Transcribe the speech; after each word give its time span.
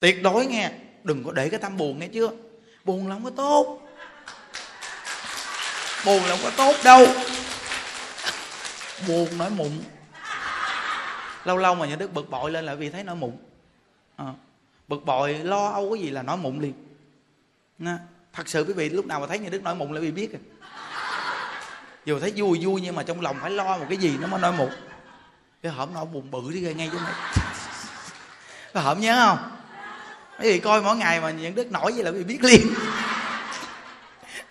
tuyệt 0.00 0.22
đối 0.22 0.46
nghe 0.46 0.70
đừng 1.04 1.24
có 1.24 1.32
để 1.32 1.48
cái 1.48 1.60
tâm 1.60 1.76
buồn 1.76 1.98
nghe 1.98 2.08
chưa? 2.08 2.30
Buồn 2.84 3.08
là 3.08 3.14
không 3.14 3.24
có 3.24 3.30
tốt. 3.30 3.80
Buồn 6.06 6.24
là 6.24 6.36
không 6.36 6.40
có 6.42 6.50
tốt 6.56 6.76
đâu. 6.84 7.06
Buồn 9.08 9.38
nói 9.38 9.50
mụn. 9.50 9.70
Lâu 11.44 11.56
lâu 11.56 11.74
mà 11.74 11.86
nhà 11.86 11.96
đức 11.96 12.12
bực 12.12 12.30
bội 12.30 12.50
lên 12.50 12.66
là 12.66 12.74
vì 12.74 12.90
thấy 12.90 13.04
nói 13.04 13.16
mụn. 13.16 13.32
À, 14.16 14.26
bực 14.88 15.04
bội 15.04 15.34
lo 15.34 15.68
âu 15.68 15.90
cái 15.94 16.02
gì 16.02 16.10
là 16.10 16.22
nói 16.22 16.36
mụn 16.36 16.60
liền. 16.60 16.74
Nà, 17.78 17.98
thật 18.32 18.48
sự 18.48 18.64
quý 18.64 18.72
vị 18.72 18.88
lúc 18.88 19.06
nào 19.06 19.20
mà 19.20 19.26
thấy 19.26 19.38
nhà 19.38 19.48
đức 19.48 19.62
nói 19.62 19.74
mụn 19.74 19.92
là 19.92 20.00
vì 20.00 20.10
biết 20.10 20.32
rồi. 20.32 20.40
Dù 22.04 22.20
thấy 22.20 22.32
vui 22.36 22.60
vui 22.64 22.80
nhưng 22.80 22.94
mà 22.94 23.02
trong 23.02 23.20
lòng 23.20 23.36
phải 23.40 23.50
lo 23.50 23.78
một 23.78 23.86
cái 23.88 23.98
gì 23.98 24.16
nó 24.20 24.26
mới 24.26 24.40
nói 24.40 24.52
mụn. 24.52 24.70
Cái 25.62 25.72
hổm 25.72 25.94
nói 25.94 26.06
buồn 26.06 26.30
bự 26.30 26.52
đi 26.52 26.60
ngay 26.60 26.90
chỗ 26.92 26.98
này. 26.98 27.14
Cái 28.74 28.82
hổm 28.82 29.00
nhớ 29.00 29.26
không? 29.26 29.55
Quý 30.40 30.52
vị 30.52 30.58
coi 30.58 30.82
mỗi 30.82 30.96
ngày 30.96 31.20
mà 31.20 31.30
những 31.30 31.54
đức 31.54 31.72
nổi 31.72 31.92
vậy 31.92 32.04
là 32.04 32.10
quý 32.10 32.18
vị 32.18 32.24
biết 32.24 32.44
liền. 32.44 32.74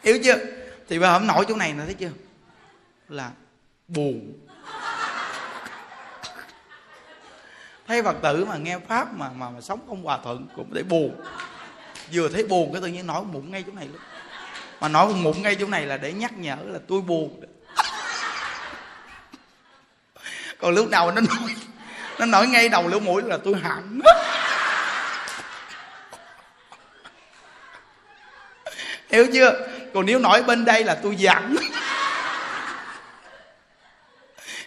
Hiểu 0.03 0.19
chưa? 0.23 0.37
Thì 0.89 0.99
bà 0.99 1.11
hổm 1.11 1.27
nổi 1.27 1.45
chỗ 1.47 1.55
này 1.55 1.73
nè 1.73 1.83
thấy 1.85 1.93
chưa? 1.93 2.09
Là 3.09 3.31
buồn. 3.87 4.33
Thấy 7.87 8.03
phật 8.03 8.15
tử 8.23 8.45
mà 8.45 8.57
nghe 8.57 8.79
pháp 8.87 9.13
mà 9.13 9.29
mà, 9.29 9.49
mà 9.49 9.61
sống 9.61 9.79
không 9.87 10.03
hòa 10.03 10.19
thuận 10.23 10.47
cũng 10.55 10.73
để 10.73 10.83
buồn. 10.83 11.21
Vừa 12.13 12.29
thấy 12.29 12.43
buồn 12.43 12.73
cái 12.73 12.81
tự 12.81 12.87
nhiên 12.87 13.07
nổi 13.07 13.23
mụn 13.23 13.51
ngay 13.51 13.63
chỗ 13.67 13.73
này 13.73 13.87
luôn. 13.87 14.01
Mà 14.81 14.87
nổi 14.87 15.13
mụn 15.13 15.41
ngay 15.41 15.55
chỗ 15.59 15.67
này 15.67 15.85
là 15.85 15.97
để 15.97 16.13
nhắc 16.13 16.37
nhở 16.37 16.57
là 16.65 16.79
tôi 16.87 17.01
buồn. 17.01 17.41
Còn 20.57 20.73
lúc 20.75 20.89
nào 20.89 21.11
nó 21.11 21.21
nổi 21.21 21.55
nó 22.19 22.25
nổi 22.25 22.47
ngay 22.47 22.69
đầu 22.69 22.87
lỗ 22.87 22.99
mũi 22.99 23.21
là 23.21 23.37
tôi 23.43 23.55
hẳn. 23.63 23.99
Hiểu 29.09 29.25
chưa? 29.33 29.67
Còn 29.93 30.05
nếu 30.05 30.19
nói 30.19 30.43
bên 30.43 30.65
đây 30.65 30.83
là 30.83 30.95
tôi 31.03 31.15
giận 31.15 31.55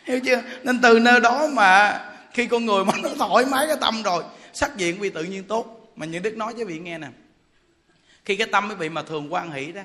hiểu 0.05 0.21
chưa? 0.25 0.43
Nên 0.62 0.81
từ 0.81 0.99
nơi 0.99 1.21
đó 1.21 1.47
mà 1.53 2.01
khi 2.35 2.47
con 2.47 2.67
người 2.67 2.85
mà 2.85 2.93
nó 3.03 3.09
thoải 3.19 3.45
mái 3.45 3.67
cái 3.67 3.77
tâm 3.81 4.03
rồi, 4.03 4.25
sắc 4.53 4.77
diện 4.77 5.01
vì 5.01 5.11
tự 5.11 5.25
nhiên 5.25 5.45
tốt. 5.45 5.93
Mà 5.97 6.07
những 6.07 6.23
đức 6.23 6.37
nói 6.37 6.55
với 6.55 6.65
vị 6.65 6.79
nghe 6.79 6.99
nè. 6.99 7.09
Khi 8.25 8.37
cái 8.37 8.47
tâm 8.53 8.69
quý 8.69 8.75
vị 8.75 8.89
mà 8.89 9.03
thường 9.03 9.33
quan 9.33 9.53
hỷ 9.53 9.73
đó, 9.73 9.83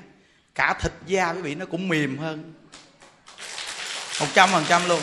cả 0.54 0.74
thịt 0.80 0.92
da 1.06 1.32
quý 1.32 1.42
vị 1.42 1.54
nó 1.54 1.66
cũng 1.66 1.88
mềm 1.88 2.18
hơn. 2.18 2.52
Một 4.20 4.26
trăm 4.34 4.48
phần 4.52 4.64
trăm 4.68 4.88
luôn. 4.88 5.00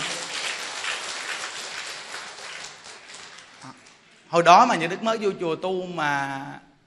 Hồi 4.29 4.43
đó 4.43 4.65
mà 4.65 4.75
những 4.75 4.89
đức 4.89 5.03
mới 5.03 5.17
vô 5.17 5.29
chùa 5.39 5.55
tu 5.55 5.85
mà 5.85 6.41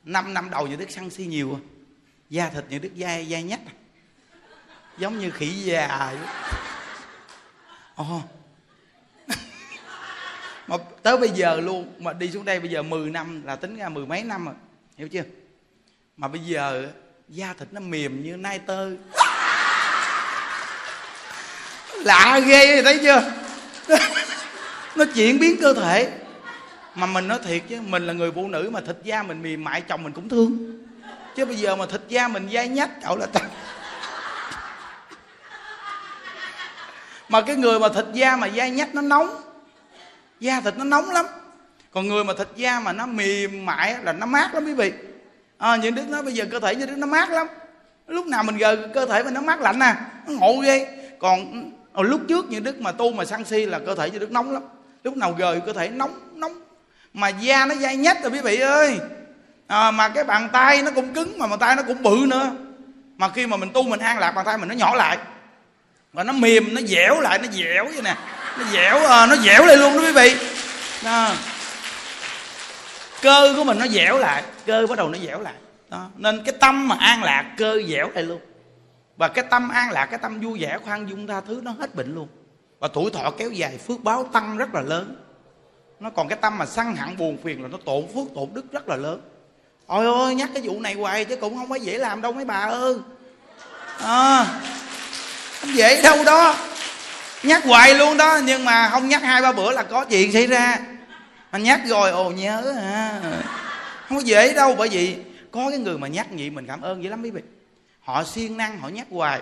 năm 0.04 0.34
năm 0.34 0.50
đầu, 0.50 0.66
những 0.66 0.78
đức 0.78 0.90
săn 0.90 1.10
si 1.10 1.24
nhiều 1.24 1.60
da 2.30 2.50
thịt 2.50 2.64
như 2.68 2.78
đứt 2.78 2.90
dai 2.96 3.26
dai 3.30 3.42
nhách 3.42 3.60
à? 3.66 3.72
giống 4.98 5.18
như 5.18 5.30
khỉ 5.30 5.48
già 5.48 6.12
oh 8.02 8.22
mà 10.66 10.76
tới 11.02 11.16
bây 11.16 11.28
giờ 11.28 11.56
luôn, 11.56 11.94
mà 11.98 12.12
đi 12.12 12.30
xuống 12.30 12.44
đây 12.44 12.60
bây 12.60 12.70
giờ 12.70 12.82
10 12.82 13.10
năm, 13.10 13.42
là 13.44 13.56
tính 13.56 13.76
ra 13.76 13.88
mười 13.88 14.06
mấy 14.06 14.22
năm 14.22 14.44
rồi. 14.44 14.54
Hiểu 14.96 15.08
chưa? 15.08 15.22
Mà 16.16 16.28
bây 16.28 16.40
giờ, 16.40 16.88
da 17.28 17.54
thịt 17.58 17.68
nó 17.72 17.80
mềm 17.80 18.22
như 18.22 18.36
nai 18.36 18.58
tơ. 18.58 18.90
Lạ 22.04 22.40
ghê 22.46 22.82
thấy 22.82 22.98
chưa? 23.02 23.32
Nó 24.96 25.04
chuyển 25.14 25.38
biến 25.38 25.56
cơ 25.60 25.74
thể. 25.74 26.18
Mà 26.94 27.06
mình 27.06 27.28
nói 27.28 27.38
thiệt 27.44 27.62
chứ, 27.68 27.80
mình 27.80 28.06
là 28.06 28.12
người 28.12 28.32
phụ 28.32 28.48
nữ 28.48 28.70
mà 28.72 28.80
thịt 28.80 28.96
da 29.04 29.22
mình 29.22 29.42
mềm 29.42 29.64
mại 29.64 29.80
chồng 29.80 30.02
mình 30.02 30.12
cũng 30.12 30.28
thương 30.28 30.80
chứ 31.36 31.44
bây 31.44 31.56
giờ 31.56 31.76
mà 31.76 31.86
thịt 31.86 32.00
da 32.08 32.28
mình 32.28 32.48
dai 32.52 32.68
nhách 32.68 32.90
cậu 33.02 33.16
là 33.16 33.26
tăng 33.26 33.48
mà 37.28 37.40
cái 37.40 37.56
người 37.56 37.80
mà 37.80 37.88
thịt 37.88 38.04
da 38.12 38.36
mà 38.36 38.48
dai 38.48 38.70
nhách 38.70 38.94
nó 38.94 39.02
nóng 39.02 39.40
da 40.40 40.60
thịt 40.60 40.76
nó 40.76 40.84
nóng 40.84 41.10
lắm. 41.10 41.26
Còn 41.90 42.08
người 42.08 42.24
mà 42.24 42.32
thịt 42.38 42.48
da 42.56 42.80
mà 42.80 42.92
nó 42.92 43.06
mềm 43.06 43.66
mại 43.66 43.96
là 44.02 44.12
nó 44.12 44.26
mát 44.26 44.54
lắm 44.54 44.64
quý 44.64 44.74
vị. 44.74 44.92
À, 45.58 45.76
những 45.76 45.94
đứa 45.94 46.02
nó 46.02 46.22
bây 46.22 46.34
giờ 46.34 46.44
cơ 46.50 46.60
thể 46.60 46.74
như 46.74 46.86
đứa 46.86 46.96
nó 46.96 47.06
mát 47.06 47.30
lắm. 47.30 47.46
Lúc 48.06 48.26
nào 48.26 48.42
mình 48.42 48.56
gờ 48.56 48.88
cơ 48.94 49.06
thể 49.06 49.22
mình 49.22 49.34
nó 49.34 49.40
mát 49.40 49.60
lạnh 49.60 49.78
nè 49.78 49.94
nó 50.26 50.32
ngộ 50.32 50.56
ghê. 50.62 50.86
Còn 51.18 51.70
ừ, 51.92 52.02
lúc 52.02 52.20
trước 52.28 52.46
những 52.50 52.64
đức 52.64 52.80
mà 52.80 52.92
tu 52.92 53.12
mà 53.12 53.24
săn 53.24 53.44
si 53.44 53.66
là 53.66 53.78
cơ 53.78 53.94
thể 53.94 54.10
như 54.10 54.18
đức 54.18 54.30
nóng 54.30 54.52
lắm. 54.52 54.62
Lúc 55.04 55.16
nào 55.16 55.32
gờ 55.32 55.60
cơ 55.66 55.72
thể 55.72 55.88
nóng 55.88 56.20
nóng. 56.34 56.60
Mà 57.14 57.28
da 57.28 57.66
nó 57.66 57.74
dai 57.74 57.96
nhách 57.96 58.22
rồi 58.22 58.30
quý 58.30 58.40
vị 58.40 58.56
ơi 58.60 58.98
à, 59.66 59.90
mà 59.90 60.08
cái 60.08 60.24
bàn 60.24 60.48
tay 60.52 60.82
nó 60.82 60.90
cũng 60.94 61.14
cứng 61.14 61.38
mà 61.38 61.46
bàn 61.46 61.58
tay 61.58 61.76
nó 61.76 61.82
cũng 61.82 62.02
bự 62.02 62.26
nữa. 62.28 62.50
Mà 63.16 63.28
khi 63.28 63.46
mà 63.46 63.56
mình 63.56 63.70
tu 63.72 63.82
mình 63.82 64.00
an 64.00 64.18
lạc 64.18 64.32
bàn 64.32 64.44
tay 64.44 64.58
mình 64.58 64.68
nó 64.68 64.74
nhỏ 64.74 64.94
lại. 64.94 65.18
Và 66.12 66.24
nó 66.24 66.32
mềm 66.32 66.74
nó 66.74 66.80
dẻo 66.80 67.20
lại 67.20 67.38
nó 67.38 67.48
dẻo 67.52 67.84
vậy 67.84 68.02
nè. 68.04 68.16
Nó 68.58 68.64
dẻo 68.72 69.06
à, 69.06 69.26
nó 69.26 69.36
dẻo 69.36 69.66
lại 69.66 69.76
luôn 69.76 69.94
đó 69.94 70.00
quý 70.00 70.12
vị. 70.12 70.36
Đó. 71.04 71.32
cơ 73.22 73.54
của 73.56 73.64
mình 73.64 73.78
nó 73.78 73.86
dẻo 73.86 74.18
lại 74.18 74.42
cơ 74.66 74.86
bắt 74.86 74.98
đầu 74.98 75.08
nó 75.08 75.18
dẻo 75.18 75.40
lại. 75.40 75.54
Đó. 75.90 76.06
nên 76.16 76.44
cái 76.44 76.54
tâm 76.60 76.88
mà 76.88 76.96
an 77.00 77.22
lạc 77.22 77.54
cơ 77.56 77.80
dẻo 77.88 78.10
lại 78.14 78.22
luôn. 78.22 78.40
Và 79.16 79.28
cái 79.28 79.44
tâm 79.50 79.68
an 79.68 79.90
lạc 79.90 80.06
cái 80.06 80.18
tâm 80.18 80.40
vui 80.40 80.58
vẻ 80.60 80.78
khoan 80.84 81.06
dung 81.10 81.26
tha 81.26 81.40
thứ 81.40 81.60
nó 81.64 81.70
hết 81.70 81.94
bệnh 81.94 82.14
luôn. 82.14 82.28
Và 82.78 82.88
tuổi 82.88 83.10
thọ 83.10 83.30
kéo 83.30 83.50
dài 83.50 83.78
phước 83.78 84.04
báo 84.04 84.24
tăng 84.32 84.56
rất 84.56 84.74
là 84.74 84.80
lớn. 84.80 85.16
Nó 86.00 86.10
còn 86.10 86.28
cái 86.28 86.38
tâm 86.40 86.58
mà 86.58 86.66
săn 86.66 86.96
hận 86.96 87.16
buồn 87.16 87.38
phiền 87.44 87.62
là 87.62 87.68
nó 87.68 87.78
tổn 87.84 88.04
phước 88.14 88.34
tổn 88.34 88.48
đức 88.54 88.72
rất 88.72 88.88
là 88.88 88.96
lớn 88.96 89.20
ôi 89.86 90.06
ôi 90.06 90.34
nhắc 90.34 90.50
cái 90.54 90.62
vụ 90.62 90.80
này 90.80 90.94
hoài 90.94 91.24
chứ 91.24 91.36
cũng 91.36 91.56
không 91.56 91.68
có 91.68 91.76
dễ 91.76 91.98
làm 91.98 92.22
đâu 92.22 92.32
mấy 92.32 92.44
bà 92.44 92.54
ơi. 92.54 92.94
À, 93.98 94.46
không 95.60 95.74
dễ 95.74 96.02
đâu 96.02 96.24
đó. 96.24 96.56
Nhắc 97.42 97.64
hoài 97.64 97.94
luôn 97.94 98.16
đó 98.16 98.40
nhưng 98.44 98.64
mà 98.64 98.88
không 98.88 99.08
nhắc 99.08 99.22
hai 99.22 99.42
ba 99.42 99.52
bữa 99.52 99.72
là 99.72 99.82
có 99.82 100.04
chuyện 100.04 100.32
xảy 100.32 100.46
ra. 100.46 100.78
Mà 101.52 101.58
nhắc 101.58 101.80
rồi 101.86 102.10
ồ 102.10 102.30
nhớ 102.30 102.74
à. 102.78 103.20
Không 104.08 104.18
có 104.18 104.24
dễ 104.24 104.52
đâu 104.52 104.74
bởi 104.78 104.88
vì 104.88 105.16
có 105.50 105.70
cái 105.70 105.78
người 105.78 105.98
mà 105.98 106.08
nhắc 106.08 106.26
vậy 106.30 106.50
mình 106.50 106.66
cảm 106.66 106.80
ơn 106.80 107.04
dữ 107.04 107.10
lắm 107.10 107.22
quý 107.22 107.30
vị 107.30 107.42
họ 108.00 108.24
siêng 108.24 108.56
năng 108.56 108.78
họ 108.78 108.88
nhắc 108.88 109.06
hoài 109.10 109.40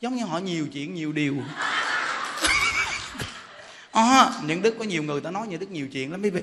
giống 0.00 0.14
như 0.14 0.24
họ 0.24 0.38
nhiều 0.38 0.66
chuyện 0.72 0.94
nhiều 0.94 1.12
điều. 1.12 1.36
À, 3.92 4.30
những 4.42 4.62
đức 4.62 4.74
có 4.78 4.84
nhiều 4.84 5.02
người 5.02 5.20
ta 5.20 5.30
nói 5.30 5.46
như 5.46 5.56
đức 5.56 5.70
nhiều 5.70 5.88
chuyện 5.92 6.10
lắm 6.10 6.22
quý 6.22 6.30
vị 6.30 6.42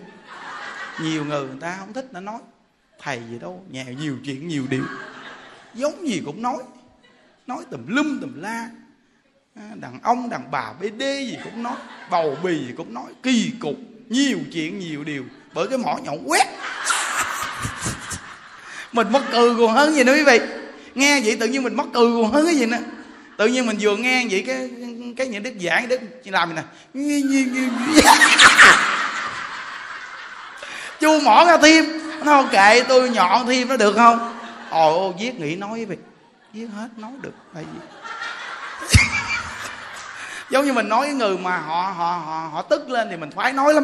nhiều 1.02 1.26
người 1.26 1.48
người 1.48 1.58
ta 1.62 1.76
không 1.80 1.94
thích 1.94 2.08
nó 2.12 2.20
nói 2.20 2.40
thầy 3.04 3.22
gì 3.32 3.40
đâu 3.40 3.64
nhà 3.70 3.84
nhiều 3.84 4.18
chuyện 4.26 4.48
nhiều 4.48 4.64
điều. 4.70 4.84
Giống 5.74 6.08
gì 6.08 6.22
cũng 6.26 6.42
nói 6.42 6.58
nói 7.48 7.64
tùm 7.72 7.88
lum 7.88 8.20
tùm 8.22 8.42
la. 8.42 8.70
À, 9.56 9.70
đàn 9.76 10.00
ông, 10.04 10.30
đàn 10.30 10.52
bà 10.52 10.74
bd 10.80 11.00
gì 11.00 11.38
cũng 11.44 11.64
nói, 11.64 11.76
bầu 12.12 12.38
bì 12.44 12.66
gì 12.68 12.74
cũng 12.78 12.94
nói, 12.94 13.06
kỳ 13.24 13.52
cục, 13.60 13.76
nhiều 14.10 14.38
chuyện 14.54 14.80
nhiều 14.80 15.04
điều. 15.04 15.24
Bởi 15.54 15.68
cái 15.68 15.78
mỏ 15.78 15.98
nhọn 16.04 16.18
quét. 16.26 16.48
Mình 18.92 19.12
mất 19.12 19.22
cười 19.32 19.56
còn 19.56 19.72
hơn 19.74 19.94
gì 19.94 20.04
nữa 20.04 20.14
quý 20.14 20.24
vị. 20.24 20.40
Nghe 20.96 21.22
vậy 21.22 21.38
tự 21.40 21.48
nhiên 21.48 21.64
mình 21.64 21.76
mất 21.76 21.86
cười 21.94 22.12
còn 22.22 22.32
hơn 22.32 22.46
cái 22.46 22.56
gì 22.56 22.66
nữa. 22.66 22.78
Tự 23.38 23.48
nhiên 23.48 23.66
mình 23.66 23.78
vừa 23.80 23.98
nghe 23.98 24.26
vậy 24.32 24.44
cái 24.48 24.70
cái 25.18 25.28
những 25.28 25.44
đức 25.44 25.54
giảng 25.62 25.88
đức 25.88 26.02
làm 26.26 26.50
gì 26.50 26.56
nè. 26.56 26.64
Chu 31.00 31.20
mỏ 31.20 31.46
ra 31.46 31.58
tim 31.58 32.01
nó 32.26 32.44
kệ 32.52 32.84
tôi 32.90 33.10
nhọn 33.10 33.46
thêm 33.46 33.68
nó 33.68 33.78
được 33.78 33.94
không? 33.96 34.36
Ồ 34.70 35.12
viết 35.12 35.40
nghĩ 35.40 35.56
nói 35.56 35.86
vậy. 35.86 35.98
Viết 36.54 36.68
hết 36.76 36.88
nói 36.98 37.12
được. 37.22 37.34
Tại 37.54 37.66
vì 37.74 37.80
giống 40.50 40.66
như 40.66 40.74
mình 40.74 40.90
nói 40.90 41.06
với 41.06 41.14
người 41.14 41.38
mà 41.38 41.58
họ 41.58 41.94
họ 41.98 42.22
họ 42.26 42.50
họ 42.52 42.62
tức 42.62 42.90
lên 42.90 43.08
thì 43.10 43.18
mình 43.18 43.32
thoái 43.32 43.54
nói 43.54 43.74
lắm. 43.74 43.84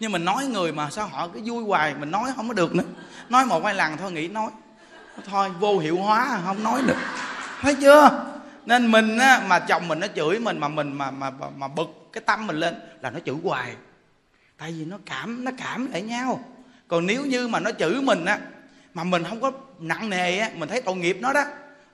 Nhưng 0.00 0.12
mình 0.12 0.24
nói 0.24 0.46
người 0.46 0.72
mà 0.72 0.90
sao 0.90 1.06
họ 1.06 1.28
cứ 1.28 1.40
vui 1.44 1.64
hoài 1.64 1.94
mình 1.94 2.10
nói 2.10 2.30
không 2.36 2.48
có 2.48 2.54
được 2.54 2.74
nữa. 2.74 2.84
Nói 3.28 3.44
một 3.44 3.64
hai 3.64 3.74
lần 3.74 3.96
thôi 3.96 4.12
nghĩ 4.12 4.28
nói. 4.28 4.50
Thôi 5.30 5.50
vô 5.60 5.78
hiệu 5.78 5.96
hóa 5.96 6.40
không 6.44 6.62
nói 6.62 6.82
được. 6.86 6.96
Thấy 7.60 7.74
chưa? 7.74 8.24
Nên 8.66 8.90
mình 8.90 9.18
á, 9.18 9.42
mà 9.46 9.58
chồng 9.58 9.88
mình 9.88 10.00
nó 10.00 10.06
chửi 10.16 10.38
mình 10.38 10.58
mà 10.58 10.68
mình 10.68 10.92
mà 10.92 11.10
mà 11.10 11.30
mà, 11.30 11.46
mà 11.56 11.68
bực 11.68 12.08
cái 12.12 12.22
tâm 12.26 12.46
mình 12.46 12.56
lên 12.56 12.74
là 13.02 13.10
nó 13.10 13.20
chửi 13.26 13.36
hoài. 13.44 13.74
Tại 14.58 14.72
vì 14.78 14.84
nó 14.84 14.96
cảm 15.06 15.44
nó 15.44 15.50
cảm 15.58 15.92
lại 15.92 16.02
nhau 16.02 16.40
còn 16.90 17.06
nếu 17.06 17.26
như 17.26 17.48
mà 17.48 17.60
nó 17.60 17.70
chửi 17.78 17.94
mình 17.94 18.24
á 18.24 18.38
mà 18.94 19.04
mình 19.04 19.24
không 19.24 19.40
có 19.40 19.52
nặng 19.78 20.10
nề 20.10 20.38
á 20.38 20.50
mình 20.54 20.68
thấy 20.68 20.80
tội 20.80 20.96
nghiệp 20.96 21.16
nó 21.20 21.32
đó 21.32 21.44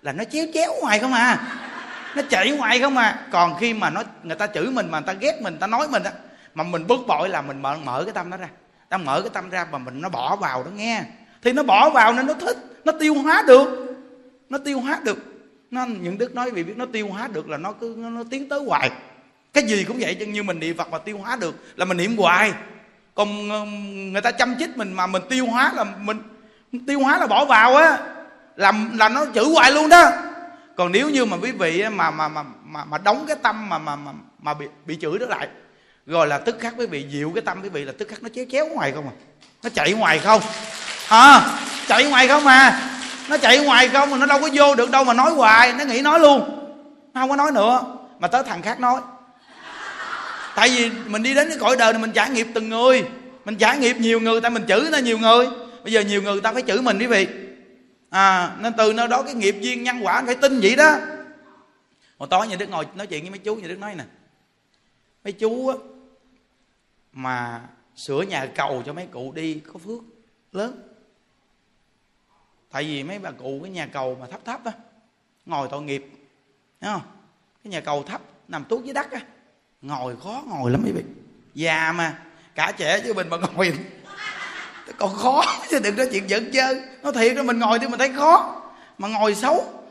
là 0.03 0.13
nó 0.13 0.25
chéo 0.25 0.47
chéo 0.55 0.73
hoài 0.83 0.99
không 0.99 1.13
à. 1.13 1.39
Nó 2.17 2.23
chảy 2.31 2.57
hoài 2.57 2.81
không 2.81 2.97
à. 2.97 3.27
Còn 3.33 3.57
khi 3.61 3.75
mà 3.75 3.91
nó 3.91 4.03
người 4.23 4.37
ta 4.37 4.47
chửi 4.47 4.67
mình 4.67 4.91
mà 4.91 5.01
người 5.01 5.07
ta 5.07 5.13
ghét 5.13 5.43
mình 5.43 5.53
người 5.53 5.61
ta 5.61 5.67
nói 5.67 5.89
mình 5.89 6.03
á 6.03 6.13
mà 6.55 6.65
mình 6.65 6.87
bực 6.87 6.99
bội 7.07 7.29
là 7.29 7.43
mình 7.43 7.63
mở 7.63 7.77
mở 7.85 8.03
cái 8.05 8.13
tâm 8.13 8.31
đó 8.31 8.37
ra. 8.37 8.49
Ta 8.89 8.97
mở 8.97 9.21
cái 9.21 9.31
tâm 9.35 9.51
ra 9.51 9.67
mà 9.73 9.79
mình 9.79 10.01
nó 10.01 10.09
bỏ 10.09 10.37
vào 10.37 10.65
đó 10.65 10.71
nghe. 10.71 11.03
Thì 11.43 11.53
nó 11.53 11.63
bỏ 11.63 11.91
vào 11.91 12.13
nên 12.13 12.27
nó 12.27 12.35
thích 12.35 12.57
nó 12.85 12.93
tiêu 12.93 13.15
hóa 13.15 13.45
được. 13.47 13.97
Nó 14.49 14.59
tiêu 14.59 14.81
hóa 14.81 15.01
được. 15.05 15.19
Nó 15.71 15.87
những 15.87 16.19
đức 16.19 16.35
nói 16.35 16.51
vì 16.51 16.65
biết 16.65 16.77
nó 16.77 16.87
tiêu 16.93 17.09
hóa 17.09 17.29
được 17.33 17.49
là 17.49 17.57
nó 17.57 17.73
cứ 17.73 17.95
nó, 17.99 18.11
nó 18.11 18.23
tiến 18.31 18.49
tới 18.49 18.61
hoài. 18.67 18.91
Cái 19.53 19.65
gì 19.65 19.85
cũng 19.85 19.97
vậy 20.01 20.17
chứ 20.21 20.27
như 20.27 20.43
mình 20.43 20.61
niệm 20.61 20.77
phật 20.77 20.91
mà 20.91 20.99
tiêu 20.99 21.19
hóa 21.19 21.37
được 21.37 21.65
là 21.77 21.85
mình 21.85 21.97
niệm 21.97 22.17
hoài 22.17 22.53
còn 23.17 23.51
um, 23.51 24.13
người 24.13 24.23
ta 24.23 24.31
chăm 24.31 24.57
chích 24.59 24.77
mình 24.77 24.93
mà 24.93 25.07
mình 25.07 25.23
tiêu 25.29 25.47
hóa 25.47 25.73
là 25.75 25.85
mình 25.85 26.19
tiêu 26.87 27.01
hóa 27.01 27.19
là 27.19 27.27
bỏ 27.27 27.45
vào 27.45 27.77
á 27.77 27.99
làm 28.57 28.99
là 28.99 29.09
nó 29.09 29.25
chữ 29.25 29.53
hoài 29.55 29.73
luôn 29.73 29.89
đó. 29.89 30.11
Còn 30.77 30.93
nếu 30.93 31.11
như 31.11 31.25
mà 31.25 31.37
quý 31.43 31.53
vị 31.53 31.85
mà 31.89 32.11
mà 32.11 32.29
mà 32.29 32.43
mà, 32.65 32.85
mà 32.85 32.99
đóng 32.99 33.25
cái 33.29 33.37
tâm 33.43 33.69
mà 33.69 33.79
mà 33.79 33.97
mà, 33.97 34.13
mà 34.39 34.55
bị 34.55 34.67
bị 34.87 34.99
chửi 35.01 35.19
đó 35.19 35.27
lại 35.27 35.49
rồi 36.07 36.27
là 36.27 36.39
tức 36.39 36.57
khắc 36.61 36.75
quý 36.77 36.87
vị 36.87 37.07
dịu 37.11 37.33
cái 37.35 37.43
tâm 37.43 37.63
quý 37.63 37.69
vị 37.69 37.85
là 37.85 37.93
tức 37.99 38.09
khắc 38.09 38.23
nó 38.23 38.29
chéo 38.35 38.45
chéo 38.53 38.67
ngoài 38.67 38.93
không 38.93 39.09
à? 39.09 39.15
Nó 39.63 39.71
chạy 39.75 39.93
ngoài 39.93 40.19
không? 40.19 40.43
À 41.09 41.59
chạy 41.89 42.05
ngoài 42.05 42.29
không 42.29 42.45
mà. 42.45 42.81
Nó 43.29 43.37
chạy 43.37 43.59
ngoài 43.59 43.89
không 43.89 44.11
mà 44.11 44.17
nó 44.17 44.27
đâu 44.27 44.41
có 44.41 44.49
vô 44.53 44.75
được 44.75 44.91
đâu 44.91 45.05
mà 45.05 45.13
nói 45.13 45.31
hoài 45.31 45.73
nó 45.73 45.85
nghĩ 45.85 46.03
nói 46.03 46.21
luôn. 46.21 46.69
Nó 47.15 47.21
không 47.21 47.31
có 47.31 47.37
nói 47.37 47.53
nữa. 47.53 47.85
Mà 48.19 48.29
tới 48.29 48.43
thằng 48.43 48.63
khác 48.63 48.81
nói 48.81 49.01
tại 50.57 50.69
vì 50.69 50.91
mình 51.07 51.23
đi 51.23 51.35
đến 51.35 51.49
cái 51.49 51.59
cõi 51.59 51.77
đời 51.79 51.93
này 51.93 52.03
mình 52.03 52.13
trải 52.13 52.31
nghiệp 52.31 52.47
từng 52.55 52.69
người. 52.69 53.09
Mình 53.45 53.57
trải 53.57 53.79
nghiệp 53.79 53.97
nhiều 54.01 54.21
người 54.21 54.41
tại 54.41 54.51
mình 54.51 54.65
chửi 54.69 54.91
nó 54.93 54.99
nhiều 54.99 55.19
người. 55.19 55.47
Bây 55.83 55.93
giờ 55.93 56.01
nhiều 56.01 56.23
người 56.23 56.41
ta 56.41 56.53
phải 56.53 56.63
chửi 56.67 56.83
mình 56.83 56.99
quý 56.99 57.07
vị. 57.07 57.27
À 58.11 58.57
nên 58.61 58.73
từ 58.79 58.93
nơi 58.93 59.09
đó 59.09 59.23
cái 59.23 59.35
nghiệp 59.35 59.57
duyên 59.61 59.83
nhân 59.83 60.01
quả 60.03 60.23
phải 60.27 60.35
tin 60.35 60.61
vậy 60.61 60.77
đó. 60.77 60.99
Hồi 62.19 62.29
tối 62.31 62.49
nhà 62.49 62.57
đức 62.57 62.69
ngồi 62.69 62.87
nói 62.95 63.07
chuyện 63.07 63.23
với 63.23 63.31
mấy 63.31 63.39
chú, 63.39 63.57
nhà 63.57 63.69
đức 63.69 63.79
nói 63.79 63.95
nè. 63.95 64.05
Mấy 65.25 65.33
chú 65.33 65.69
á, 65.69 65.75
mà 67.13 67.63
sửa 67.97 68.23
nhà 68.23 68.47
cầu 68.55 68.83
cho 68.87 68.93
mấy 68.93 69.07
cụ 69.07 69.33
đi 69.33 69.61
có 69.73 69.79
phước 69.79 70.03
lớn. 70.53 70.83
Tại 72.71 72.85
vì 72.85 73.03
mấy 73.03 73.19
bà 73.19 73.31
cụ 73.31 73.61
cái 73.63 73.71
nhà 73.71 73.87
cầu 73.87 74.17
mà 74.21 74.27
thấp 74.27 74.41
thấp 74.45 74.65
á, 74.65 74.73
ngồi 75.47 75.69
tội 75.71 75.83
nghiệp, 75.83 76.11
thấy 76.81 76.93
không? 76.93 77.03
Cái 77.65 77.71
nhà 77.71 77.81
cầu 77.81 78.03
thấp, 78.03 78.21
nằm 78.49 78.65
tuốt 78.65 78.85
dưới 78.85 78.95
đất 78.95 79.11
á 79.11 79.21
ngồi 79.83 80.15
khó 80.25 80.43
ngồi 80.47 80.71
lắm 80.71 80.81
mấy 80.83 80.93
vị. 80.93 81.03
Già 81.55 81.93
mà, 81.93 82.13
cả 82.55 82.73
trẻ 82.77 83.01
chứ 83.05 83.15
mình 83.15 83.29
mà 83.29 83.37
ngồi. 83.37 83.79
Còn 84.99 85.17
khó 85.17 85.45
chứ 85.71 85.79
đừng 85.79 85.97
nói 85.97 86.09
chuyện 86.13 86.31
giận 86.31 86.51
chơi 86.53 86.83
nó 87.03 87.13
thiệt 87.13 87.37
đó, 87.37 87.43
mình 87.43 87.59
ngồi 87.59 87.79
thì 87.79 87.87
mình 87.89 87.99
thấy 87.99 88.13
khó, 88.17 88.63
mà 88.99 89.09
ngồi 89.09 89.35
xấu. 89.35 89.85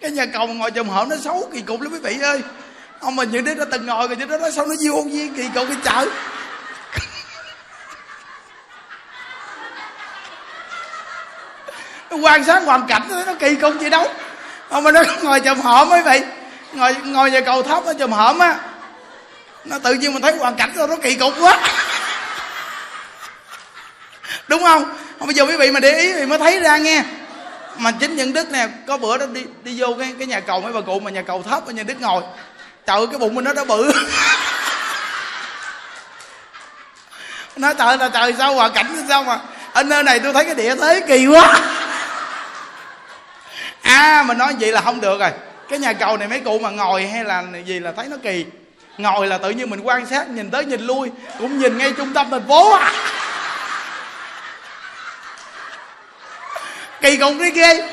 Cái 0.00 0.10
nhà 0.10 0.26
cầu 0.26 0.46
mà 0.46 0.54
ngồi 0.54 0.70
chùm 0.70 0.88
hổm 0.88 1.08
nó 1.08 1.16
xấu 1.16 1.50
kỳ 1.52 1.60
cục 1.60 1.80
lắm 1.80 1.92
quý 1.92 1.98
vị 1.98 2.18
ơi. 2.22 2.42
Ông 3.00 3.16
mình 3.16 3.30
những 3.30 3.44
đứa 3.44 3.54
nó 3.54 3.64
từng 3.70 3.86
ngồi 3.86 4.08
rồi, 4.08 4.16
những 4.16 4.28
đứa 4.28 4.38
nó 4.38 4.50
xấu, 4.50 4.66
nó 4.66 4.74
vô 4.88 5.02
viên 5.02 5.34
kỳ 5.34 5.48
cục 5.54 5.68
cái 5.68 5.76
chợ. 5.84 6.06
Nó 12.10 12.16
quan 12.16 12.44
sát 12.44 12.62
hoàn 12.64 12.86
cảnh, 12.86 13.08
nó 13.26 13.34
kỳ 13.38 13.54
cục 13.54 13.80
gì 13.80 13.90
đâu 13.90 14.08
ông 14.68 14.84
mà 14.84 14.92
nó 14.92 15.02
ngồi 15.22 15.40
chùm 15.40 15.60
hổm 15.60 15.88
mấy 15.88 16.02
vị 16.02 16.20
ngồi 16.72 16.94
ngồi 17.04 17.30
nhà 17.30 17.40
cầu 17.40 17.62
thấp 17.62 17.84
ở 17.84 17.94
chùm 17.94 18.10
hổm 18.10 18.38
á. 18.38 18.56
Nó 19.64 19.78
tự 19.78 19.94
nhiên 19.94 20.12
mình 20.12 20.22
thấy 20.22 20.36
hoàn 20.36 20.54
cảnh 20.54 20.72
nó 20.76 20.96
kỳ 21.02 21.14
cục 21.14 21.34
quá. 21.40 21.60
Đúng 24.48 24.62
không? 24.62 24.84
Không, 25.18 25.28
bây 25.28 25.34
giờ 25.34 25.44
quý 25.44 25.56
vị 25.56 25.70
mà 25.70 25.80
để 25.80 25.98
ý 25.98 26.12
thì 26.12 26.26
mới 26.26 26.38
thấy 26.38 26.60
ra 26.60 26.76
nghe. 26.76 27.02
Mà 27.78 27.90
chính 27.90 28.16
nhân 28.16 28.32
đức 28.32 28.50
nè, 28.50 28.68
có 28.86 28.96
bữa 28.96 29.18
đó 29.18 29.26
đi 29.26 29.44
đi 29.62 29.74
vô 29.80 29.86
cái 29.98 30.14
cái 30.18 30.26
nhà 30.26 30.40
cầu 30.40 30.60
mấy 30.60 30.72
bà 30.72 30.80
cụ 30.80 31.00
mà 31.00 31.10
nhà 31.10 31.22
cầu 31.22 31.42
thấp 31.42 31.66
ở 31.66 31.72
nhà 31.72 31.82
đức 31.82 32.00
ngồi. 32.00 32.22
Trời 32.86 32.96
ơi, 32.96 33.06
cái 33.06 33.18
bụng 33.18 33.34
mình 33.34 33.44
nó 33.44 33.52
đã 33.52 33.64
bự. 33.64 33.92
Nói 37.56 37.74
trời 37.78 37.98
là 37.98 38.08
trời 38.08 38.34
sao 38.38 38.54
hoàn 38.54 38.72
cảnh 38.72 39.04
sao 39.08 39.22
mà? 39.22 39.38
Ở 39.72 39.82
nơi 39.82 40.02
này 40.02 40.20
tôi 40.20 40.32
thấy 40.32 40.44
cái 40.44 40.54
địa 40.54 40.74
thế 40.74 41.02
kỳ 41.08 41.26
quá 41.26 41.60
à 43.96 44.22
mình 44.22 44.38
nói 44.38 44.54
vậy 44.60 44.72
là 44.72 44.80
không 44.80 45.00
được 45.00 45.20
rồi. 45.20 45.30
Cái 45.68 45.78
nhà 45.78 45.92
cầu 45.92 46.16
này 46.16 46.28
mấy 46.28 46.40
cụ 46.40 46.58
mà 46.58 46.70
ngồi 46.70 47.06
hay 47.06 47.24
là 47.24 47.44
gì 47.64 47.80
là 47.80 47.92
thấy 47.92 48.06
nó 48.08 48.16
kỳ. 48.22 48.46
Ngồi 48.98 49.26
là 49.26 49.38
tự 49.38 49.50
nhiên 49.50 49.70
mình 49.70 49.80
quan 49.80 50.06
sát, 50.06 50.28
nhìn 50.28 50.50
tới 50.50 50.64
nhìn 50.64 50.80
lui, 50.80 51.10
cũng 51.38 51.58
nhìn 51.58 51.78
ngay 51.78 51.92
trung 51.92 52.14
tâm 52.14 52.30
thành 52.30 52.48
phố 52.48 52.72
à. 52.72 52.92
Kỳ 57.00 57.16
cục 57.16 57.32
đấy 57.38 57.50
ghê. 57.50 57.88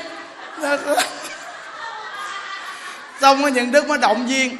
Xong 3.20 3.42
có 3.42 3.48
những 3.48 3.72
đức 3.72 3.88
mới 3.88 3.98
động 3.98 4.26
viên. 4.26 4.56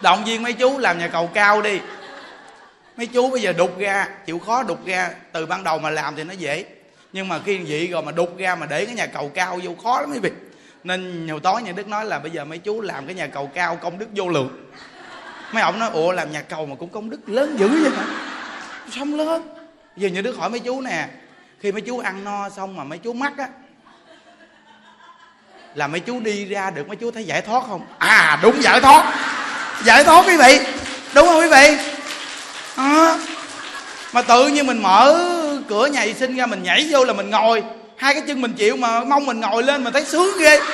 Động 0.00 0.24
viên 0.24 0.42
mấy 0.42 0.52
chú 0.52 0.78
làm 0.78 0.98
nhà 0.98 1.08
cầu 1.08 1.30
cao 1.34 1.62
đi. 1.62 1.80
Mấy 2.96 3.06
chú 3.06 3.30
bây 3.30 3.42
giờ 3.42 3.52
đục 3.52 3.78
ra, 3.78 4.06
chịu 4.26 4.38
khó 4.46 4.62
đục 4.62 4.86
ra, 4.86 5.10
từ 5.32 5.46
ban 5.46 5.64
đầu 5.64 5.78
mà 5.78 5.90
làm 5.90 6.16
thì 6.16 6.24
nó 6.24 6.32
dễ 6.32 6.64
nhưng 7.12 7.28
mà 7.28 7.40
khi 7.46 7.58
vậy 7.68 7.86
rồi 7.86 8.02
mà 8.02 8.12
đục 8.12 8.38
ra 8.38 8.54
mà 8.54 8.66
để 8.66 8.84
cái 8.84 8.94
nhà 8.94 9.06
cầu 9.06 9.30
cao 9.34 9.60
vô 9.62 9.70
khó 9.82 10.00
lắm 10.00 10.10
mấy 10.10 10.18
vị. 10.18 10.30
Nên 10.84 11.26
nhiều 11.26 11.40
tối 11.40 11.62
nhà 11.62 11.72
đức 11.72 11.88
nói 11.88 12.04
là 12.04 12.18
bây 12.18 12.30
giờ 12.30 12.44
mấy 12.44 12.58
chú 12.58 12.80
làm 12.80 13.06
cái 13.06 13.14
nhà 13.14 13.26
cầu 13.26 13.50
cao 13.54 13.76
công 13.76 13.98
đức 13.98 14.06
vô 14.16 14.28
lượng. 14.28 14.70
Mấy 15.52 15.62
ông 15.62 15.78
nói 15.78 15.90
ủa 15.92 16.12
làm 16.12 16.32
nhà 16.32 16.42
cầu 16.42 16.66
mà 16.66 16.76
cũng 16.78 16.88
công 16.88 17.10
đức 17.10 17.28
lớn 17.28 17.56
dữ 17.58 17.68
vậy 17.68 17.90
hả? 17.96 18.04
Xong 18.90 19.14
lớn. 19.14 19.54
Giờ 19.96 20.08
nhà 20.08 20.20
đức 20.20 20.36
hỏi 20.36 20.50
mấy 20.50 20.60
chú 20.60 20.80
nè 20.80 21.08
khi 21.60 21.72
mấy 21.72 21.80
chú 21.80 21.98
ăn 21.98 22.24
no 22.24 22.48
xong 22.48 22.76
mà 22.76 22.84
mấy 22.84 22.98
chú 22.98 23.12
mắc 23.12 23.32
á 23.38 23.48
là 25.74 25.86
mấy 25.86 26.00
chú 26.00 26.20
đi 26.20 26.44
ra 26.44 26.70
được 26.70 26.88
mấy 26.88 26.96
chú 26.96 27.10
thấy 27.10 27.24
giải 27.24 27.42
thoát 27.42 27.64
không? 27.66 27.86
À 27.98 28.38
đúng 28.42 28.62
giải 28.62 28.80
thoát. 28.80 29.14
Giải 29.84 30.04
thoát 30.04 30.26
quý 30.26 30.36
vị. 30.36 30.58
Đúng 31.14 31.26
không 31.26 31.40
quý 31.40 31.48
vị? 31.48 31.76
À, 32.76 33.18
mà 34.12 34.22
tự 34.22 34.48
nhiên 34.48 34.66
mình 34.66 34.82
mở 34.82 35.16
cửa 35.68 35.86
nhà 35.86 36.00
vệ 36.04 36.14
sinh 36.14 36.36
ra 36.36 36.46
mình 36.46 36.62
nhảy 36.62 36.88
vô 36.90 37.04
là 37.04 37.12
mình 37.12 37.30
ngồi. 37.30 37.62
Hai 37.96 38.14
cái 38.14 38.22
chân 38.26 38.40
mình 38.40 38.52
chịu 38.52 38.76
mà 38.76 39.04
mong 39.04 39.26
mình 39.26 39.40
ngồi 39.40 39.62
lên 39.62 39.84
mà 39.84 39.90
thấy 39.90 40.04
sướng 40.04 40.38
ghê. 40.38 40.60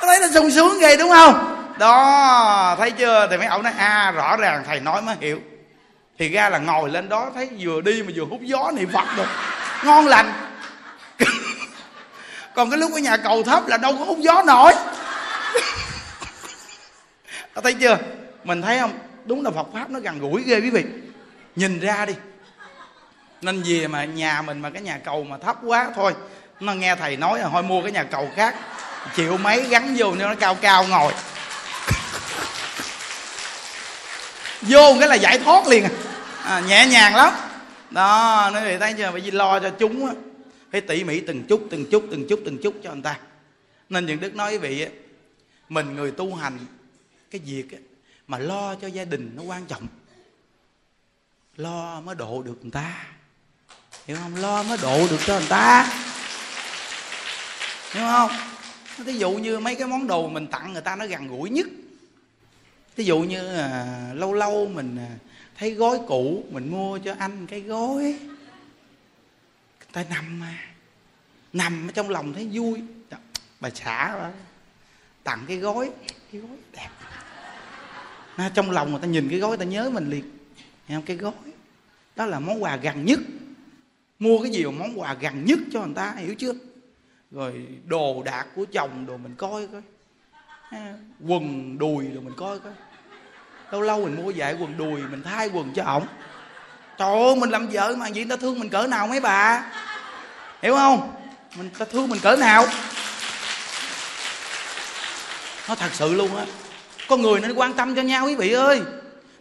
Thấy 0.00 0.18
nó 0.20 0.26
sung 0.34 0.50
sướng 0.50 0.78
ghê 0.80 0.96
đúng 0.96 1.10
không? 1.10 1.56
Đó 1.78 2.74
thấy 2.78 2.90
chưa? 2.90 3.26
Thì 3.30 3.36
mấy 3.36 3.46
ông 3.46 3.62
nói 3.62 3.72
a 3.78 3.86
à, 3.86 4.10
rõ 4.10 4.36
ràng 4.36 4.64
thầy 4.66 4.80
nói 4.80 5.02
mới 5.02 5.16
hiểu. 5.20 5.40
Thì 6.18 6.28
ra 6.28 6.50
là 6.50 6.58
ngồi 6.58 6.90
lên 6.90 7.08
đó 7.08 7.30
thấy 7.34 7.48
vừa 7.58 7.80
đi 7.80 8.02
mà 8.02 8.12
vừa 8.14 8.24
hút 8.24 8.40
gió 8.42 8.70
niệm 8.74 8.88
phật 8.92 9.04
được. 9.16 9.28
Ngon 9.84 10.06
lành. 10.06 10.32
Còn 12.54 12.70
cái 12.70 12.78
lúc 12.78 12.92
ở 12.92 12.98
nhà 12.98 13.16
cầu 13.16 13.42
thấp 13.42 13.68
là 13.68 13.76
đâu 13.76 13.92
có 13.98 14.04
hút 14.04 14.18
gió 14.18 14.42
nổi. 14.46 14.72
Thấy 17.62 17.74
chưa? 17.74 17.98
Mình 18.44 18.62
thấy 18.62 18.78
không? 18.78 18.92
Đúng 19.24 19.44
là 19.44 19.50
phật 19.50 19.66
pháp 19.72 19.90
nó 19.90 20.00
gần 20.00 20.18
gũi 20.18 20.42
ghê 20.46 20.60
quý 20.60 20.70
vị. 20.70 20.84
Nhìn 21.56 21.80
ra 21.80 22.06
đi 22.06 22.14
nên 23.42 23.62
về 23.62 23.86
mà 23.86 24.04
nhà 24.04 24.42
mình 24.42 24.60
mà 24.60 24.70
cái 24.70 24.82
nhà 24.82 24.98
cầu 25.04 25.24
mà 25.24 25.38
thấp 25.38 25.56
quá 25.62 25.90
thôi. 25.94 26.14
Nó 26.60 26.74
nghe 26.74 26.96
thầy 26.96 27.16
nói 27.16 27.38
là 27.38 27.48
thôi 27.48 27.62
mua 27.62 27.82
cái 27.82 27.92
nhà 27.92 28.04
cầu 28.04 28.30
khác. 28.36 28.54
Chịu 29.16 29.36
mấy 29.36 29.68
gắn 29.68 29.94
vô 29.98 30.16
cho 30.18 30.28
nó 30.28 30.34
cao 30.34 30.54
cao 30.54 30.86
ngồi. 30.86 31.12
Vô 34.62 34.96
cái 35.00 35.08
là 35.08 35.14
giải 35.14 35.38
thoát 35.38 35.66
liền. 35.66 35.84
À, 36.42 36.60
nhẹ 36.60 36.86
nhàng 36.86 37.14
lắm. 37.14 37.32
Đó 37.90 38.50
nói 38.52 38.62
vậy 38.64 38.78
thấy 38.78 38.94
chưa? 38.98 39.10
Phải 39.12 39.20
lo 39.20 39.58
cho 39.60 39.70
chúng 39.78 40.06
á. 40.06 40.12
Phải 40.72 40.80
tỉ 40.80 41.04
mỉ 41.04 41.20
từng 41.20 41.44
chút 41.48 41.66
từng 41.70 41.90
chút 41.90 42.04
từng 42.10 42.26
chút 42.28 42.40
từng 42.44 42.58
chút 42.62 42.74
cho 42.84 42.92
người 42.92 43.02
ta. 43.02 43.16
Nên 43.88 44.06
những 44.06 44.20
đức 44.20 44.34
nói 44.34 44.52
quý 44.52 44.58
vị 44.58 44.82
á 44.82 44.88
mình 45.68 45.94
người 45.94 46.10
tu 46.10 46.34
hành 46.34 46.58
cái 47.30 47.40
việc 47.44 47.72
á, 47.72 47.78
mà 48.26 48.38
lo 48.38 48.74
cho 48.74 48.86
gia 48.86 49.04
đình 49.04 49.32
nó 49.36 49.42
quan 49.42 49.66
trọng. 49.66 49.86
Lo 51.56 52.00
mới 52.00 52.14
độ 52.14 52.42
được 52.42 52.58
người 52.62 52.70
ta 52.70 53.04
hiểu 54.06 54.16
không? 54.22 54.36
Lo 54.36 54.62
mới 54.62 54.78
độ 54.82 55.06
được 55.10 55.20
cho 55.26 55.38
người 55.38 55.48
ta. 55.48 55.92
Hiểu 57.92 58.06
không? 58.06 58.30
Ví 58.98 59.18
dụ 59.18 59.30
như 59.30 59.58
mấy 59.58 59.74
cái 59.74 59.86
món 59.86 60.06
đồ 60.06 60.28
mình 60.28 60.46
tặng 60.46 60.72
người 60.72 60.82
ta 60.82 60.96
nó 60.96 61.06
gần 61.06 61.28
gũi 61.28 61.50
nhất. 61.50 61.66
Ví 62.96 63.04
dụ 63.04 63.18
như 63.18 63.56
à, 63.56 63.86
lâu 64.14 64.32
lâu 64.32 64.66
mình 64.66 64.98
à, 64.98 65.10
thấy 65.58 65.70
gói 65.70 65.98
cũ 66.08 66.44
mình 66.50 66.70
mua 66.70 66.98
cho 66.98 67.14
anh 67.18 67.46
cái 67.46 67.60
gói. 67.60 68.02
Người 69.78 69.88
ta 69.92 70.04
nằm 70.10 70.40
mà. 70.40 70.58
Nằm 71.52 71.88
ở 71.88 71.92
trong 71.92 72.10
lòng 72.10 72.34
thấy 72.34 72.48
vui. 72.52 72.82
Bà 73.60 73.70
xã 73.70 74.16
bà 74.18 74.30
tặng 75.24 75.44
cái 75.48 75.56
gói. 75.56 75.90
Cái 76.32 76.40
gói 76.40 76.56
đẹp. 76.72 76.88
À, 78.36 78.50
trong 78.54 78.70
lòng 78.70 78.90
người 78.90 79.00
ta 79.00 79.06
nhìn 79.06 79.28
cái 79.30 79.38
gói 79.38 79.48
người 79.48 79.58
ta 79.58 79.64
nhớ 79.64 79.90
mình 79.90 80.10
liền. 80.10 80.30
Thấy 80.88 80.96
không? 80.96 81.02
Cái 81.02 81.16
gói. 81.16 81.32
Đó 82.16 82.26
là 82.26 82.40
món 82.40 82.62
quà 82.62 82.76
gần 82.76 83.04
nhất 83.04 83.18
mua 84.18 84.42
cái 84.42 84.50
gì 84.50 84.64
mà 84.64 84.70
món 84.70 85.00
quà 85.00 85.14
gần 85.20 85.44
nhất 85.44 85.58
cho 85.72 85.80
người 85.80 85.94
ta, 85.94 86.14
hiểu 86.16 86.34
chưa? 86.34 86.52
Rồi 87.30 87.66
đồ 87.84 88.22
đạc 88.24 88.46
của 88.54 88.64
chồng 88.72 89.06
đồ 89.06 89.16
mình 89.16 89.34
coi 89.38 89.68
coi. 89.72 89.82
Quần 91.26 91.78
đùi 91.78 92.04
rồi 92.04 92.22
mình 92.22 92.34
coi 92.36 92.58
coi. 92.58 92.72
Lâu 93.72 93.80
lâu 93.80 94.04
mình 94.04 94.16
mua 94.24 94.32
vải 94.36 94.54
quần 94.54 94.76
đùi, 94.76 95.00
mình 95.10 95.22
thay 95.22 95.48
quần 95.48 95.72
cho 95.74 95.84
ổng. 95.84 96.06
Trời 96.98 97.08
ơi, 97.08 97.36
mình 97.36 97.50
làm 97.50 97.68
vợ 97.68 97.94
mà 97.98 98.06
vậy 98.14 98.24
người 98.24 98.36
ta 98.36 98.36
thương 98.36 98.58
mình 98.58 98.68
cỡ 98.68 98.86
nào 98.86 99.06
mấy 99.06 99.20
bà? 99.20 99.64
Hiểu 100.62 100.74
không? 100.74 101.14
Mình 101.56 101.70
ta 101.78 101.84
thương 101.84 102.08
mình 102.08 102.20
cỡ 102.22 102.36
nào? 102.36 102.66
Nó 105.68 105.74
thật 105.74 105.90
sự 105.92 106.14
luôn 106.14 106.36
á. 106.36 106.44
Con 107.08 107.22
người 107.22 107.40
nên 107.40 107.52
quan 107.52 107.74
tâm 107.74 107.94
cho 107.94 108.02
nhau 108.02 108.26
quý 108.26 108.34
vị 108.34 108.52
ơi. 108.52 108.80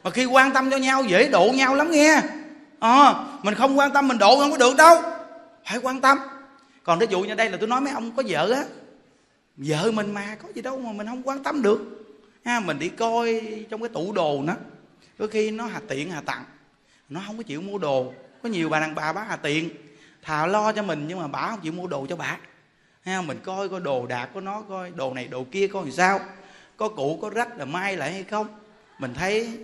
Mà 0.04 0.10
khi 0.10 0.26
quan 0.26 0.52
tâm 0.52 0.72
cho 0.72 0.78
nhau 0.78 1.04
dễ 1.04 1.30
độ 1.30 1.52
nhau 1.56 1.76
lắm 1.76 1.92
nghe 1.92 2.22
à, 2.86 3.26
mình 3.44 3.54
không 3.54 3.80
quan 3.80 3.94
tâm 3.94 4.08
mình 4.08 4.18
độ 4.18 4.38
không 4.40 4.52
có 4.52 4.58
được 4.58 4.76
đâu. 4.78 5.02
Phải 5.66 5.78
quan 5.78 6.02
tâm. 6.02 6.18
Còn 6.84 7.00
ví 7.00 7.08
dụ 7.10 7.22
như 7.22 7.36
đây 7.36 7.50
là 7.50 7.58
tôi 7.58 7.68
nói 7.68 7.82
mấy 7.82 7.94
ông 7.94 8.12
có 8.16 8.24
vợ 8.28 8.52
á 8.52 8.64
vợ 9.58 9.92
mình 9.92 10.14
mà 10.14 10.36
có 10.44 10.50
gì 10.56 10.62
đâu 10.62 10.78
mà 10.78 10.92
mình 10.92 11.08
không 11.08 11.22
quan 11.24 11.44
tâm 11.44 11.62
được. 11.62 11.80
Ha 12.46 12.60
mình 12.60 12.80
đi 12.80 12.90
coi 12.90 13.42
trong 13.70 13.82
cái 13.82 13.90
tủ 13.90 14.12
đồ 14.14 14.42
nó 14.44 14.54
có 15.20 15.28
khi 15.28 15.52
nó 15.52 15.66
hà 15.66 15.82
tiện 15.88 16.12
hà 16.12 16.22
tặng. 16.22 16.44
Nó 17.10 17.22
không 17.28 17.38
có 17.38 17.44
chịu 17.44 17.62
mua 17.62 17.78
đồ. 17.78 18.14
Có 18.44 18.50
nhiều 18.50 18.70
bà 18.70 18.80
đàn 18.80 18.96
bà 18.96 19.14
bá 19.14 19.24
hà 19.24 19.36
tiện. 19.36 19.70
Thà 20.22 20.46
lo 20.46 20.72
cho 20.72 20.84
mình 20.84 21.06
nhưng 21.08 21.20
mà 21.20 21.28
bà 21.28 21.50
không 21.50 21.60
chịu 21.62 21.72
mua 21.72 21.88
đồ 21.88 22.06
cho 22.10 22.16
bà. 22.16 22.38
Ha 23.06 23.22
mình 23.22 23.40
coi 23.44 23.70
coi 23.70 23.80
đồ 23.80 24.06
đạc 24.06 24.30
của 24.34 24.42
nó 24.42 24.62
coi 24.62 24.92
đồ 24.96 25.14
này 25.14 25.28
đồ 25.28 25.46
kia 25.52 25.68
coi 25.68 25.84
làm 25.84 25.92
sao. 25.92 26.20
Có 26.78 26.90
cũ 26.90 27.20
có 27.22 27.30
rách 27.30 27.58
là 27.58 27.66
may 27.66 27.98
lại 27.98 28.14
hay 28.14 28.24
không? 28.24 28.48
Mình 29.00 29.14
thấy 29.14 29.58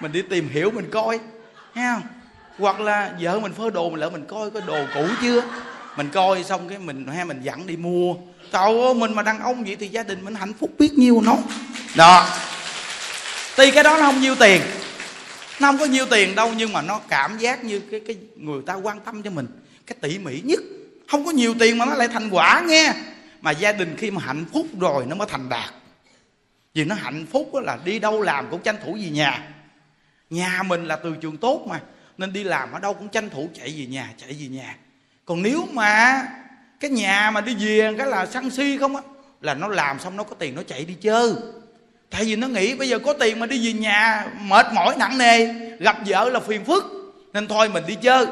mình 0.00 0.12
đi 0.12 0.22
tìm 0.22 0.48
hiểu 0.48 0.70
mình 0.70 0.90
coi. 0.90 1.18
Ha, 1.74 1.94
không? 1.94 2.02
Hoặc 2.58 2.80
là 2.80 3.12
vợ 3.20 3.40
mình 3.40 3.52
phơi 3.52 3.70
đồ 3.70 3.90
mình 3.90 4.00
lỡ 4.00 4.10
mình 4.10 4.24
coi 4.28 4.50
có 4.50 4.60
đồ 4.60 4.84
cũ 4.94 5.06
chưa? 5.22 5.42
Mình 5.96 6.08
coi 6.12 6.44
xong 6.44 6.68
cái 6.68 6.78
mình 6.78 7.06
hay 7.06 7.24
mình 7.24 7.40
dặn 7.42 7.66
đi 7.66 7.76
mua. 7.76 8.14
Trời 8.52 8.80
ơi 8.80 8.94
mình 8.94 9.14
mà 9.14 9.22
đàn 9.22 9.40
ông 9.40 9.64
vậy 9.64 9.76
thì 9.80 9.88
gia 9.88 10.02
đình 10.02 10.24
mình 10.24 10.34
hạnh 10.34 10.52
phúc 10.60 10.70
biết 10.78 10.92
nhiêu 10.92 11.20
nó 11.20 11.36
đó. 11.96 12.26
Tuy 13.56 13.70
cái 13.70 13.82
đó 13.82 13.96
nó 13.96 14.02
không 14.02 14.20
nhiêu 14.20 14.34
tiền. 14.34 14.62
Nó 15.60 15.68
không 15.68 15.78
có 15.78 15.84
nhiêu 15.84 16.06
tiền 16.06 16.34
đâu 16.34 16.52
nhưng 16.56 16.72
mà 16.72 16.82
nó 16.82 17.00
cảm 17.08 17.38
giác 17.38 17.64
như 17.64 17.80
cái 17.90 18.00
cái 18.06 18.16
người 18.36 18.62
ta 18.66 18.74
quan 18.74 19.00
tâm 19.00 19.22
cho 19.22 19.30
mình. 19.30 19.46
Cái 19.86 19.96
tỉ 20.00 20.18
mỉ 20.18 20.40
nhất. 20.44 20.60
Không 21.08 21.24
có 21.24 21.30
nhiều 21.30 21.54
tiền 21.58 21.78
mà 21.78 21.84
nó 21.84 21.94
lại 21.94 22.08
thành 22.08 22.30
quả 22.30 22.62
nghe. 22.66 22.92
Mà 23.40 23.50
gia 23.50 23.72
đình 23.72 23.96
khi 23.98 24.10
mà 24.10 24.22
hạnh 24.24 24.44
phúc 24.52 24.66
rồi 24.80 25.04
nó 25.06 25.16
mới 25.16 25.28
thành 25.30 25.48
đạt. 25.48 25.70
Vì 26.74 26.84
nó 26.84 26.94
hạnh 26.94 27.26
phúc 27.32 27.50
là 27.54 27.78
đi 27.84 27.98
đâu 27.98 28.22
làm 28.22 28.46
cũng 28.50 28.62
tranh 28.62 28.76
thủ 28.84 28.92
về 28.92 29.10
nhà 29.10 29.48
nhà 30.30 30.62
mình 30.66 30.84
là 30.84 30.96
từ 30.96 31.16
trường 31.20 31.36
tốt 31.36 31.66
mà, 31.68 31.80
nên 32.18 32.32
đi 32.32 32.44
làm 32.44 32.72
ở 32.72 32.80
đâu 32.80 32.94
cũng 32.94 33.08
tranh 33.08 33.30
thủ 33.30 33.48
chạy 33.54 33.74
về 33.78 33.86
nhà, 33.86 34.08
chạy 34.16 34.36
về 34.40 34.46
nhà. 34.46 34.76
Còn 35.24 35.42
nếu 35.42 35.66
mà 35.72 36.22
cái 36.80 36.90
nhà 36.90 37.30
mà 37.30 37.40
đi 37.40 37.54
về 37.54 37.94
cái 37.98 38.06
là 38.06 38.26
săn 38.26 38.50
si 38.50 38.78
không 38.78 38.96
á, 38.96 39.02
là 39.40 39.54
nó 39.54 39.68
làm 39.68 39.98
xong 39.98 40.16
nó 40.16 40.24
có 40.24 40.34
tiền 40.38 40.54
nó 40.54 40.62
chạy 40.62 40.84
đi 40.84 40.94
chơi 40.94 41.34
tại 42.10 42.24
vì 42.24 42.36
nó 42.36 42.46
nghĩ 42.46 42.74
bây 42.74 42.88
giờ 42.88 42.98
có 42.98 43.12
tiền 43.12 43.40
mà 43.40 43.46
đi 43.46 43.66
về 43.66 43.72
nhà 43.72 44.26
mệt 44.40 44.66
mỏi 44.74 44.94
nặng 44.98 45.18
nề, 45.18 45.46
gặp 45.78 45.96
vợ 46.06 46.30
là 46.30 46.40
phiền 46.40 46.64
phức, 46.64 46.84
nên 47.32 47.48
thôi 47.48 47.68
mình 47.68 47.84
đi 47.86 47.94
chơi 47.94 48.26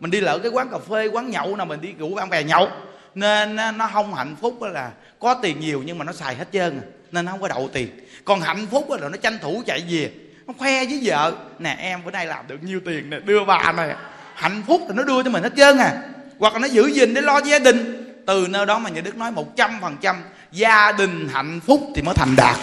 mình 0.00 0.10
đi 0.10 0.20
lỡ 0.20 0.38
cái 0.38 0.50
quán 0.50 0.68
cà 0.68 0.78
phê, 0.78 1.06
quán 1.06 1.30
nhậu 1.30 1.56
nào 1.56 1.66
mình 1.66 1.80
đi 1.80 1.92
rủ 1.98 2.14
bạn 2.14 2.30
bè 2.30 2.42
nhậu. 2.42 2.68
Nên 3.14 3.56
nó 3.56 3.90
không 3.92 4.14
hạnh 4.14 4.36
phúc 4.40 4.62
là 4.62 4.90
có 5.18 5.34
tiền 5.34 5.60
nhiều 5.60 5.82
nhưng 5.86 5.98
mà 5.98 6.04
nó 6.04 6.12
xài 6.12 6.34
hết 6.34 6.48
trơn 6.52 6.80
à, 6.80 6.84
nên 7.12 7.24
nó 7.24 7.32
không 7.32 7.40
có 7.40 7.48
đậu 7.48 7.70
tiền. 7.72 7.88
Còn 8.24 8.40
hạnh 8.40 8.66
phúc 8.70 8.90
là 8.90 9.08
nó 9.08 9.16
tranh 9.16 9.38
thủ 9.42 9.62
chạy 9.66 9.84
về 9.90 10.10
nó 10.52 10.58
khoe 10.58 10.84
với 10.84 11.00
vợ, 11.02 11.32
nè, 11.58 11.76
em 11.78 12.04
bữa 12.04 12.10
nay 12.10 12.26
làm 12.26 12.46
được 12.48 12.62
nhiêu 12.62 12.80
tiền 12.84 13.10
nè, 13.10 13.18
đưa 13.20 13.44
bà 13.44 13.72
này 13.72 13.94
hạnh 14.34 14.62
phúc 14.66 14.80
thì 14.88 14.94
nó 14.94 15.02
đưa 15.02 15.22
cho 15.22 15.30
mình 15.30 15.42
hết 15.42 15.52
trơn 15.56 15.78
à. 15.78 16.02
Hoặc 16.38 16.52
là 16.52 16.58
nó 16.58 16.66
giữ 16.66 16.86
gìn 16.86 17.14
để 17.14 17.20
lo 17.20 17.38
gia 17.38 17.58
đình. 17.58 17.98
Từ 18.26 18.46
nơi 18.50 18.66
đó 18.66 18.78
mà 18.78 18.90
nhà 18.90 19.00
đức 19.00 19.16
nói 19.16 19.30
một 19.30 19.56
trăm 19.56 19.78
phần 19.80 19.96
trăm, 20.00 20.22
gia 20.52 20.92
đình 20.92 21.28
hạnh 21.32 21.60
phúc 21.66 21.80
thì 21.96 22.02
mới 22.02 22.14
thành 22.14 22.36
đạt. 22.36 22.56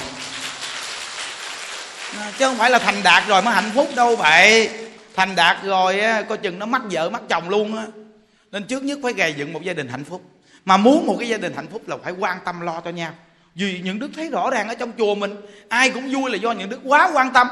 À, 2.19 2.31
chứ 2.37 2.45
không 2.45 2.57
phải 2.57 2.69
là 2.69 2.79
thành 2.79 3.03
đạt 3.03 3.27
rồi 3.27 3.41
mới 3.41 3.53
hạnh 3.53 3.71
phúc 3.75 3.89
đâu 3.95 4.15
vậy. 4.15 4.69
Thành 5.15 5.35
đạt 5.35 5.57
rồi 5.63 5.99
á, 5.99 6.21
coi 6.21 6.37
chừng 6.37 6.59
nó 6.59 6.65
mắc 6.65 6.81
vợ, 6.91 7.09
mắc 7.09 7.21
chồng 7.29 7.49
luôn 7.49 7.77
á. 7.77 7.83
Nên 8.51 8.63
trước 8.63 8.83
nhất 8.83 8.99
phải 9.03 9.13
gầy 9.13 9.33
dựng 9.37 9.53
một 9.53 9.63
gia 9.63 9.73
đình 9.73 9.87
hạnh 9.87 10.03
phúc. 10.03 10.21
Mà 10.65 10.77
muốn 10.77 11.07
một 11.07 11.15
cái 11.19 11.29
gia 11.29 11.37
đình 11.37 11.53
hạnh 11.55 11.67
phúc 11.71 11.81
là 11.87 11.97
phải 12.03 12.13
quan 12.19 12.37
tâm 12.45 12.61
lo 12.61 12.81
cho 12.81 12.89
nhau. 12.89 13.11
Vì 13.55 13.79
những 13.83 13.99
đức 13.99 14.09
thấy 14.15 14.29
rõ 14.29 14.49
ràng 14.49 14.67
ở 14.67 14.75
trong 14.75 14.91
chùa 14.97 15.15
mình, 15.15 15.35
ai 15.69 15.89
cũng 15.89 16.13
vui 16.13 16.31
là 16.31 16.37
do 16.37 16.51
những 16.51 16.69
đức 16.69 16.79
quá 16.83 17.09
quan 17.13 17.33
tâm 17.33 17.47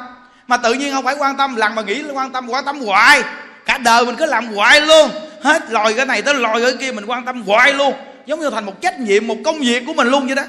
mà 0.47 0.57
tự 0.57 0.73
nhiên 0.73 0.93
không 0.93 1.05
phải 1.05 1.15
quan 1.15 1.37
tâm, 1.37 1.55
lần 1.55 1.75
mà 1.75 1.81
nghĩ 1.81 1.95
là 1.95 2.13
quan 2.13 2.31
tâm 2.31 2.49
quan 2.49 2.65
tâm 2.65 2.79
hoài. 2.79 3.23
Cả 3.65 3.77
đời 3.77 4.05
mình 4.05 4.15
cứ 4.15 4.25
làm 4.25 4.47
hoài 4.47 4.81
luôn. 4.81 5.09
Hết 5.41 5.69
lòi 5.69 5.93
cái 5.93 6.05
này 6.05 6.21
tới 6.21 6.33
lòi 6.33 6.61
cái 6.61 6.73
kia, 6.79 6.91
mình 6.91 7.05
quan 7.05 7.25
tâm 7.25 7.41
hoài 7.41 7.73
luôn. 7.73 7.93
Giống 8.25 8.39
như 8.39 8.49
thành 8.49 8.65
một 8.65 8.81
trách 8.81 8.99
nhiệm, 8.99 9.27
một 9.27 9.37
công 9.45 9.59
việc 9.59 9.83
của 9.87 9.93
mình 9.93 10.07
luôn 10.07 10.25
vậy 10.25 10.35
đó. 10.35 10.43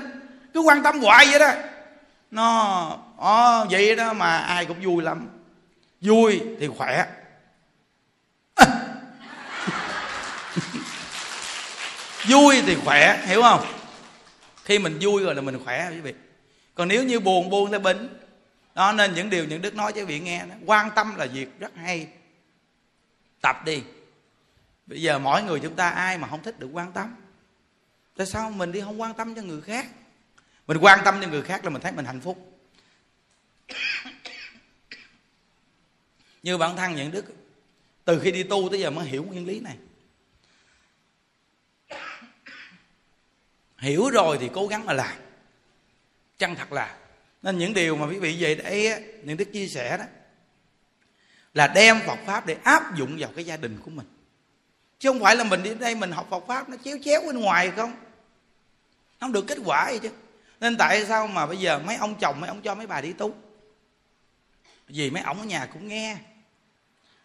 Cứ 0.55 0.61
quan 0.61 0.83
tâm 0.83 1.01
hoài 1.01 1.27
vậy 1.31 1.39
đó. 1.39 1.51
Nó 2.31 2.99
ó 3.17 3.65
vậy 3.71 3.97
đó 3.97 4.13
mà 4.13 4.39
ai 4.39 4.65
cũng 4.65 4.77
vui 4.85 5.03
lắm. 5.03 5.29
Vui 6.01 6.41
thì 6.61 6.69
khỏe. 6.77 7.07
Vui 12.29 12.63
thì 12.67 12.77
khỏe, 12.85 13.19
hiểu 13.27 13.43
không? 13.43 13.65
Khi 14.65 14.79
mình 14.79 14.99
vui 15.01 15.23
rồi 15.23 15.35
là 15.35 15.41
mình 15.41 15.65
khỏe, 15.65 15.89
quý 15.91 16.01
vị. 16.01 16.15
Còn 16.75 16.89
nếu 16.89 17.05
như 17.05 17.21
buồn 17.21 17.51
buồn 17.51 17.73
thì 17.73 17.79
bệnh 17.79 18.09
đó, 18.79 18.93
nên 18.93 19.15
những 19.15 19.31
điều 19.31 19.45
những 19.45 19.63
đức 19.63 19.75
nói 19.75 19.93
cho 19.93 20.05
vị 20.05 20.21
nghe 20.21 20.47
đó. 20.47 20.55
quan 20.67 20.91
tâm 20.97 21.15
là 21.17 21.27
việc 21.27 21.49
rất 21.59 21.77
hay. 21.77 22.09
Tập 23.41 23.63
đi. 23.65 23.83
Bây 24.87 25.03
giờ 25.03 25.19
mỗi 25.19 25.43
người 25.43 25.61
chúng 25.61 25.77
ta 25.77 25.91
ai 25.91 26.19
mà 26.19 26.29
không 26.29 26.43
thích 26.43 26.59
được 26.59 26.69
quan 26.73 26.93
tâm? 26.93 27.15
Tại 28.17 28.27
sao 28.27 28.51
mình 28.51 28.73
đi 28.73 28.81
không 28.81 29.01
quan 29.01 29.15
tâm 29.15 29.35
cho 29.35 29.43
người 29.43 29.61
khác? 29.61 29.87
Mình 30.67 30.79
quan 30.81 31.01
tâm 31.05 31.19
cho 31.23 31.29
người 31.29 31.43
khác 31.43 31.65
là 31.65 31.71
mình 31.71 31.83
thấy 31.83 31.93
mình 31.93 32.05
hạnh 32.05 32.21
phúc. 32.21 32.61
Như 36.43 36.59
bản 36.59 36.77
thân 36.77 36.95
những 36.95 37.11
đức, 37.11 37.25
từ 38.05 38.21
khi 38.21 38.31
đi 38.31 38.43
tu 38.43 38.69
tới 38.71 38.81
giờ 38.81 38.91
mới 38.91 39.07
hiểu 39.07 39.25
nguyên 39.25 39.47
lý 39.47 39.61
này. 39.61 39.77
Hiểu 43.79 44.11
rồi 44.11 44.39
thì 44.41 44.51
cố 44.55 44.67
gắng 44.67 44.87
mà 44.87 44.93
làm. 44.93 45.17
Chân 46.39 46.55
thật 46.55 46.73
là 46.73 46.97
nên 47.43 47.59
những 47.59 47.75
điều 47.75 47.97
mà 47.97 48.07
quý 48.07 48.19
vị 48.19 48.37
về 48.41 48.55
đây 48.55 49.05
những 49.23 49.37
đức 49.37 49.53
chia 49.53 49.67
sẻ 49.67 49.99
đó, 49.99 50.05
là 51.55 51.67
đem 51.67 52.01
Phật 52.07 52.19
pháp 52.27 52.47
để 52.47 52.57
áp 52.65 52.97
dụng 52.97 53.17
vào 53.19 53.31
cái 53.37 53.45
gia 53.45 53.57
đình 53.57 53.79
của 53.85 53.91
mình. 53.91 54.07
Chứ 54.99 55.11
không 55.11 55.21
phải 55.21 55.37
là 55.37 55.45
mình 55.45 55.63
đi 55.63 55.75
đây 55.75 55.95
mình 55.95 56.13
học 56.13 56.27
Phật 56.31 56.45
pháp 56.47 56.69
nó 56.69 56.77
chéo 56.85 56.99
chéo 57.05 57.21
bên 57.27 57.41
ngoài 57.41 57.71
không? 57.77 57.97
Không 59.21 59.33
được 59.33 59.45
kết 59.47 59.59
quả 59.65 59.91
gì 59.91 59.99
chứ. 60.03 60.11
Nên 60.61 60.77
tại 60.77 61.07
sao 61.07 61.27
mà 61.27 61.47
bây 61.47 61.57
giờ 61.57 61.79
mấy 61.79 61.97
ông 61.97 62.15
chồng, 62.21 62.41
mấy 62.41 62.49
ông 62.49 62.63
cho 62.63 62.75
mấy 62.75 62.87
bà 62.87 63.01
đi 63.01 63.13
tu? 63.13 63.35
Vì 64.89 65.11
mấy 65.11 65.23
ông 65.23 65.39
ở 65.39 65.45
nhà 65.45 65.67
cũng 65.73 65.89
nghe. 65.89 66.17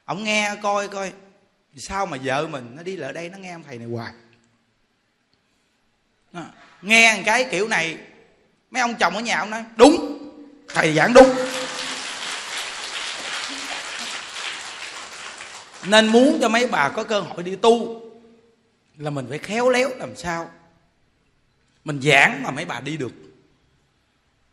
Ông 0.05 0.23
nghe 0.23 0.55
coi 0.61 0.87
coi 0.87 1.13
sao 1.77 2.05
mà 2.05 2.17
vợ 2.23 2.47
mình 2.47 2.75
nó 2.75 2.83
đi 2.83 2.95
lại 2.95 3.13
đây 3.13 3.29
nó 3.29 3.37
nghe 3.37 3.53
ông 3.53 3.63
thầy 3.63 3.77
này 3.77 3.87
hoài. 3.87 4.13
Nghe 6.81 7.15
một 7.15 7.23
cái 7.25 7.47
kiểu 7.51 7.67
này 7.67 7.97
mấy 8.73 8.81
ông 8.81 8.95
chồng 8.95 9.15
ở 9.15 9.21
nhà 9.21 9.39
ông 9.39 9.49
nói 9.49 9.65
đúng 9.75 10.19
thầy 10.67 10.93
giảng 10.93 11.13
đúng. 11.13 11.29
Nên 15.85 16.07
muốn 16.07 16.37
cho 16.41 16.49
mấy 16.49 16.67
bà 16.67 16.89
có 16.89 17.03
cơ 17.03 17.19
hội 17.19 17.43
đi 17.43 17.55
tu 17.55 18.01
là 18.97 19.09
mình 19.09 19.25
phải 19.29 19.37
khéo 19.37 19.69
léo 19.69 19.89
làm 19.97 20.15
sao? 20.15 20.51
Mình 21.85 22.01
giảng 22.01 22.43
mà 22.43 22.51
mấy 22.51 22.65
bà 22.65 22.79
đi 22.79 22.97
được. 22.97 23.13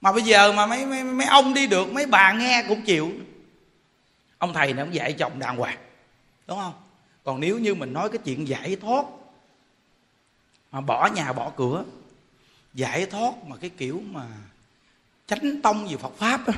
Mà 0.00 0.12
bây 0.12 0.22
giờ 0.22 0.52
mà 0.52 0.66
mấy 0.66 0.86
mấy, 0.86 1.04
mấy 1.04 1.26
ông 1.26 1.54
đi 1.54 1.66
được 1.66 1.92
mấy 1.92 2.06
bà 2.06 2.32
nghe 2.32 2.64
cũng 2.68 2.82
chịu. 2.82 3.12
Ông 4.38 4.54
thầy 4.54 4.72
này 4.72 4.84
ông 4.84 4.94
dạy 4.94 5.12
chồng 5.12 5.38
đàng 5.38 5.56
hoàng 5.56 5.78
đúng 6.46 6.58
không? 6.58 6.74
Còn 7.24 7.40
nếu 7.40 7.58
như 7.58 7.74
mình 7.74 7.92
nói 7.92 8.08
cái 8.08 8.18
chuyện 8.24 8.48
giải 8.48 8.76
thoát 8.80 9.04
mà 10.72 10.80
bỏ 10.80 11.06
nhà 11.06 11.32
bỏ 11.32 11.52
cửa 11.56 11.84
giải 12.74 13.06
thoát 13.06 13.44
mà 13.44 13.56
cái 13.56 13.70
kiểu 13.70 14.02
mà 14.10 14.26
chánh 15.26 15.60
tông 15.62 15.88
về 15.88 15.96
Phật 15.96 16.12
pháp 16.16 16.46
đó, 16.46 16.52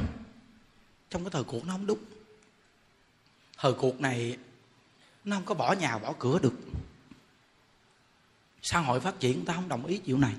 trong 1.10 1.24
cái 1.24 1.30
thời 1.30 1.44
cuộc 1.44 1.66
nó 1.66 1.72
không 1.72 1.86
đúng. 1.86 1.98
Thời 3.58 3.72
cuộc 3.72 4.00
này 4.00 4.36
nó 5.24 5.36
không 5.36 5.44
có 5.44 5.54
bỏ 5.54 5.72
nhà 5.72 5.98
bỏ 5.98 6.14
cửa 6.18 6.38
được. 6.42 6.54
Xã 8.62 8.78
hội 8.78 9.00
phát 9.00 9.20
triển 9.20 9.36
người 9.36 9.46
ta 9.46 9.54
không 9.54 9.68
đồng 9.68 9.86
ý 9.86 9.98
chịu 9.98 10.18
này. 10.18 10.32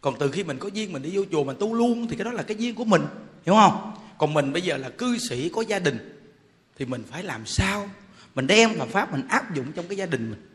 Còn 0.00 0.14
từ 0.18 0.30
khi 0.30 0.44
mình 0.44 0.58
có 0.58 0.68
duyên 0.68 0.92
mình 0.92 1.02
đi 1.02 1.10
vô 1.16 1.24
chùa 1.30 1.44
mình 1.44 1.56
tu 1.60 1.74
luôn 1.74 2.06
thì 2.06 2.16
cái 2.16 2.24
đó 2.24 2.32
là 2.32 2.42
cái 2.42 2.56
duyên 2.56 2.74
của 2.74 2.84
mình 2.84 3.02
hiểu 3.46 3.54
không? 3.54 3.94
Còn 4.18 4.34
mình 4.34 4.52
bây 4.52 4.62
giờ 4.62 4.76
là 4.76 4.90
cư 4.90 5.18
sĩ 5.18 5.48
có 5.48 5.60
gia 5.60 5.78
đình 5.78 6.30
thì 6.76 6.84
mình 6.84 7.04
phải 7.10 7.22
làm 7.22 7.46
sao? 7.46 7.90
Mình 8.34 8.46
đem 8.46 8.78
Phật 8.78 8.88
pháp 8.88 9.12
mình 9.12 9.28
áp 9.28 9.54
dụng 9.54 9.72
trong 9.72 9.88
cái 9.88 9.96
gia 9.96 10.06
đình 10.06 10.30
mình. 10.30 10.48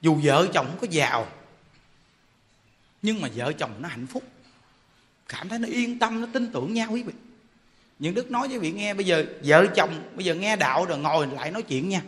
Dù 0.00 0.20
vợ 0.22 0.48
chồng 0.54 0.66
không 0.66 0.78
có 0.78 0.86
giàu 0.90 1.26
nhưng 3.02 3.20
mà 3.20 3.28
vợ 3.34 3.52
chồng 3.52 3.70
nó 3.78 3.88
hạnh 3.88 4.06
phúc. 4.06 4.22
Cảm 5.28 5.48
thấy 5.48 5.58
nó 5.58 5.68
yên 5.68 5.98
tâm, 5.98 6.20
nó 6.20 6.26
tin 6.32 6.52
tưởng 6.52 6.74
nhau 6.74 6.88
quý 6.92 7.02
vị. 7.02 7.12
Những 7.98 8.14
đức 8.14 8.30
nói 8.30 8.48
với 8.48 8.58
vị 8.58 8.72
nghe, 8.72 8.94
bây 8.94 9.06
giờ 9.06 9.24
vợ 9.44 9.66
chồng, 9.76 10.02
bây 10.14 10.24
giờ 10.24 10.34
nghe 10.34 10.56
đạo 10.56 10.84
rồi 10.84 10.98
ngồi 10.98 11.26
lại 11.26 11.50
nói 11.50 11.62
chuyện 11.62 11.88
nha. 11.88 12.02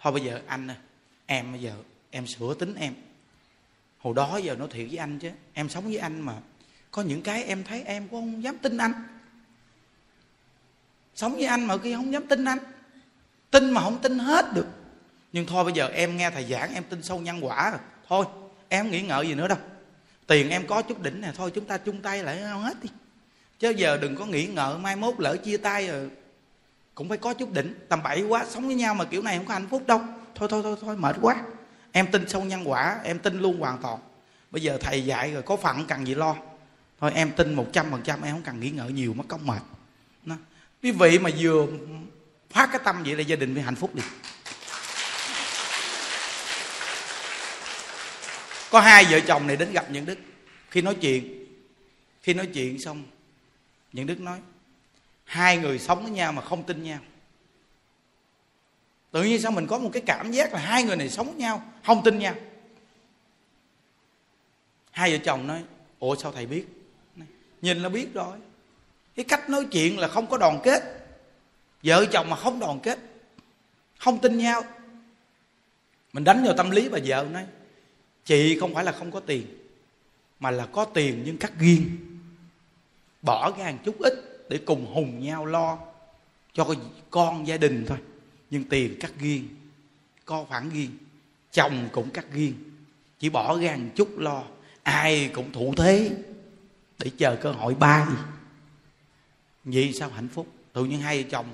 Thôi 0.00 0.12
bây 0.12 0.22
giờ 0.22 0.40
anh 0.46 0.68
em 1.26 1.52
bây 1.52 1.60
giờ, 1.60 1.72
em 2.10 2.26
sửa 2.26 2.54
tính 2.54 2.74
em. 2.74 2.94
Hồi 3.98 4.14
đó 4.14 4.36
giờ 4.36 4.54
nói 4.54 4.68
thiệt 4.70 4.88
với 4.88 4.98
anh 4.98 5.18
chứ, 5.18 5.30
em 5.52 5.68
sống 5.68 5.84
với 5.84 5.98
anh 5.98 6.20
mà. 6.20 6.34
Có 6.90 7.02
những 7.02 7.22
cái 7.22 7.44
em 7.44 7.64
thấy 7.64 7.82
em 7.82 8.08
cũng 8.08 8.20
không 8.20 8.42
dám 8.42 8.58
tin 8.58 8.76
anh. 8.76 8.92
Sống 11.14 11.32
với 11.32 11.44
anh 11.44 11.64
mà 11.64 11.78
khi 11.78 11.94
không 11.94 12.12
dám 12.12 12.26
tin 12.26 12.44
anh. 12.44 12.58
Tin 13.50 13.70
mà 13.70 13.80
không 13.80 13.98
tin 14.02 14.18
hết 14.18 14.54
được. 14.54 14.66
Nhưng 15.32 15.46
thôi 15.46 15.64
bây 15.64 15.72
giờ 15.72 15.88
em 15.88 16.16
nghe 16.16 16.30
thầy 16.30 16.44
giảng, 16.44 16.74
em 16.74 16.84
tin 16.84 17.02
sâu 17.02 17.20
nhân 17.20 17.44
quả 17.44 17.70
rồi. 17.70 17.80
Thôi, 18.08 18.26
em 18.68 18.90
nghĩ 18.90 19.02
ngợi 19.02 19.28
gì 19.28 19.34
nữa 19.34 19.48
đâu 19.48 19.58
tiền 20.28 20.50
em 20.50 20.66
có 20.66 20.82
chút 20.82 21.02
đỉnh 21.02 21.20
nè, 21.20 21.32
thôi 21.36 21.50
chúng 21.54 21.64
ta 21.64 21.78
chung 21.78 22.02
tay 22.02 22.22
lại 22.22 22.40
hết 22.40 22.82
đi. 22.82 22.88
Chứ 23.58 23.70
giờ 23.70 23.96
đừng 23.96 24.16
có 24.16 24.26
nghĩ 24.26 24.46
ngợi, 24.46 24.78
mai 24.78 24.96
mốt 24.96 25.14
lỡ 25.18 25.36
chia 25.36 25.56
tay 25.56 25.88
rồi 25.88 26.10
cũng 26.94 27.08
phải 27.08 27.18
có 27.18 27.34
chút 27.34 27.52
đỉnh. 27.52 27.74
Tầm 27.88 28.02
bậy 28.02 28.22
quá, 28.22 28.46
sống 28.48 28.66
với 28.66 28.74
nhau 28.74 28.94
mà 28.94 29.04
kiểu 29.04 29.22
này 29.22 29.36
không 29.36 29.46
có 29.46 29.52
hạnh 29.52 29.66
phúc 29.70 29.82
đâu. 29.86 30.00
Thôi 30.34 30.48
thôi 30.50 30.60
thôi 30.62 30.76
thôi, 30.80 30.96
mệt 30.96 31.16
quá. 31.20 31.42
Em 31.92 32.06
tin 32.06 32.28
sâu 32.28 32.44
nhân 32.44 32.70
quả, 32.70 33.00
em 33.04 33.18
tin 33.18 33.40
luôn 33.40 33.60
hoàn 33.60 33.78
toàn. 33.82 33.98
Bây 34.50 34.62
giờ 34.62 34.78
thầy 34.80 35.04
dạy 35.04 35.32
rồi, 35.32 35.42
có 35.42 35.56
phận 35.56 35.86
cần 35.86 36.06
gì 36.06 36.14
lo. 36.14 36.36
Thôi 37.00 37.12
em 37.14 37.30
tin 37.30 37.54
một 37.54 37.66
trăm 37.72 37.90
phần 37.90 38.02
trăm, 38.02 38.22
em 38.22 38.34
không 38.34 38.42
cần 38.42 38.60
nghĩ 38.60 38.70
ngợi 38.70 38.92
nhiều, 38.92 39.14
mất 39.14 39.24
công 39.28 39.46
mệt. 39.46 39.62
Nó, 40.24 40.34
quý 40.82 40.90
vị 40.90 41.18
mà 41.18 41.30
vừa 41.38 41.66
phát 42.50 42.68
cái 42.72 42.80
tâm 42.84 43.02
vậy 43.02 43.16
là 43.16 43.22
gia 43.22 43.36
đình 43.36 43.54
phải 43.54 43.62
hạnh 43.62 43.76
phúc 43.76 43.94
đi. 43.94 44.02
Có 48.70 48.80
hai 48.80 49.04
vợ 49.04 49.20
chồng 49.20 49.46
này 49.46 49.56
đến 49.56 49.72
gặp 49.72 49.90
những 49.90 50.06
đức. 50.06 50.18
Khi 50.70 50.82
nói 50.82 50.96
chuyện, 51.00 51.46
khi 52.22 52.34
nói 52.34 52.46
chuyện 52.46 52.78
xong, 52.78 53.02
những 53.92 54.06
đức 54.06 54.20
nói, 54.20 54.38
hai 55.24 55.56
người 55.58 55.78
sống 55.78 56.02
với 56.02 56.12
nhau 56.12 56.32
mà 56.32 56.42
không 56.42 56.62
tin 56.62 56.82
nhau. 56.82 56.98
Tự 59.10 59.22
nhiên 59.22 59.40
sao 59.40 59.52
mình 59.52 59.66
có 59.66 59.78
một 59.78 59.90
cái 59.92 60.02
cảm 60.06 60.32
giác 60.32 60.52
là 60.52 60.58
hai 60.58 60.84
người 60.84 60.96
này 60.96 61.08
sống 61.08 61.26
với 61.26 61.36
nhau, 61.36 61.72
không 61.84 62.02
tin 62.04 62.18
nhau. 62.18 62.34
Hai 64.90 65.12
vợ 65.12 65.18
chồng 65.24 65.46
nói, 65.46 65.62
ủa, 65.98 66.16
sao 66.16 66.32
thầy 66.32 66.46
biết? 66.46 66.66
Nhìn 67.62 67.82
là 67.82 67.88
biết 67.88 68.14
rồi. 68.14 68.38
Cái 69.14 69.24
cách 69.24 69.50
nói 69.50 69.66
chuyện 69.72 69.98
là 69.98 70.08
không 70.08 70.26
có 70.26 70.36
đoàn 70.36 70.60
kết. 70.62 70.82
Vợ 71.82 72.06
chồng 72.12 72.30
mà 72.30 72.36
không 72.36 72.58
đoàn 72.58 72.80
kết, 72.80 72.98
không 73.98 74.18
tin 74.18 74.38
nhau. 74.38 74.62
Mình 76.12 76.24
đánh 76.24 76.44
vào 76.44 76.56
tâm 76.56 76.70
lý 76.70 76.88
bà 76.88 76.98
vợ 77.04 77.26
nói 77.30 77.46
chị 78.28 78.58
không 78.58 78.74
phải 78.74 78.84
là 78.84 78.92
không 78.92 79.10
có 79.10 79.20
tiền 79.20 79.46
mà 80.40 80.50
là 80.50 80.66
có 80.66 80.84
tiền 80.84 81.22
nhưng 81.24 81.38
cắt 81.38 81.52
riêng 81.58 81.90
bỏ 83.22 83.52
ra 83.58 83.70
một 83.70 83.78
chút 83.84 83.98
ít 83.98 84.46
để 84.48 84.58
cùng 84.66 84.94
hùng 84.94 85.22
nhau 85.24 85.46
lo 85.46 85.78
cho 86.52 86.74
con 87.10 87.46
gia 87.46 87.56
đình 87.56 87.84
thôi. 87.86 87.98
Nhưng 88.50 88.64
tiền 88.64 88.96
cắt 89.00 89.12
riêng 89.18 89.48
có 90.24 90.44
khoản 90.44 90.70
riêng 90.70 90.90
chồng 91.52 91.88
cũng 91.92 92.10
cắt 92.10 92.26
riêng 92.32 92.54
chỉ 93.18 93.28
bỏ 93.28 93.58
ra 93.58 93.76
một 93.76 93.88
chút 93.94 94.18
lo 94.18 94.44
ai 94.82 95.30
cũng 95.34 95.52
thủ 95.52 95.74
thế 95.76 96.10
để 96.98 97.10
chờ 97.18 97.36
cơ 97.36 97.52
hội 97.52 97.74
bay. 97.74 98.06
Vậy 99.64 99.92
sao 99.92 100.10
hạnh 100.10 100.28
phúc? 100.28 100.46
Tự 100.72 100.84
nhiên 100.84 101.00
hai 101.00 101.22
vợ 101.22 101.28
chồng 101.30 101.46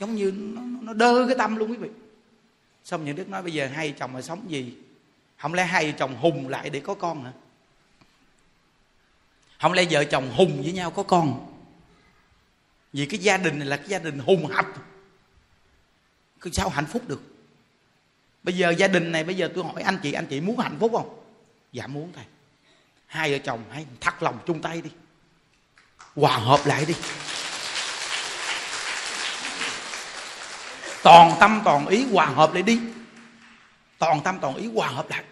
giống 0.00 0.14
như 0.14 0.32
nó, 0.36 0.62
nó 0.82 0.92
đơ 0.92 1.24
cái 1.26 1.36
tâm 1.38 1.56
luôn 1.56 1.70
quý 1.70 1.76
vị. 1.76 1.88
Xong 2.84 3.04
những 3.04 3.16
đức 3.16 3.28
nói 3.28 3.42
bây 3.42 3.52
giờ 3.52 3.66
hai 3.66 3.90
vợ 3.90 3.96
chồng 3.98 4.12
mà 4.12 4.22
sống 4.22 4.50
gì 4.50 4.74
không 5.38 5.54
lẽ 5.54 5.64
hai 5.64 5.86
vợ 5.86 5.98
chồng 5.98 6.16
hùng 6.16 6.48
lại 6.48 6.70
để 6.70 6.80
có 6.80 6.94
con 6.94 7.24
hả? 7.24 7.32
Không 9.60 9.72
lẽ 9.72 9.84
vợ 9.90 10.04
chồng 10.04 10.30
hùng 10.36 10.62
với 10.62 10.72
nhau 10.72 10.90
có 10.90 11.02
con? 11.02 11.54
Vì 12.92 13.06
cái 13.06 13.18
gia 13.18 13.36
đình 13.36 13.58
này 13.58 13.68
là 13.68 13.76
cái 13.76 13.88
gia 13.88 13.98
đình 13.98 14.18
hùng 14.18 14.46
hập. 14.46 14.66
Cứ 16.40 16.50
sao 16.50 16.68
hạnh 16.68 16.86
phúc 16.86 17.08
được? 17.08 17.22
Bây 18.42 18.56
giờ 18.56 18.70
gia 18.70 18.88
đình 18.88 19.12
này, 19.12 19.24
bây 19.24 19.36
giờ 19.36 19.50
tôi 19.54 19.64
hỏi 19.64 19.82
anh 19.82 19.98
chị 20.02 20.12
anh 20.12 20.26
chị 20.26 20.40
muốn 20.40 20.58
hạnh 20.58 20.76
phúc 20.80 20.92
không? 20.94 21.20
Dạ 21.72 21.86
muốn 21.86 22.12
thầy. 22.16 22.24
Hai 23.06 23.32
vợ 23.32 23.38
chồng 23.38 23.64
hãy 23.70 23.86
thắt 24.00 24.22
lòng 24.22 24.38
chung 24.46 24.62
tay 24.62 24.82
đi. 24.82 24.90
Hòa 26.16 26.36
hợp 26.36 26.60
lại 26.66 26.84
đi. 26.84 26.94
Toàn 31.02 31.36
tâm 31.40 31.60
toàn 31.64 31.86
ý 31.86 32.06
hòa 32.12 32.26
hợp 32.26 32.54
lại 32.54 32.62
đi 32.62 32.80
toàn 33.98 34.20
tâm 34.24 34.38
toàn 34.40 34.54
ý 34.54 34.70
hòa 34.74 34.88
hợp 34.88 35.10
lại. 35.10 35.24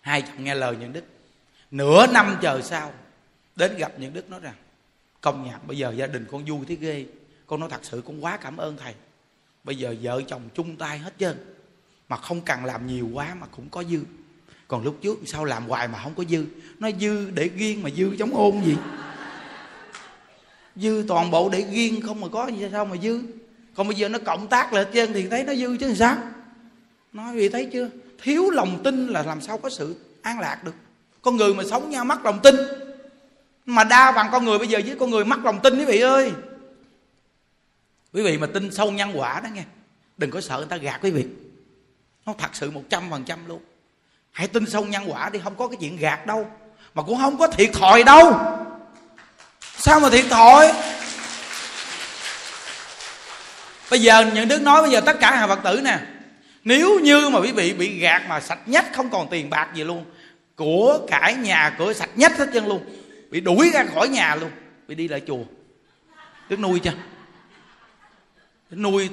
Hai 0.00 0.22
chồng 0.22 0.44
nghe 0.44 0.54
lời 0.54 0.76
những 0.80 0.92
đức 0.92 1.04
nửa 1.70 2.06
năm 2.06 2.38
chờ 2.42 2.60
sau, 2.62 2.92
đến 3.56 3.76
gặp 3.76 3.92
những 3.98 4.12
đức 4.12 4.30
nói 4.30 4.40
rằng, 4.40 4.54
công 5.20 5.46
nhận 5.46 5.60
bây 5.66 5.78
giờ 5.78 5.92
gia 5.96 6.06
đình 6.06 6.26
con 6.30 6.44
vui 6.44 6.58
thế 6.68 6.74
ghê. 6.74 7.06
Con 7.46 7.60
nói 7.60 7.68
thật 7.72 7.80
sự 7.82 8.02
con 8.06 8.24
quá 8.24 8.36
cảm 8.36 8.56
ơn 8.56 8.76
thầy. 8.76 8.94
Bây 9.64 9.76
giờ 9.76 9.94
vợ 10.02 10.22
chồng 10.28 10.42
chung 10.54 10.76
tay 10.76 10.98
hết 10.98 11.14
trơn. 11.18 11.54
Mà 12.08 12.16
không 12.16 12.40
cần 12.40 12.64
làm 12.64 12.86
nhiều 12.86 13.08
quá 13.12 13.34
mà 13.34 13.46
cũng 13.46 13.68
có 13.68 13.84
dư. 13.84 14.00
Còn 14.68 14.84
lúc 14.84 14.98
trước 15.02 15.18
sao 15.26 15.44
làm 15.44 15.68
hoài 15.68 15.88
mà 15.88 16.02
không 16.02 16.14
có 16.14 16.24
dư? 16.24 16.46
Nó 16.78 16.90
dư 17.00 17.30
để 17.30 17.48
riêng 17.48 17.82
mà 17.82 17.90
dư 17.90 18.16
chống 18.18 18.34
ôn 18.34 18.62
gì? 18.64 18.76
Dư 20.76 21.04
toàn 21.08 21.30
bộ 21.30 21.48
để 21.48 21.66
riêng 21.70 22.00
không 22.00 22.20
mà 22.20 22.28
có 22.32 22.46
gì, 22.46 22.68
sao 22.72 22.84
mà 22.84 22.96
dư? 22.96 23.22
Còn 23.74 23.88
bây 23.88 23.96
giờ 23.96 24.08
nó 24.08 24.18
cộng 24.26 24.48
tác 24.48 24.72
lại 24.72 24.86
trên 24.92 25.12
thì 25.12 25.28
thấy 25.28 25.44
nó 25.44 25.54
dư 25.54 25.76
chứ 25.76 25.94
sao? 25.94 26.16
Nói 27.12 27.32
vì 27.34 27.48
thấy 27.48 27.68
chưa? 27.72 27.88
Thiếu 28.22 28.50
lòng 28.50 28.80
tin 28.84 29.06
là 29.06 29.22
làm 29.22 29.40
sao 29.40 29.58
có 29.58 29.70
sự 29.70 29.96
an 30.22 30.40
lạc 30.40 30.64
được. 30.64 30.74
Con 31.22 31.36
người 31.36 31.54
mà 31.54 31.64
sống 31.70 31.90
nhau 31.90 32.04
mất 32.04 32.24
lòng 32.24 32.40
tin. 32.42 32.56
Mà 33.66 33.84
đa 33.84 34.12
bằng 34.12 34.28
con 34.32 34.44
người 34.44 34.58
bây 34.58 34.68
giờ 34.68 34.80
với 34.86 34.96
con 35.00 35.10
người 35.10 35.24
mất 35.24 35.44
lòng 35.44 35.60
tin 35.62 35.78
quý 35.78 35.84
vị 35.84 36.00
ơi. 36.00 36.32
Quý 38.12 38.22
vị 38.22 38.38
mà 38.38 38.46
tin 38.46 38.72
sâu 38.72 38.90
nhân 38.90 39.10
quả 39.14 39.40
đó 39.40 39.48
nghe, 39.52 39.64
đừng 40.16 40.30
có 40.30 40.40
sợ 40.40 40.56
người 40.56 40.66
ta 40.66 40.76
gạt 40.76 40.98
quý 41.02 41.10
vị. 41.10 41.26
Nó 42.26 42.34
thật 42.38 42.50
sự 42.52 42.70
một 42.70 42.82
trăm 42.90 43.10
phần 43.10 43.24
trăm 43.24 43.48
luôn. 43.48 43.62
Hãy 44.32 44.48
tin 44.48 44.66
sâu 44.66 44.84
nhân 44.84 45.02
quả 45.06 45.28
đi, 45.28 45.40
không 45.44 45.54
có 45.56 45.68
cái 45.68 45.76
chuyện 45.80 45.96
gạt 45.96 46.26
đâu. 46.26 46.50
Mà 46.94 47.02
cũng 47.02 47.18
không 47.18 47.38
có 47.38 47.46
thiệt 47.48 47.70
thòi 47.72 48.02
đâu. 48.02 48.40
Sao 49.76 50.00
mà 50.00 50.10
thiệt 50.10 50.24
thòi? 50.30 50.72
Bây 53.90 54.02
giờ 54.02 54.30
những 54.34 54.48
đứa 54.48 54.58
nói, 54.58 54.82
bây 54.82 54.90
giờ 54.90 55.00
tất 55.00 55.20
cả 55.20 55.36
hàng 55.36 55.48
phật 55.48 55.58
tử 55.64 55.80
nè 55.84 55.98
nếu 56.64 57.00
như 57.00 57.28
mà 57.28 57.38
quý 57.40 57.52
vị 57.52 57.72
bị 57.72 57.98
gạt 57.98 58.22
mà 58.28 58.40
sạch 58.40 58.68
nhất, 58.68 58.84
không 58.92 59.10
còn 59.10 59.28
tiền 59.30 59.50
bạc 59.50 59.68
gì 59.74 59.84
luôn, 59.84 60.04
của 60.56 60.98
cải 61.10 61.34
nhà 61.34 61.74
cửa 61.78 61.92
sạch 61.92 62.10
nhất 62.16 62.32
hết 62.38 62.48
chân 62.54 62.66
luôn, 62.66 62.84
bị 63.30 63.40
đuổi 63.40 63.70
ra 63.74 63.84
khỏi 63.94 64.08
nhà 64.08 64.34
luôn, 64.34 64.50
bị 64.88 64.94
đi 64.94 65.08
lại 65.08 65.22
chùa. 65.26 65.44
Đức 66.48 66.60
nuôi 66.60 66.80
chưa 66.80 66.92
đức 68.70 68.78
nuôi 68.78 69.08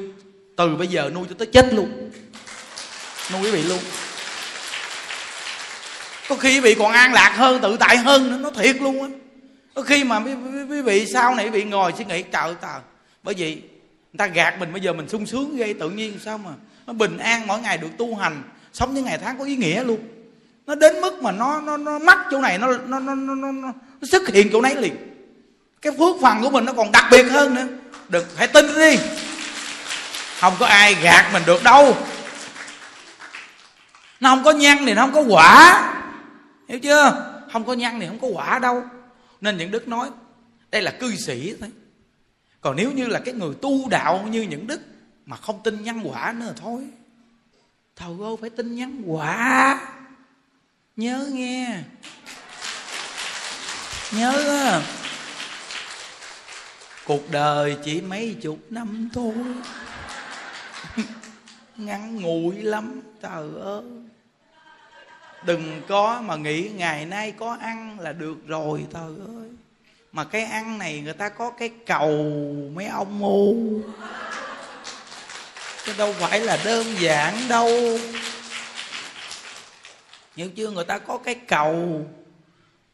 từ 0.58 0.76
bây 0.76 0.88
giờ 0.88 1.12
nuôi 1.14 1.26
cho 1.30 1.36
tới 1.38 1.48
chết 1.54 1.74
luôn. 1.74 2.12
Nuôi 3.32 3.42
quý 3.44 3.52
vị 3.52 3.64
luôn. 3.64 3.80
Có 6.30 6.36
khi 6.36 6.56
quý 6.56 6.60
vị 6.60 6.76
còn 6.76 6.92
an 6.92 7.14
lạc 7.14 7.34
hơn, 7.38 7.62
tự 7.62 7.78
tại 7.80 7.98
hơn 7.98 8.32
nữa 8.32 8.38
nó 8.42 8.52
thiệt 8.52 8.76
luôn 8.82 9.02
á. 9.02 9.10
Có 9.74 9.82
khi 9.82 10.04
mà 10.04 10.20
quý 10.70 10.82
vị 10.82 11.06
sau 11.14 11.36
này 11.36 11.46
quý 11.46 11.52
vị 11.52 11.64
ngồi 11.64 11.94
suy 11.98 12.06
nghĩ, 12.06 12.24
trời 12.24 12.54
trời. 12.62 12.80
Bởi 13.24 13.36
vì 13.36 13.56
người 13.56 14.18
ta 14.18 14.28
gạt 14.28 14.60
mình, 14.60 14.72
bây 14.72 14.82
giờ 14.82 14.94
mình 14.94 15.10
sung 15.10 15.26
sướng 15.26 15.58
gây 15.58 15.74
tự 15.74 15.90
nhiên 15.90 16.20
sao 16.26 16.38
mà 16.38 16.52
nó 16.89 16.93
bình 16.93 17.17
an 17.17 17.47
mỗi 17.47 17.60
ngày 17.60 17.78
được 17.78 17.97
tu 17.97 18.15
hành 18.15 18.43
sống 18.73 18.93
những 18.93 19.06
ngày 19.06 19.17
tháng 19.17 19.38
có 19.38 19.43
ý 19.43 19.56
nghĩa 19.56 19.84
luôn. 19.84 19.99
Nó 20.65 20.75
đến 20.75 21.02
mức 21.02 21.23
mà 21.23 21.32
nó 21.32 21.62
nó 21.62 21.78
nó 21.78 21.99
mắc 21.99 22.17
chỗ 22.32 22.41
này 22.41 22.58
nó 22.58 22.67
nó 22.67 22.99
nó 22.99 23.15
nó, 23.15 23.36
nó, 23.36 23.52
nó 23.52 23.71
xuất 24.02 24.28
hiện 24.28 24.49
chỗ 24.52 24.62
nấy 24.62 24.75
liền. 24.75 24.95
Cái 25.82 25.93
phước 25.99 26.15
phần 26.21 26.41
của 26.41 26.49
mình 26.49 26.65
nó 26.65 26.73
còn 26.73 26.91
đặc 26.91 27.06
biệt 27.12 27.23
hơn 27.23 27.56
nữa. 27.56 27.67
Được 28.10 28.38
phải 28.38 28.47
tin 28.47 28.65
đi. 28.75 28.97
Không 30.39 30.54
có 30.60 30.65
ai 30.65 30.95
gạt 30.95 31.30
mình 31.34 31.43
được 31.45 31.63
đâu. 31.63 31.97
Nó 34.19 34.30
không 34.30 34.43
có 34.43 34.52
nhân 34.52 34.78
thì 34.86 34.93
nó 34.93 35.02
không 35.02 35.13
có 35.13 35.21
quả. 35.21 35.84
Hiểu 36.67 36.80
chưa? 36.80 37.32
Không 37.54 37.63
có 37.65 37.73
nhân 37.73 37.99
thì 37.99 38.08
không 38.08 38.19
có 38.19 38.28
quả 38.28 38.60
đâu. 38.60 38.84
Nên 39.41 39.58
những 39.58 39.71
đức 39.71 39.88
nói 39.88 40.10
đây 40.71 40.82
là 40.82 40.91
cư 40.91 41.15
sĩ 41.15 41.54
thôi. 41.60 41.69
Còn 42.62 42.75
nếu 42.75 42.91
như 42.91 43.08
là 43.08 43.19
cái 43.19 43.34
người 43.34 43.54
tu 43.62 43.89
đạo 43.89 44.28
như 44.32 44.41
những 44.41 44.67
đức 44.67 44.82
mà 45.30 45.38
không 45.38 45.63
tin 45.63 45.84
nhân 45.84 46.02
quả 46.04 46.36
nữa 46.39 46.54
thôi. 46.58 46.88
Thầu 47.96 48.20
ơi 48.22 48.36
phải 48.42 48.50
tin 48.50 48.76
nhân 48.76 49.04
quả. 49.06 49.80
Nhớ 50.96 51.30
nghe. 51.34 51.78
Nhớ 54.12 54.82
cuộc 57.06 57.32
đời 57.32 57.78
chỉ 57.84 58.02
mấy 58.02 58.36
chục 58.42 58.60
năm 58.70 59.10
thôi. 59.13 59.34
Ngắn 61.78 62.22
ngủi 62.22 62.56
lắm, 62.56 63.02
trời 63.22 63.48
ơi. 63.62 63.84
Đừng 65.46 65.82
có 65.88 66.22
mà 66.22 66.36
nghĩ 66.36 66.70
ngày 66.76 67.06
nay 67.06 67.32
có 67.32 67.58
ăn 67.62 68.00
là 68.00 68.13
được 68.13 68.48
rồi, 68.48 68.86
trời 68.94 69.13
ơi. 69.28 69.50
Mà 70.12 70.24
cái 70.24 70.44
ăn 70.44 70.78
này 70.78 71.02
người 71.02 71.13
ta 71.13 71.30
có 71.30 71.52
cái 71.52 71.70
cầu 71.86 72.26
mấy 72.74 72.86
ông 72.86 73.20
ngu 73.20 73.56
chứ 75.89 75.95
đâu 75.97 76.13
phải 76.13 76.39
là 76.39 76.60
đơn 76.65 76.86
giản 76.99 77.36
đâu. 77.49 77.69
Hiểu 80.36 80.49
chưa 80.56 80.71
người 80.71 80.86
ta 80.86 80.97
có 80.97 81.17
cái 81.17 81.36
cầu. 81.36 82.06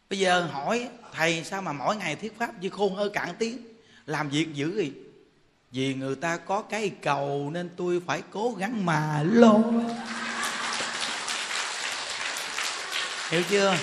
Bây 0.10 0.20
giờ 0.20 0.42
hỏi, 0.42 0.88
thầy, 1.14 1.44
sao 1.44 1.62
mà 1.62 1.74
mỗi 1.74 1.96
ngày 1.96 2.16
thuyết 2.16 2.40
pháp 2.40 2.62
như 2.62 2.70
khôn 2.70 2.96
hơi 2.96 3.10
cạn 3.10 3.30
tiếng? 3.40 3.58
Làm 4.06 4.30
việc 4.30 4.54
dữ 4.54 4.78
gì 4.78 4.92
vì 5.72 5.94
người 5.94 6.16
ta 6.16 6.38
có 6.38 6.62
cái 6.62 6.92
cầu 7.02 7.50
nên 7.54 7.70
tôi 7.78 8.02
phải 8.08 8.22
cố 8.32 8.56
gắng 8.58 8.86
mà 8.86 9.24
lo 9.24 9.58
hiểu 13.30 13.44
chưa? 13.50 13.78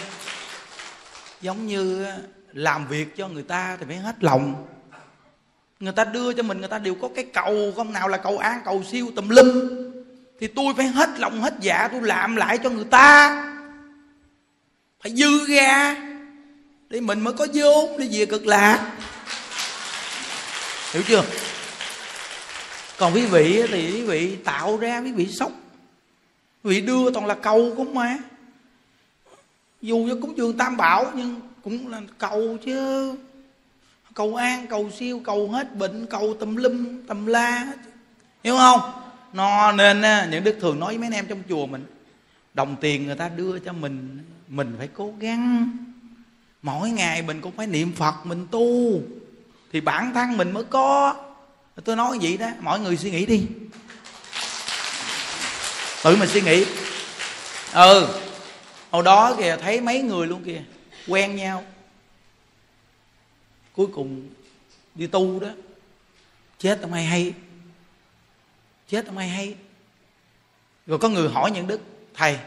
Giống 1.41 1.67
như 1.67 2.05
ờ, 2.05 2.19
làm 2.53 2.87
việc 2.87 3.17
cho 3.17 3.29
người 3.29 3.43
ta 3.43 3.77
thì 3.81 3.87
phải 3.89 3.97
hết 3.97 4.25
lòng 4.25 4.67
người 5.83 5.93
ta 5.93 6.05
đưa 6.05 6.33
cho 6.33 6.43
mình, 6.43 6.59
người 6.59 6.69
ta 6.69 6.79
đều 6.79 6.95
có 6.95 7.09
cái 7.15 7.25
cầu, 7.25 7.73
không 7.77 7.93
nào 7.93 8.09
là 8.09 8.17
cầu 8.17 8.39
an 8.39 8.61
cầu 8.65 8.85
siêu 8.91 9.11
tùm 9.17 9.29
lum. 9.29 9.71
Thì 10.41 10.47
tôi 10.47 10.75
phải 10.77 10.87
hết 10.87 11.11
lòng, 11.19 11.41
hết 11.41 11.55
dạ 11.61 11.89
tôi 11.93 12.01
làm 12.03 12.37
lại 12.37 12.59
cho 12.59 12.71
người 12.71 12.85
ta. 12.85 13.29
Phải 15.03 15.15
dư 15.15 15.47
ra 15.47 15.97
để 16.89 17.01
mình 17.01 17.21
mới 17.21 17.35
có 17.35 17.47
vốn 17.55 17.99
để 17.99 18.09
về 18.13 18.27
cực 18.27 18.47
lạc. 18.47 18.93
Hiểu 20.93 21.03
chưa? 21.07 21.25
Còn 22.99 23.15
quý 23.15 23.27
vị 23.27 23.63
thì 23.69 23.93
quý 23.93 24.03
vị 24.03 24.37
tạo 24.45 24.77
ra, 24.77 25.01
quý 25.01 25.13
vị 25.13 25.27
sốc 25.27 25.53
quý 26.65 26.71
vị 26.71 26.81
đưa 26.81 27.11
toàn 27.11 27.27
là 27.27 27.35
cầu 27.35 27.75
không 27.77 27.95
mà 27.95 28.19
dù 29.81 30.09
cho 30.09 30.17
cúng 30.21 30.37
dường 30.37 30.57
tam 30.57 30.77
bảo 30.77 31.13
nhưng 31.15 31.41
cũng 31.65 31.89
là 31.89 32.01
cầu 32.19 32.59
chứ 32.65 33.15
cầu 34.15 34.35
an, 34.35 34.67
cầu 34.67 34.91
siêu, 34.99 35.21
cầu 35.25 35.49
hết, 35.49 35.77
bệnh, 35.77 36.07
cầu 36.07 36.35
tùm 36.41 36.57
lum, 36.57 37.07
tùm 37.07 37.27
la 37.27 37.67
hiểu 38.45 38.57
không? 38.57 38.81
Nó 39.33 39.73
nên 39.73 40.03
à, 40.03 40.29
những 40.31 40.45
đức 40.45 40.59
thường 40.61 40.81
nói 40.81 40.89
với 40.89 40.99
mấy 40.99 41.07
anh 41.07 41.13
em 41.13 41.27
trong 41.27 41.43
chùa 41.49 41.67
mình, 41.67 41.85
đồng 42.55 42.77
tiền 42.81 43.07
người 43.07 43.17
ta 43.17 43.29
đưa 43.29 43.59
cho 43.59 43.73
mình 43.73 44.19
mình 44.49 44.75
phải 44.79 44.89
cố 44.95 45.13
gắng. 45.19 45.71
Mỗi 46.63 46.91
ngày 46.91 47.23
mình 47.23 47.41
cũng 47.41 47.53
phải 47.57 47.67
niệm 47.67 47.93
phật, 47.93 48.15
mình 48.25 48.47
tu. 48.51 49.01
Thì 49.73 49.81
bản 49.81 50.15
thân 50.15 50.37
mình 50.37 50.53
mới 50.53 50.65
có. 50.65 51.15
Tôi 51.85 51.97
nói 51.97 52.19
vậy 52.23 52.37
đó 52.37 52.49
mọi 52.61 52.81
người 52.81 52.97
suy 52.97 53.11
nghĩ 53.11 53.27
đi. 53.27 53.43
Tự 56.05 56.17
mình 56.17 56.29
suy 56.29 56.41
nghĩ. 56.41 56.65
Ừ. 57.73 58.09
Hồi 58.91 59.03
đó 59.03 59.35
kìa, 59.39 59.57
thấy 59.63 59.81
mấy 59.81 60.03
người 60.03 60.27
luôn 60.27 60.43
kìa, 60.45 60.63
quen 61.09 61.37
nhau 61.37 61.65
cuối 63.73 63.87
cùng 63.93 64.29
đi 64.95 65.07
tu 65.07 65.41
đó. 65.41 65.49
Chết 66.59 66.79
không 66.83 66.93
ai 66.93 67.05
hay? 67.05 67.35
Chết 68.89 69.07
không 69.07 69.19
ai 69.19 69.29
hay? 69.29 69.55
Rồi 70.87 70.99
có 70.99 71.09
người 71.09 71.29
hỏi 71.29 71.51
những 71.51 71.67
đức, 71.67 71.81
thầy, 72.15 72.39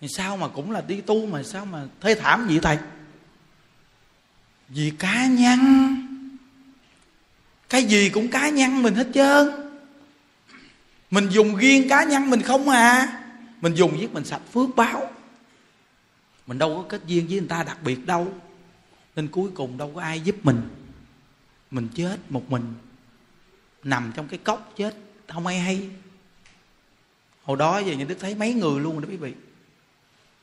thì 0.00 0.08
sao 0.08 0.36
mà 0.36 0.48
cũng 0.48 0.70
là 0.70 0.80
đi 0.80 1.00
tu 1.00 1.26
mà 1.26 1.42
sao 1.42 1.64
mà 1.64 1.84
thê 2.00 2.14
thảm 2.14 2.46
vậy 2.48 2.58
thầy? 2.62 2.78
Vì 4.68 4.92
cá 4.98 5.26
nhân. 5.26 5.60
Cái 7.68 7.84
gì 7.84 8.10
cũng 8.10 8.28
cá 8.28 8.48
nhân 8.48 8.82
mình 8.82 8.94
hết 8.94 9.06
trơn. 9.14 9.50
Mình 11.10 11.28
dùng 11.28 11.56
riêng 11.56 11.88
cá 11.88 12.04
nhân 12.04 12.30
mình 12.30 12.42
không 12.42 12.68
à. 12.68 13.18
Mình 13.60 13.74
dùng 13.74 14.00
giết 14.00 14.12
mình 14.12 14.24
sạch 14.24 14.42
phước 14.52 14.76
báo. 14.76 15.10
Mình 16.46 16.58
đâu 16.58 16.76
có 16.76 16.88
kết 16.88 17.00
duyên 17.06 17.26
với 17.26 17.38
người 17.38 17.48
ta 17.48 17.62
đặc 17.62 17.78
biệt 17.84 18.06
đâu 18.06 18.32
nên 19.16 19.28
cuối 19.28 19.50
cùng 19.54 19.78
đâu 19.78 19.92
có 19.94 20.00
ai 20.00 20.20
giúp 20.20 20.36
mình. 20.42 20.62
Mình 21.70 21.88
chết 21.94 22.16
một 22.28 22.50
mình. 22.50 22.74
Nằm 23.84 24.12
trong 24.14 24.28
cái 24.28 24.38
cốc 24.38 24.72
chết, 24.76 24.96
không 25.28 25.46
ai 25.46 25.58
hay. 25.58 25.88
Hồi 27.44 27.56
đó 27.56 27.78
giờ 27.78 27.92
những 27.92 28.08
đức 28.08 28.16
thấy 28.20 28.34
mấy 28.34 28.54
người 28.54 28.80
luôn 28.80 29.00
đó 29.00 29.08
quý 29.10 29.16
vị. 29.16 29.32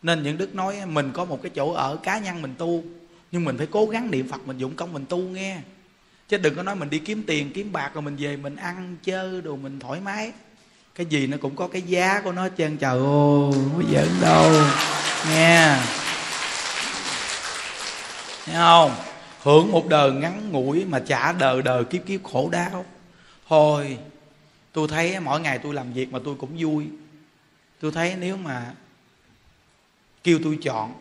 Nên 0.02 0.24
những 0.24 0.38
đức 0.38 0.56
nói 0.56 0.86
mình 0.86 1.12
có 1.14 1.26
một 1.26 1.40
cái 1.42 1.52
chỗ 1.56 1.74
ở 1.74 1.96
cá 1.96 2.20
nhân 2.20 2.42
mình 2.42 2.56
tu, 2.58 2.84
nhưng 3.32 3.46
mình 3.46 3.58
phải 3.58 3.68
cố 3.72 3.86
gắng 3.86 4.12
niệm 4.12 4.28
phật, 4.28 4.48
mình 4.48 4.58
dụng 4.58 4.76
công 4.76 4.94
mình 4.94 5.06
tu 5.10 5.18
nghe. 5.18 5.62
Chứ 6.30 6.38
đừng 6.38 6.56
có 6.56 6.64
nói 6.64 6.76
mình 6.76 6.90
đi 6.90 7.00
kiếm 7.00 7.24
tiền, 7.28 7.52
kiếm 7.54 7.72
bạc 7.72 7.92
rồi 7.94 8.02
mình 8.02 8.16
về 8.16 8.38
mình 8.38 8.56
ăn, 8.56 8.98
chơi 9.04 9.42
đồ 9.42 9.56
mình 9.56 9.80
thoải 9.80 10.00
mái. 10.02 10.32
Cái 10.96 11.06
gì 11.06 11.28
nó 11.28 11.38
cũng 11.38 11.56
có 11.56 11.68
cái 11.68 11.82
giá 11.82 12.22
của 12.22 12.32
nó 12.32 12.42
hết 12.42 12.52
trơn. 12.58 12.78
Trời 12.78 12.92
ơi, 12.92 13.00
không 13.54 13.72
có 13.76 13.84
giỡn 13.92 14.10
đâu. 14.22 14.52
Nghe 15.30 15.78
thấy 18.50 18.58
không? 18.58 18.92
Hưởng 19.42 19.72
một 19.72 19.88
đời 19.88 20.12
ngắn 20.12 20.52
ngủi 20.52 20.86
mà 20.86 21.00
trả 21.00 21.32
đời 21.32 21.62
đời 21.62 21.84
kiếp 21.84 22.06
kiếp 22.06 22.24
khổ 22.24 22.50
đau. 22.52 22.86
Thôi, 23.48 23.98
tôi 24.72 24.88
thấy 24.88 25.20
mỗi 25.20 25.42
ngày 25.42 25.60
tôi 25.60 25.74
làm 25.74 25.94
việc 25.94 26.12
mà 26.12 26.20
tôi 26.26 26.36
cũng 26.36 26.56
vui. 26.58 26.88
Tôi 27.80 27.92
thấy 27.92 28.16
nếu 28.20 28.38
mà 28.38 28.74
kêu 30.24 30.40
tôi 30.44 30.58
chọn, 30.62 30.94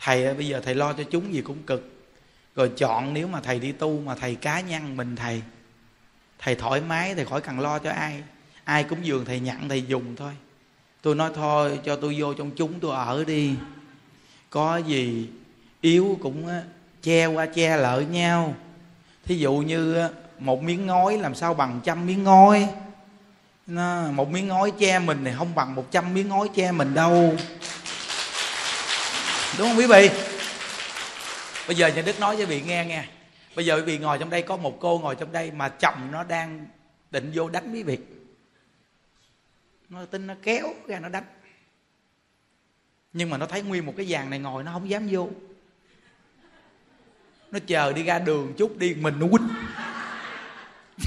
thầy 0.00 0.34
bây 0.34 0.46
giờ 0.46 0.60
thầy 0.60 0.74
lo 0.74 0.92
cho 0.92 1.04
chúng 1.10 1.34
gì 1.34 1.40
cũng 1.42 1.62
cực. 1.62 1.90
Rồi 2.56 2.70
chọn 2.76 3.14
nếu 3.14 3.28
mà 3.28 3.40
thầy 3.40 3.58
đi 3.58 3.72
tu 3.72 4.00
mà 4.00 4.14
thầy 4.14 4.34
cá 4.34 4.60
nhân 4.60 4.96
mình 4.96 5.16
thầy 5.16 5.42
thầy 6.38 6.54
thoải 6.54 6.80
mái, 6.80 7.14
thầy 7.14 7.24
khỏi 7.24 7.40
cần 7.40 7.60
lo 7.60 7.78
cho 7.78 7.90
ai. 7.90 8.22
Ai 8.64 8.84
cũng 8.84 9.06
dường 9.06 9.24
thầy 9.24 9.40
nhận 9.40 9.68
thầy 9.68 9.82
dùng 9.82 10.16
thôi. 10.16 10.32
Tôi 11.02 11.14
nói 11.14 11.30
thôi, 11.34 11.80
cho 11.84 11.96
tôi 11.96 12.16
vô 12.18 12.34
trong 12.34 12.50
chúng 12.50 12.80
tôi 12.80 12.96
ở 12.96 13.24
đi. 13.24 13.54
Có 14.50 14.76
gì 14.76 15.28
yếu 15.84 16.18
cũng 16.22 16.48
che 17.02 17.26
qua 17.26 17.46
che 17.46 17.76
lợi 17.76 18.04
nhau. 18.06 18.54
Thí 19.24 19.38
dụ 19.38 19.54
như 19.54 20.08
một 20.38 20.62
miếng 20.62 20.86
ngói 20.86 21.18
làm 21.18 21.34
sao 21.34 21.54
bằng 21.54 21.80
trăm 21.84 22.06
miếng 22.06 22.24
ngói? 22.24 22.68
Một 24.12 24.30
miếng 24.30 24.48
ngói 24.48 24.72
che 24.78 24.98
mình 24.98 25.24
thì 25.24 25.30
không 25.38 25.54
bằng 25.54 25.74
một 25.74 25.90
trăm 25.90 26.14
miếng 26.14 26.28
ngói 26.28 26.48
che 26.54 26.72
mình 26.72 26.94
đâu. 26.94 27.36
Đúng 29.58 29.68
không 29.68 29.78
quý 29.78 29.86
vị? 29.86 30.10
Bây 31.66 31.76
giờ 31.76 31.88
nhà 31.88 32.02
đức 32.02 32.20
nói 32.20 32.36
cho 32.38 32.46
vị 32.46 32.62
nghe 32.62 32.84
nghe. 32.84 33.04
Bây 33.56 33.66
giờ 33.66 33.76
quý 33.76 33.82
vị 33.82 33.98
ngồi 33.98 34.18
trong 34.18 34.30
đây, 34.30 34.42
có 34.42 34.56
một 34.56 34.76
cô 34.80 34.98
ngồi 34.98 35.14
trong 35.14 35.32
đây 35.32 35.50
mà 35.50 35.68
chồng 35.68 36.08
nó 36.12 36.24
đang 36.24 36.66
định 37.10 37.30
vô 37.34 37.48
đánh 37.48 37.72
quý 37.72 37.82
vị. 37.82 37.98
Nó 39.88 40.04
tin 40.04 40.26
nó 40.26 40.34
kéo 40.42 40.74
ra 40.86 40.98
nó 40.98 41.08
đánh. 41.08 41.24
Nhưng 43.12 43.30
mà 43.30 43.38
nó 43.38 43.46
thấy 43.46 43.62
nguyên 43.62 43.86
một 43.86 43.94
cái 43.96 44.06
vàng 44.08 44.30
này 44.30 44.38
ngồi, 44.38 44.64
nó 44.64 44.72
không 44.72 44.90
dám 44.90 45.08
vô 45.10 45.28
nó 47.54 47.60
chờ 47.66 47.92
đi 47.92 48.02
ra 48.02 48.18
đường 48.18 48.54
chút 48.58 48.78
đi, 48.78 48.94
mình 48.94 49.14
nó 49.18 49.26
quýnh. 49.26 49.48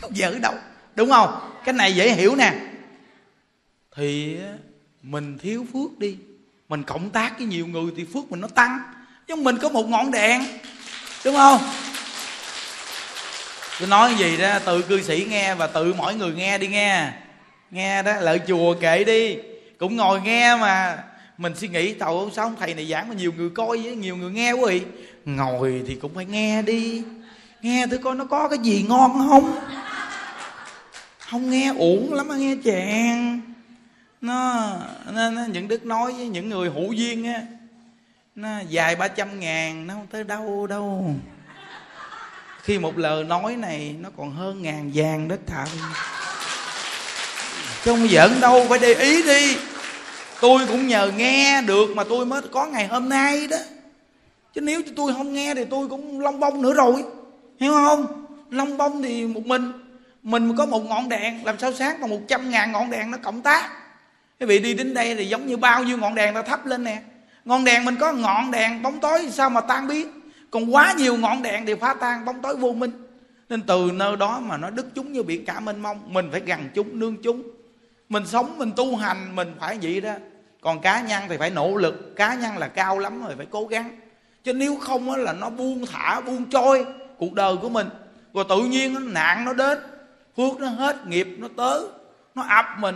Không 0.02 0.18
dở 0.18 0.36
đâu, 0.42 0.54
đúng 0.96 1.10
không? 1.10 1.52
Cái 1.66 1.74
này 1.74 1.96
dễ 1.96 2.12
hiểu 2.12 2.36
nè. 2.36 2.54
Thì 3.96 4.38
mình 5.04 5.38
thiếu 5.38 5.66
phước 5.74 6.00
đi. 6.00 6.18
Mình 6.70 6.84
cộng 6.84 7.10
tác 7.10 7.38
với 7.38 7.48
nhiều 7.48 7.68
người 7.68 7.92
thì 7.98 8.06
phước 8.14 8.32
mình 8.32 8.42
nó 8.42 8.48
tăng. 8.48 8.80
Nhưng 9.28 9.44
mình 9.44 9.58
có 9.58 9.70
một 9.70 9.88
ngọn 9.90 10.12
đèn, 10.12 10.44
đúng 11.26 11.36
không? 11.36 11.62
Tôi 13.80 13.88
nói 13.88 14.16
gì 14.16 14.38
đó, 14.38 14.60
tự 14.60 14.82
cư 14.82 15.02
sĩ 15.02 15.28
nghe 15.30 15.56
và 15.56 15.68
tự 15.68 15.94
mỗi 15.94 16.16
người 16.16 16.34
nghe 16.34 16.58
đi 16.58 16.68
nghe. 16.68 17.12
Nghe 17.72 18.04
đó, 18.04 18.14
lợi 18.22 18.40
chùa 18.48 18.76
kệ 18.82 19.04
đi. 19.04 19.38
Cũng 19.78 19.96
ngồi 19.96 20.22
nghe 20.22 20.56
mà 20.56 21.04
mình 21.38 21.54
suy 21.56 21.68
nghĩ 21.68 21.94
tàu 21.94 22.30
sao 22.36 22.54
thầy 22.60 22.74
này 22.74 22.86
giảng 22.86 23.10
mà 23.10 23.16
nhiều 23.16 23.34
người 23.38 23.50
coi 23.50 23.78
với, 23.78 23.96
nhiều 23.96 24.16
người 24.16 24.32
nghe 24.32 24.52
quý 24.52 24.80
vị 24.80 24.86
ngồi 25.28 25.84
thì 25.88 25.96
cũng 25.96 26.16
phải 26.16 26.26
nghe 26.26 26.62
đi. 26.62 27.04
Nghe 27.62 27.88
thử 27.88 27.98
coi 27.98 28.16
nó 28.16 28.26
có 28.26 28.48
cái 28.48 28.60
gì 28.60 28.86
ngon 28.90 29.28
không. 29.30 29.60
Không 31.20 31.50
nghe 31.50 31.74
uổng 31.78 32.14
lắm 32.14 32.40
nghe 32.40 32.56
chàng. 32.64 33.42
Nó 34.22 34.70
nó, 35.12 35.30
những 35.52 35.68
đức 35.68 35.86
nói 35.86 36.14
với 36.14 36.28
những 36.28 36.50
người 36.50 36.70
hữu 36.70 36.94
duyên 36.94 37.26
á 37.26 37.42
nó 38.36 38.50
dài 38.70 38.96
ba 38.96 39.08
trăm 39.08 39.40
ngàn 39.40 39.88
nó 39.88 39.94
không 39.94 40.08
tới 40.08 40.24
đâu 40.24 40.68
đâu. 40.68 41.16
Khi 42.64 42.80
một 42.80 42.98
lời 42.98 43.24
nói 43.24 43.56
này 43.56 43.96
nó 44.00 44.10
còn 44.18 44.32
hơn 44.32 44.62
ngàn 44.62 44.92
vàng 44.94 45.28
đất 45.28 45.40
thạo 45.48 45.66
chứ 47.84 47.92
không 47.92 48.08
giỡn 48.08 48.40
đâu 48.42 48.66
phải 48.70 48.80
để 48.80 48.94
ý 48.94 49.24
đi. 49.24 49.58
Tôi 50.42 50.68
cũng 50.68 50.88
nhờ 50.88 51.12
nghe 51.18 51.62
được 51.62 51.90
mà 51.96 52.04
tôi 52.04 52.26
mới 52.26 52.42
có 52.52 52.66
ngày 52.66 52.88
hôm 52.88 53.10
nay 53.10 53.48
đó 53.48 53.58
chứ 54.54 54.62
nếu 54.62 54.82
cho 54.86 54.92
tôi 54.96 55.14
không 55.14 55.34
nghe 55.34 55.56
thì 55.56 55.66
tôi 55.66 55.88
cũng 55.88 56.20
long 56.20 56.40
bông 56.40 56.62
nữa 56.62 56.74
rồi. 56.74 57.04
Hiểu 57.60 57.72
không? 57.72 58.26
Long 58.50 58.78
bông 58.78 59.04
thì 59.04 59.28
một 59.28 59.46
mình. 59.46 59.72
Mình 60.24 60.56
có 60.58 60.66
một 60.66 60.86
ngọn 60.86 61.10
đèn, 61.10 61.46
làm 61.46 61.60
sao 61.60 61.74
sáng 61.74 61.98
còn 62.02 62.10
một 62.10 62.20
trăm 62.28 62.50
ngàn 62.50 62.72
ngọn 62.72 62.92
đèn 62.92 63.12
nó 63.12 63.18
cộng 63.18 63.42
tác? 63.42 63.72
Quý 64.40 64.46
vị 64.46 64.60
đi 64.60 64.74
đến 64.74 64.94
đây 64.94 65.16
thì 65.16 65.26
giống 65.26 65.48
như 65.48 65.58
bao 65.58 65.84
nhiêu 65.84 65.98
ngọn 65.98 66.16
đèn 66.16 66.34
ta 66.34 66.42
thắp 66.42 66.66
lên 66.66 66.84
nè. 66.84 67.02
Ngọn 67.46 67.64
đèn 67.64 67.86
mình 67.86 67.96
có 67.96 68.12
ngọn 68.12 68.52
đèn 68.52 68.82
bóng 68.82 69.00
tối, 69.00 69.30
sao 69.32 69.50
mà 69.50 69.62
tan 69.62 69.88
biến? 69.88 70.08
Còn 70.52 70.76
quá 70.76 70.94
nhiều 70.98 71.18
ngọn 71.18 71.42
đèn 71.42 71.66
thì 71.66 71.76
phá 71.76 71.94
tan, 71.94 72.26
bóng 72.26 72.42
tối 72.42 72.56
vô 72.56 72.72
minh. 72.72 72.92
Nên 73.50 73.62
từ 73.62 73.92
nơi 73.94 74.16
đó 74.16 74.40
mà 74.40 74.58
nó 74.58 74.70
đức 74.70 74.96
chúng 74.96 75.12
như 75.12 75.24
biển 75.24 75.46
cả 75.46 75.60
mênh 75.60 75.80
mông, 75.80 76.00
mình 76.14 76.30
phải 76.32 76.40
gần 76.40 76.70
chúng, 76.74 77.00
nương 77.00 77.16
chúng. 77.24 77.44
Mình 78.10 78.26
sống, 78.26 78.58
mình 78.58 78.72
tu 78.76 78.96
hành, 78.96 79.36
mình 79.36 79.54
phải 79.60 79.78
vậy 79.82 80.02
đó. 80.02 80.14
Còn 80.62 80.82
cá 80.82 81.02
nhân 81.02 81.24
thì 81.30 81.38
phải 81.38 81.50
nỗ 81.50 81.76
lực. 81.76 82.16
Cá 82.16 82.34
nhân 82.34 82.58
là 82.58 82.68
cao 82.68 83.00
lắm 83.00 83.24
rồi, 83.24 83.34
phải 83.38 83.46
cố 83.50 83.66
gắng 83.66 83.90
chứ 84.48 84.54
nếu 84.54 84.76
không 84.76 85.12
là 85.12 85.34
nó 85.34 85.50
buông 85.50 85.86
thả, 85.86 86.22
buông 86.22 86.46
trôi 86.46 86.86
cuộc 87.18 87.34
đời 87.34 87.56
của 87.62 87.70
mình. 87.70 87.88
Rồi 88.34 88.46
tự 88.50 88.64
nhiên 88.64 88.94
nó 88.94 89.00
nạn 89.00 89.46
nó 89.46 89.54
đến, 89.54 89.78
phước 90.38 90.60
nó 90.60 90.68
hết, 90.68 91.08
nghiệp 91.08 91.28
nó 91.38 91.48
tới. 91.58 91.82
Nó 92.36 92.44
ập 92.44 92.66
mình, 92.80 92.96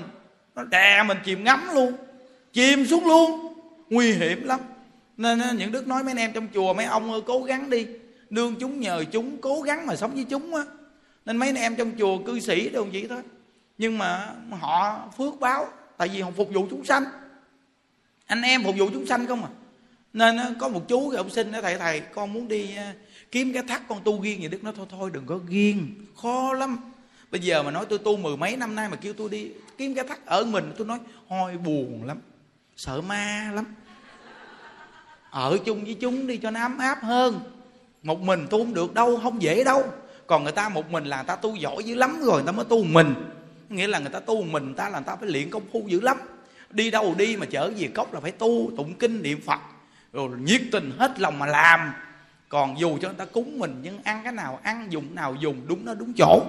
nó 0.56 0.64
đè 0.64 1.04
mình 1.04 1.18
chìm 1.26 1.44
ngắm 1.44 1.70
luôn, 1.74 1.94
chìm 2.54 2.86
xuống 2.86 3.08
luôn. 3.08 3.54
Nguy 3.90 4.12
hiểm 4.12 4.48
lắm. 4.48 4.60
Nên 5.18 5.40
những 5.58 5.72
đức 5.72 5.88
nói 5.88 6.04
mấy 6.04 6.12
anh 6.12 6.18
em 6.18 6.32
trong 6.34 6.48
chùa, 6.54 6.74
mấy 6.74 6.86
ông 6.86 7.12
ơi, 7.12 7.22
cố 7.26 7.40
gắng 7.40 7.70
đi. 7.70 7.88
Nương 8.30 8.56
chúng 8.56 8.80
nhờ 8.80 9.04
chúng, 9.12 9.38
cố 9.42 9.62
gắng 9.62 9.86
mà 9.86 9.96
sống 9.96 10.12
với 10.12 10.26
chúng 10.30 10.56
á. 10.56 10.64
Nên 11.26 11.38
mấy 11.38 11.50
anh 11.50 11.56
em 11.56 11.76
trong 11.76 11.92
chùa 12.00 12.18
cư 12.18 12.40
sĩ 12.40 12.70
đâu 12.70 12.88
vậy 12.94 13.06
thôi. 13.10 13.22
Nhưng 13.78 13.98
mà 13.98 14.34
họ 14.52 15.00
phước 15.18 15.40
báo, 15.40 15.68
tại 15.98 16.08
vì 16.08 16.22
họ 16.22 16.32
phục 16.38 16.50
vụ 16.54 16.68
chúng 16.70 16.86
sanh. 16.86 17.04
Anh 18.26 18.42
em 18.42 18.64
phục 18.64 18.76
vụ 18.78 18.90
chúng 18.94 19.06
sanh 19.06 19.28
không 19.28 19.44
à? 19.44 19.50
Nên 20.14 20.40
có 20.60 20.70
một 20.70 20.88
chú 20.88 21.12
thì 21.12 21.18
ông 21.18 21.30
xin 21.30 21.52
đó 21.52 21.62
thầy 21.62 21.78
thầy, 21.78 22.00
con 22.00 22.34
muốn 22.34 22.48
đi 22.48 22.70
kiếm 23.32 23.54
cái 23.54 23.64
thắt 23.64 23.88
con 23.88 24.02
tu 24.04 24.22
ghiêng 24.22 24.40
vậy 24.40 24.50
đức. 24.50 24.64
Nó 24.64 24.72
thôi 24.72 24.86
thôi, 24.90 25.10
đừng 25.14 25.26
có 25.26 25.38
ghiêng 25.48 25.96
khó 26.22 26.54
lắm. 26.54 26.78
Bây 27.32 27.42
giờ 27.42 27.64
mà 27.64 27.72
nói 27.72 27.86
tôi 27.90 28.00
tu 28.00 28.18
mười 28.18 28.38
mấy 28.38 28.58
năm 28.58 28.76
nay 28.76 28.90
mà 28.90 28.96
kêu 28.96 29.14
tôi 29.14 29.30
đi 29.30 29.52
kiếm 29.78 29.96
cái 29.96 30.06
thắt 30.08 30.26
ở 30.26 30.46
mình, 30.46 30.74
tôi 30.78 30.88
nói 30.88 31.00
hôi 31.28 31.58
buồn 31.58 32.04
lắm, 32.06 32.18
sợ 32.78 33.02
ma 33.02 33.52
lắm. 33.54 33.66
Ở 35.30 35.58
chung 35.66 35.84
với 35.84 35.94
chúng 35.94 36.28
đi 36.28 36.38
cho 36.38 36.52
nó 36.52 36.62
ấm 36.62 36.78
áp 36.78 37.04
hơn. 37.04 37.40
Một 38.04 38.22
mình 38.22 38.48
tu 38.50 38.58
không 38.58 38.74
được 38.74 38.94
đâu, 38.94 39.20
không 39.24 39.42
dễ 39.42 39.64
đâu. 39.64 39.84
Còn 40.28 40.44
người 40.44 40.52
ta 40.52 40.70
một 40.70 40.92
mình 40.92 41.06
là 41.06 41.18
người 41.18 41.26
ta 41.28 41.36
tu 41.36 41.56
giỏi 41.56 41.84
dữ 41.84 41.96
lắm 41.96 42.20
rồi, 42.22 42.36
người 42.36 42.46
ta 42.46 42.52
mới 42.52 42.66
tu 42.66 42.84
mình. 42.84 43.14
Nghĩa 43.70 43.88
là 43.88 44.00
người 44.00 44.10
ta 44.10 44.20
tu 44.20 44.44
mình, 44.44 44.66
người 44.66 44.74
ta 44.74 44.90
là 44.90 45.00
người 45.00 45.06
ta 45.06 45.16
phải 45.16 45.30
luyện 45.30 45.50
công 45.50 45.64
phu 45.72 45.84
dữ 45.88 46.00
lắm. 46.00 46.18
Đi 46.70 46.92
đâu 46.92 47.16
đi 47.18 47.38
mà 47.38 47.46
chở 47.46 47.72
về 47.78 47.88
cốc 47.88 48.14
là 48.14 48.20
phải 48.20 48.32
tu, 48.32 48.72
tụng 48.78 48.94
kinh 48.94 49.22
niệm 49.22 49.42
phật 49.46 49.60
rồi 50.14 50.30
nhiệt 50.40 50.62
tình 50.72 50.92
hết 50.98 51.20
lòng 51.20 51.40
mà 51.40 51.46
làm. 51.46 51.94
Còn 52.50 52.80
dù 52.80 52.98
cho 53.02 53.08
người 53.08 53.18
ta 53.18 53.26
cúng 53.26 53.60
mình, 53.60 53.80
nhưng 53.84 54.00
ăn 54.04 54.22
cái 54.24 54.34
nào 54.34 54.60
ăn, 54.64 54.88
dùng 54.90 55.16
nào 55.16 55.36
dùng, 55.40 55.62
đúng 55.68 55.86
nó 55.86 55.94
đúng 55.94 56.14
chỗ. 56.18 56.44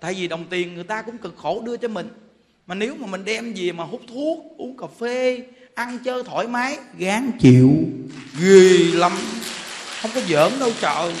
Tại 0.00 0.14
vì 0.14 0.28
đồng 0.28 0.44
tiền 0.50 0.74
người 0.74 0.84
ta 0.84 1.02
cũng 1.02 1.18
cực 1.18 1.34
khổ 1.36 1.62
đưa 1.66 1.76
cho 1.76 1.88
mình. 1.88 2.08
Mà 2.66 2.74
nếu 2.74 2.94
mà 2.98 3.06
mình 3.06 3.24
đem 3.24 3.54
gì 3.54 3.72
mà 3.72 3.84
hút 3.84 4.00
thuốc, 4.08 4.38
uống 4.58 4.76
cà 4.76 4.86
phê, 5.00 5.42
ăn 5.74 5.98
chơi 6.04 6.22
thoải 6.24 6.46
mái, 6.46 6.78
gán 6.98 7.30
chịu. 7.40 7.70
Ghê 8.40 8.68
lắm. 8.92 9.12
Không 10.02 10.10
có 10.14 10.20
giỡn 10.28 10.52
đâu, 10.60 10.70
trời. 10.80 11.14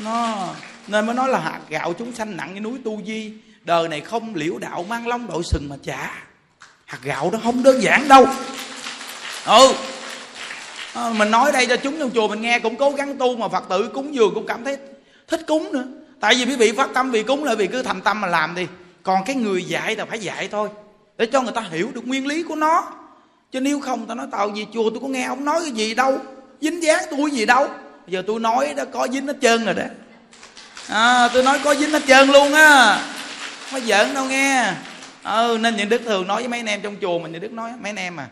Nó, 0.00 0.48
nên 0.88 1.06
mới 1.06 1.14
nói 1.14 1.28
là 1.28 1.38
hạt 1.38 1.60
gạo 1.68 1.92
chúng 1.98 2.12
sanh 2.12 2.36
nặng 2.36 2.54
như 2.54 2.60
núi 2.60 2.78
tu 2.84 3.02
di. 3.06 3.32
Đời 3.64 3.88
này 3.88 4.00
không 4.00 4.34
liễu 4.34 4.58
đạo 4.58 4.84
mang 4.88 5.06
long 5.06 5.26
đội 5.26 5.42
sừng 5.44 5.68
mà 5.68 5.76
trả 5.82 6.10
hạt 6.84 6.98
gạo 7.02 7.30
nó 7.32 7.38
không 7.42 7.62
đơn 7.62 7.82
giản 7.82 8.08
đâu. 8.08 8.26
Ừ 9.46 9.74
à, 10.94 11.10
mình 11.16 11.30
nói 11.30 11.52
đây 11.52 11.66
cho 11.66 11.76
chúng 11.76 11.98
trong 11.98 12.10
chùa 12.10 12.28
mình 12.28 12.40
nghe 12.40 12.58
cũng 12.58 12.76
cố 12.76 12.90
gắng 12.90 13.18
tu 13.18 13.36
mà 13.36 13.48
phật 13.48 13.64
tử 13.68 13.90
cúng 13.94 14.14
dường 14.14 14.34
cũng 14.34 14.46
cảm 14.46 14.64
thấy 14.64 14.76
thích 15.28 15.40
cúng 15.46 15.72
nữa. 15.72 15.84
Tại 16.20 16.34
vì 16.34 16.44
quý 16.44 16.56
vị 16.56 16.72
phát 16.72 16.90
tâm 16.94 17.10
vì 17.10 17.22
cúng 17.22 17.44
là 17.44 17.54
vì 17.54 17.66
cứ 17.66 17.82
thành 17.82 18.00
tâm 18.00 18.20
mà 18.20 18.28
làm 18.28 18.54
đi. 18.54 18.66
Còn 19.02 19.24
cái 19.24 19.36
người 19.36 19.64
dạy 19.64 19.96
là 19.96 20.04
phải 20.04 20.18
dạy 20.18 20.48
thôi 20.48 20.68
để 21.18 21.26
cho 21.26 21.42
người 21.42 21.52
ta 21.52 21.60
hiểu 21.60 21.90
được 21.94 22.06
nguyên 22.06 22.26
lý 22.26 22.42
của 22.42 22.54
nó. 22.54 22.92
Chứ 23.52 23.60
nếu 23.60 23.80
không 23.80 24.06
ta 24.06 24.14
nói 24.14 24.26
tao 24.30 24.50
gì 24.50 24.66
chùa 24.74 24.90
tôi 24.90 25.00
có 25.00 25.08
nghe 25.08 25.24
ông 25.24 25.44
nói 25.44 25.60
cái 25.60 25.70
gì 25.70 25.94
đâu 25.94 26.18
dính 26.60 26.82
dáng 26.82 27.04
tôi 27.10 27.30
gì 27.30 27.46
đâu. 27.46 27.68
Giờ 28.06 28.22
tôi 28.26 28.40
nói 28.40 28.74
đó 28.76 28.84
có 28.92 29.08
dính 29.12 29.26
hết 29.26 29.36
trơn 29.40 29.64
rồi 29.64 29.74
đó. 29.74 29.84
À, 30.88 31.28
tôi 31.34 31.42
nói 31.42 31.58
có 31.64 31.74
dính 31.74 31.90
hết 31.90 32.02
trơn 32.06 32.28
luôn 32.28 32.52
á. 32.52 33.00
Không 33.70 33.80
có 33.80 33.86
giỡn 33.86 34.14
đâu 34.14 34.24
nghe. 34.24 34.72
Ừ, 35.22 35.58
nên 35.60 35.76
những 35.76 35.88
đức 35.88 36.02
thường 36.04 36.26
nói 36.26 36.42
với 36.42 36.48
mấy 36.48 36.60
anh 36.60 36.66
em 36.66 36.80
trong 36.80 36.96
chùa 37.00 37.18
mình 37.18 37.32
những 37.32 37.40
đức 37.40 37.52
nói 37.52 37.70
mấy 37.80 37.90
anh 37.90 37.96
em 37.96 38.20
à 38.20 38.28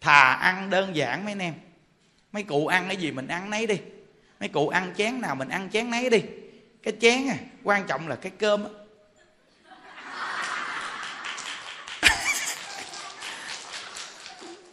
thà 0.00 0.32
ăn 0.32 0.70
đơn 0.70 0.96
giản 0.96 1.24
mấy 1.24 1.32
anh 1.32 1.38
em 1.38 1.54
mấy 2.32 2.42
cụ 2.42 2.66
ăn 2.66 2.84
cái 2.88 2.96
gì 2.96 3.10
mình 3.10 3.28
ăn 3.28 3.50
nấy 3.50 3.66
đi. 3.66 3.80
Mấy 4.40 4.48
cụ 4.48 4.68
ăn 4.68 4.94
chén 4.96 5.20
nào 5.20 5.34
mình 5.34 5.48
ăn 5.48 5.70
chén 5.72 5.90
nấy 5.90 6.10
đi. 6.10 6.22
Cái 6.82 6.94
chén 7.00 7.28
à 7.28 7.36
quan 7.62 7.86
trọng 7.86 8.08
là 8.08 8.16
cái 8.16 8.32
cơm 8.38 8.64
á. 8.64 8.70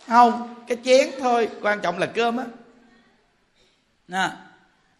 Không, 0.08 0.56
cái 0.67 0.78
chén 0.84 1.10
thôi, 1.19 1.50
quan 1.62 1.80
trọng 1.82 2.00
là 2.00 2.06
cơm 2.06 2.38
á. 2.38 2.45
Nè, 4.08 4.30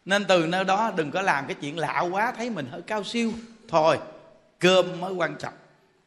nên 0.06 0.26
từ 0.28 0.48
nơi 0.48 0.64
đó 0.64 0.92
đừng 0.96 1.12
có 1.12 1.22
làm 1.22 1.48
cái 1.48 1.56
chuyện 1.62 1.78
lạ 1.78 2.00
quá, 2.00 2.34
thấy 2.38 2.50
mình 2.50 2.68
hơi 2.72 2.82
cao 2.82 3.04
siêu. 3.04 3.32
Thôi, 3.68 3.98
cơm 4.60 5.00
mới 5.00 5.14
quan 5.14 5.36
trọng, 5.40 5.54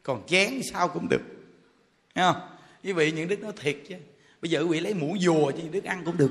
còn 0.03 0.27
chén 0.27 0.63
sao 0.63 0.89
cũng 0.89 1.09
được. 1.09 1.23
Thấy 2.15 2.25
không? 2.25 2.49
Quý 2.85 2.93
vị, 2.93 3.13
những 3.13 3.29
đức 3.29 3.41
nói 3.41 3.53
thiệt 3.57 3.77
chứ 3.89 3.97
bây 4.43 4.51
giờ 4.51 4.61
quý 4.61 4.69
vị 4.69 4.81
lấy 4.81 4.95
muỗng 4.95 5.21
dùa 5.21 5.51
cho 5.51 5.59
những 5.63 5.73
đức 5.73 5.85
ăn 5.85 6.03
cũng 6.05 6.17
được. 6.17 6.31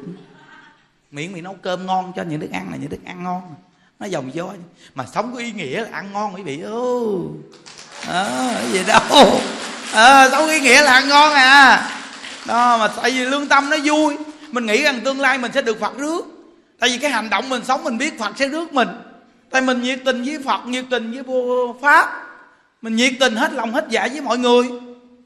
Miễn 1.11 1.33
mình 1.33 1.43
nấu 1.43 1.53
cơm 1.61 1.85
ngon 1.85 2.13
cho 2.15 2.23
những 2.23 2.39
đức 2.39 2.51
ăn 2.51 2.67
là 2.71 2.77
những 2.77 2.89
đức 2.89 3.05
ăn 3.05 3.23
ngon. 3.23 3.41
Nó 3.99 4.05
dòng 4.05 4.33
gió. 4.33 4.53
Mà 4.95 5.05
sống 5.13 5.33
có 5.33 5.39
ý 5.39 5.51
nghĩa 5.51 5.81
là 5.81 5.89
ăn 5.91 6.13
ngon 6.13 6.35
quý 6.35 6.41
vị. 6.41 6.61
Ô 6.61 7.21
à, 8.07 8.53
gì 8.71 8.83
đâu. 8.87 9.39
À, 9.93 10.29
sống 10.29 10.47
ý 10.49 10.59
nghĩa 10.59 10.81
là 10.81 10.91
ăn 10.91 11.09
ngon 11.09 11.33
à. 11.33 11.89
Đó 12.47 12.77
mà 12.77 12.87
tại 12.87 13.11
vì 13.11 13.25
lương 13.25 13.47
tâm 13.47 13.69
nó 13.69 13.77
vui. 13.83 14.17
Mình 14.47 14.65
nghĩ 14.65 14.81
rằng 14.81 15.01
tương 15.05 15.19
lai 15.19 15.37
mình 15.37 15.51
sẽ 15.51 15.61
được 15.61 15.79
phật 15.79 15.97
rước. 15.97 16.25
Tại 16.79 16.89
vì 16.89 16.97
cái 16.97 17.11
hành 17.11 17.29
động 17.29 17.49
mình 17.49 17.65
sống 17.65 17.83
mình 17.83 17.97
biết 17.97 18.19
phật 18.19 18.37
sẽ 18.37 18.47
rước 18.47 18.73
mình. 18.73 18.87
Tại 19.49 19.61
mình 19.61 19.81
nhiệt 19.81 19.99
tình 20.05 20.23
với 20.23 20.39
phật 20.45 20.65
nhiệt 20.65 20.85
tình 20.89 21.11
với 21.11 21.23
vô 21.23 21.75
pháp. 21.81 22.27
Mình 22.81 22.95
nhiệt 22.95 23.13
tình 23.19 23.35
hết 23.35 23.53
lòng 23.53 23.73
hết 23.73 23.85
dạ 23.89 24.07
với 24.11 24.21
mọi 24.21 24.37
người. 24.37 24.69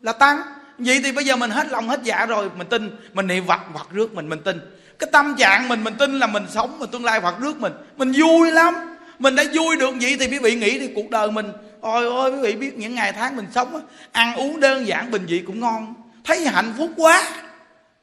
Là 0.02 0.12
tăng 0.12 0.42
vậy 0.78 1.02
thì 1.04 1.12
bây 1.12 1.26
giờ 1.26 1.36
mình 1.36 1.50
hết 1.50 1.68
lòng 1.72 1.90
hết 1.90 2.00
dạ 2.04 2.26
rồi, 2.26 2.50
mình 2.58 2.68
tin. 2.68 2.96
Mình 3.14 3.28
niệm 3.28 3.48
phật 3.48 3.62
phật 3.74 3.92
rước 3.92 4.14
mình 4.14 4.30
mình 4.30 4.44
tin. 4.44 4.60
Cái 5.00 5.10
tâm 5.12 5.36
trạng 5.38 5.70
mình 5.70 5.84
mình 5.84 5.96
tin 6.00 6.20
là 6.20 6.28
mình 6.28 6.46
sống 6.50 6.80
mà 6.80 6.86
tương 6.92 7.06
lai 7.06 7.22
phật 7.22 7.40
rước 7.40 7.58
mình. 7.58 7.74
Mình 7.98 8.12
vui 8.12 8.52
lắm. 8.52 8.74
Mình 9.20 9.36
đã 9.36 9.44
vui 9.54 9.76
được 9.78 9.94
vậy 10.02 10.18
thì 10.20 10.28
quý 10.28 10.40
vị 10.40 10.56
nghĩ 10.56 10.80
thì 10.80 10.90
cuộc 10.96 11.10
đời 11.10 11.32
mình, 11.32 11.52
ôi 11.82 12.06
ôi, 12.06 12.32
quý 12.32 12.38
vị 12.42 12.56
biết 12.56 12.78
những 12.78 12.96
ngày 12.96 13.14
tháng 13.14 13.36
mình 13.36 13.46
sống 13.56 13.82
ăn 14.12 14.36
uống 14.36 14.60
đơn 14.60 14.88
giản 14.88 15.12
bình 15.12 15.26
dị 15.30 15.40
cũng 15.40 15.60
ngon. 15.60 15.94
Thấy 16.24 16.48
hạnh 16.48 16.74
phúc 16.78 16.92
quá. 16.98 17.24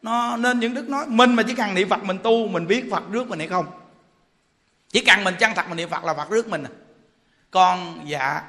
Nó, 0.03 0.37
nên 0.37 0.61
những 0.61 0.75
đức 0.75 0.89
nói, 0.89 1.05
mình 1.09 1.35
mà 1.35 1.43
chỉ 1.43 1.55
cần 1.55 1.75
niệm 1.75 1.89
phật 1.89 2.05
mình 2.05 2.19
tu, 2.23 2.49
mình 2.49 2.67
biết 2.67 2.85
phật 2.91 3.03
rước 3.11 3.29
mình 3.29 3.39
hay 3.39 3.49
không. 3.49 3.67
Chỉ 4.93 5.05
cần 5.05 5.25
mình 5.25 5.35
chân 5.39 5.53
thật 5.57 5.69
mình 5.69 5.77
niệm 5.77 5.89
phật 5.89 6.05
là 6.05 6.15
phật 6.15 6.31
rước 6.31 6.49
mình 6.49 6.65
à. 6.65 6.71
con 7.51 7.99
dạ 8.07 8.43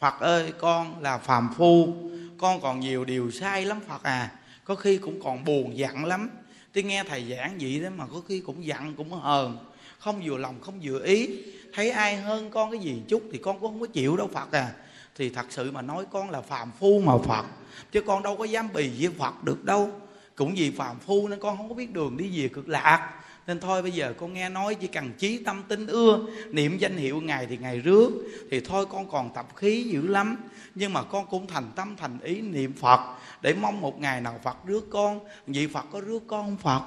phật 0.00 0.20
ơi, 0.20 0.52
con 0.60 1.02
là 1.02 1.18
phàm 1.18 1.54
phu 1.56 1.94
con 2.42 2.60
còn 2.60 2.80
nhiều 2.80 3.04
điều 3.04 3.30
sai 3.30 3.64
lắm, 3.64 3.80
phật 3.88 4.02
à. 4.02 4.30
Có 4.64 4.74
khi 4.74 4.96
cũng 4.96 5.20
còn 5.24 5.44
buồn 5.44 5.76
giận 5.76 6.04
lắm. 6.04 6.30
Tôi 6.72 6.84
nghe 6.84 7.04
thầy 7.04 7.24
giảng 7.30 7.58
vậy 7.60 7.80
đó 7.80 7.88
mà 7.96 8.06
có 8.06 8.22
khi 8.28 8.40
cũng 8.40 8.66
giận, 8.66 8.94
cũng 8.94 9.12
hờn. 9.12 9.58
Không 9.98 10.22
vừa 10.24 10.38
lòng, 10.38 10.60
không 10.60 10.80
vừa 10.82 11.04
ý. 11.04 11.28
Thấy 11.72 11.90
ai 11.90 12.16
hơn 12.16 12.50
con 12.50 12.70
cái 12.70 12.80
gì 12.80 13.02
chút 13.08 13.22
thì 13.32 13.38
con 13.38 13.60
cũng 13.60 13.70
không 13.70 13.80
có 13.80 13.86
chịu 13.86 14.16
đâu, 14.16 14.28
phật 14.32 14.52
à. 14.52 14.72
Thì 15.16 15.30
thật 15.30 15.46
sự 15.50 15.70
mà 15.70 15.82
nói 15.82 16.04
con 16.12 16.30
là 16.30 16.40
phàm 16.40 16.70
phu 16.80 17.00
mà, 17.00 17.12
phật. 17.18 17.44
Chứ 17.92 18.00
con 18.00 18.22
đâu 18.22 18.36
có 18.36 18.44
dám 18.44 18.68
bì 18.74 18.90
với 18.98 19.10
phật 19.18 19.44
được 19.44 19.64
đâu. 19.64 19.90
Cũng 20.34 20.54
vì 20.54 20.70
phàm 20.70 20.98
phu 20.98 21.28
nên 21.28 21.40
con 21.40 21.56
không 21.56 21.68
có 21.68 21.74
biết 21.74 21.92
đường 21.92 22.16
đi 22.16 22.42
về 22.42 22.48
cực 22.48 22.68
lạc. 22.68 23.10
Nên 23.46 23.60
thôi 23.60 23.82
bây 23.82 23.90
giờ 23.90 24.14
con 24.16 24.34
nghe 24.34 24.48
nói 24.48 24.74
chỉ 24.74 24.86
cần 24.86 25.12
trí 25.18 25.38
tâm 25.38 25.62
tin 25.68 25.86
ưa, 25.86 26.18
niệm 26.50 26.78
danh 26.78 26.96
hiệu 26.96 27.20
ngài 27.20 27.46
thì 27.46 27.56
ngài 27.56 27.78
rước. 27.78 28.10
Thì 28.50 28.60
thôi 28.60 28.86
con 28.86 29.10
còn 29.10 29.30
tập 29.34 29.46
khí 29.56 29.82
dữ 29.82 30.06
lắm 30.06 30.36
nhưng 30.74 30.92
mà 30.92 31.02
con 31.02 31.26
cũng 31.26 31.46
thành 31.46 31.70
tâm, 31.76 31.96
thành 31.96 32.18
ý, 32.22 32.40
niệm 32.40 32.74
phật, 32.80 33.00
để 33.40 33.54
mong 33.54 33.80
một 33.80 34.00
ngày 34.00 34.20
nào 34.20 34.40
phật 34.44 34.56
rước 34.66 34.82
con. 34.92 35.20
Vậy 35.46 35.68
phật 35.74 35.84
có 35.92 36.00
rước 36.00 36.20
con 36.28 36.42
không 36.42 36.56
phật? 36.56 36.80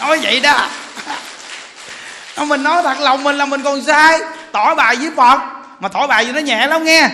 Nói 0.00 0.18
vậy 0.22 0.40
đó. 0.40 0.68
Mình 2.46 2.62
nói 2.62 2.82
thật 2.82 2.98
lòng 3.00 3.24
mình 3.24 3.36
là 3.36 3.46
mình 3.46 3.62
còn 3.62 3.82
sai. 3.82 4.18
Tỏ 4.52 4.74
bài 4.74 4.96
với 4.96 5.10
phật, 5.16 5.40
mà 5.80 5.88
tỏ 5.88 6.06
bài 6.06 6.26
gì 6.26 6.32
nó 6.32 6.40
nhẹ 6.40 6.66
lắm 6.66 6.84
nghe. 6.84 7.08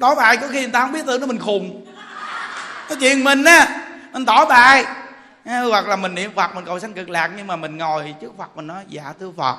Tỏ 0.00 0.14
bài 0.14 0.36
có 0.36 0.48
khi 0.48 0.60
người 0.60 0.70
ta 0.70 0.80
không 0.80 0.92
biết 0.92 1.02
tưởng 1.06 1.20
nó 1.20 1.26
mình 1.26 1.38
khùng. 1.38 1.86
Cái 2.88 2.98
chuyện 3.00 3.24
mình 3.24 3.44
á, 3.44 3.86
mình 4.12 4.26
tỏ 4.26 4.46
bài. 4.46 4.84
Hoặc 5.44 5.88
là 5.88 5.96
mình 5.96 6.14
niệm 6.14 6.32
phật, 6.36 6.54
mình 6.54 6.64
cầu 6.64 6.80
sanh 6.80 6.92
cực 6.92 7.08
lạc, 7.08 7.30
nhưng 7.36 7.46
mà 7.46 7.56
mình 7.56 7.78
ngồi 7.78 8.14
trước 8.20 8.32
phật, 8.38 8.56
mình 8.56 8.66
nói 8.66 8.84
dạ 8.88 9.02
thưa 9.20 9.32
phật, 9.36 9.56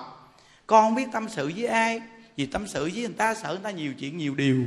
con 0.67 0.83
không 0.83 0.95
biết 0.95 1.05
tâm 1.13 1.27
sự 1.29 1.51
với 1.55 1.67
ai 1.67 2.01
vì 2.37 2.45
tâm 2.45 2.67
sự 2.67 2.83
với 2.83 3.01
người 3.01 3.13
ta, 3.17 3.33
sợ 3.33 3.49
người 3.49 3.63
ta 3.63 3.71
nhiều 3.71 3.93
chuyện, 3.93 4.17
nhiều 4.17 4.35
điều. 4.35 4.65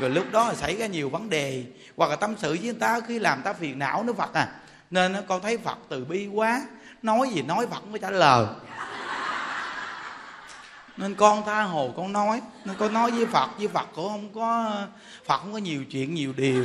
Rồi 0.00 0.10
lúc 0.10 0.26
đó 0.32 0.48
là 0.48 0.54
xảy 0.54 0.76
ra 0.76 0.86
nhiều 0.86 1.10
vấn 1.10 1.30
đề. 1.30 1.64
Hoặc 1.96 2.10
là 2.10 2.16
tâm 2.16 2.34
sự 2.38 2.48
với 2.48 2.62
người 2.62 2.74
ta, 2.80 3.00
khi 3.08 3.18
làm 3.18 3.42
ta 3.42 3.52
phiền 3.52 3.78
não 3.78 4.04
nữa 4.04 4.12
phật 4.12 4.34
à. 4.34 4.48
Nên 4.90 5.16
con 5.28 5.42
thấy 5.42 5.58
phật 5.58 5.78
từ 5.88 6.04
bi 6.04 6.26
quá. 6.26 6.62
Nói 7.02 7.28
gì 7.34 7.42
nói 7.42 7.66
phật 7.70 7.86
mới 7.86 7.98
trả 7.98 8.10
lời. 8.10 8.46
Nên 10.96 11.14
con 11.14 11.42
tha 11.46 11.62
hồ 11.62 11.94
con 11.96 12.12
nói. 12.12 12.40
Nên 12.64 12.76
con 12.78 12.92
nói 12.92 13.10
với 13.10 13.26
phật 13.26 13.50
với 13.58 13.68
phật 13.68 13.88
cũng 13.94 14.08
không 14.08 14.34
có, 14.34 14.72
phật 15.26 15.38
không 15.38 15.52
có 15.52 15.58
nhiều 15.58 15.84
chuyện, 15.84 16.14
nhiều 16.14 16.32
điều. 16.36 16.64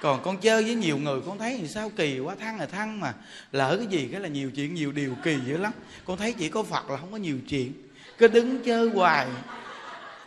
Còn 0.00 0.22
con 0.22 0.36
chơi 0.36 0.62
với 0.62 0.74
nhiều 0.74 0.98
người, 0.98 1.20
con 1.26 1.38
thấy 1.38 1.58
thì 1.60 1.68
sao 1.68 1.90
kỳ 1.96 2.18
quá, 2.18 2.34
thăng 2.40 2.60
là 2.60 2.66
thăng 2.66 3.00
mà. 3.00 3.14
Lỡ 3.52 3.76
cái 3.76 3.86
gì 3.86 4.08
cái 4.12 4.20
là 4.20 4.28
nhiều 4.28 4.50
chuyện, 4.50 4.74
nhiều 4.74 4.92
điều 4.92 5.14
kỳ 5.24 5.36
dữ 5.46 5.56
lắm. 5.56 5.72
Con 6.04 6.16
thấy 6.16 6.32
chỉ 6.32 6.48
có 6.48 6.62
phật 6.62 6.90
là 6.90 6.96
không 6.96 7.12
có 7.12 7.16
nhiều 7.16 7.38
chuyện 7.48 7.72
cứ 8.18 8.28
đứng 8.28 8.62
chơi 8.64 8.90
hoài. 8.90 9.26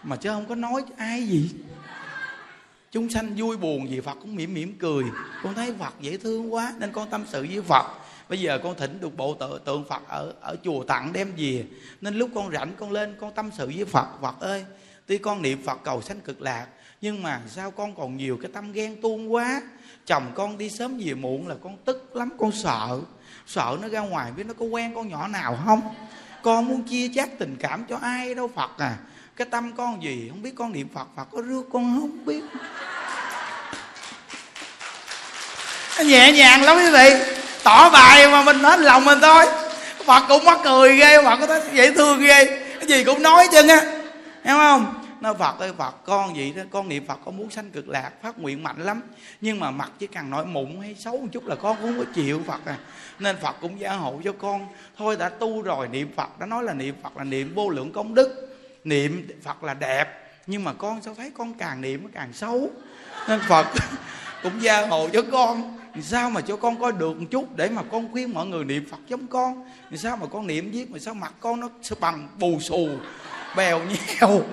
Mà 0.04 0.15
chứ 0.15 0.30
không 0.30 0.45
có 0.45 0.56
nói 0.56 0.82
ai 0.97 1.23
gì. 1.23 1.49
Chúng 2.91 3.10
sanh 3.10 3.34
vui 3.38 3.58
buồn 3.58 3.89
gì 3.89 3.99
phật 3.99 4.17
cũng 4.21 4.36
mỉm 4.36 4.54
mỉm 4.54 4.77
cười. 4.80 5.04
Con 5.43 5.54
thấy 5.54 5.73
phật 5.80 5.93
dễ 6.01 6.17
thương 6.17 6.54
quá 6.54 6.73
nên 6.80 6.91
con 6.91 7.10
tâm 7.10 7.25
sự 7.27 7.47
với 7.54 7.62
phật. 7.62 7.86
Bây 8.30 8.39
giờ 8.39 8.60
con 8.63 8.75
thỉnh 8.75 8.97
được 9.01 9.17
bộ 9.17 9.34
tự, 9.34 9.60
tượng 9.65 9.84
phật 9.89 10.08
ở 10.08 10.34
ở 10.41 10.56
chùa 10.63 10.84
tặng 10.84 11.13
đem 11.13 11.32
về. 11.38 11.65
Nên 12.01 12.15
lúc 12.15 12.30
con 12.36 12.51
rảnh 12.51 12.71
con 12.77 12.91
lên 12.91 13.15
con 13.19 13.34
tâm 13.34 13.49
sự 13.58 13.71
với 13.75 13.86
phật. 13.86 14.08
Phật 14.21 14.39
ơi 14.39 14.65
tuy 15.06 15.17
con 15.17 15.41
niệm 15.41 15.63
phật 15.63 15.80
cầu 15.84 16.01
sanh 16.01 16.19
cực 16.19 16.41
lạc 16.41 16.67
nhưng 17.01 17.23
mà 17.23 17.41
sao 17.47 17.71
con 17.71 17.95
còn 17.95 18.17
nhiều 18.17 18.38
cái 18.41 18.51
tâm 18.54 18.71
ghen 18.71 19.01
tuông 19.01 19.34
quá? 19.34 19.62
Chồng 20.06 20.32
con 20.36 20.58
đi 20.58 20.69
sớm 20.69 20.97
về 21.06 21.13
muộn 21.13 21.47
là 21.47 21.56
con 21.63 21.77
tức 21.86 22.15
lắm 22.15 22.30
con 22.39 22.51
sợ. 22.51 22.99
Sợ 23.47 23.77
nó 23.82 23.88
ra 23.88 23.99
ngoài 23.99 24.32
biết 24.32 24.45
nó 24.45 24.54
có 24.54 24.65
quen 24.65 24.95
con 24.95 25.08
nhỏ 25.10 25.27
nào 25.27 25.60
không? 25.65 25.82
Con 26.43 26.67
muốn 26.67 26.84
chia 26.84 27.10
chác 27.15 27.30
tình 27.39 27.56
cảm 27.60 27.84
cho 27.89 27.97
ai 28.01 28.36
đâu, 28.36 28.49
phật 28.56 28.71
à. 28.77 28.93
Cái 29.36 29.47
tâm 29.51 29.71
con 29.77 30.04
gì, 30.04 30.27
không 30.30 30.41
biết 30.41 30.51
con 30.58 30.71
niệm 30.71 30.88
phật 30.95 31.08
phật 31.15 31.27
có 31.32 31.41
rước 31.41 31.63
con 31.73 31.99
không? 31.99 32.25
Biết. 32.25 32.41
Nhẹ 36.06 36.32
nhàng 36.32 36.63
lắm 36.63 36.77
quý 36.77 36.91
vị. 36.91 37.34
Tỏ 37.63 37.89
bài 37.89 38.27
mà 38.27 38.43
mình 38.43 38.60
hết 38.60 38.80
lòng 38.80 39.06
mình 39.06 39.19
thôi. 39.21 39.45
Phật 40.06 40.23
cũng 40.27 40.45
mắc 40.45 40.60
cười 40.63 40.97
ghê, 40.97 41.23
phật 41.23 41.36
có 41.36 41.47
thấy 41.47 41.62
dễ 41.73 41.91
thương 41.91 42.19
ghê. 42.19 42.45
Cái 42.80 42.88
gì 42.88 43.04
cũng 43.04 43.23
nói 43.23 43.47
chân 43.51 43.67
á 43.67 43.82
hiểu 44.43 44.58
không? 44.58 45.01
Nó 45.21 45.34
phật 45.34 45.60
ơi 45.60 45.73
phật 45.77 45.95
con 46.05 46.34
vậy 46.34 46.53
đó, 46.55 46.63
con 46.71 46.89
niệm 46.89 47.05
phật 47.05 47.19
con 47.25 47.38
muốn 47.38 47.49
sanh 47.49 47.71
cực 47.71 47.89
lạc, 47.89 48.12
phát 48.21 48.39
nguyện 48.39 48.63
mạnh 48.63 48.81
lắm. 48.84 49.01
Nhưng 49.41 49.60
mà 49.60 49.71
mặt 49.71 49.91
chỉ 49.99 50.07
cần 50.07 50.29
nói 50.29 50.45
mụn 50.45 50.81
hay 50.81 50.95
xấu 50.95 51.17
một 51.17 51.27
chút 51.31 51.45
là 51.45 51.55
con 51.55 51.77
cũng 51.81 51.88
không 51.88 52.05
có 52.05 52.12
chịu 52.15 52.41
phật 52.47 52.65
à. 52.65 52.77
Nên 53.19 53.36
phật 53.41 53.55
cũng 53.62 53.79
gia 53.79 53.93
hộ 53.93 54.21
cho 54.23 54.31
con. 54.31 54.67
Thôi 54.97 55.17
đã 55.19 55.29
tu 55.29 55.62
rồi, 55.62 55.88
niệm 55.88 56.12
phật, 56.15 56.39
đã 56.39 56.45
nói 56.45 56.63
là 56.63 56.73
niệm 56.73 56.95
phật 57.03 57.17
là 57.17 57.23
niệm 57.23 57.53
vô 57.55 57.69
lượng 57.69 57.91
công 57.91 58.13
đức. 58.13 58.57
Niệm 58.84 59.27
phật 59.43 59.63
là 59.63 59.73
đẹp, 59.73 60.07
nhưng 60.47 60.63
mà 60.63 60.73
con 60.73 61.01
sao 61.01 61.15
thấy 61.15 61.31
con 61.38 61.53
càng 61.53 61.81
niệm 61.81 62.07
càng 62.13 62.34
xấu. 62.34 62.69
Nên 63.27 63.39
phật 63.47 63.67
cũng 64.43 64.62
gia 64.62 64.88
hộ 64.88 65.10
cho 65.13 65.21
con. 65.31 65.77
Sao 66.01 66.29
mà 66.29 66.41
cho 66.41 66.55
con 66.55 66.79
coi 66.79 66.91
được 66.91 67.19
một 67.19 67.25
chút 67.31 67.55
để 67.55 67.69
mà 67.69 67.84
con 67.91 68.12
khuyên 68.12 68.34
mọi 68.34 68.47
người 68.47 68.65
niệm 68.65 68.86
phật 68.91 68.99
giống 69.07 69.27
con? 69.27 69.65
Sao 69.95 70.17
mà 70.17 70.25
con 70.27 70.47
niệm 70.47 70.71
viết 70.71 70.91
mà 70.91 70.99
sao 70.99 71.13
mặt 71.13 71.34
con 71.39 71.60
nó 71.60 71.69
sẽ 71.81 71.95
bằng 71.99 72.27
bù 72.39 72.60
xù? 72.60 72.89
Bèo 73.56 73.80
nhèo, 73.80 74.44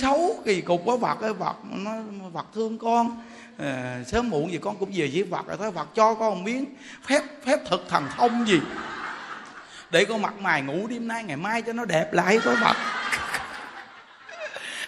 xấu 0.00 0.42
kỳ 0.44 0.60
cục 0.60 0.82
quá 0.84 0.96
phật 1.00 1.20
ơi 1.20 1.32
phật 1.38 1.56
nó 1.64 1.90
phật 2.34 2.46
thương 2.54 2.78
con. 2.78 3.22
À, 3.58 3.98
sớm 4.06 4.30
muộn 4.30 4.52
gì 4.52 4.58
con 4.62 4.76
cũng 4.76 4.90
về 4.94 5.10
với 5.12 5.24
phật 5.30 5.46
rồi 5.46 5.56
thôi 5.60 5.72
phật 5.74 5.88
cho 5.94 6.14
con 6.14 6.34
một 6.34 6.40
miếng. 6.44 6.64
Phép 7.06 7.22
phép 7.46 7.60
thực 7.70 7.84
thần 7.88 8.06
thông 8.16 8.48
gì? 8.48 8.60
Để 9.90 10.04
con 10.04 10.22
mặt 10.22 10.34
mày 10.40 10.62
ngủ 10.62 10.86
đêm 10.86 11.08
nay 11.08 11.24
ngày 11.24 11.36
mai 11.36 11.62
cho 11.62 11.72
nó 11.72 11.84
đẹp 11.84 12.12
lại 12.12 12.40
có 12.44 12.56
phật 12.62 12.76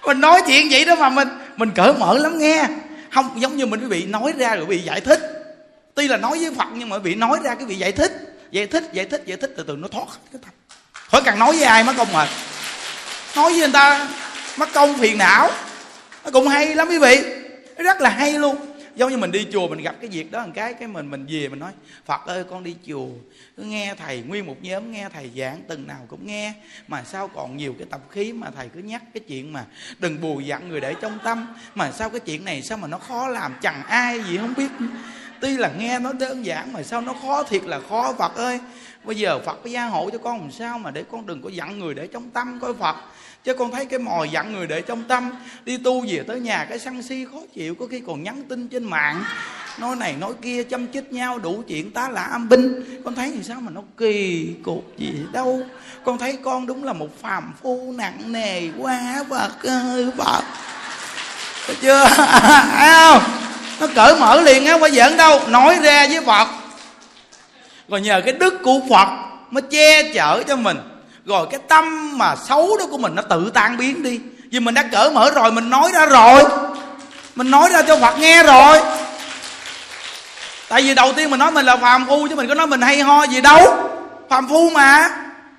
mình 0.07 0.21
nói 0.21 0.43
chuyện 0.47 0.69
vậy 0.71 0.85
đó 0.85 0.95
mà 0.95 1.09
mình 1.09 1.29
mình 1.57 1.71
cởi 1.75 1.93
mở 1.93 2.19
lắm 2.19 2.39
nghe. 2.39 2.69
Không 3.13 3.41
giống 3.41 3.57
như 3.57 3.67
mình 3.67 3.89
bị 3.89 4.07
nói 4.07 4.33
ra 4.39 4.57
rồi 4.57 4.67
bị 4.67 4.79
giải 4.79 5.01
thích. 5.01 5.21
Tuy 5.95 6.09
là 6.09 6.17
nói 6.17 6.39
với 6.39 6.55
phật 6.55 6.69
nhưng 6.75 6.89
mà 6.89 6.99
bị 6.99 7.15
nói 7.15 7.39
ra 7.45 7.55
cái 7.55 7.67
bị 7.67 7.75
giải 7.75 7.93
thích. 7.93 8.13
Giải 8.51 8.67
thích 8.67 8.85
giải 8.93 9.05
thích 9.05 9.23
giải 9.27 9.37
thích 9.37 9.55
từ 9.57 9.65
từ 9.67 9.77
nó 9.77 9.89
thoát 9.89 10.07
cái 10.33 10.41
tâm. 10.45 10.51
Khỏi 10.93 11.23
cần 11.25 11.39
nói 11.39 11.53
với 11.53 11.65
ai 11.65 11.85
mất 11.85 11.93
công 11.97 12.13
mệt 12.13 12.29
nói 13.37 13.51
với 13.51 13.61
người 13.61 13.72
ta, 13.72 14.09
mất 14.59 14.68
công 14.72 14.94
phiền 14.99 15.18
não. 15.18 15.51
Nó 16.25 16.31
cũng 16.31 16.49
hay 16.49 16.75
lắm 16.75 16.88
quý 16.88 16.99
vị. 16.99 17.22
Rất 17.77 18.01
là 18.01 18.11
hay 18.11 18.33
luôn. 18.33 18.57
Giống 18.96 19.11
như 19.11 19.16
mình 19.16 19.31
đi 19.31 19.46
chùa, 19.53 19.68
mình 19.68 19.83
gặp 19.83 19.94
cái 20.01 20.11
việc 20.11 20.31
đó 20.31 20.46
một 20.46 20.53
cái 20.55 20.75
cái 20.75 20.88
mình 20.88 21.11
mình 21.11 21.27
về 21.29 21.49
mình 21.49 21.59
nói, 21.59 21.72
phật 22.07 22.27
ơi, 22.27 22.44
con 22.51 22.64
đi 22.64 22.77
chùa, 22.87 23.07
cứ 23.57 23.62
nghe 23.62 23.94
thầy, 23.99 24.22
nguyên 24.27 24.46
một 24.46 24.57
nhóm 24.61 24.92
nghe 24.92 25.09
thầy 25.14 25.31
giảng, 25.37 25.61
từng 25.68 25.87
nào 25.87 25.99
cũng 26.09 26.27
nghe. 26.27 26.53
Mà 26.88 27.03
sao 27.05 27.29
còn 27.29 27.57
nhiều 27.57 27.75
cái 27.79 27.87
tập 27.90 28.01
khí 28.11 28.33
mà 28.33 28.46
thầy 28.57 28.68
cứ 28.75 28.81
nhắc 28.81 29.03
cái 29.14 29.20
chuyện 29.29 29.53
mà 29.53 29.64
đừng 29.99 30.20
bù 30.20 30.40
dặn 30.40 30.68
người 30.68 30.81
để 30.81 30.94
trong 31.01 31.18
tâm. 31.25 31.46
Mà 31.75 31.92
sao 31.92 32.11
cái 32.11 32.20
chuyện 32.20 32.44
này 32.44 32.62
sao 32.62 32.79
mà 32.79 32.88
nó 32.88 32.99
khó 32.99 33.29
làm, 33.29 33.55
chẳng 33.62 33.83
ai 33.87 34.22
gì 34.22 34.37
không 34.37 34.55
biết. 34.57 34.68
Tuy 35.40 35.57
là 35.57 35.70
nghe 35.79 35.99
nó 35.99 36.12
đơn 36.12 36.46
giản 36.46 36.72
mà 36.72 36.83
sao 36.83 37.01
nó 37.01 37.14
khó 37.22 37.42
thiệt 37.42 37.62
là 37.64 37.81
khó. 37.90 38.14
Phật 38.18 38.37
ơi, 38.37 38.61
bây 39.05 39.16
giờ 39.16 39.40
phật 39.46 39.59
phải 39.62 39.72
gia 39.72 39.85
hộ 39.85 40.11
cho 40.11 40.18
con 40.18 40.40
làm 40.40 40.51
sao 40.51 40.79
mà 40.79 40.90
để 40.90 41.05
con 41.11 41.27
đừng 41.27 41.42
có 41.42 41.51
dặn 41.51 41.79
người 41.79 41.94
để 41.94 42.07
trong 42.07 42.31
tâm 42.31 42.59
coi 42.61 42.75
phật 42.75 42.96
chứ 43.47 43.55
con 43.55 43.71
thấy 43.71 43.85
cái 43.87 43.99
mồi 43.99 44.29
dặn 44.29 44.53
người 44.53 44.67
để 44.67 44.83
trong 44.83 45.05
tâm. 45.05 45.31
Đi 45.65 45.79
tu 45.79 46.05
về 46.09 46.25
tới 46.27 46.41
nhà 46.41 46.67
cái 46.69 46.79
săn 46.79 47.03
si 47.03 47.27
khó 47.33 47.39
chịu, 47.55 47.75
có 47.75 47.87
khi 47.91 48.03
còn 48.07 48.23
nhắn 48.23 48.43
tin 48.49 48.69
trên 48.69 48.85
mạng. 48.85 49.25
Nói 49.79 49.97
này 49.97 50.15
nói 50.21 50.33
kia, 50.43 50.63
chăm 50.63 50.87
chích 50.93 51.13
nhau, 51.13 51.39
đủ 51.39 51.63
chuyện 51.69 51.91
tá 51.91 52.09
lạ 52.09 52.23
âm 52.23 52.49
binh. 52.49 52.85
Con 53.05 53.15
thấy 53.15 53.33
thì 53.35 53.43
sao 53.43 53.61
mà 53.61 53.71
nó 53.71 53.81
kỳ 53.99 54.49
cục 54.65 54.99
gì 54.99 55.13
đâu. 55.33 55.61
Con 56.05 56.19
thấy 56.19 56.39
con 56.45 56.67
đúng 56.67 56.85
là 56.85 56.93
một 56.93 57.21
phàm 57.21 57.53
phu 57.63 57.95
nặng 57.97 58.33
nề, 58.33 58.69
quá 58.79 59.25
phật 59.31 59.63
ơi 59.63 60.11
phật 60.17 60.43
được 61.69 61.75
chưa? 61.83 62.05
Thấy 62.79 62.91
không? 62.93 63.23
Nó 63.81 63.87
cởi 63.95 64.17
mở 64.21 64.41
liền 64.41 64.67
á 64.67 64.75
qua 64.75 64.89
giỡn 64.89 65.17
đâu. 65.17 65.41
Nói 65.49 65.79
ra 65.83 66.07
với 66.07 66.21
phật. 66.21 66.49
Rồi 67.89 68.01
nhờ 68.01 68.21
cái 68.25 68.33
đức 68.33 68.55
của 68.63 68.81
phật 68.91 69.09
mới 69.51 69.63
che 69.63 70.13
chở 70.13 70.43
cho 70.49 70.57
mình 70.57 70.77
rồi 71.27 71.47
cái 71.51 71.61
tâm 71.69 72.19
mà 72.19 72.37
xấu 72.37 72.77
đó 72.79 72.85
của 72.91 72.99
mình 72.99 73.15
nó 73.15 73.23
tự 73.23 73.51
tan 73.55 73.77
biến 73.77 74.03
đi. 74.03 74.21
Vì 74.51 74.61
mình 74.61 74.75
đã 74.75 74.83
cởi 74.83 75.11
mở 75.11 75.31
rồi 75.31 75.53
mình 75.53 75.71
nói 75.71 75.91
ra 75.95 76.07
rồi. 76.07 76.43
Mình 77.35 77.51
nói 77.51 77.71
ra 77.71 77.83
cho 77.83 77.97
phật 77.97 78.19
nghe 78.19 78.43
rồi. 78.43 78.81
Tại 80.69 80.83
vì 80.83 80.95
đầu 80.95 81.12
tiên 81.12 81.31
mình 81.31 81.41
nói 81.41 81.51
mình 81.51 81.67
là 81.67 81.77
phàm 81.77 82.07
phu 82.07 82.29
chứ 82.29 82.37
mình 82.37 82.49
có 82.49 82.55
nói 82.55 82.67
mình 82.67 82.81
hay 82.81 83.01
ho 83.01 83.25
gì 83.27 83.41
đâu. 83.41 83.89
Phàm 84.29 84.49
phu 84.49 84.71
mà. 84.71 85.09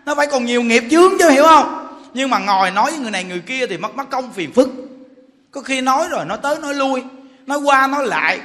Nó 0.06 0.16
phải 0.16 0.28
còn 0.28 0.46
nhiều 0.46 0.64
nghiệp 0.64 0.84
chướng 0.92 1.12
chứ 1.20 1.30
hiểu 1.30 1.44
không? 1.44 1.88
Nhưng 2.14 2.30
mà 2.30 2.40
ngồi 2.40 2.72
nói 2.72 2.92
với 2.92 3.00
người 3.00 3.12
này 3.12 3.24
người 3.24 3.40
kia 3.40 3.68
thì 3.68 3.78
mất 3.78 3.96
mất 3.96 4.10
công 4.10 4.34
phiền 4.34 4.54
phức. 4.54 4.70
Có 5.52 5.62
khi 5.62 5.82
nói 5.82 6.08
rồi 6.10 6.26
nói 6.26 6.38
tới 6.44 6.56
nói 6.60 6.74
lui 6.74 7.04
nói 7.46 7.58
qua 7.58 7.88
nói 7.88 8.08
lại. 8.08 8.40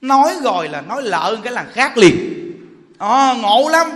Nói 0.00 0.34
rồi 0.42 0.68
là 0.68 0.80
nói 0.80 1.02
lợ 1.02 1.36
cái 1.44 1.52
là 1.52 1.64
khác 1.74 1.98
liền. 1.98 2.16
À, 2.98 3.34
ngộ 3.38 3.68
lắm. 3.68 3.90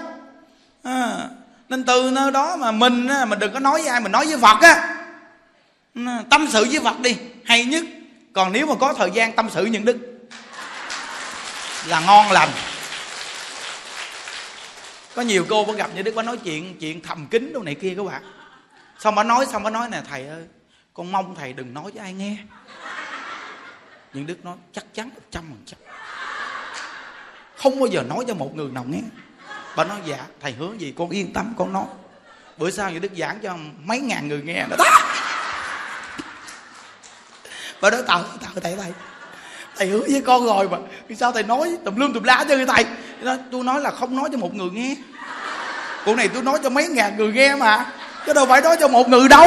À, 0.83 1.29
nên 1.69 1.85
từ 1.85 2.11
nơi 2.11 2.31
đó 2.31 2.57
mà 2.57 2.73
mình 2.73 3.09
mình 3.29 3.39
đừng 3.39 3.53
có 3.53 3.61
nói 3.61 3.81
với 3.81 3.89
ai, 3.91 4.01
mình 4.01 4.13
nói 4.13 4.27
với 4.27 4.39
phật 4.39 4.61
á. 4.61 4.95
Tâm 6.31 6.49
sự 6.51 6.67
với 6.71 6.81
phật 6.81 7.01
đi, 7.01 7.17
hay 7.45 7.65
nhất. 7.65 7.85
Còn 8.33 8.53
nếu 8.53 8.67
mà 8.67 8.75
có 8.81 8.93
thời 8.93 9.11
gian, 9.11 9.33
tâm 9.33 9.51
sự 9.51 9.65
những 9.65 9.85
đức. 9.85 9.99
Là 11.87 12.01
ngon 12.01 12.31
lành. 12.31 12.49
Có 15.15 15.23
nhiều 15.23 15.47
cô 15.49 15.65
có 15.65 15.73
gặp 15.73 15.91
như 15.95 16.03
đức 16.03 16.13
có 16.15 16.23
nói 16.23 16.37
chuyện 16.37 16.79
chuyện 16.81 17.01
thầm 17.03 17.27
kín 17.27 17.53
đâu 17.53 17.63
này 17.63 17.75
kia 17.75 17.95
các 17.97 18.03
bạn. 18.03 18.23
Xong 18.99 19.15
bà 19.15 19.23
nói 19.23 19.47
xong 19.47 19.63
bà 19.63 19.71
nói 19.71 19.89
nè, 19.89 20.03
thầy 20.11 20.29
ơi. 20.29 20.43
Con 20.95 21.13
mong 21.13 21.35
thầy 21.35 21.53
đừng 21.53 21.75
nói 21.75 21.91
với 21.95 22.03
ai 22.03 22.13
nghe. 22.13 22.37
Nhưng 24.13 24.27
đức 24.27 24.45
nói, 24.45 24.57
chắc 24.73 24.85
chắn 24.95 25.09
một 25.15 25.21
trăm 25.31 25.45
phần 25.49 25.63
trăm. 25.67 25.79
Không 27.57 27.81
bao 27.81 27.87
giờ 27.87 28.03
nói 28.03 28.25
cho 28.29 28.35
một 28.35 28.57
người 28.57 28.71
nào 28.71 28.85
nghe 28.89 29.01
bà 29.79 29.85
nói 29.85 29.99
dạ 30.05 30.19
thầy 30.41 30.53
hứa 30.53 30.73
gì 30.79 30.95
con 30.97 31.11
yên 31.11 31.33
tâm, 31.33 31.55
con 31.59 31.73
nói. 31.73 31.85
Bữa 32.57 32.71
sau 32.71 32.91
như 32.91 32.99
đức 32.99 33.13
giảng 33.17 33.39
cho 33.43 33.57
mấy 33.85 34.01
ngàn 34.01 34.29
người 34.29 34.43
nghe. 34.43 34.65
Đó 34.71 34.77
bà 37.81 37.91
nói 37.91 38.03
tạo 38.07 38.25
tạo 38.41 38.53
thầy 38.63 38.77
thầy 38.77 38.93
thầy 39.77 39.89
hứa 39.89 40.01
với 40.11 40.21
con 40.21 40.47
rồi 40.47 40.69
mà. 40.69 40.79
Vì 41.09 41.17
sao 41.17 41.33
thầy 41.33 41.43
nói, 41.43 41.77
tùm 41.85 41.97
lum 41.97 42.13
tùm 42.13 42.23
lá 42.23 42.45
cho 42.49 42.57
người 42.57 42.67
thầy? 42.67 42.85
Tôi 43.53 43.65
nói 43.65 43.81
là 43.81 43.91
không 43.91 44.17
nói 44.17 44.29
cho 44.33 44.39
một 44.39 44.55
người 44.55 44.71
nghe. 44.71 44.97
Cô 46.05 46.15
này 46.15 46.29
tôi 46.29 46.43
nói 46.43 46.59
cho 46.63 46.71
mấy 46.71 46.89
ngàn 46.89 47.17
người 47.17 47.33
nghe 47.33 47.57
mà, 47.57 47.93
chứ 48.27 48.33
đâu 48.33 48.47
phải 48.47 48.61
nói 48.61 48.77
cho 48.81 48.89
một 48.89 49.09
người 49.09 49.29
đâu. 49.29 49.47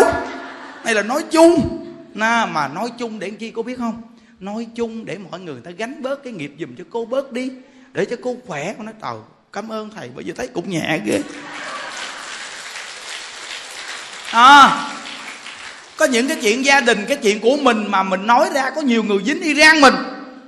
Này 0.84 0.94
là 0.94 1.02
nói 1.02 1.24
chung. 1.32 1.78
Na 2.14 2.46
mà 2.46 2.68
nói 2.68 2.90
chung 2.98 3.20
để 3.20 3.30
chi 3.30 3.52
cô 3.52 3.64
biết 3.64 3.78
không? 3.78 4.02
Nói 4.40 4.68
chung 4.76 5.06
để 5.06 5.18
mọi 5.18 5.40
người 5.40 5.62
ta 5.64 5.72
gánh 5.72 6.02
bớt 6.02 6.24
cái 6.24 6.34
nghiệp 6.34 6.54
giùm 6.60 6.76
cho 6.78 6.84
cô 6.90 7.06
bớt 7.06 7.32
đi, 7.32 7.52
để 7.92 8.06
cho 8.06 8.16
cô 8.24 8.36
khỏe. 8.48 8.74
Con 8.78 8.86
nói 8.86 8.96
tàu 9.02 9.28
cảm 9.54 9.72
ơn 9.72 9.90
thầy 9.96 10.10
bây 10.16 10.26
giờ 10.26 10.34
thấy 10.38 10.48
cũng 10.48 10.70
nhẹ 10.70 11.00
ghê. 11.06 11.22
À 14.32 14.88
có 15.98 16.06
những 16.06 16.28
cái 16.28 16.38
chuyện 16.42 16.66
gia 16.66 16.80
đình 16.80 17.06
cái 17.08 17.18
chuyện 17.18 17.40
của 17.40 17.58
mình 17.58 17.86
mà 17.88 18.04
mình 18.04 18.28
nói 18.28 18.50
ra 18.54 18.70
có 18.76 18.82
nhiều 18.82 19.04
người 19.04 19.18
dính 19.26 19.42
y 19.42 19.56
rang 19.56 19.82
mình. 19.82 19.94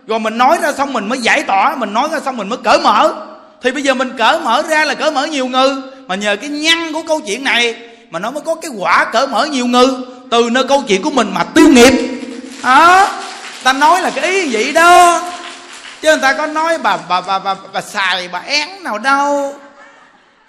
Rồi 0.08 0.20
mình 0.20 0.38
nói 0.38 0.58
ra 0.62 0.74
xong 0.74 0.94
mình 0.94 1.10
mới 1.10 1.20
giải 1.20 1.44
tỏa 1.44 1.76
mình 1.76 1.94
nói 1.94 2.10
ra 2.12 2.20
xong 2.26 2.38
mình 2.38 2.50
mới 2.50 2.60
cởi 2.63 2.80
mở. 2.80 3.13
Thì 3.62 3.72
bây 3.72 3.84
giờ 3.84 3.94
mình 3.94 4.12
cởi 4.18 4.39
mở 4.39 4.63
ra 4.70 4.86
là 4.86 4.94
cởi 4.94 5.12
mở 5.12 5.26
nhiều 5.26 5.48
người. 5.48 5.70
Mà 6.08 6.16
nhờ 6.16 6.36
cái 6.36 6.50
nhăn 6.50 6.94
của 6.94 7.02
câu 7.08 7.22
chuyện 7.22 7.44
này 7.44 7.76
mà 8.10 8.20
nó 8.20 8.32
mới 8.32 8.42
có 8.42 8.56
cái 8.56 8.72
quả 8.78 9.06
cởi 9.13 9.28
mở 9.28 9.46
nhiều 9.46 9.66
người. 9.66 9.88
Từ 10.32 10.50
nơi 10.52 10.63
câu 10.63 10.84
chuyện 10.88 11.02
của 11.02 11.12
mình 11.12 11.32
mà 11.34 11.44
tiêu 11.44 11.70
nghiệp. 11.70 11.94
Đó 12.63 12.72
à, 12.72 13.24
ta 13.63 13.74
nói 13.74 14.02
là 14.02 14.10
cái 14.10 14.32
ý 14.32 14.54
vậy 14.54 14.72
đó 14.72 15.22
chứ 16.04 16.10
người 16.10 16.22
ta 16.22 16.34
có 16.34 16.46
nói 16.46 16.78
bà 16.78 16.98
bà 16.98 17.22
bà 17.22 17.39
bà, 17.39 17.56
bà 17.74 17.82
xài 17.82 18.28
bà 18.28 18.39
én 18.39 18.84
nào 18.84 18.98
đâu. 18.98 19.56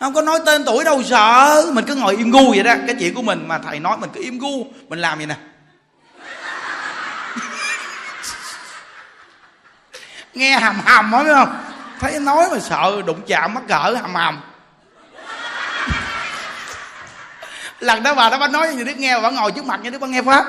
Không 0.01 0.14
có 0.14 0.23
nói 0.23 0.40
tên 0.47 0.64
tuổi 0.64 0.85
đâu 0.85 1.03
sợ. 1.03 1.64
Mình 1.73 1.85
cứ 1.85 1.95
ngồi 1.95 2.17
im 2.17 2.31
gu 2.31 2.51
vậy 2.51 2.62
đó. 2.62 2.75
Cái 2.87 2.97
chuyện 2.99 3.14
của 3.14 3.23
mình 3.23 3.49
mà 3.49 3.59
thầy 3.59 3.81
nói 3.81 3.97
mình 3.97 4.11
cứ 4.14 4.21
im 4.23 4.38
gu. 4.38 4.67
Mình 4.88 4.99
làm 4.99 5.19
vậy 5.19 5.27
nè? 5.27 5.35
Nghe 10.35 10.59
hầm 10.59 10.81
hầm 10.85 11.11
đó 11.11 11.25
biết 11.25 11.33
không? 11.35 11.59
Thấy 12.01 12.21
nói 12.21 12.49
mà 12.53 12.59
sợ 12.59 13.03
đụng 13.07 13.21
chạm 13.27 13.55
mắc 13.55 13.62
cỡ 13.69 13.97
hầm 14.03 14.14
hầm 14.14 14.40
lần 17.81 18.03
đó 18.03 18.14
bà 18.14 18.31
đó 18.31 18.38
bà 18.38 18.49
nói 18.49 18.75
như 18.75 18.85
đức 18.85 18.97
nghe 18.97 19.21
bà 19.21 19.31
ngồi 19.31 19.53
trước 19.53 19.64
mặt 19.64 19.81
như 19.83 19.90
đức 19.90 19.99
bà 19.99 20.07
nghe 20.07 20.23
pháp. 20.23 20.45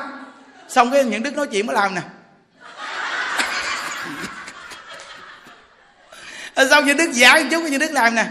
Xong 0.67 0.91
cái 0.91 1.03
những 1.03 1.23
đức 1.23 1.35
nói 1.35 1.47
chuyện 1.47 1.67
mới 1.67 1.75
làm 1.75 1.95
nè. 1.95 2.01
Ờ, 6.55 6.67
sao 6.69 6.81
như 6.81 6.93
đức 6.93 7.11
giảng 7.13 7.49
chút 7.49 7.63
như 7.63 7.77
đức 7.77 7.91
làm 7.91 8.15
nè. 8.15 8.25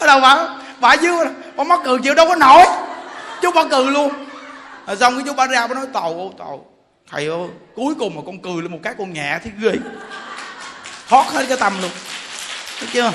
Bắt 0.00 0.06
đầu 0.06 0.20
bà? 0.20 0.48
Bà 0.80 0.94
dưới 0.94 1.12
bà 1.56 1.64
mắc 1.64 1.80
cười 1.84 1.98
chịu 2.02 2.14
đâu 2.14 2.26
có 2.28 2.36
nổi. 2.36 2.64
Chú 3.42 3.50
bà 3.54 3.64
cười 3.70 3.84
luôn. 3.84 4.26
Rồi 4.86 4.96
xong 4.96 5.14
cái 5.14 5.24
chú 5.26 5.32
bà 5.34 5.46
ra 5.46 5.66
bà 5.66 5.74
nói 5.74 5.86
tàu 5.92 6.12
ô 6.12 6.32
tàu. 6.38 6.66
Thầy 7.10 7.26
ơi 7.26 7.48
cuối 7.74 7.94
cùng 7.98 8.14
mà 8.16 8.22
con 8.26 8.42
cười 8.42 8.62
lên 8.62 8.72
một 8.72 8.78
cái 8.82 8.94
con 8.98 9.12
nhẹ 9.12 9.38
thấy 9.42 9.52
ghê. 9.60 9.72
Thoát 11.08 11.26
hết 11.32 11.44
cái 11.48 11.56
tâm 11.56 11.82
luôn. 11.82 11.90
Thấy 12.78 12.88
chưa? 12.92 13.12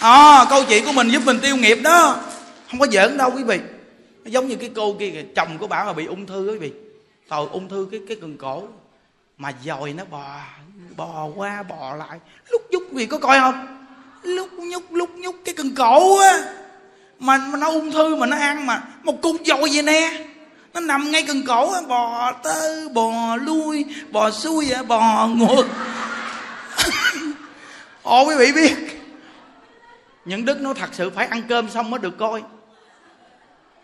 À, 0.00 0.46
câu 0.50 0.64
chuyện 0.64 0.84
của 0.84 0.92
mình 0.92 1.08
giúp 1.08 1.22
mình 1.24 1.40
tiêu 1.40 1.56
nghiệp 1.56 1.78
đó. 1.84 2.16
Không 2.70 2.80
có 2.80 2.86
giỡn 2.86 3.16
đâu 3.16 3.32
quý 3.36 3.42
vị. 3.42 3.60
Giống 4.24 4.48
như 4.48 4.56
cái 4.56 4.70
cô 4.76 4.96
kia 4.98 5.24
chồng 5.36 5.58
của 5.58 5.66
bà 5.66 5.84
mà 5.84 5.92
bị 5.92 6.06
ung 6.06 6.26
thư 6.26 6.50
quý 6.50 6.58
vị. 6.58 6.72
Tàu 7.28 7.48
ung 7.52 7.68
thư 7.68 7.88
cái 7.90 8.00
cái 8.08 8.16
cần 8.20 8.36
cổ. 8.38 8.62
Mà 9.38 9.52
dòi 9.64 9.92
nó 9.92 10.04
bò 10.04 10.40
bò 10.96 11.28
qua 11.36 11.62
bò 11.62 11.94
lại. 11.94 12.18
Lúc 12.50 12.62
nhúc 12.70 12.82
vì 12.92 13.06
có 13.06 13.18
coi 13.18 13.38
không? 13.38 13.66
Lúc 14.22 14.52
nhúc 14.52 14.92
lúc 14.92 15.10
nhúc 15.16 15.36
cái 15.44 15.54
cần 15.54 15.74
cổ 15.74 16.18
á. 16.18 16.44
Mà, 17.18 17.38
mà 17.38 17.58
nó 17.58 17.70
ung 17.70 17.92
thư 17.92 18.16
mà 18.16 18.26
nó 18.26 18.36
ăn 18.36 18.66
mà. 18.66 18.82
Một 19.02 19.22
cục 19.22 19.36
dội 19.44 19.70
vậy 19.72 19.82
nè. 19.82 20.26
Nó 20.74 20.80
nằm 20.80 21.10
ngay 21.10 21.22
cần 21.22 21.42
cổ 21.46 21.72
á. 21.72 21.80
Bò 21.88 22.32
tới 22.32 22.88
bò 22.88 23.36
lui 23.36 23.84
bò 24.10 24.30
xuôi 24.30 24.70
à, 24.70 24.82
bò 24.82 25.26
ngược. 25.26 25.66
Ồ 28.02 28.24
quý 28.24 28.34
vị 28.38 28.52
biết. 28.52 28.74
Những 30.24 30.44
đức 30.44 30.60
nó 30.60 30.74
thật 30.74 30.90
sự 30.92 31.10
phải 31.10 31.26
ăn 31.26 31.42
cơm 31.48 31.70
xong 31.70 31.90
mới 31.90 32.00
được 32.00 32.18
coi. 32.18 32.42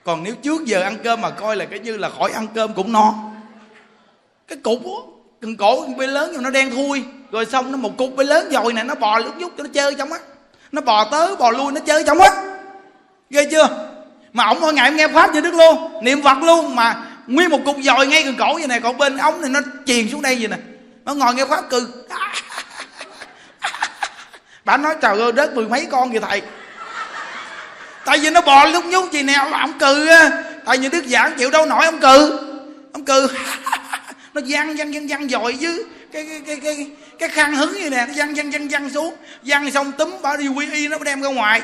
Còn 0.05 0.22
nếu 0.22 0.34
trước 0.34 0.64
giờ 0.64 0.80
ăn 0.82 0.97
cơm 1.05 1.20
mà 1.20 1.30
coi 1.30 1.57
là 1.57 1.64
cái 1.64 1.78
như 1.78 1.97
là 1.97 2.11
khỏi 2.11 2.32
ăn 2.32 2.47
cơm 2.55 2.74
cũng 2.74 2.93
no. 2.93 3.14
Cái 4.49 4.59
cục 4.59 4.80
cần 5.41 5.57
cổ 5.57 5.86
bê 5.97 6.07
lớn 6.07 6.30
nhưng 6.32 6.43
nó 6.43 6.51
đen 6.51 6.70
thui. 6.70 7.05
Rồi 7.32 7.47
xong 7.47 7.72
nó 7.72 7.78
một 7.78 7.97
cục 7.99 8.16
bê 8.16 8.24
lớn 8.24 8.49
dồi 8.53 8.72
này 8.72 8.84
nó 8.84 8.95
bò 8.95 9.18
lúc 9.18 9.38
nhúc 9.38 9.53
cho 9.59 9.64
nó 9.64 9.70
chơi 9.72 9.95
trong 9.95 10.12
á. 10.12 10.18
Nó 10.72 10.80
bò 10.80 11.05
tới, 11.05 11.36
bò 11.36 11.51
lui, 11.51 11.72
nó 11.72 11.80
chơi 11.80 12.05
trong 12.07 12.20
á. 12.20 12.30
Ghê 13.30 13.49
chưa? 13.51 13.68
Mà 14.32 14.45
ổng 14.45 14.61
mỗi 14.61 14.72
ngày 14.72 14.88
em 14.88 14.97
nghe 14.97 15.09
pháp 15.09 15.34
như 15.34 15.41
đức 15.41 15.55
luôn. 15.55 16.03
Niệm 16.03 16.22
phật 16.22 16.43
luôn. 16.43 16.76
Mà 16.76 16.97
nguyên 17.26 17.51
một 17.51 17.61
cục 17.64 17.76
dồi 17.82 18.07
ngay 18.07 18.24
cần 18.24 18.34
cổ 18.38 18.55
vậy 18.55 18.66
này 18.66 18.80
còn 18.80 18.99
bên 18.99 19.16
ống 19.16 19.41
này 19.41 19.51
nó 19.51 19.61
chìm 19.86 20.09
xuống 20.12 20.22
đây 20.22 20.36
vậy 20.41 20.49
nè. 20.49 20.57
Nó 21.05 21.14
ngồi 21.14 21.34
nghe 21.34 21.45
pháp 21.45 21.70
cừ 21.70 21.88
bà 24.64 24.76
nói, 24.76 24.95
trời 25.01 25.20
ơi 25.20 25.32
đất 25.32 25.55
mười 25.55 25.68
mấy 25.68 25.86
con 25.91 26.11
vậy 26.11 26.20
thầy. 26.20 26.43
Tại 28.05 28.18
vì 28.18 28.30
nó 28.30 28.41
bò 28.41 28.64
lúc 28.64 28.84
nhúc 28.84 29.12
gì 29.12 29.22
nè. 29.22 29.34
Ông 29.53 29.78
cừ 29.78 30.07
á. 30.07 30.30
Tại 30.64 30.78
vì 30.78 30.88
đức 30.88 31.05
giảng 31.07 31.34
chịu 31.38 31.51
đâu 31.51 31.66
nổi 31.66 31.84
ông 31.84 32.01
cừ 32.01 32.38
ông 32.93 33.05
cừ 33.05 33.28
nó 34.34 34.40
văng 34.48 34.76
văng 34.76 34.92
văng 34.92 35.06
văng 35.08 35.28
dội 35.28 35.58
chứ. 35.60 35.86
Cái 36.12 36.26
cái 36.26 36.40
cái 36.46 36.56
cái 36.56 36.90
cái 37.18 37.28
khăn 37.28 37.54
hứng 37.54 37.72
như 37.72 37.90
nè 37.90 38.06
nó 38.08 38.12
văng 38.16 38.34
văng 38.34 38.50
văng 38.50 38.68
văng 38.68 38.90
xuống. 38.90 39.14
Văng 39.42 39.70
xong 39.70 39.92
túm 39.92 40.16
bà 40.22 40.36
đi 40.36 40.48
quy 40.48 40.72
y 40.72 40.88
nó 40.88 40.98
đem 40.98 41.22
ra 41.22 41.28
ngoài. 41.28 41.62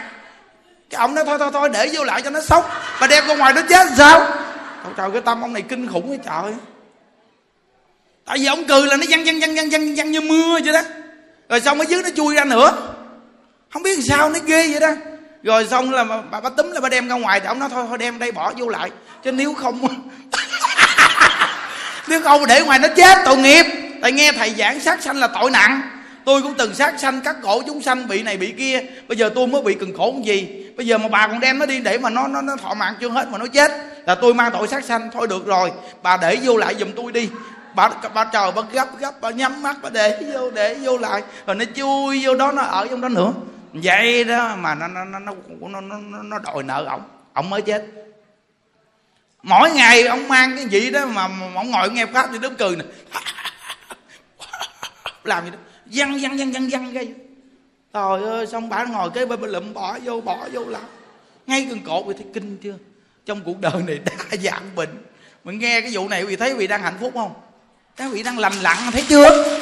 Cái 0.90 0.98
ông 0.98 1.14
nói 1.14 1.24
thôi 1.26 1.38
thôi 1.38 1.50
thôi 1.52 1.68
để 1.72 1.90
vô 1.92 2.04
lại 2.04 2.22
cho 2.22 2.30
nó 2.30 2.40
sống 2.40 2.64
bà 3.00 3.06
đem 3.06 3.26
ra 3.26 3.34
ngoài 3.34 3.52
nó 3.52 3.60
chết 3.68 3.86
sao? 3.96 4.20
Trời, 4.84 4.92
trời 4.96 5.10
cái 5.12 5.22
tâm 5.22 5.42
ông 5.42 5.52
này 5.52 5.62
kinh 5.62 5.88
khủng 5.88 6.08
cái 6.08 6.18
trời. 6.24 6.52
Tại 8.24 8.38
vì 8.38 8.46
ông 8.46 8.64
cười 8.64 8.86
là 8.86 8.96
nó 8.96 9.04
văng 9.08 9.24
văng 9.24 9.40
văng 9.40 9.54
văng 9.54 9.70
văng 9.70 9.94
văng 9.94 10.10
như 10.10 10.20
mưa 10.20 10.58
vậy 10.64 10.72
đó. 10.72 10.82
Rồi 11.48 11.60
xong 11.60 11.78
ở 11.78 11.84
dưới 11.88 12.02
nó 12.02 12.08
chui 12.16 12.34
ra 12.34 12.44
nữa. 12.44 12.94
Không 13.72 13.82
biết 13.82 13.98
sao 14.08 14.30
nó 14.30 14.38
ghê 14.46 14.68
vậy 14.68 14.80
đó. 14.80 14.90
Rồi 15.42 15.66
xong 15.66 15.92
là 15.92 16.04
bà, 16.04 16.40
bà 16.40 16.50
túm 16.50 16.70
là 16.70 16.80
bà 16.80 16.88
đem 16.88 17.08
ra 17.08 17.14
ngoài. 17.14 17.40
Thì 17.40 17.46
ông 17.46 17.58
nói 17.58 17.68
thôi 17.72 17.84
thôi 17.88 17.98
đem 17.98 18.18
đây 18.18 18.32
bỏ 18.32 18.52
vô 18.56 18.68
lại. 18.68 18.90
Chứ 19.24 19.32
nếu 19.32 19.54
không 19.54 19.88
nếu 22.08 22.20
không 22.22 22.46
để 22.46 22.62
ngoài 22.62 22.78
nó 22.78 22.88
chết 22.96 23.18
tội 23.24 23.36
nghiệp. 23.36 23.66
Tại 24.02 24.12
nghe 24.12 24.32
thầy 24.32 24.50
giảng 24.50 24.80
sát 24.80 25.02
sanh 25.02 25.16
là 25.16 25.26
tội 25.26 25.50
nặng. 25.50 25.80
Tôi 26.24 26.42
cũng 26.42 26.54
từng 26.54 26.74
sát 26.74 27.00
sanh 27.00 27.20
cắt 27.20 27.36
cổ 27.42 27.62
chúng 27.66 27.82
sanh 27.82 28.08
bị 28.08 28.22
này 28.22 28.36
bị 28.36 28.54
kia. 28.58 28.82
Bây 29.08 29.18
giờ 29.18 29.30
tôi 29.34 29.46
mới 29.46 29.62
bị 29.62 29.74
cần 29.74 29.96
khổ 29.96 30.14
gì? 30.24 30.66
Bây 30.76 30.86
giờ 30.86 30.98
mà 30.98 31.08
bà 31.08 31.26
còn 31.26 31.40
đem 31.40 31.58
nó 31.58 31.66
đi 31.66 31.80
để 31.80 31.98
mà 31.98 32.10
nó 32.10 32.28
nó, 32.28 32.40
nó 32.40 32.56
thọ 32.56 32.74
mạng 32.74 32.94
chưa 33.00 33.08
hết 33.08 33.28
mà 33.30 33.38
nó 33.38 33.46
chết 33.46 33.72
là 34.06 34.14
tôi 34.14 34.34
mang 34.34 34.52
tội 34.52 34.68
sát 34.68 34.84
sanh. 34.84 35.10
Thôi 35.12 35.26
được 35.26 35.46
rồi 35.46 35.72
bà 36.02 36.16
để 36.16 36.38
vô 36.42 36.56
lại 36.56 36.74
giùm 36.78 36.92
tôi 36.96 37.12
đi. 37.12 37.28
Bà 37.74 37.90
bà 38.14 38.24
trời 38.24 38.52
bà 38.56 38.62
gấp 38.72 38.98
gấp 38.98 39.20
bà 39.20 39.30
nhắm 39.30 39.62
mắt 39.62 39.76
bà 39.82 39.90
để 39.90 40.22
vô 40.34 40.50
để 40.50 40.74
vô 40.74 40.98
lại. 40.98 41.22
Rồi 41.46 41.56
nó 41.56 41.64
chui 41.76 42.20
vô 42.24 42.34
đó 42.34 42.52
nó 42.52 42.62
ở 42.62 42.86
trong 42.90 43.00
đó 43.00 43.08
nữa. 43.08 43.32
Vậy 43.72 44.24
đó 44.24 44.56
mà 44.56 44.74
nó 44.74 44.88
nó 44.88 45.04
nó 45.04 45.18
nó 45.18 45.32
nó, 45.60 45.80
nó, 45.80 46.22
nó 46.22 46.38
đòi 46.38 46.62
nợ 46.62 46.84
ổng. 46.90 47.02
Ổng 47.34 47.50
mới 47.50 47.62
chết 47.62 47.84
mỗi 49.42 49.70
ngày 49.70 50.06
ông 50.06 50.28
mang 50.28 50.56
cái 50.56 50.64
gì 50.64 50.90
đó 50.90 51.06
mà, 51.06 51.28
mà 51.28 51.46
ông 51.54 51.70
ngồi 51.70 51.90
nghe 51.90 52.06
pháp 52.06 52.28
thì 52.32 52.38
đứa 52.38 52.50
cười 52.50 52.76
nè. 52.76 52.84
Làm 55.24 55.44
gì 55.44 55.50
đó. 55.50 55.58
Văng 55.86 56.18
văng 56.22 56.38
văng 56.38 56.52
văng 56.52 56.68
văng 56.68 56.94
cái. 56.94 57.08
Trời 57.94 58.30
ơi 58.30 58.46
xong 58.46 58.68
bà 58.68 58.84
ngồi 58.84 59.10
cái 59.14 59.26
bên 59.26 59.40
lụm 59.40 59.74
bỏ 59.74 59.98
vô 60.04 60.20
bỏ 60.20 60.48
vô 60.52 60.64
làm. 60.64 60.82
Ngay 61.46 61.62
gần 61.62 61.78
cổ 61.86 62.02
vì 62.02 62.14
thấy 62.14 62.26
kinh 62.34 62.58
chưa? 62.62 62.74
Trong 63.26 63.40
cuộc 63.44 63.60
đời 63.60 63.82
này 63.86 63.98
đa 64.04 64.36
dạng 64.42 64.70
bệnh. 64.74 65.04
Mình 65.44 65.58
nghe 65.58 65.80
cái 65.80 65.90
vụ 65.92 66.08
này 66.08 66.24
vì 66.24 66.36
thấy 66.36 66.50
vì 66.50 66.58
vị 66.58 66.66
đang 66.66 66.82
hạnh 66.82 66.96
phúc 67.00 67.12
không? 67.14 67.32
Các 67.96 68.12
vị 68.12 68.22
đang 68.22 68.38
lành 68.38 68.52
lặn 68.62 68.76
thấy 68.92 69.04
chưa? 69.08 69.58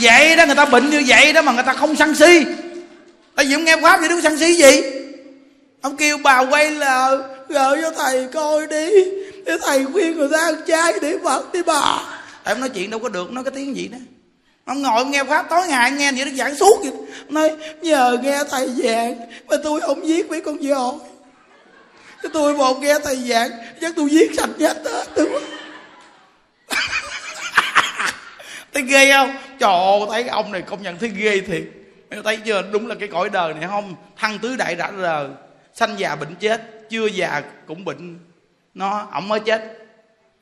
Vậy 0.00 0.36
đó 0.36 0.46
người 0.46 0.54
ta 0.54 0.64
bệnh 0.64 0.90
như 0.90 1.04
vậy 1.06 1.32
đó 1.32 1.42
mà 1.42 1.52
người 1.52 1.62
ta 1.62 1.72
không 1.72 1.96
sân 1.96 2.14
si. 2.14 2.44
Tại 3.34 3.46
vì 3.46 3.54
ông 3.54 3.64
nghe 3.64 3.76
pháp 3.82 3.98
thì 4.02 4.08
đứng 4.08 4.22
sân 4.22 4.38
si 4.38 4.54
gì? 4.54 4.82
Ông 5.80 5.96
kêu 5.96 6.18
bà 6.18 6.38
quay 6.38 6.70
là 6.70 7.18
gợi 7.48 7.82
cho 7.82 7.90
thầy 7.90 8.26
coi 8.26 8.66
đi. 8.66 8.90
Để 9.44 9.56
thầy 9.62 9.84
khuyên 9.92 10.16
người 10.16 10.28
ta 10.32 10.38
ăn 10.38 10.54
chay, 10.66 10.92
để 11.02 11.16
phật 11.24 11.52
đi 11.52 11.62
bà. 11.62 12.00
Em 12.44 12.60
nói 12.60 12.68
chuyện 12.68 12.90
đâu 12.90 13.00
có 13.00 13.08
được, 13.08 13.32
nói 13.32 13.44
cái 13.44 13.52
tiếng 13.56 13.76
gì 13.76 13.88
đó. 13.88 13.98
Ông 14.64 14.82
ngồi 14.82 14.98
ông 14.98 15.10
nghe 15.10 15.24
pháp 15.24 15.46
tối 15.50 15.68
ngày 15.68 15.90
nghe 15.90 16.12
vậy 16.12 16.24
nó 16.24 16.30
giảng 16.30 16.54
suốt 16.54 16.80
vậy. 16.82 16.92
Nói, 17.28 17.56
nhờ 17.82 18.18
nghe 18.22 18.44
thầy 18.50 18.68
giảng, 18.68 19.14
mà 19.48 19.56
tôi 19.64 19.80
không 19.80 20.08
giết 20.08 20.30
mấy 20.30 20.40
con 20.40 20.56
voi. 20.56 20.92
Cái 22.22 22.30
tôi 22.34 22.54
một 22.54 22.80
nghe 22.80 22.98
thầy 23.04 23.16
giảng, 23.16 23.50
chắc 23.80 23.92
tôi 23.96 24.10
giết 24.10 24.30
sạch 24.36 24.50
hết 24.58 24.76
hết 24.84 25.04
đúng 25.16 25.32
thấy 28.72 28.82
ghê 28.82 29.12
không? 29.12 29.36
Trời 29.58 29.70
ơi 29.70 30.00
thấy 30.10 30.28
ông 30.28 30.52
này 30.52 30.62
công 30.62 30.82
nhận 30.82 30.98
thấy 30.98 31.08
ghê 31.08 31.40
thiệt. 31.40 31.62
Thấy 32.24 32.36
chưa? 32.36 32.62
Đúng 32.72 32.86
là 32.86 32.94
cái 32.94 33.08
cõi 33.08 33.28
đời 33.28 33.54
này 33.54 33.68
không? 33.68 33.94
Thăng 34.16 34.38
tứ 34.38 34.56
đại 34.56 34.74
rã 34.74 34.90
rờ 35.02 35.28
sanh 35.74 35.98
già 35.98 36.16
bệnh 36.16 36.34
chết 36.34 36.77
chưa 36.90 37.06
già 37.06 37.42
cũng 37.66 37.84
bệnh. 37.84 38.18
Nó 38.74 39.08
ông 39.10 39.28
mới 39.28 39.40
chết. 39.40 39.88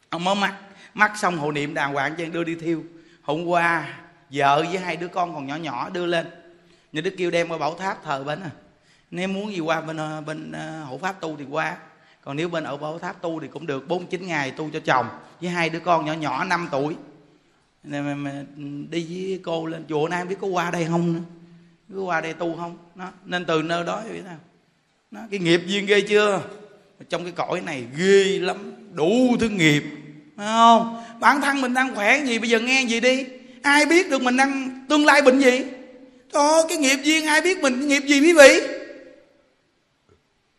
Ông 0.09 0.25
mới 0.25 0.35
mắc. 0.35 0.55
Mắc 0.95 1.13
xong 1.17 1.39
hộ 1.39 1.53
niệm 1.53 1.75
đàng 1.75 1.93
hoàng 1.93 2.15
cho 2.19 2.25
đưa 2.25 2.45
đi 2.45 2.55
thiêu. 2.55 2.85
Hôm 3.23 3.45
qua 3.45 3.99
vợ 4.31 4.65
với 4.69 4.79
hai 4.79 4.97
đứa 4.97 5.09
con 5.09 5.35
còn 5.35 5.47
nhỏ 5.47 5.57
nhỏ 5.57 5.91
đưa 5.91 6.07
lên. 6.07 6.27
Nhà 6.93 7.01
đức 7.01 7.15
kêu 7.19 7.31
đem 7.31 7.49
qua 7.49 7.59
bảo 7.59 7.75
tháp 7.75 8.05
thờ 8.05 8.25
bên 8.25 8.41
à. 8.41 8.51
Nếu 9.11 9.29
muốn 9.29 9.53
gì 9.53 9.61
qua 9.61 9.81
bên 9.81 9.97
ờ, 9.97 10.21
bên 10.21 10.53
ờ, 10.53 10.85
hộ 10.85 10.99
pháp 10.99 11.21
tu 11.21 11.37
thì 11.37 11.45
qua. 11.51 11.77
Còn 12.21 12.37
nếu 12.37 12.49
bên 12.49 12.65
ở 12.65 12.77
bảo 12.77 12.99
tháp 12.99 13.23
tu 13.23 13.41
thì 13.41 13.49
cũng 13.49 13.67
được. 13.67 13.89
Bốn 13.89 14.07
chín 14.07 14.27
ngày 14.27 14.51
tu 14.51 14.71
cho 14.71 14.81
chồng 14.81 15.09
với 15.41 15.51
hai 15.51 15.71
đứa 15.71 15.81
con 15.81 16.05
nhỏ 16.05 16.13
nhỏ 16.13 16.45
5 16.45 16.69
tuổi. 16.73 16.97
Mà, 17.85 18.15
mà 18.15 18.45
đi 18.91 19.29
với 19.29 19.41
cô 19.45 19.67
lên. 19.67 19.85
Chùa 19.89 20.09
nay 20.09 20.25
biết 20.25 20.37
có 20.41 20.47
qua 20.47 20.71
đây 20.71 20.85
không 20.85 21.13
nữa. 21.13 21.21
Có 21.95 22.03
qua 22.03 22.21
đây 22.21 22.33
tu 22.33 22.57
không? 22.57 22.79
Nó 22.95 23.11
nên 23.25 23.45
từ 23.45 23.63
nơi 23.63 23.85
đó 23.85 24.03
vậy 24.09 24.23
nào 24.25 24.37
nó 25.17 25.23
cái 25.31 25.41
nghiệp 25.41 25.61
duyên 25.67 25.87
ghê 25.87 26.01
chưa? 26.01 26.43
Trong 27.09 27.25
cái 27.25 27.33
cõi 27.37 27.61
này 27.61 27.85
ghê 27.97 28.39
lắm, 28.39 28.73
đủ 28.93 29.37
thứ 29.41 29.49
nghiệp, 29.49 29.85
phải 30.37 30.47
không? 30.47 31.05
Bản 31.21 31.41
thân 31.41 31.61
mình 31.61 31.75
đang 31.75 31.95
khỏe 31.95 32.25
gì, 32.25 32.39
bây 32.39 32.51
giờ 32.51 32.59
nghe 32.61 32.83
gì 32.83 33.01
đi? 33.01 33.27
Ai 33.63 33.87
biết 33.87 34.11
được 34.11 34.23
mình 34.23 34.37
đang 34.37 34.85
tương 34.89 35.07
lai 35.07 35.23
bệnh 35.23 35.39
gì? 35.39 35.65
Thôi 36.33 36.65
cái 36.69 36.79
nghiệp 36.79 36.97
duyên 37.03 37.27
ai 37.27 37.41
biết 37.41 37.59
mình 37.59 37.89
nghiệp 37.89 38.03
gì 38.07 38.21
quý 38.21 38.33
vị? 38.33 38.61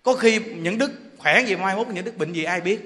Có 0.03 0.13
khi 0.13 0.39
những 0.55 0.77
đức 0.77 0.91
khỏe 1.17 1.43
gì, 1.43 1.55
mai 1.55 1.75
mốt 1.75 1.87
những 1.87 2.05
đức 2.05 2.17
bệnh 2.17 2.33
gì 2.33 2.43
ai 2.43 2.61
biết? 2.61 2.79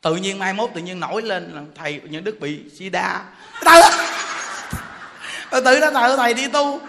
Tự 0.00 0.16
nhiên 0.16 0.38
mai 0.38 0.52
mốt 0.52 0.70
tự 0.74 0.80
nhiên 0.80 1.00
nổi 1.00 1.22
lên 1.22 1.50
là 1.52 1.62
thầy, 1.74 2.00
những 2.10 2.24
đức 2.24 2.40
bị 2.40 2.60
sida. 2.78 3.24
Tự 5.50 5.60
tự 5.60 5.80
đó 5.80 5.90
thầy 5.94 6.16
thầy 6.16 6.34
đi 6.34 6.48
tu 6.48 6.80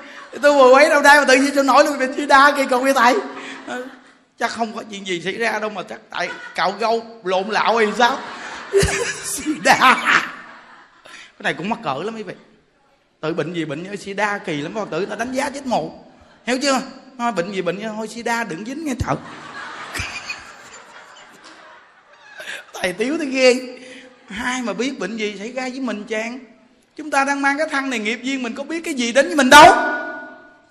tôi 0.42 0.54
vừa 0.54 0.72
quấy 0.74 0.90
đâu 0.90 1.02
đây 1.02 1.20
mà 1.20 1.26
tự 1.26 1.36
nhiên 1.36 1.52
tôi 1.56 1.64
nổi 1.64 1.84
lên 1.84 2.00
bị 2.00 2.06
sida 2.18 2.52
kỳ 2.58 2.66
còn 2.66 2.84
với 2.84 2.94
thầy 2.94 3.16
chắc 4.42 4.52
không 4.52 4.76
có 4.76 4.84
chuyện 4.90 5.08
gì 5.08 5.22
xảy 5.22 5.34
ra 5.34 5.60
đâu 5.60 5.70
mà 5.70 5.84
chắc 5.84 6.00
tại 6.10 6.30
cạo 6.56 6.74
gâu 6.80 7.06
lộn 7.24 7.50
lạo 7.50 7.78
hay 7.78 7.88
sao? 7.98 8.20
Sida 9.24 9.78
cái 11.42 11.44
này 11.44 11.54
cũng 11.54 11.70
mắc 11.70 11.80
cỡ 11.84 11.94
lắm 12.04 12.16
quý 12.16 12.24
vị. 12.24 12.34
Tự 13.20 13.34
bệnh 13.34 13.54
gì 13.54 13.66
bệnh 13.66 13.84
như 13.84 13.96
sida 13.96 14.38
kỳ 14.38 14.62
lắm 14.62 14.74
phật 14.74 14.90
tử 14.92 15.06
ta 15.06 15.16
đánh 15.16 15.34
giá 15.34 15.50
chết 15.50 15.66
một 15.66 16.14
hiểu 16.46 16.58
chưa? 16.62 16.82
Nói 17.18 17.32
bệnh 17.32 17.52
gì 17.52 17.62
bệnh 17.62 17.80
như 17.80 17.90
thôi 17.96 18.08
sida 18.08 18.44
đừng 18.44 18.66
dính 18.66 18.86
nghe 18.86 18.94
trời 19.00 19.16
thầy 22.74 22.94
tiếu 22.94 23.18
thấy 23.18 23.28
ghê. 23.28 23.80
Hai 24.28 24.62
mà 24.62 24.74
biết 24.74 25.00
bệnh 25.00 25.18
gì 25.18 25.36
xảy 25.40 25.52
ra 25.52 25.70
với 25.70 25.80
mình 25.80 26.04
chàng? 26.08 26.40
Chúng 26.96 27.12
ta 27.12 27.26
đang 27.26 27.42
mang 27.42 27.58
cái 27.58 27.68
thân 27.72 27.90
này 27.90 28.00
nghiệp 28.00 28.20
duyên 28.24 28.44
mình 28.44 28.56
có 28.56 28.64
biết 28.64 28.82
cái 28.84 28.94
gì 28.94 29.12
đến 29.12 29.28
với 29.28 29.36
mình 29.36 29.50
đâu 29.50 30.01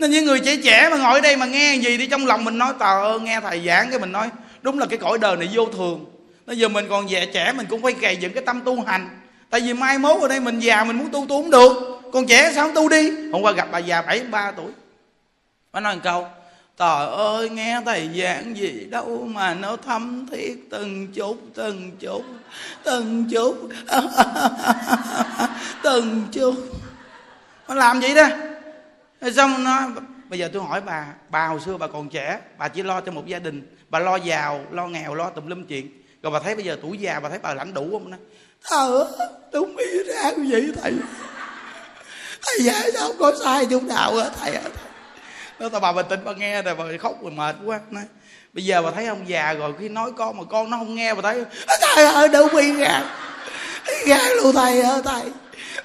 nên 0.00 0.10
những 0.10 0.24
người 0.24 0.40
trẻ 0.40 0.56
trẻ 0.64 0.88
mà 0.90 0.96
ngồi 0.96 1.12
ở 1.12 1.20
đây 1.20 1.36
mà 1.36 1.46
nghe 1.46 1.74
gì 1.74 1.96
thì 1.96 2.06
trong 2.06 2.26
lòng 2.26 2.44
mình 2.44 2.58
nói 2.58 2.72
tờ 2.78 3.02
ơ 3.02 3.18
nghe 3.18 3.40
thầy 3.40 3.66
giảng 3.66 3.90
cái 3.90 3.98
mình 3.98 4.12
nói, 4.12 4.28
đúng 4.62 4.78
là 4.78 4.86
cái 4.86 4.98
cõi 4.98 5.18
đời 5.18 5.36
này 5.36 5.48
vô 5.52 5.66
thường. 5.66 6.04
Bây 6.46 6.58
giờ 6.58 6.68
mình 6.68 6.86
còn 6.88 7.08
trẻ 7.08 7.26
trẻ 7.26 7.52
mình 7.52 7.66
cũng 7.70 7.82
phải 7.82 7.92
gầy 7.92 8.16
dựng 8.16 8.32
cái 8.32 8.42
tâm 8.46 8.60
tu 8.64 8.82
hành. 8.82 9.08
Tại 9.50 9.60
vì 9.60 9.72
mai 9.72 9.98
mốt 9.98 10.22
ở 10.22 10.28
đây 10.28 10.40
mình 10.40 10.60
già 10.60 10.84
mình 10.84 10.98
muốn 10.98 11.10
tu 11.10 11.26
tu 11.28 11.42
cũng 11.42 11.50
được. 11.50 12.00
Còn 12.12 12.26
trẻ 12.26 12.52
sao 12.54 12.66
không 12.66 12.74
tu 12.74 12.88
đi? 12.88 13.10
Hôm 13.32 13.42
qua 13.42 13.52
gặp 13.52 13.68
bà 13.72 13.78
già 13.78 14.02
bảy, 14.02 14.20
ba 14.20 14.50
tuổi. 14.50 14.72
Bà 15.72 15.80
nói 15.80 15.94
một 15.94 16.00
câu, 16.04 16.26
trời 16.78 17.06
ơi, 17.06 17.48
nghe 17.48 17.80
thầy 17.86 18.10
giảng 18.16 18.56
gì 18.56 18.86
đâu 18.90 19.28
mà 19.30 19.54
nó 19.54 19.76
thâm 19.76 20.26
thiết 20.30 20.70
từng 20.70 21.12
chút 21.12 21.36
từng 21.54 21.90
chút 22.00 22.24
từng 22.84 23.24
chút. 23.30 23.68
Từng 25.82 26.26
chút. 26.32 26.54
Nó 27.68 27.74
làm 27.74 28.00
vậy 28.00 28.14
đó 28.14 28.28
xong 29.36 29.64
nó 29.64 29.88
bây 30.28 30.38
giờ 30.38 30.50
tôi 30.52 30.62
hỏi 30.62 30.80
bà 30.80 31.06
bà 31.28 31.46
hồi 31.46 31.60
xưa 31.60 31.76
bà 31.76 31.86
còn 31.86 32.08
trẻ 32.08 32.38
bà 32.58 32.68
chỉ 32.68 32.82
lo 32.82 33.00
cho 33.00 33.12
một 33.12 33.26
gia 33.26 33.38
đình 33.38 33.76
bà 33.88 33.98
lo 33.98 34.16
giàu 34.16 34.64
lo 34.70 34.86
nghèo 34.86 35.14
lo 35.14 35.30
tùm 35.30 35.46
lum 35.46 35.64
chuyện. 35.64 36.02
Rồi 36.22 36.32
bà 36.32 36.38
thấy 36.40 36.54
bây 36.54 36.64
giờ 36.64 36.76
tuổi 36.82 36.98
già 36.98 37.20
bà 37.20 37.28
thấy 37.28 37.38
bà 37.42 37.54
lãnh 37.54 37.74
đủ 37.74 37.88
không 37.92 38.10
nó 38.10 38.16
thờ 38.64 39.08
đúng 39.52 39.76
ý 39.76 39.86
ra 40.06 40.30
như 40.30 40.48
vậy 40.50 40.72
thầy. 40.82 40.92
Thầy 42.42 42.64
dạy 42.64 42.90
sao 42.92 43.06
không 43.06 43.16
có 43.18 43.32
sai 43.44 43.66
chút 43.66 43.82
nào 43.82 44.14
hết 44.14 44.30
thầy 44.40 44.54
ơi 44.54 44.72
nó 45.58 45.68
tao 45.68 45.80
bà 45.80 45.92
bình 45.92 46.06
tĩnh 46.08 46.20
bà 46.24 46.32
nghe 46.32 46.62
rồi 46.62 46.74
bà 46.74 46.84
khóc 47.00 47.22
rồi 47.22 47.30
mệt 47.30 47.56
quá. 47.64 47.80
Nói 47.90 48.04
bây 48.52 48.64
giờ 48.64 48.82
bà 48.82 48.90
thấy 48.90 49.06
ông 49.06 49.28
già 49.28 49.54
rồi 49.54 49.74
khi 49.80 49.88
nói 49.88 50.12
con 50.16 50.38
mà 50.38 50.44
con 50.50 50.70
nó 50.70 50.76
không 50.76 50.94
nghe 50.94 51.14
bà 51.14 51.22
thấy 51.22 51.44
thầy 51.94 52.04
ơi 52.04 52.28
đâu 52.28 52.48
bị 52.48 52.72
gạt 52.72 53.04
gạt 54.06 54.30
luôn 54.36 54.54
thầy 54.54 54.80
ơi 54.80 55.02
thầy 55.04 55.22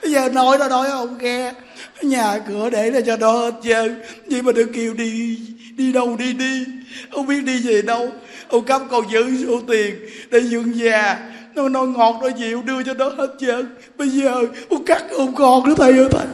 bây 0.02 0.12
giờ 0.12 0.30
nói 0.30 0.58
nó 0.58 0.68
nói 0.68 0.89
không 0.89 1.18
nghe. 1.18 1.54
Nhà 2.02 2.39
cửa 2.48 2.70
để 2.70 2.91
là 2.91 3.02
cho 3.02 3.18
nó 3.18 3.32
hết 3.32 3.54
trơn. 3.64 4.02
Vậy 4.26 4.41
mà 4.41 4.52
được 4.52 4.70
kêu 4.74 4.93
đi. 4.93 5.39
Đi 5.78 5.93
đâu 5.93 6.16
đi 6.18 6.34
đi. 6.34 6.66
Không 7.12 7.28
biết 7.28 7.41
đi 7.41 7.62
về 7.68 7.82
đâu. 7.82 8.12
Ông 8.48 8.66
cấp 8.66 8.82
còn 8.89 9.12
giữ 9.12 9.46
số 9.48 9.62
tiền 9.68 9.96
để 10.32 10.41
dưỡng 10.41 10.76
già. 10.76 11.32
Nó 11.56 11.70
nó 11.70 11.84
ngọt 11.84 12.20
nó 12.22 12.28
dịu 12.28 12.62
đưa 12.62 12.84
cho 12.84 12.93
nó 12.93 13.10
hết 13.10 13.36
trơn. 13.39 13.76
Bây 13.98 14.10
giờ 14.10 14.41
ông 14.70 14.86
cắt 14.86 15.04
ông 15.12 15.36
còn 15.36 15.68
nữa 15.68 15.76
thầy 15.78 15.98
ơi 15.98 16.08
thầy 16.12 16.26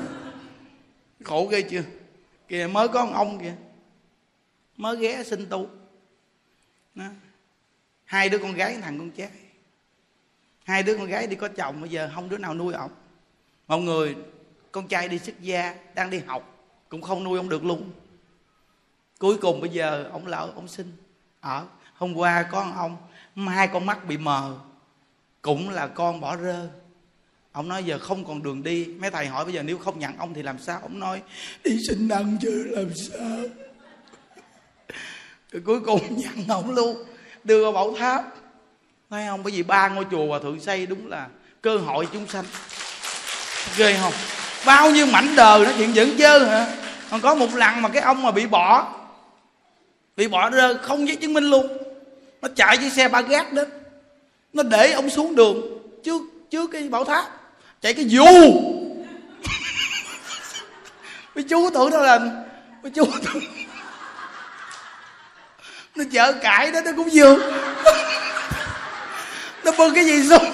khổ 1.23 1.47
ghê 1.51 1.61
chưa? 1.61 1.83
Kìa 2.47 2.67
mới 2.71 2.87
có 2.87 2.99
ông, 2.99 3.13
ông 3.13 3.39
kìa. 3.39 3.53
Mới 4.77 4.97
ghé 4.97 5.23
xin 5.23 5.45
tu 5.49 5.67
đó. 6.95 7.05
hai 8.03 8.29
đứa 8.29 8.37
con 8.37 8.53
gái 8.53 8.77
thằng 8.81 8.97
con 8.97 9.11
trai. 9.11 9.29
Hai 10.63 10.83
đứa 10.83 10.97
con 10.97 11.07
gái 11.07 11.27
đi 11.27 11.35
có 11.35 11.47
chồng 11.47 11.81
bây 11.81 11.89
giờ 11.89 12.09
không 12.15 12.29
đứa 12.29 12.37
nào 12.37 12.53
nuôi 12.53 12.73
ổng 12.73 12.91
một 13.77 13.83
người, 13.83 14.15
con 14.71 14.87
trai 14.87 15.07
đi 15.07 15.19
xuất 15.19 15.41
gia, 15.41 15.75
đang 15.95 16.09
đi 16.09 16.19
học, 16.19 16.69
cũng 16.89 17.01
không 17.01 17.23
nuôi 17.23 17.37
ông 17.37 17.49
được 17.49 17.65
luôn. 17.65 17.91
Cuối 19.19 19.37
cùng 19.37 19.61
bây 19.61 19.69
giờ 19.69 20.09
ông 20.11 20.27
lỡ, 20.27 20.51
ông 20.55 20.67
sinh 20.67 20.91
ở. 21.39 21.65
Hôm 21.93 22.13
qua 22.13 22.43
con 22.51 22.75
ông 22.75 22.97
hai 23.47 23.67
con 23.67 23.85
mắt 23.85 24.05
bị 24.05 24.17
mờ, 24.17 24.57
cũng 25.41 25.69
là 25.69 25.87
con 25.87 26.21
bỏ 26.21 26.35
rơi 26.35 26.67
ông 27.51 27.69
nói 27.69 27.83
giờ 27.83 27.99
không 27.99 28.25
còn 28.25 28.43
đường 28.43 28.63
đi. 28.63 28.85
Mấy 28.85 29.11
thầy 29.11 29.27
hỏi 29.27 29.45
bây 29.45 29.53
giờ 29.53 29.63
nếu 29.63 29.77
không 29.77 29.99
nhận 29.99 30.17
ông 30.17 30.33
thì 30.33 30.43
làm 30.43 30.59
sao? 30.59 30.79
Ông 30.81 30.99
nói, 30.99 31.21
đi 31.63 31.77
sinh 31.87 32.07
năng 32.07 32.37
chứ, 32.41 32.67
làm 32.69 32.89
sao? 32.95 33.37
Rồi 35.51 35.61
cuối 35.65 35.81
cùng 35.81 36.01
nhận 36.17 36.47
ông 36.47 36.71
luôn, 36.71 36.97
đưa 37.43 37.63
vào 37.63 37.71
bảo 37.71 37.95
tháp. 37.97 38.25
Thấy 39.09 39.27
không? 39.27 39.43
Bởi 39.43 39.53
vì 39.53 39.63
ba 39.63 39.89
ngôi 39.89 40.05
chùa 40.11 40.27
hòa 40.27 40.39
thượng 40.39 40.59
xây 40.59 40.85
đúng 40.85 41.07
là 41.07 41.27
cơ 41.61 41.77
hội 41.77 42.07
chúng 42.13 42.27
sanh 42.27 42.45
ghê 43.77 43.97
không? 44.01 44.13
Bao 44.65 44.91
nhiêu 44.91 45.05
mảnh 45.05 45.35
đời 45.35 45.65
nó 45.65 45.71
chuyện 45.77 45.95
dẫn 45.95 46.17
dơ 46.17 46.39
hả? 46.45 46.65
Còn 47.11 47.21
có 47.21 47.35
một 47.35 47.55
lần 47.55 47.81
mà 47.81 47.89
cái 47.89 48.01
ông 48.01 48.23
mà 48.23 48.31
bị 48.31 48.45
bỏ 48.45 48.87
bị 50.17 50.27
bỏ 50.27 50.51
rơ 50.51 50.77
không 50.81 51.07
giấy 51.07 51.15
chứng 51.15 51.33
minh 51.33 51.43
luôn. 51.43 51.77
Nó 52.41 52.49
chạy 52.55 52.77
chiếc 52.77 52.93
xe 52.93 53.07
ba 53.07 53.21
gác 53.21 53.53
đến 53.53 53.69
nó 54.53 54.63
để 54.63 54.91
ông 54.91 55.09
xuống 55.09 55.35
đường, 55.35 55.61
trước 56.03 56.21
trước 56.51 56.69
cái 56.73 56.83
bảo 56.83 57.03
tháp. 57.03 57.25
Chạy 57.81 57.93
cái 57.93 58.05
dù 58.05 58.25
mấy 61.35 61.43
chú 61.49 61.69
tưởng 61.69 61.91
đâu 61.91 62.01
là 62.01 62.19
mấy 62.83 62.91
chú 62.91 63.05
tưởng. 63.05 63.43
Nó 65.95 66.03
chở 66.11 66.33
cãi 66.33 66.71
đó, 66.71 66.81
nó 66.85 66.91
cũng 66.97 67.09
vừa 67.13 67.37
nó 69.63 69.71
bưng 69.77 69.93
cái 69.95 70.05
gì 70.05 70.29
xuống? 70.29 70.51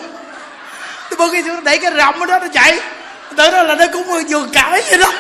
Nó 1.11 1.17
bưng 1.17 1.31
cái 1.31 1.43
gì 1.43 1.49
xuống? 1.49 1.63
Đẩy 1.63 1.77
cái 1.77 1.91
rộng 1.91 2.19
đó, 2.19 2.39
nó 2.39 2.47
chạy 2.53 2.79
tới 3.35 3.51
đó 3.51 3.63
là 3.63 3.75
nó 3.75 3.85
cũng 3.93 4.03
vừa 4.29 4.47
cãi 4.53 4.83
vậy 4.89 4.97
đó. 4.97 5.13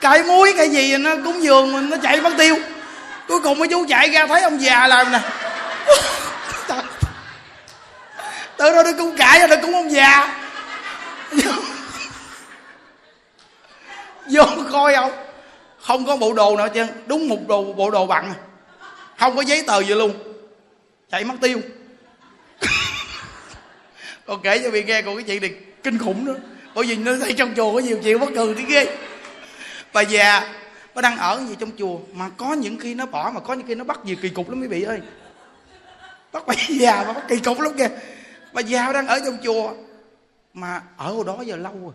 Cãi 0.00 0.22
muối 0.22 0.54
cái 0.56 0.68
gì 0.68 0.96
nó 0.96 1.10
cũng 1.24 1.40
mình 1.72 1.90
nó 1.90 1.96
chạy 2.02 2.20
mất 2.20 2.32
tiêu. 2.38 2.56
Cuối 3.28 3.40
cùng 3.40 3.58
mấy 3.58 3.68
chú 3.68 3.86
chạy 3.88 4.10
ra 4.10 4.26
thấy 4.26 4.42
ông 4.42 4.62
già 4.62 4.86
làm 4.86 5.12
nè. 5.12 5.20
Tới 8.56 8.70
đó 8.70 8.82
nó 8.82 8.90
cũng 8.98 9.16
cãi 9.16 9.38
rồi 9.38 9.48
nó 9.48 9.56
cũng 9.62 9.74
ông 9.74 9.92
già. 9.92 10.34
Vô 14.26 14.44
coi 14.72 14.94
không 14.94 15.12
không 15.86 16.06
có 16.06 16.16
bộ 16.16 16.32
đồ 16.32 16.56
nào 16.56 16.68
chứ 16.68 16.86
đúng 17.06 17.28
một 17.28 17.38
đồ, 17.48 17.62
bộ 17.62 17.90
đồ 17.90 18.06
bằng. 18.06 18.34
Không 19.18 19.36
có 19.36 19.42
giấy 19.42 19.62
tờ 19.66 19.82
gì 19.82 19.94
luôn. 19.94 20.12
Chạy 21.10 21.24
mất 21.24 21.34
tiêu. 21.40 21.60
Còn 24.26 24.42
kể 24.42 24.58
cho 24.58 24.70
bị 24.70 24.84
nghe, 24.84 25.02
còn 25.02 25.16
cái 25.16 25.24
chuyện 25.24 25.42
này 25.42 25.54
kinh 25.82 25.98
khủng 25.98 26.24
nữa 26.24 26.36
bởi 26.74 26.86
vì 26.86 26.96
nó 26.96 27.16
thấy 27.16 27.32
trong 27.32 27.54
chùa 27.56 27.72
có 27.72 27.78
nhiều 27.78 27.98
chuyện 28.04 28.20
bất 28.20 28.28
thường 28.34 28.54
thế 28.56 28.64
ghê. 28.68 28.96
Bà 29.92 30.00
già 30.00 30.54
nó 30.94 31.00
đang 31.00 31.18
ở 31.18 31.42
gì 31.48 31.56
trong 31.58 31.70
chùa? 31.78 31.98
Mà 32.12 32.30
có 32.36 32.52
những 32.52 32.78
khi 32.78 32.94
nó 32.94 33.06
bỏ, 33.06 33.30
mà 33.34 33.40
có 33.40 33.54
những 33.54 33.66
khi 33.66 33.74
nó 33.74 33.84
bắt 33.84 34.00
gì 34.04 34.16
kỳ 34.22 34.28
cục 34.28 34.50
lắm 34.50 34.60
quý 34.60 34.68
vị 34.68 34.82
ơi. 34.82 35.00
Bắt 36.32 36.42
bà 36.46 36.54
già 36.68 37.04
mà 37.06 37.12
bắt 37.12 37.24
kỳ 37.28 37.36
cục 37.36 37.60
lắm 37.60 37.72
kìa. 37.78 37.88
Bà 38.52 38.60
già 38.60 38.92
đang 38.92 39.06
ở 39.06 39.20
trong 39.24 39.38
chùa, 39.44 39.74
mà 40.54 40.82
ở 40.96 41.12
hồi 41.12 41.24
đó 41.26 41.40
giờ 41.46 41.56
lâu 41.56 41.74
rồi. 41.82 41.92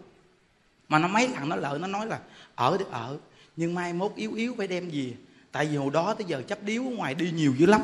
Mà 0.89 0.99
nó 0.99 1.07
mấy 1.07 1.27
lần 1.27 1.49
nó 1.49 1.55
lợi 1.55 1.79
nó 1.79 1.87
nói 1.87 2.07
là, 2.07 2.19
ở 2.55 2.75
thì 2.79 2.85
ở, 2.91 3.17
nhưng 3.55 3.75
mai 3.75 3.93
mốt 3.93 4.11
yếu 4.15 4.33
yếu 4.33 4.55
phải 4.57 4.67
đem 4.67 4.89
về. 4.89 5.13
Tại 5.51 5.65
vì 5.65 5.77
hồi 5.77 5.89
đó 5.93 6.13
tới 6.13 6.25
giờ 6.27 6.41
chấp 6.47 6.63
điếu 6.63 6.83
ở 6.83 6.89
ngoài 6.89 7.15
đi 7.15 7.31
nhiều 7.31 7.53
dữ 7.57 7.65
lắm. 7.65 7.81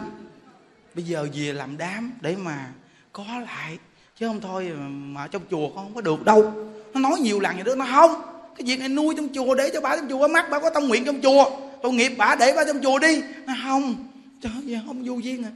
Bây 0.93 1.03
giờ 1.03 1.27
về 1.33 1.53
làm 1.53 1.77
đám 1.77 2.11
để 2.21 2.35
mà 2.35 2.69
có 3.11 3.23
lại, 3.45 3.77
chứ 4.19 4.27
không 4.27 4.41
thôi 4.41 4.71
mà 4.87 5.27
trong 5.27 5.41
chùa 5.51 5.69
con 5.69 5.85
không 5.85 5.95
có 5.95 6.01
được 6.01 6.25
đâu 6.25 6.53
nó 6.95 7.09
nói 7.09 7.19
nhiều 7.19 7.39
lần 7.39 7.55
vậy 7.55 7.63
đó. 7.63 7.75
Nó 7.75 7.85
không. 7.91 8.21
Cái 8.57 8.65
việc 8.65 8.79
này 8.79 8.89
nuôi 8.89 9.13
trong 9.17 9.27
chùa 9.33 9.55
để 9.55 9.69
cho 9.73 9.81
bà 9.81 9.95
trong 9.95 10.09
chùa 10.09 10.27
mắt, 10.27 10.45
bà 10.49 10.59
có 10.59 10.69
tâm 10.69 10.87
nguyện 10.87 11.05
trong 11.05 11.21
chùa. 11.21 11.45
Tội 11.83 11.91
nghiệp 11.91 12.11
bà, 12.17 12.35
để 12.35 12.53
bà 12.55 12.63
trong 12.63 12.83
chùa 12.83 12.99
đi. 12.99 13.21
Nó 13.45 13.53
không. 13.63 13.95
Trời 14.41 14.51
ơi 14.67 14.81
không 14.87 15.03
vô 15.05 15.13
duyên 15.13 15.43
à. 15.43 15.51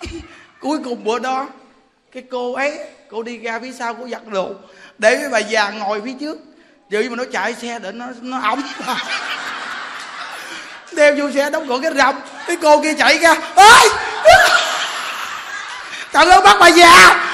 Cuối 0.60 0.78
cùng 0.84 1.04
bữa 1.04 1.18
đó, 1.18 1.48
cái 2.12 2.22
cô 2.30 2.52
ấy, 2.52 2.78
cô 3.10 3.22
đi 3.22 3.38
ra 3.38 3.58
phía 3.58 3.72
sau 3.72 3.94
cô 3.94 4.08
giặt 4.08 4.28
đồ, 4.28 4.52
để 4.98 5.16
với 5.16 5.28
bà 5.28 5.38
già 5.38 5.70
ngồi 5.70 6.00
phía 6.04 6.14
trước. 6.20 6.38
Vậy 6.90 7.10
mà 7.10 7.16
nó 7.16 7.24
chạy 7.32 7.54
xe 7.54 7.78
để 7.78 7.92
nó 7.92 8.06
nó 8.20 8.40
ống 8.40 8.62
đeo 10.92 11.16
vô 11.16 11.30
xe 11.30 11.50
đóng 11.50 11.68
cửa 11.68 11.78
cái 11.82 11.92
rồng 11.94 12.14
cái 12.46 12.56
cô 12.62 12.82
kia 12.82 12.94
chạy 12.94 13.18
ra. 13.18 13.34
Ơi 13.54 13.88
trời 16.12 16.26
ơi, 16.26 16.40
bắt 16.44 16.56
bà 16.60 16.68
già! 16.68 17.26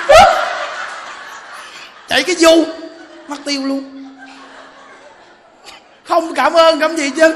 Chạy 2.08 2.22
cái 2.22 2.36
du 2.36 2.64
mất 3.28 3.36
tiêu 3.44 3.66
luôn. 3.66 3.92
Không 6.04 6.34
cảm 6.34 6.52
ơn, 6.52 6.80
cảm 6.80 6.96
gì 6.96 7.10
chứ? 7.10 7.34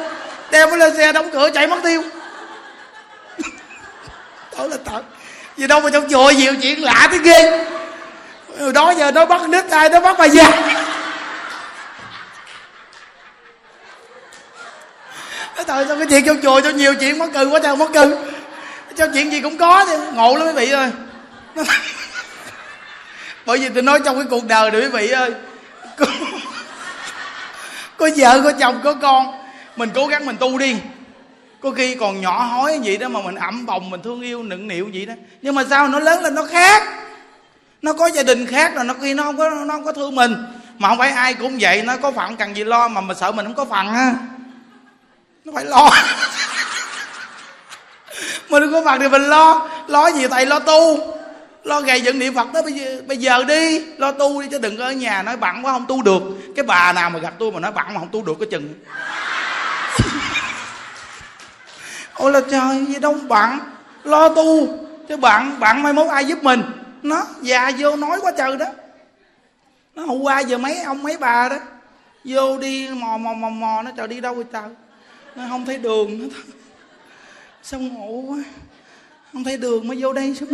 Đem 0.50 0.70
nó 0.70 0.76
lên 0.76 0.96
xe 0.96 1.12
đóng 1.12 1.30
cửa 1.32 1.50
chạy 1.54 1.66
mất 1.66 1.78
tiêu. 1.84 2.02
Đó 4.58 4.66
là 4.66 4.76
thật. 4.84 5.02
Gì 5.56 5.66
đâu 5.66 5.80
mà 5.80 5.90
trong 5.90 6.08
chùa 6.10 6.30
nhiều 6.30 6.54
chuyện 6.62 6.84
lạ 6.84 7.08
thế 7.12 7.18
ghê. 7.18 7.66
Rồi 8.58 8.72
đó 8.72 8.90
giờ 8.98 9.10
nó 9.10 9.26
bắt 9.26 9.48
nít 9.48 9.70
ai, 9.70 9.88
nó 9.88 10.00
bắt 10.00 10.16
bà 10.18 10.24
già. 10.24 10.50
Thật 15.56 15.84
sao 15.88 15.96
cái 15.96 16.06
chuyện 16.10 16.24
trong 16.26 16.42
chùa 16.42 16.60
cho 16.60 16.70
nhiều 16.70 16.94
chuyện 16.94 17.18
mất 17.18 17.26
cười 17.34 17.44
quá 17.44 17.60
trời 17.62 17.76
mất 17.76 17.88
cười 17.94 18.08
cho 18.96 19.06
chuyện 19.14 19.32
gì 19.32 19.40
cũng 19.40 19.58
có 19.58 19.86
chứ 19.86 19.98
ngộ 20.12 20.36
lắm 20.36 20.46
quý 20.46 20.52
vị 20.52 20.70
ơi 20.70 20.90
bởi 23.46 23.58
vì 23.58 23.68
tôi 23.68 23.82
nói 23.82 24.00
trong 24.04 24.16
cái 24.16 24.26
cuộc 24.30 24.46
đời 24.46 24.70
này 24.70 24.80
quý 24.80 24.88
vị 24.88 25.08
ơi 25.10 25.30
có, 25.98 26.06
có 27.96 28.10
vợ 28.16 28.40
có 28.44 28.52
chồng 28.52 28.80
có 28.84 28.94
con 28.94 29.40
mình 29.76 29.90
cố 29.94 30.06
gắng 30.06 30.26
mình 30.26 30.36
tu 30.36 30.58
đi. 30.58 30.76
Có 31.60 31.70
khi 31.70 31.94
còn 31.94 32.20
nhỏ 32.20 32.42
hói 32.42 32.80
vậy 32.84 32.96
đó 32.96 33.08
mà 33.08 33.20
mình 33.20 33.34
ẩm 33.34 33.66
bồng 33.66 33.90
mình 33.90 34.02
thương 34.02 34.20
yêu 34.20 34.42
nựng 34.42 34.68
nịu 34.68 34.90
vậy 34.92 35.06
đó. 35.06 35.14
Nhưng 35.42 35.54
mà 35.54 35.64
sao? 35.70 35.88
Nó 35.88 35.98
lớn 35.98 36.22
lên 36.22 36.34
nó 36.34 36.44
khác. 36.44 36.82
Nó 37.82 37.92
có 37.92 38.06
gia 38.06 38.22
đình 38.22 38.46
khác 38.46 38.74
rồi 38.74 38.84
nó 38.84 38.94
khi 39.02 39.14
nó 39.14 39.22
không 39.22 39.36
có 39.36 39.50
nó 39.50 39.74
không 39.74 39.84
có 39.84 39.92
thương 39.92 40.14
mình. 40.14 40.34
Mà 40.78 40.88
không 40.88 40.98
phải 40.98 41.10
ai 41.10 41.34
cũng 41.34 41.58
vậy 41.60 41.82
nó 41.82 41.96
có 41.96 42.12
phận 42.12 42.36
cần 42.36 42.56
gì 42.56 42.64
lo 42.64 42.88
mà 42.88 43.00
mình 43.00 43.16
sợ 43.20 43.32
mình 43.32 43.46
không 43.46 43.54
có 43.54 43.64
phận 43.64 43.86
ha 43.88 44.14
nó 45.44 45.52
phải 45.54 45.64
lo. 45.64 45.90
Mình 48.48 48.62
không 48.62 48.72
có 48.72 48.82
phận 48.84 49.00
thì 49.00 49.08
mình 49.08 49.22
lo. 49.22 49.68
Lo 49.88 50.10
gì 50.10 50.28
thầy? 50.28 50.46
Lo 50.46 50.58
tu 50.58 50.98
lo 51.64 51.80
ngày 51.80 52.00
dựng 52.00 52.18
niệm 52.18 52.34
phật 52.34 52.48
tới 52.52 52.62
bây 52.62 52.72
giờ, 52.72 53.02
bây 53.06 53.16
giờ 53.16 53.44
đi. 53.44 53.80
Lo 53.98 54.12
tu 54.12 54.42
đi 54.42 54.48
chứ 54.50 54.58
đừng 54.58 54.76
có 54.76 54.84
ở 54.84 54.92
nhà 54.92 55.22
nói 55.22 55.36
bận 55.36 55.66
quá 55.66 55.72
không 55.72 55.86
tu 55.88 56.02
được. 56.02 56.22
Cái 56.56 56.64
bà 56.64 56.92
nào 56.92 57.10
mà 57.10 57.18
gặp 57.18 57.34
tôi 57.38 57.52
mà 57.52 57.60
nói 57.60 57.72
bận 57.72 57.86
mà 57.94 58.00
không 58.00 58.08
tu 58.12 58.22
được 58.22 58.36
có 58.40 58.46
chừng. 58.50 58.74
Ôi 62.14 62.32
là 62.32 62.40
trời 62.50 62.86
gì 62.86 62.98
đâu 62.98 63.16
bận 63.28 63.58
lo 64.04 64.28
tu 64.28 64.78
chứ 65.08 65.16
bạn 65.16 65.60
bạn 65.60 65.82
mai 65.82 65.92
mốt 65.92 66.10
ai 66.10 66.24
giúp 66.24 66.42
mình? 66.42 66.62
Nó 67.02 67.26
già 67.42 67.70
vô 67.78 67.96
nói 67.96 68.18
quá 68.22 68.32
trời 68.38 68.56
đó. 68.56 68.66
Nó 69.94 70.02
hôm 70.02 70.20
qua 70.20 70.40
giờ 70.40 70.58
mấy 70.58 70.82
ông 70.82 71.02
mấy 71.02 71.16
bà 71.16 71.48
đó. 71.48 71.56
Vô 72.24 72.58
đi 72.58 72.88
mò 72.88 73.16
mò 73.18 73.32
mò 73.34 73.48
mò 73.48 73.82
nó 73.82 73.90
trời 73.96 74.08
đi 74.08 74.20
đâu 74.20 74.34
rồi 74.34 74.44
trời? 74.52 74.70
Nó 75.36 75.42
không 75.48 75.66
thấy 75.66 75.76
đường 75.76 76.18
nữa 76.18 76.34
sao 77.62 77.80
ngủ 77.80 78.24
quá? 78.28 78.38
Không 79.32 79.44
thấy 79.44 79.56
đường 79.56 79.88
mới 79.88 79.96
vô 80.00 80.12
đây 80.12 80.36
sao 80.40 80.48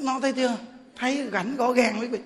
nó 0.00 0.20
thấy 0.22 0.32
chưa? 0.32 0.56
Thấy 0.96 1.28
rảnh 1.32 1.56
gõ 1.56 1.72
gàng 1.72 2.00
quý 2.00 2.06
vị. 2.06 2.18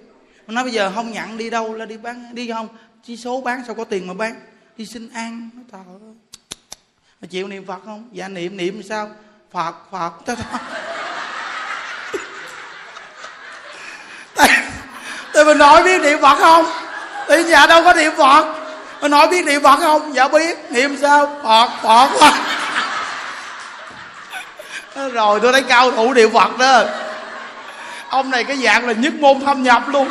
Mà 0.47 0.55
nói, 0.55 0.65
bây 0.65 0.73
giờ 0.73 0.93
không 0.95 1.13
nhận 1.13 1.39
đi 1.39 1.51
đâu 1.51 1.75
là 1.75 1.85
đi 1.85 1.97
bán, 1.97 2.35
đi 2.35 2.51
không? 2.53 2.69
Chi 3.05 3.17
số 3.17 3.41
bán 3.41 3.63
sao 3.67 3.75
có 3.75 3.85
tiền 3.85 4.07
mà 4.07 4.15
bán? 4.15 4.35
Đi 4.77 4.87
xin 4.87 5.09
ăn. 5.15 5.51
Nó 5.55 5.63
thờ 5.73 5.79
mà 7.21 7.29
chịu 7.31 7.49
niệm 7.49 7.67
phật 7.67 7.81
không? 7.85 8.09
Dạ 8.13 8.29
niệm 8.29 8.57
niệm 8.57 8.83
sao? 8.83 9.11
Phật 9.53 9.75
phật. 9.91 10.11
Ta 10.27 10.35
thôi 10.35 10.61
thì 15.35 15.45
mình 15.45 15.59
nói 15.59 15.83
biết 15.83 16.01
niệm 16.01 16.19
phật 16.23 16.39
không? 16.39 16.65
Thì 17.29 17.45
nhà 17.45 17.67
đâu 17.67 17.83
có 17.85 17.95
niệm 17.95 18.13
phật. 18.17 18.47
Mình 19.01 19.11
nói 19.11 19.29
biết 19.29 19.45
niệm 19.45 19.63
phật 19.63 19.77
không? 19.77 20.15
Dạ 20.15 20.29
biết. 20.29 20.59
Niệm 20.71 20.97
sao? 21.01 21.41
Phật 21.43 21.69
phật. 21.83 22.33
Rồi 25.13 25.41
tôi 25.43 25.53
thấy 25.53 25.63
cao 25.63 25.91
thủ 25.91 26.15
niệm 26.15 26.31
phật 26.33 26.59
đó 26.59 26.85
ông 28.17 28.31
này 28.31 28.45
cái 28.45 28.57
dạng 28.57 28.87
là 28.87 28.93
nhất 28.93 29.15
môn 29.15 29.41
thâm 29.41 29.63
nhập 29.63 29.89
luôn. 29.89 30.09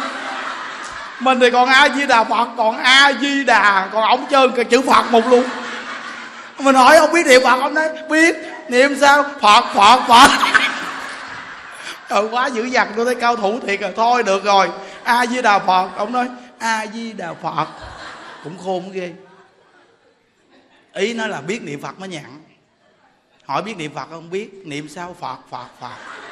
Mình 1.19 1.39
thì 1.39 1.51
còn 1.51 1.69
a 1.69 1.89
di 1.89 2.05
đà 2.07 2.23
phật, 2.23 2.47
còn 2.57 2.77
a 2.77 3.13
di 3.21 3.43
đà, 3.43 3.89
còn 3.93 4.03
ông 4.03 4.25
chơi 4.29 4.49
cái 4.55 4.65
chữ 4.65 4.81
phật 4.81 5.11
một 5.11 5.27
luôn. 5.27 5.43
Mình 6.59 6.75
hỏi 6.75 6.97
ông 6.97 7.13
biết 7.13 7.25
niệm 7.25 7.41
phật 7.43 7.59
ông 7.61 7.73
nói 7.73 7.89
biết. 8.09 8.35
Niệm 8.69 8.97
sao? 9.01 9.23
Phật 9.41 9.63
phật 9.75 9.99
phật. 10.07 10.29
Trời 12.09 12.23
quá 12.31 12.47
dữ 12.47 12.63
dằn, 12.63 12.93
tôi 12.95 13.05
thấy 13.05 13.15
cao 13.15 13.35
thủ 13.35 13.59
thiệt 13.67 13.81
rồi. 13.81 13.93
Thôi 13.95 14.23
được 14.23 14.43
rồi. 14.43 14.69
A 15.03 15.25
di 15.25 15.41
đà 15.41 15.59
phật. 15.59 15.89
Ông 15.97 16.11
nói, 16.11 16.27
a 16.59 16.85
di 16.93 17.13
đà 17.13 17.33
phật. 17.43 17.67
Cũng 18.43 18.57
khôn 18.65 18.91
ghê. 18.91 19.13
Ý 20.93 21.13
nó 21.13 21.27
là 21.27 21.41
biết 21.41 21.61
niệm 21.61 21.81
phật 21.81 21.99
mới 21.99 22.09
nhận 22.09 22.23
hỏi 23.45 23.61
biết 23.61 23.77
niệm 23.77 23.91
phật 23.95 24.07
không? 24.09 24.29
Biết. 24.29 24.49
Niệm 24.65 24.89
sao? 24.89 25.15
Phật 25.19 25.37
phật 25.51 25.65
phật 25.81 26.24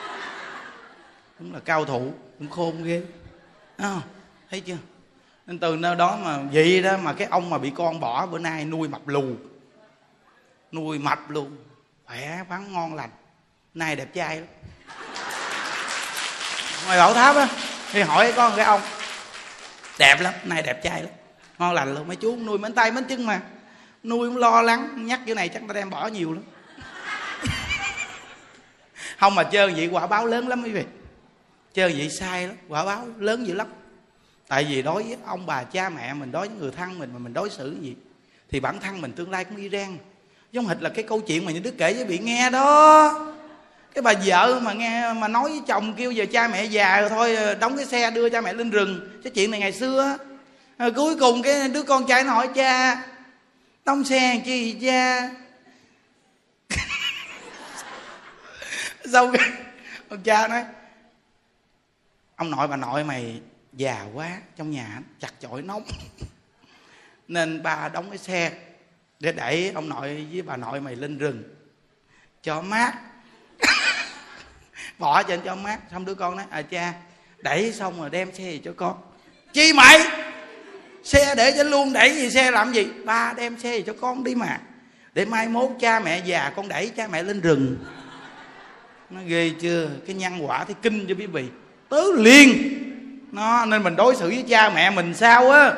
đúng 1.39 1.53
là 1.53 1.59
cao 1.59 1.86
thủ 1.86 2.13
cũng 2.39 2.49
khôn 2.49 2.84
ghê. 2.84 3.01
À, 3.77 4.01
thấy 4.49 4.59
chưa? 4.59 4.77
Nên 5.47 5.59
từ 5.59 5.75
nơi 5.75 5.95
đó 5.95 6.17
mà 6.23 6.39
vậy 6.53 6.81
đó 6.81 6.97
mà 6.97 7.13
cái 7.13 7.27
ông 7.31 7.49
mà 7.49 7.57
bị 7.57 7.71
con 7.75 7.99
bỏ 7.99 8.25
bữa 8.25 8.39
nay 8.39 8.65
nuôi 8.65 8.88
mập 8.88 9.07
lù. 9.07 9.23
Nuôi 10.71 10.99
mập 10.99 11.29
luôn 11.29 11.57
khỏe 12.05 12.43
vắng 12.49 12.73
ngon 12.73 12.95
lành. 12.95 13.09
Nay 13.73 13.95
đẹp 13.95 14.13
trai 14.13 14.36
lắm. 14.36 14.47
Ngoài 16.86 16.97
bảo 16.97 17.13
tháp 17.13 17.36
á 17.36 17.47
thì 17.91 18.01
hỏi 18.01 18.34
con 18.36 18.53
cái 18.55 18.65
ông. 18.65 18.81
Đẹp 19.99 20.21
lắm 20.21 20.34
nay 20.43 20.61
đẹp 20.61 20.84
trai 20.84 21.03
lắm. 21.03 21.11
Ngon 21.59 21.73
lành 21.73 21.95
luôn 21.95 22.07
mấy 22.07 22.15
chú 22.15 22.36
nuôi 22.36 22.57
mến 22.57 22.73
tay 22.73 22.91
mến 22.91 23.03
chân 23.03 23.25
mà. 23.25 23.41
Nuôi 24.03 24.29
cũng 24.29 24.38
lo 24.38 24.61
lắng 24.61 25.05
nhắc 25.05 25.19
cái 25.25 25.36
này 25.36 25.49
chắc 25.49 25.61
ta 25.67 25.73
đem 25.73 25.89
bỏ 25.89 26.07
nhiều 26.07 26.34
lắm. 26.34 26.43
Không 29.19 29.36
mà 29.36 29.43
chơi 29.43 29.73
vậy 29.73 29.89
quả 29.91 30.07
báo 30.07 30.25
lớn 30.25 30.47
lắm 30.47 30.63
quý 30.63 30.71
vị 30.71 30.84
chơi 31.74 31.93
vậy 31.97 32.09
sai 32.09 32.47
lắm, 32.47 32.55
quả 32.67 32.86
báo 32.86 33.07
lớn 33.17 33.47
dữ 33.47 33.53
lắm. 33.53 33.67
Tại 34.47 34.63
vì 34.63 34.82
đối 34.82 35.03
với 35.03 35.17
ông 35.26 35.45
bà 35.45 35.63
cha 35.63 35.89
mẹ 35.89 36.13
mình, 36.13 36.32
đối 36.32 36.47
với 36.47 36.57
người 36.57 36.71
thân 36.71 36.99
mình 36.99 37.09
mà 37.13 37.19
mình 37.19 37.34
đối 37.34 37.49
xử 37.49 37.78
gì, 37.82 37.95
thì 38.51 38.59
bản 38.59 38.80
thân 38.80 39.01
mình 39.01 39.11
tương 39.11 39.32
lai 39.32 39.45
cũng 39.45 39.57
y 39.57 39.69
rang 39.69 39.97
giống 40.51 40.67
hệt 40.67 40.82
là 40.82 40.89
cái 40.89 41.03
câu 41.03 41.21
chuyện 41.21 41.45
mà 41.45 41.51
những 41.51 41.63
đứa 41.63 41.71
kể 41.71 41.93
với 41.93 42.05
bị 42.05 42.19
nghe 42.19 42.49
đó. 42.49 43.34
Cái 43.93 44.01
bà 44.01 44.13
vợ 44.26 44.59
mà 44.59 44.74
nghe, 44.74 45.13
mà 45.13 45.28
nói 45.28 45.49
với 45.49 45.61
chồng 45.67 45.93
kêu 45.93 46.11
giờ 46.11 46.26
cha 46.32 46.47
mẹ 46.47 46.65
già 46.65 47.01
rồi 47.01 47.09
thôi, 47.09 47.38
đóng 47.59 47.78
cái 47.78 47.86
xe 47.86 48.11
đưa 48.11 48.30
cha 48.30 48.41
mẹ 48.41 48.53
lên 48.53 48.69
rừng. 48.69 49.19
Cái 49.24 49.32
chuyện 49.32 49.51
này 49.51 49.59
ngày 49.59 49.71
xưa 49.71 50.17
rồi 50.80 50.91
cuối 50.91 51.15
cùng 51.19 51.41
cái 51.41 51.69
đứa 51.69 51.84
con 51.84 52.07
trai 52.07 52.24
nó 52.24 52.34
hỏi, 52.34 52.49
cha, 52.55 53.03
đóng 53.86 54.03
xe 54.03 54.41
chi 54.45 54.76
cha? 54.82 55.30
Sau 59.11 59.32
cái 59.32 59.49
ông 60.09 60.19
cha 60.24 60.47
nói 60.47 60.63
ông 62.36 62.51
nội 62.51 62.67
bà 62.67 62.75
nội 62.75 63.03
mày 63.03 63.41
già 63.73 64.05
quá, 64.13 64.38
trong 64.55 64.71
nhà 64.71 64.99
chặt 65.19 65.34
chội 65.39 65.61
nóng. 65.61 65.84
Nên 67.27 67.63
ba 67.63 67.89
đóng 67.89 68.09
cái 68.09 68.17
xe 68.17 68.51
để 69.19 69.31
đẩy 69.31 69.71
ông 69.75 69.89
nội 69.89 70.27
với 70.31 70.41
bà 70.41 70.57
nội 70.57 70.81
mày 70.81 70.95
lên 70.95 71.17
rừng. 71.17 71.43
Cho 72.43 72.61
mát. 72.61 72.93
Bỏ 74.99 75.23
trên 75.23 75.41
cho 75.45 75.55
mát. 75.55 75.79
Xong 75.91 76.05
đứa 76.05 76.15
con 76.15 76.36
nói 76.36 76.45
à 76.49 76.61
cha, 76.61 76.93
đẩy 77.38 77.73
xong 77.73 77.99
rồi 77.99 78.09
đem 78.09 78.34
xe 78.34 78.43
về 78.43 78.59
cho 78.63 78.73
con. 78.77 79.01
Chi 79.53 79.73
mày? 79.73 79.99
Xe 81.03 81.36
để 81.36 81.53
cho 81.57 81.63
luôn 81.63 81.93
đẩy 81.93 82.15
gì, 82.15 82.29
xe 82.29 82.51
làm 82.51 82.73
gì? 82.73 82.88
Ba 83.05 83.34
đem 83.38 83.59
xe 83.59 83.71
về 83.71 83.81
cho 83.81 83.93
con 84.01 84.23
đi 84.23 84.36
mà. 84.36 84.59
Để 85.13 85.25
mai 85.25 85.47
mốt 85.49 85.71
cha 85.79 85.99
mẹ 85.99 86.21
già 86.25 86.53
con 86.55 86.67
đẩy 86.67 86.89
cha 86.89 87.07
mẹ 87.07 87.23
lên 87.23 87.41
rừng. 87.41 87.86
Nó 89.09 89.21
ghê 89.25 89.51
chưa? 89.61 89.89
Cái 90.07 90.15
nhân 90.15 90.47
quả 90.47 90.65
thì 90.65 90.73
kinh 90.81 91.05
cho 91.07 91.15
quý 91.15 91.25
vị 91.25 91.49
tứ 91.94 92.12
liền 92.18 92.80
nó, 93.32 93.66
nên 93.66 93.84
mình 93.84 93.96
đối 93.96 94.16
xử 94.16 94.28
với 94.28 94.46
cha 94.50 94.70
mẹ 94.70 94.89
mình 94.89 95.14
sao 95.14 95.52
á? 95.52 95.72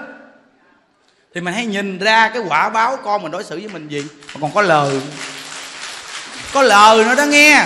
Thì 1.34 1.42
mình 1.42 1.54
hãy 1.54 1.66
nhìn 1.66 2.00
ra 2.00 2.30
cái 2.30 2.44
quả 2.48 2.70
báo 2.70 2.98
con 3.04 3.24
mình 3.24 3.32
đối 3.32 3.44
xử 3.44 3.60
với 3.60 3.68
mình 3.68 3.88
gì? 3.88 4.04
Mà 4.34 4.40
còn 4.42 4.54
có 4.54 4.62
lời. 4.62 5.02
Có 6.54 6.62
lời 6.62 7.04
nữa 7.04 7.16
đó 7.16 7.26
nghe. 7.26 7.66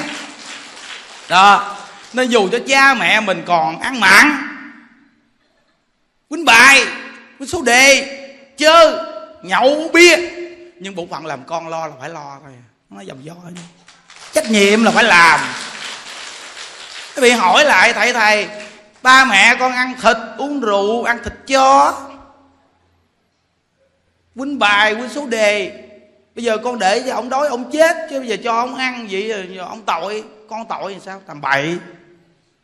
Đó. 1.30 1.78
Nên 2.14 2.30
dù 2.30 2.50
cho 2.52 2.60
cha 2.68 2.94
mẹ 2.94 3.20
mình 3.20 3.44
còn 3.46 3.80
ăn 3.80 4.00
mặn 4.00 4.42
quýnh 6.30 6.46
bài, 6.46 6.86
quýnh 7.40 7.50
số 7.50 7.62
đề, 7.62 8.20
chơi, 8.58 8.94
nhậu 9.44 9.90
bia, 9.94 10.18
nhưng 10.80 10.96
bổn 10.96 11.10
phận 11.10 11.26
làm 11.26 11.44
con 11.44 11.68
lo 11.68 11.88
là 11.88 11.94
phải 12.00 12.10
lo 12.10 12.38
thôi. 12.44 12.52
Nó 12.90 13.02
dòng 13.02 13.26
do 13.26 13.34
trách 14.34 14.50
nhiệm 14.50 14.84
là 14.84 14.92
phải 14.92 15.04
làm 15.04 15.40
các 17.16 17.22
bị 17.22 17.32
hỏi 17.32 17.66
lại, 17.66 17.94
thầy 17.94 18.14
thầy, 18.14 18.48
ba 19.02 19.26
mẹ 19.26 19.56
con 19.60 19.72
ăn 19.72 19.94
thịt, 20.02 20.18
uống 20.38 20.60
rượu, 20.60 21.04
ăn 21.04 21.20
thịt 21.24 21.34
chó. 21.48 21.94
Quýnh 24.36 24.60
bài, 24.60 24.96
quýnh 24.96 25.10
số 25.10 25.26
đề. 25.26 25.72
Bây 26.36 26.44
giờ 26.44 26.58
con 26.58 26.80
để 26.80 27.04
cho 27.08 27.14
ông 27.14 27.30
đói, 27.30 27.48
ông 27.48 27.72
chết, 27.72 27.98
chứ 28.10 28.20
bây 28.20 28.28
giờ 28.28 28.38
cho 28.44 28.54
ông 28.54 28.76
ăn 28.76 29.08
vậy 29.12 29.28
giờ 29.28 29.64
ông 29.64 29.82
tội. 29.82 30.24
Con 30.50 30.66
tội 30.70 30.94
thì 30.94 31.00
sao? 31.06 31.22
Tầm 31.28 31.42
bậy. 31.42 31.78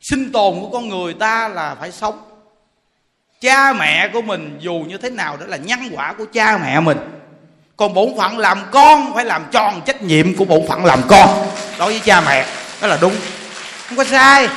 Sinh 0.02 0.32
tồn 0.32 0.60
của 0.62 0.70
con 0.74 0.89
người 0.89 1.14
ta 1.14 1.48
là 1.48 1.76
phải 1.80 1.91
sống. 1.91 2.22
Cha 3.41 3.74
mẹ 3.74 4.10
của 4.14 4.22
mình 4.22 4.58
dù 4.60 4.74
như 4.74 4.98
thế 4.98 5.10
nào 5.10 5.38
đó 5.38 5.46
là 5.46 5.58
nhân 5.58 5.80
quả 5.96 6.14
của 6.18 6.26
cha 6.34 6.58
mẹ 6.58 6.80
mình. 6.80 6.98
Còn 7.78 7.93
bổn 7.93 8.18
phận 8.18 8.38
làm 8.38 8.62
con 8.72 9.14
phải 9.14 9.26
làm 9.26 9.46
tròn 9.52 9.82
trách 9.86 10.02
nhiệm 10.02 10.36
của 10.36 10.46
bổn 10.46 10.68
phận 10.68 10.86
làm 10.86 11.02
con. 11.08 11.30
Đối 11.80 11.91
với 11.91 12.02
cha 12.06 12.22
mẹ, 12.22 12.46
đó 12.82 12.88
là 12.88 12.98
đúng 13.02 13.16
không 13.88 13.98
có 13.98 14.04
sai. 14.04 14.50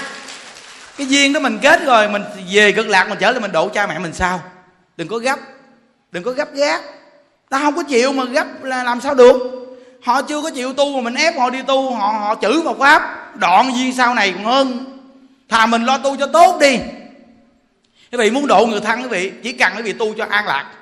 Cái 0.96 1.06
duyên 1.06 1.32
đó 1.32 1.40
mình 1.40 1.58
kết 1.62 1.84
rồi, 1.84 2.08
mình 2.08 2.22
về 2.52 2.72
cực 2.72 2.88
lạc, 2.88 3.08
mình 3.08 3.18
trở 3.20 3.30
lại 3.30 3.40
mình 3.40 3.52
độ 3.52 3.68
cha 3.68 3.86
mẹ 3.86 3.98
mình 3.98 4.12
sao? 4.12 4.42
Đừng 4.96 5.08
có 5.08 5.18
gấp. 5.18 5.38
Đừng 6.10 6.24
có 6.24 6.30
gấp 6.30 6.54
gáp 6.54 6.80
ta 7.48 7.58
không 7.58 7.76
có 7.76 7.82
chịu 7.82 8.12
mà 8.12 8.24
gấp 8.24 8.64
là 8.64 8.84
làm 8.84 9.00
sao 9.00 9.14
được? 9.14 9.36
Họ 10.04 10.22
chưa 10.22 10.42
có 10.42 10.50
chịu 10.50 10.72
tu 10.72 10.96
mà 10.96 11.00
mình 11.00 11.14
ép 11.14 11.38
họ 11.38 11.50
đi 11.50 11.62
tu, 11.62 11.94
họ 11.94 12.08
họ 12.08 12.34
chữ 12.34 12.60
vào 12.60 12.76
pháp. 12.78 13.32
Đoạn 13.36 13.72
duyên 13.76 13.94
sau 13.96 14.14
này 14.14 14.32
còn 14.32 14.44
hơn. 14.44 14.84
Thà 15.48 15.66
mình 15.66 15.84
lo 15.84 15.98
tu 15.98 16.16
cho 16.16 16.26
tốt 16.26 16.58
đi. 16.60 16.78
Quý 18.12 18.18
vị 18.18 18.30
muốn 18.30 18.46
độ 18.46 18.66
người 18.66 18.80
thân 18.80 19.02
quý 19.02 19.08
vị, 19.08 19.32
chỉ 19.42 19.52
cần 19.52 19.72
quý 19.76 19.82
vị 19.82 19.92
tu 19.92 20.14
cho 20.14 20.26
an 20.30 20.46
lạc. 20.46 20.72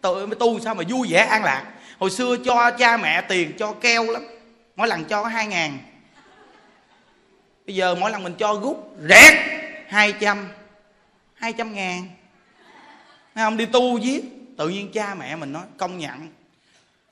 Tự 0.00 0.26
mới 0.26 0.34
tu 0.34 0.60
sao 0.60 0.74
mà 0.74 0.84
vui 0.88 1.08
vẻ 1.10 1.26
an 1.26 1.44
lạc. 1.44 1.62
Hồi 1.98 2.10
xưa 2.10 2.36
cho 2.44 2.70
cha 2.70 2.96
mẹ 2.96 3.20
tiền, 3.20 3.52
cho 3.58 3.72
keo 3.72 4.04
lắm. 4.04 4.22
Mỗi 4.76 4.88
lần 4.88 5.04
cho 5.04 5.22
có 5.22 5.28
hai 5.28 5.46
ngàn 5.46 5.78
bây 7.66 7.74
giờ 7.76 7.94
mỗi 7.94 8.10
lần 8.10 8.22
mình 8.22 8.34
cho 8.38 8.60
rút 8.62 8.96
rẹt 9.08 9.34
hai 9.88 10.12
trăm 10.12 10.48
hai 11.34 11.52
trăm 11.52 11.74
ngàn. 11.74 12.08
Thấy 13.34 13.44
không? 13.44 13.56
Đi 13.56 13.66
tu 13.66 13.98
giết. 13.98 14.24
Tự 14.58 14.68
nhiên 14.68 14.92
cha 14.92 15.14
mẹ 15.14 15.36
mình 15.36 15.52
nói, 15.52 15.62
công 15.78 15.98
nhận, 15.98 16.28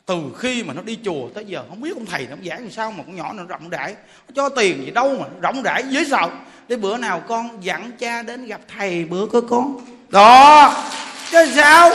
từ 0.07 0.17
khi 0.39 0.63
mà 0.63 0.75
nó 0.75 0.83
đi 0.83 0.99
chùa 1.05 1.29
tới 1.35 1.45
giờ, 1.45 1.65
không 1.69 1.81
biết 1.81 1.91
ông 1.95 2.07
thầy 2.07 2.27
nó 2.31 2.37
giảng 2.45 2.61
làm 2.61 2.71
sao 2.71 2.91
mà 2.91 3.03
con 3.07 3.17
nhỏ 3.17 3.33
nó 3.33 3.45
rộng 3.45 3.71
rãi, 3.71 3.95
nó 4.29 4.33
cho 4.35 4.49
tiền 4.49 4.85
gì 4.85 4.91
đâu 4.91 5.17
mà 5.21 5.27
rộng 5.41 5.63
rãi 5.63 5.83
dễ 5.89 6.05
sợ. 6.05 6.29
Để 6.69 6.77
bữa 6.77 6.97
nào 6.97 7.23
con 7.29 7.65
dặn 7.65 7.93
cha 7.99 8.23
đến 8.23 8.47
gặp 8.47 8.61
thầy, 8.77 9.05
bữa 9.05 9.27
có 9.27 9.41
con. 9.41 9.81
Đó. 10.09 10.75
Chứ 11.31 11.53
sao? 11.57 11.91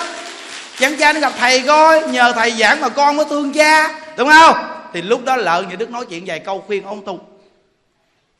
Dặn 0.77 0.97
cha 0.99 1.13
đến 1.13 1.21
gặp 1.21 1.33
thầy 1.39 1.61
coi, 1.61 2.09
nhờ 2.09 2.33
thầy 2.35 2.51
giảng 2.51 2.81
mà 2.81 2.89
con 2.89 3.17
mới 3.17 3.25
thương 3.29 3.53
cha, 3.53 3.99
đúng 4.17 4.29
không? 4.29 4.55
Thì 4.93 5.01
lúc 5.01 5.25
đó 5.25 5.35
lợn 5.35 5.69
nhà 5.69 5.75
đức 5.75 5.89
nói 5.89 6.05
chuyện 6.09 6.23
vài 6.25 6.39
câu 6.39 6.63
khuyên 6.67 6.83
ông 6.83 7.05
tu 7.05 7.19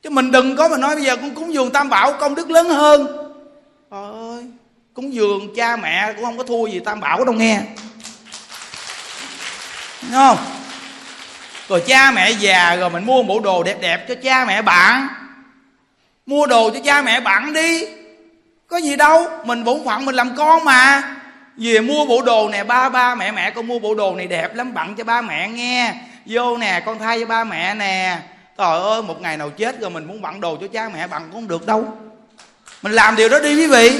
chứ 0.03 0.09
mình 0.09 0.31
đừng 0.31 0.55
có 0.55 0.67
mà 0.67 0.77
nói 0.77 0.95
bây 0.95 1.03
giờ 1.03 1.15
con 1.15 1.35
cúng 1.35 1.53
dường 1.53 1.71
tam 1.71 1.89
bảo, 1.89 2.13
công 2.13 2.35
đức 2.35 2.49
lớn 2.49 2.69
hơn. 2.69 3.07
Trời 3.91 4.11
ơi, 4.13 4.43
cúng 4.93 5.13
dường 5.13 5.55
cha 5.55 5.75
mẹ 5.75 6.13
cũng 6.13 6.25
không 6.25 6.37
có 6.37 6.43
thua 6.43 6.67
gì 6.67 6.79
tam 6.79 6.99
bảo 6.99 7.25
đâu 7.25 7.35
nghe. 7.35 7.61
Đúng 10.01 10.11
không? 10.11 10.37
Rồi 11.69 11.83
cha 11.87 12.11
mẹ 12.11 12.31
già 12.31 12.75
rồi 12.75 12.89
mình 12.89 13.05
mua 13.05 13.23
bộ 13.23 13.39
đồ 13.39 13.63
đẹp 13.63 13.77
đẹp 13.81 14.05
cho 14.07 14.15
cha 14.23 14.45
mẹ 14.45 14.61
bạn. 14.61 15.07
Mua 16.25 16.47
đồ 16.47 16.69
cho 16.69 16.79
cha 16.85 17.01
mẹ 17.01 17.19
bạn 17.19 17.53
đi. 17.53 17.85
Có 18.67 18.77
gì 18.77 18.95
đâu, 18.95 19.27
mình 19.45 19.63
bổn 19.63 19.85
phận 19.85 20.05
mình 20.05 20.15
làm 20.15 20.35
con 20.35 20.65
mà. 20.65 21.15
Về 21.57 21.79
mua 21.79 22.05
bộ 22.05 22.21
đồ 22.21 22.49
nè, 22.49 22.63
ba 22.63 22.89
ba 22.89 23.15
mẹ 23.15 23.31
mẹ 23.31 23.51
con 23.51 23.67
mua 23.67 23.79
bộ 23.79 23.95
đồ 23.95 24.15
này 24.15 24.27
đẹp 24.27 24.55
lắm 24.55 24.73
bận 24.73 24.95
cho 24.95 25.03
ba 25.03 25.21
mẹ 25.21 25.49
nghe. 25.49 25.93
Vô 26.25 26.57
nè, 26.57 26.83
con 26.85 26.99
thay 26.99 27.19
cho 27.19 27.25
ba 27.25 27.43
mẹ 27.43 27.73
nè 27.73 28.19
trời 28.59 28.79
ơi, 28.81 29.01
một 29.01 29.21
ngày 29.21 29.37
nào 29.37 29.49
chết 29.49 29.81
rồi 29.81 29.89
mình 29.89 30.05
muốn 30.07 30.21
bận 30.21 30.41
đồ 30.41 30.57
cho 30.61 30.67
cha 30.67 30.89
mẹ 30.93 31.07
bằng 31.07 31.21
cũng 31.21 31.31
không 31.31 31.47
được 31.47 31.65
đâu. 31.65 31.97
Mình 32.81 32.93
làm 32.93 33.15
điều 33.15 33.29
đó 33.29 33.39
đi 33.39 33.55
quý 33.55 33.67
vị. 33.67 33.99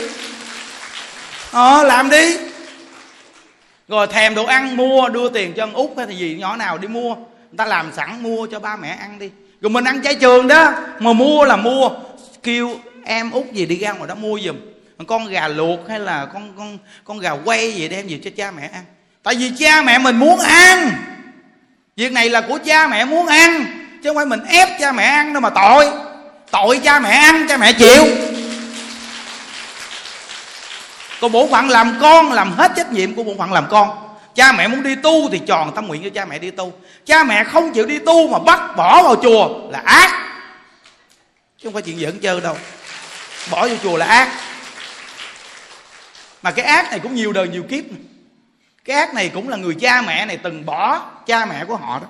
Ờ 1.52 1.84
làm 1.84 2.10
đi. 2.10 2.38
Rồi 3.88 4.08
thèm 4.08 4.36
đồ 4.36 4.46
ăn 4.46 4.78
mua, 4.78 5.10
đưa 5.10 5.30
tiền 5.30 5.54
cho 5.54 5.64
ông 5.64 5.74
út 5.74 5.90
hay 5.98 6.08
là 6.08 6.14
gì 6.14 6.38
nhỏ 6.40 6.56
nào 6.56 6.78
đi 6.78 6.88
mua. 6.88 7.16
Người 7.16 7.58
ta 7.58 7.66
làm 7.66 7.92
sẵn 7.96 8.24
mua 8.24 8.48
cho 8.48 8.60
ba 8.60 8.76
mẹ 8.76 8.90
ăn 8.90 9.20
đi. 9.20 9.30
Rồi 9.62 9.70
mình 9.70 9.84
ăn 9.84 10.02
chay 10.04 10.16
trường 10.16 10.48
đó. 10.48 10.74
Mà 11.00 11.14
mua 11.14 11.46
là 11.46 11.56
mua. 11.56 11.90
Kêu 12.44 12.80
em 13.04 13.32
út 13.32 13.52
gì 13.52 13.66
đi 13.66 13.76
ra 13.76 13.92
ngoài 13.92 14.08
đó 14.08 14.16
mua 14.16 14.40
giùm. 14.40 14.56
Con 15.08 15.28
gà 15.28 15.48
luộc 15.48 15.90
hay 15.90 16.00
là 16.00 16.26
con 16.34 16.54
con 16.58 16.78
con 17.04 17.20
gà 17.20 17.32
quay 17.32 17.72
gì 17.72 17.88
đem 17.88 18.08
về 18.08 18.20
cho 18.24 18.30
cha 18.38 18.52
mẹ 18.52 18.70
ăn. 18.74 18.84
Tại 19.24 19.36
vì 19.36 19.52
cha 19.60 19.82
mẹ 19.82 19.98
mình 19.98 20.20
muốn 20.20 20.40
ăn. 20.40 20.92
Việc 21.96 22.12
này 22.12 22.30
là 22.30 22.42
của 22.42 22.60
cha 22.66 22.88
mẹ 22.88 23.06
muốn 23.06 23.28
ăn 23.28 23.66
chứ 24.04 24.10
không 24.10 24.16
phải 24.16 24.26
mình 24.26 24.44
ép 24.44 24.70
cha 24.80 24.92
mẹ 24.92 25.04
ăn 25.04 25.34
đâu 25.34 25.42
mà 25.42 25.50
tội. 25.50 25.92
Tội 26.52 26.80
cha 26.84 27.00
mẹ 27.00 27.10
ăn, 27.10 27.48
cha 27.50 27.58
mẹ 27.58 27.74
chịu. 27.74 28.06
Còn 31.22 31.32
bộ 31.32 31.48
phận 31.52 31.70
làm 31.70 31.98
con, 32.02 32.32
làm 32.32 32.52
hết 32.52 32.72
trách 32.76 32.92
nhiệm 32.92 33.16
của 33.16 33.24
bộ 33.24 33.34
phận 33.38 33.54
làm 33.54 33.68
con. 33.70 34.16
Cha 34.36 34.52
mẹ 34.52 34.68
muốn 34.68 34.84
đi 34.84 34.96
tu 34.96 35.30
thì 35.32 35.42
tròn 35.48 35.72
tâm 35.76 35.88
nguyện 35.88 36.04
cho 36.04 36.10
cha 36.16 36.26
mẹ 36.26 36.40
đi 36.40 36.52
tu. 36.52 36.74
Cha 37.06 37.24
mẹ 37.24 37.44
không 37.44 37.74
chịu 37.74 37.86
đi 37.86 38.00
tu 38.00 38.28
mà 38.28 38.40
bắt 38.40 38.76
bỏ 38.78 39.04
vào 39.04 39.16
chùa 39.16 39.50
là 39.72 39.82
ác. 39.86 40.12
Chứ 41.58 41.64
không 41.64 41.74
phải 41.74 41.82
chuyện 41.82 42.00
giỡn 42.00 42.20
chơi 42.20 42.42
đâu. 42.42 42.58
Bỏ 43.52 43.68
vô 43.68 43.76
chùa 43.84 43.98
là 43.98 44.06
ác. 44.06 44.30
Mà 46.42 46.52
cái 46.52 46.66
ác 46.66 46.90
này 46.90 47.00
cũng 47.00 47.16
nhiều 47.16 47.34
đời 47.34 47.48
nhiều 47.48 47.64
kiếp. 47.70 47.84
Cái 48.86 48.98
ác 48.98 49.14
này 49.14 49.30
cũng 49.34 49.50
là 49.50 49.58
người 49.58 49.76
cha 49.82 50.02
mẹ 50.02 50.26
này 50.26 50.38
từng 50.38 50.66
bỏ 50.66 51.02
cha 51.26 51.46
mẹ 51.46 51.66
của 51.66 51.76
họ 51.76 52.00
đó 52.00 52.08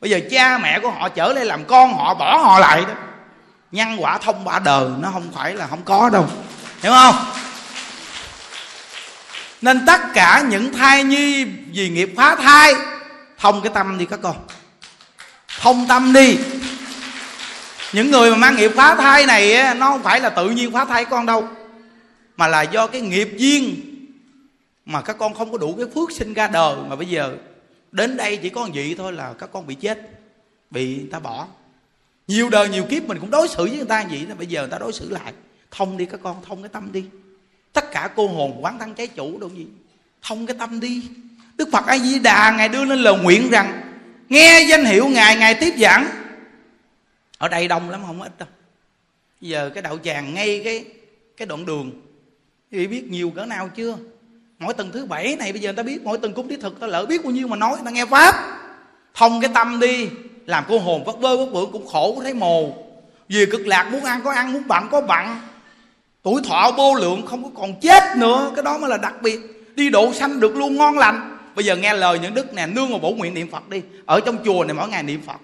bây 0.00 0.10
giờ 0.10 0.20
cha 0.30 0.58
mẹ 0.58 0.80
của 0.80 0.90
họ 0.90 1.08
trở 1.08 1.32
lại 1.32 1.44
làm 1.44 1.64
con, 1.64 1.94
họ 1.94 2.14
bỏ 2.14 2.38
họ 2.38 2.58
lại 2.58 2.84
đó. 2.88 2.94
Nhân 3.72 3.96
quả 3.98 4.18
thông 4.18 4.44
ba 4.44 4.58
đời 4.58 4.90
nó 5.00 5.10
không 5.12 5.32
phải 5.34 5.54
là 5.54 5.66
không 5.66 5.82
có 5.84 6.10
đâu. 6.10 6.28
Hiểu 6.82 6.92
không? 6.92 7.14
Nên 9.62 9.86
tất 9.86 10.00
cả 10.14 10.44
những 10.48 10.72
thai 10.72 11.04
nhi 11.04 11.44
vì 11.44 11.88
nghiệp 11.88 12.12
phá 12.16 12.34
thai, 12.34 12.74
thông 13.38 13.60
cái 13.62 13.72
tâm 13.74 13.98
đi 13.98 14.06
các 14.10 14.20
con. 14.22 14.36
Thông 15.60 15.88
tâm 15.88 16.12
đi. 16.12 16.38
Những 17.92 18.10
người 18.10 18.30
mà 18.30 18.36
mang 18.36 18.56
nghiệp 18.56 18.72
phá 18.76 18.94
thai 18.94 19.26
này 19.26 19.74
nó 19.74 19.90
không 19.90 20.02
phải 20.02 20.20
là 20.20 20.28
tự 20.28 20.50
nhiên 20.50 20.72
phá 20.72 20.84
thai 20.84 21.04
con 21.04 21.26
đâu, 21.26 21.48
mà 22.36 22.46
là 22.46 22.62
do 22.62 22.86
cái 22.86 23.00
nghiệp 23.00 23.30
duyên 23.36 23.80
mà 24.86 25.00
các 25.00 25.16
con 25.18 25.34
không 25.34 25.52
có 25.52 25.58
đủ 25.58 25.74
cái 25.78 25.86
phước 25.94 26.12
sinh 26.12 26.34
ra 26.34 26.46
đời. 26.46 26.76
Mà 26.88 26.96
bây 26.96 27.06
giờ 27.06 27.32
đến 27.96 28.16
đây 28.16 28.36
chỉ 28.36 28.50
có 28.50 28.68
vậy 28.74 28.94
thôi 28.98 29.12
là 29.12 29.32
các 29.32 29.50
con 29.52 29.66
bị 29.66 29.74
chết, 29.74 29.98
bị 30.70 30.96
người 30.96 31.08
ta 31.10 31.18
bỏ. 31.18 31.48
Nhiều 32.28 32.50
đời, 32.50 32.68
nhiều 32.68 32.84
kiếp 32.84 33.02
mình 33.02 33.18
cũng 33.20 33.30
đối 33.30 33.48
xử 33.48 33.64
với 33.64 33.76
người 33.76 33.86
ta 33.86 34.04
vậy 34.10 34.26
bây 34.38 34.46
giờ 34.46 34.60
người 34.60 34.70
ta 34.70 34.78
đối 34.78 34.92
xử 34.92 35.10
lại. 35.10 35.32
Thông 35.70 35.96
đi 35.96 36.06
các 36.06 36.20
con, 36.22 36.42
thông 36.44 36.62
cái 36.62 36.68
tâm 36.68 36.92
đi. 36.92 37.04
Tất 37.72 37.90
cả 37.92 38.10
cô 38.16 38.28
hồn 38.28 38.64
quán 38.64 38.78
thân 38.78 38.94
trái 38.94 39.06
chủ 39.06 39.38
đâu 39.38 39.50
gì. 39.50 39.66
Thông 40.22 40.46
cái 40.46 40.56
tâm 40.58 40.80
đi. 40.80 41.02
Đức 41.56 41.68
phật 41.72 41.86
a 41.86 41.98
di 41.98 42.18
đà 42.18 42.54
ngài 42.58 42.68
đưa 42.68 42.84
lên 42.84 42.98
lời 42.98 43.18
nguyện 43.22 43.50
rằng, 43.50 43.96
nghe 44.28 44.66
danh 44.70 44.84
hiệu 44.84 45.08
ngài 45.08 45.36
ngài 45.36 45.54
tiếp 45.54 45.74
giảng. 45.78 46.06
Ở 47.38 47.48
đây 47.48 47.68
đông 47.68 47.90
lắm, 47.90 48.02
không 48.06 48.22
ít 48.22 48.38
đâu. 48.38 48.48
Giờ 49.40 49.70
cái 49.74 49.82
đạo 49.82 49.98
tràng 50.04 50.34
ngay 50.34 50.60
cái 50.64 50.84
cái 51.36 51.46
đoạn 51.46 51.66
đường. 51.66 51.90
Thì 52.70 52.86
biết 52.86 53.04
nhiều 53.04 53.30
cỡ 53.30 53.44
nào 53.44 53.68
chưa? 53.68 53.96
Mỗi 54.58 54.74
tuần 54.74 54.92
thứ 54.92 55.06
bảy 55.06 55.36
này 55.36 55.52
bây 55.52 55.60
giờ 55.60 55.68
người 55.68 55.76
ta 55.76 55.82
biết, 55.82 56.02
mỗi 56.04 56.18
tuần 56.18 56.32
cúng 56.34 56.48
thiết 56.48 56.60
thực, 56.60 56.80
ta 56.80 56.86
lỡ 56.86 57.06
biết 57.06 57.24
bao 57.24 57.32
nhiêu 57.32 57.46
mà 57.48 57.56
nói, 57.56 57.76
ta 57.84 57.90
nghe 57.90 58.06
pháp. 58.06 58.34
Thông 59.14 59.40
cái 59.40 59.50
tâm 59.54 59.80
đi, 59.80 60.08
làm 60.46 60.64
cô 60.68 60.78
hồn 60.78 61.04
vất 61.04 61.20
vơ 61.20 61.36
vất 61.36 61.46
vưởng, 61.52 61.72
cũng 61.72 61.86
khổ 61.86 62.18
thấy 62.22 62.34
mồ. 62.34 62.72
Vì 63.28 63.46
cực 63.46 63.66
lạc, 63.66 63.88
muốn 63.92 64.04
ăn 64.04 64.20
có 64.24 64.32
ăn, 64.32 64.52
muốn 64.52 64.62
bặn 64.68 64.88
có 64.90 65.00
bặn 65.00 65.40
tuổi 66.26 66.42
thọ 66.44 66.72
vô 66.76 66.94
lượng, 66.94 67.26
không 67.26 67.44
có 67.44 67.50
còn 67.60 67.80
chết 67.80 68.02
nữa, 68.16 68.52
cái 68.56 68.62
đó 68.62 68.78
mới 68.78 68.90
là 68.90 68.96
đặc 68.96 69.14
biệt. 69.22 69.40
Đi 69.76 69.90
độ 69.90 70.12
sanh 70.12 70.40
được 70.40 70.56
luôn 70.56 70.76
ngon 70.76 70.98
lành. 70.98 71.38
Bây 71.54 71.64
giờ 71.64 71.76
nghe 71.76 71.94
lời 71.94 72.18
những 72.18 72.34
đức 72.34 72.54
nè, 72.54 72.66
nương 72.66 72.90
vào 72.90 72.98
bổ 72.98 73.10
nguyện 73.10 73.34
niệm 73.34 73.50
phật 73.50 73.68
đi. 73.68 73.82
Ở 74.06 74.20
trong 74.20 74.38
chùa 74.44 74.64
này 74.64 74.74
mỗi 74.74 74.88
ngày 74.88 75.02
niệm 75.02 75.20
phật. 75.26 75.36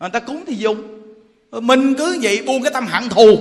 Người 0.00 0.10
ta 0.10 0.20
cúng 0.20 0.44
thì 0.46 0.54
dùng. 0.54 0.82
Mình 1.52 1.94
cứ 1.94 2.18
vậy 2.22 2.42
buông 2.46 2.62
cái 2.62 2.72
tâm 2.72 2.86
hận 2.86 3.08
thù. 3.08 3.36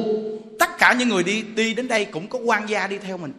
Tất 0.59 0.77
cả 0.77 0.93
những 0.93 1.09
người 1.09 1.23
đi 1.23 1.41
đi 1.55 1.73
đến 1.73 1.87
đây 1.87 2.05
cũng 2.05 2.27
có 2.27 2.39
quan 2.39 2.69
gia 2.69 2.87
đi 2.87 2.97
theo 2.97 3.17
mình 3.17 3.33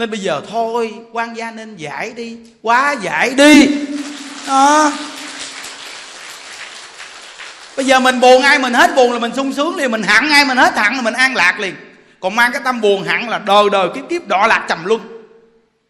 nên 0.00 0.10
bây 0.10 0.20
giờ 0.20 0.42
thôi, 0.48 0.94
quan 1.12 1.36
gia 1.36 1.50
nên 1.50 1.76
giải 1.76 2.12
đi, 2.12 2.38
quá 2.62 2.92
giải 2.92 3.34
đi. 3.34 3.86
Đó. 4.46 4.92
bây 7.76 7.86
giờ 7.86 8.00
mình 8.00 8.20
buồn 8.20 8.42
ai 8.42 8.58
mình 8.58 8.74
hết 8.74 8.94
buồn 8.96 9.12
là 9.12 9.18
mình 9.18 9.32
sung 9.36 9.52
sướng 9.52 9.76
liền, 9.76 9.90
mình 9.90 10.02
hẳn 10.02 10.30
ai 10.30 10.44
mình 10.44 10.56
hết 10.56 10.76
hẳn 10.76 10.96
là 10.96 11.02
mình 11.02 11.14
an 11.14 11.34
lạc 11.34 11.60
liền. 11.60 11.74
Còn 12.20 12.36
mang 12.36 12.52
cái 12.52 12.60
tâm 12.64 12.80
buồn 12.80 13.02
hẳn 13.02 13.28
là 13.28 13.38
đời 13.38 13.64
đời 13.72 13.88
kiếp 13.94 14.08
kiếp 14.08 14.28
đọa 14.28 14.46
lạc 14.46 14.66
trầm 14.68 14.84
luân. 14.84 15.00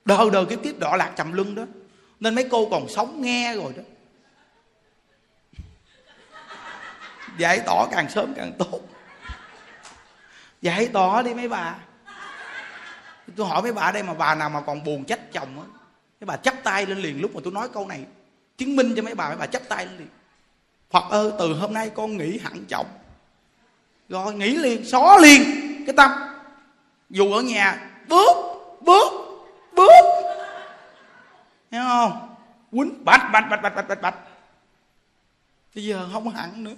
Đời 0.05 0.31
đời 0.33 0.47
kiếp 0.47 0.63
kiếp 0.63 0.79
đọa 0.79 0.97
lạc 0.97 1.11
trầm 1.17 1.33
luân 1.33 1.55
đó. 1.55 1.63
Nên 2.21 2.35
mấy 2.35 2.45
cô 2.51 2.69
còn 2.71 2.89
sống 2.89 3.23
nghe 3.23 3.55
rồi 3.55 3.73
đó. 3.77 3.83
Giải 7.39 7.61
tỏ 7.67 7.87
càng 7.93 8.11
sớm 8.11 8.35
càng 8.37 8.53
tốt. 8.59 8.81
Giải 10.63 10.89
tỏ 10.93 11.23
đi 11.23 11.35
mấy 11.35 11.49
bà 11.49 11.75
tôi 13.37 13.47
hỏi 13.47 13.63
mấy 13.63 13.73
bà 13.73 13.93
đây 13.93 14.03
mà 14.03 14.15
bà 14.15 14.35
nào 14.35 14.51
mà 14.51 14.61
còn 14.61 14.85
buồn 14.85 15.05
trách 15.05 15.33
chồng 15.33 15.61
á. 15.61 15.67
Mấy 16.21 16.27
bà 16.27 16.37
chắp 16.37 16.55
tay 16.65 16.87
lên 16.87 16.99
liền 16.99 17.21
lúc 17.21 17.35
mà 17.35 17.41
tôi 17.45 17.53
nói 17.53 17.69
câu 17.69 17.87
này. 17.87 18.05
Chứng 18.57 18.77
minh 18.77 18.93
cho 18.97 19.03
mấy 19.03 19.15
bà 19.15 19.29
mấy 19.29 19.37
bà 19.37 19.47
chắp 19.47 19.63
tay 19.69 19.87
lên 19.87 19.99
liền. 19.99 20.09
Phật 20.91 21.05
ơi, 21.11 21.33
từ 21.39 21.55
hôm 21.55 21.75
nay 21.75 21.91
con 21.95 22.17
nghỉ 22.17 22.39
hẳn 22.39 22.65
chồng. 22.69 22.87
Rồi 24.09 24.35
nghỉ 24.35 24.55
liền 24.55 24.85
xóa 24.85 25.19
liền 25.19 25.43
cái 25.87 25.95
tâm. 25.97 26.11
Dù 27.11 27.33
ở 27.33 27.43
nhà, 27.43 27.91
bước 28.09 28.37
bước 28.81 29.13
bước. 29.73 29.93
Hiểu 31.71 31.83
không? 31.89 32.37
Quýnh, 32.71 33.05
bạch 33.05 33.31
bạch 33.33 33.45
bạch 33.51 33.63
bạch 33.63 33.75
bạch 33.75 33.89
bạch 33.89 34.03
bạch. 34.03 34.15
Bây 35.75 35.85
giờ 35.85 36.09
không 36.13 36.29
hẳn 36.29 36.65
nữa. 36.65 36.75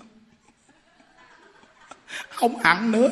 Không 2.28 2.58
hẳn 2.58 2.92
nữa. 2.92 3.08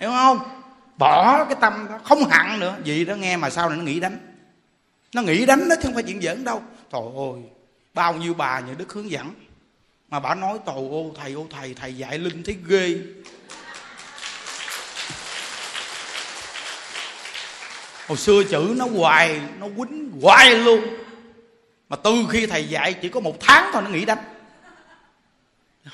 Hiểu 0.00 0.10
không? 0.10 0.61
Bỏ 1.02 1.44
cái 1.44 1.56
tâm 1.60 1.86
đó, 1.90 1.98
không 2.04 2.24
hẳn 2.24 2.60
nữa. 2.60 2.76
Vì 2.84 3.04
đó 3.04 3.14
nghe 3.14 3.36
mà 3.36 3.50
sau 3.50 3.68
này 3.68 3.78
nó 3.78 3.84
nghĩ 3.84 4.00
đánh. 4.00 4.18
Nó 5.14 5.22
nghĩ 5.22 5.46
đánh 5.46 5.68
đó 5.68 5.76
chứ 5.76 5.82
không 5.82 5.94
phải 5.94 6.02
chuyện 6.02 6.22
giỡn 6.22 6.44
đâu. 6.44 6.62
Trời 6.92 7.02
ơi, 7.16 7.42
bao 7.94 8.14
nhiêu 8.14 8.34
bà 8.34 8.60
nhà 8.60 8.74
đức 8.78 8.92
hướng 8.92 9.10
dẫn. 9.10 9.34
Mà 10.08 10.20
bà 10.20 10.34
nói 10.34 10.58
tồ 10.66 10.72
ô, 10.72 11.12
thầy 11.20 11.32
ô, 11.32 11.46
thầy 11.50 11.74
thầy 11.74 11.96
dạy 11.96 12.18
linh 12.18 12.42
thấy 12.42 12.56
ghê. 12.66 12.98
Hồi 18.08 18.18
xưa 18.18 18.42
chữ 18.44 18.74
nó 18.76 18.86
hoài, 18.86 19.40
nó 19.58 19.66
quýnh 19.76 20.10
hoài 20.22 20.54
luôn. 20.54 20.84
Mà 21.88 21.96
từ 21.96 22.26
khi 22.30 22.46
thầy 22.46 22.68
dạy 22.68 22.92
chỉ 22.92 23.08
có 23.08 23.20
một 23.20 23.36
tháng 23.40 23.70
thôi 23.72 23.82
nó 23.82 23.90
nghĩ 23.90 24.04
đánh. 24.04 24.24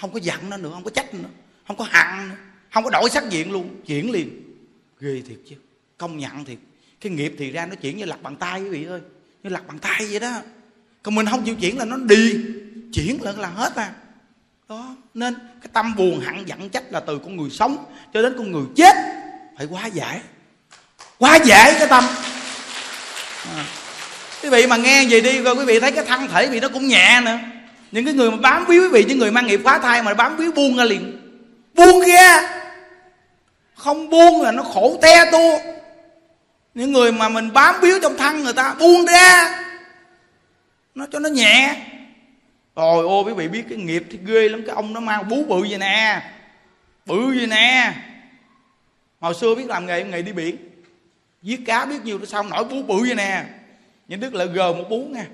Không 0.00 0.12
có 0.12 0.18
giận 0.22 0.50
nó 0.50 0.56
nữa, 0.56 0.70
không 0.74 0.84
có 0.84 0.90
trách 0.90 1.14
nữa, 1.14 1.28
không 1.66 1.76
có 1.76 1.86
hận 1.90 2.28
nữa, 2.28 2.36
không 2.74 2.84
có 2.84 2.90
đổi 2.90 3.11
sắc 3.11 3.30
diện 3.30 3.52
luôn, 3.52 3.80
chuyển 3.86 4.11
liền 4.11 4.47
ghê 5.01 5.22
thiệt 5.28 5.38
chứ. 5.49 5.57
Công 5.99 6.18
nhận 6.18 6.44
thiệt. 6.44 6.59
Cái 7.01 7.12
nghiệp 7.12 7.34
thì 7.38 7.51
ra 7.51 7.66
nó 7.66 7.74
chuyển 7.74 7.96
như 7.96 8.05
lặt 8.05 8.22
bàn 8.22 8.36
tay 8.36 8.62
quý 8.62 8.68
vị 8.68 8.84
ơi. 8.84 9.01
Như 9.42 9.51
lặt 9.51 9.66
bàn 9.68 9.78
tay 9.78 10.07
vậy 10.11 10.20
đó. 10.20 10.32
Còn 11.03 11.14
mình 11.14 11.26
không 11.26 11.44
chịu 11.44 11.55
chuyển 11.55 11.78
là 11.78 11.84
nó 11.84 11.96
đi. 11.96 12.34
Chuyển 12.92 13.22
là 13.22 13.32
là 13.32 13.49
hết 13.49 13.76
à. 13.76 13.92
Đó. 14.68 14.96
Nên 15.14 15.34
cái 15.34 15.70
tâm 15.72 15.96
buồn 15.96 16.20
hận 16.20 16.44
giận 16.44 16.68
trách 16.68 16.92
là 16.92 17.01
từ 17.01 17.18
con 17.18 17.36
người 17.36 17.51
sống 17.51 17.84
cho 18.14 18.22
đến 18.22 18.34
con 18.38 18.53
người 18.53 18.64
chết. 18.76 18.96
Phải 19.57 19.66
quá 19.66 19.86
giải. 19.86 20.20
Quá 21.18 21.36
giải 21.36 21.74
cái 21.78 21.88
tâm. 21.88 22.05
À. 23.57 23.64
quý 24.42 24.49
vị 24.49 24.66
mà 24.66 24.76
nghe 24.76 25.07
về 25.07 25.20
đi, 25.20 25.38
rồi 25.38 25.55
quý 25.55 25.64
vị 25.64 25.80
thấy 25.80 25.92
cái 25.92 26.05
thân 26.05 26.28
thể 26.28 26.49
bị 26.49 26.61
nó 26.61 26.68
cũng 26.68 26.86
nhẹ 26.86 27.20
nữa. 27.24 27.38
Những 27.92 28.05
cái 28.05 28.14
người 28.14 28.30
mà 28.30 28.36
bám 28.36 28.64
víu 28.66 28.82
quý 28.82 28.88
vị, 28.88 29.05
những 29.09 29.18
người 29.18 29.30
mang 29.30 29.46
nghiệp 29.46 29.61
phá 29.64 29.78
thai 29.78 30.03
mà 30.03 30.14
bám 30.14 30.36
víu 30.36 30.53
buông 30.53 30.76
ra 30.76 30.84
liền. 30.84 31.20
Buông 31.74 32.03
ra 32.09 32.57
không 33.79 34.11
buông 34.11 34.43
là 34.43 34.53
nó 34.53 34.62
khổ 34.62 34.99
te 35.03 35.31
tua 35.33 35.59
những 36.74 36.93
người 36.93 37.12
mà 37.12 37.29
mình 37.29 37.53
bám 37.53 37.74
víu 37.81 37.99
trong 38.03 38.16
thân 38.16 38.43
người 38.45 38.53
ta, 38.53 38.74
buông 38.79 39.07
ra. 39.07 39.64
Nó 40.95 41.07
cho 41.12 41.18
nó 41.18 41.29
nhẹ. 41.29 41.76
Rồi 42.76 43.05
ô 43.05 43.24
quý 43.24 43.33
vị 43.33 43.49
biết 43.49 43.64
cái 43.68 43.79
nghiệp 43.79 44.05
thì 44.11 44.18
ghê 44.26 44.49
lắm. 44.49 44.62
Cái 44.66 44.74
ông 44.74 44.93
nó 44.93 45.01
mang 45.01 45.29
bú 45.29 45.45
bự 45.45 45.66
vậy 45.68 45.79
nè. 45.79 46.22
Bự 47.07 47.26
vậy 47.37 47.47
nè. 47.47 47.95
Hồi 49.20 49.35
xưa 49.35 49.55
biết 49.55 49.66
làm 49.66 49.87
nghề 49.87 50.05
nghề 50.05 50.22
đi 50.22 50.33
biển. 50.33 50.57
Giết 51.43 51.61
cá 51.66 51.85
biết 51.85 52.05
nhiều 52.05 52.26
sao 52.26 52.43
nổi 52.43 52.64
bú 52.64 52.83
bự 52.83 53.01
vậy 53.07 53.14
nè. 53.14 53.45
Những 54.09 54.20
đức 54.20 54.35
là 54.35 54.45
gờ 54.45 54.72
một 54.72 54.85
bú 54.91 54.99
nha. 54.99 55.26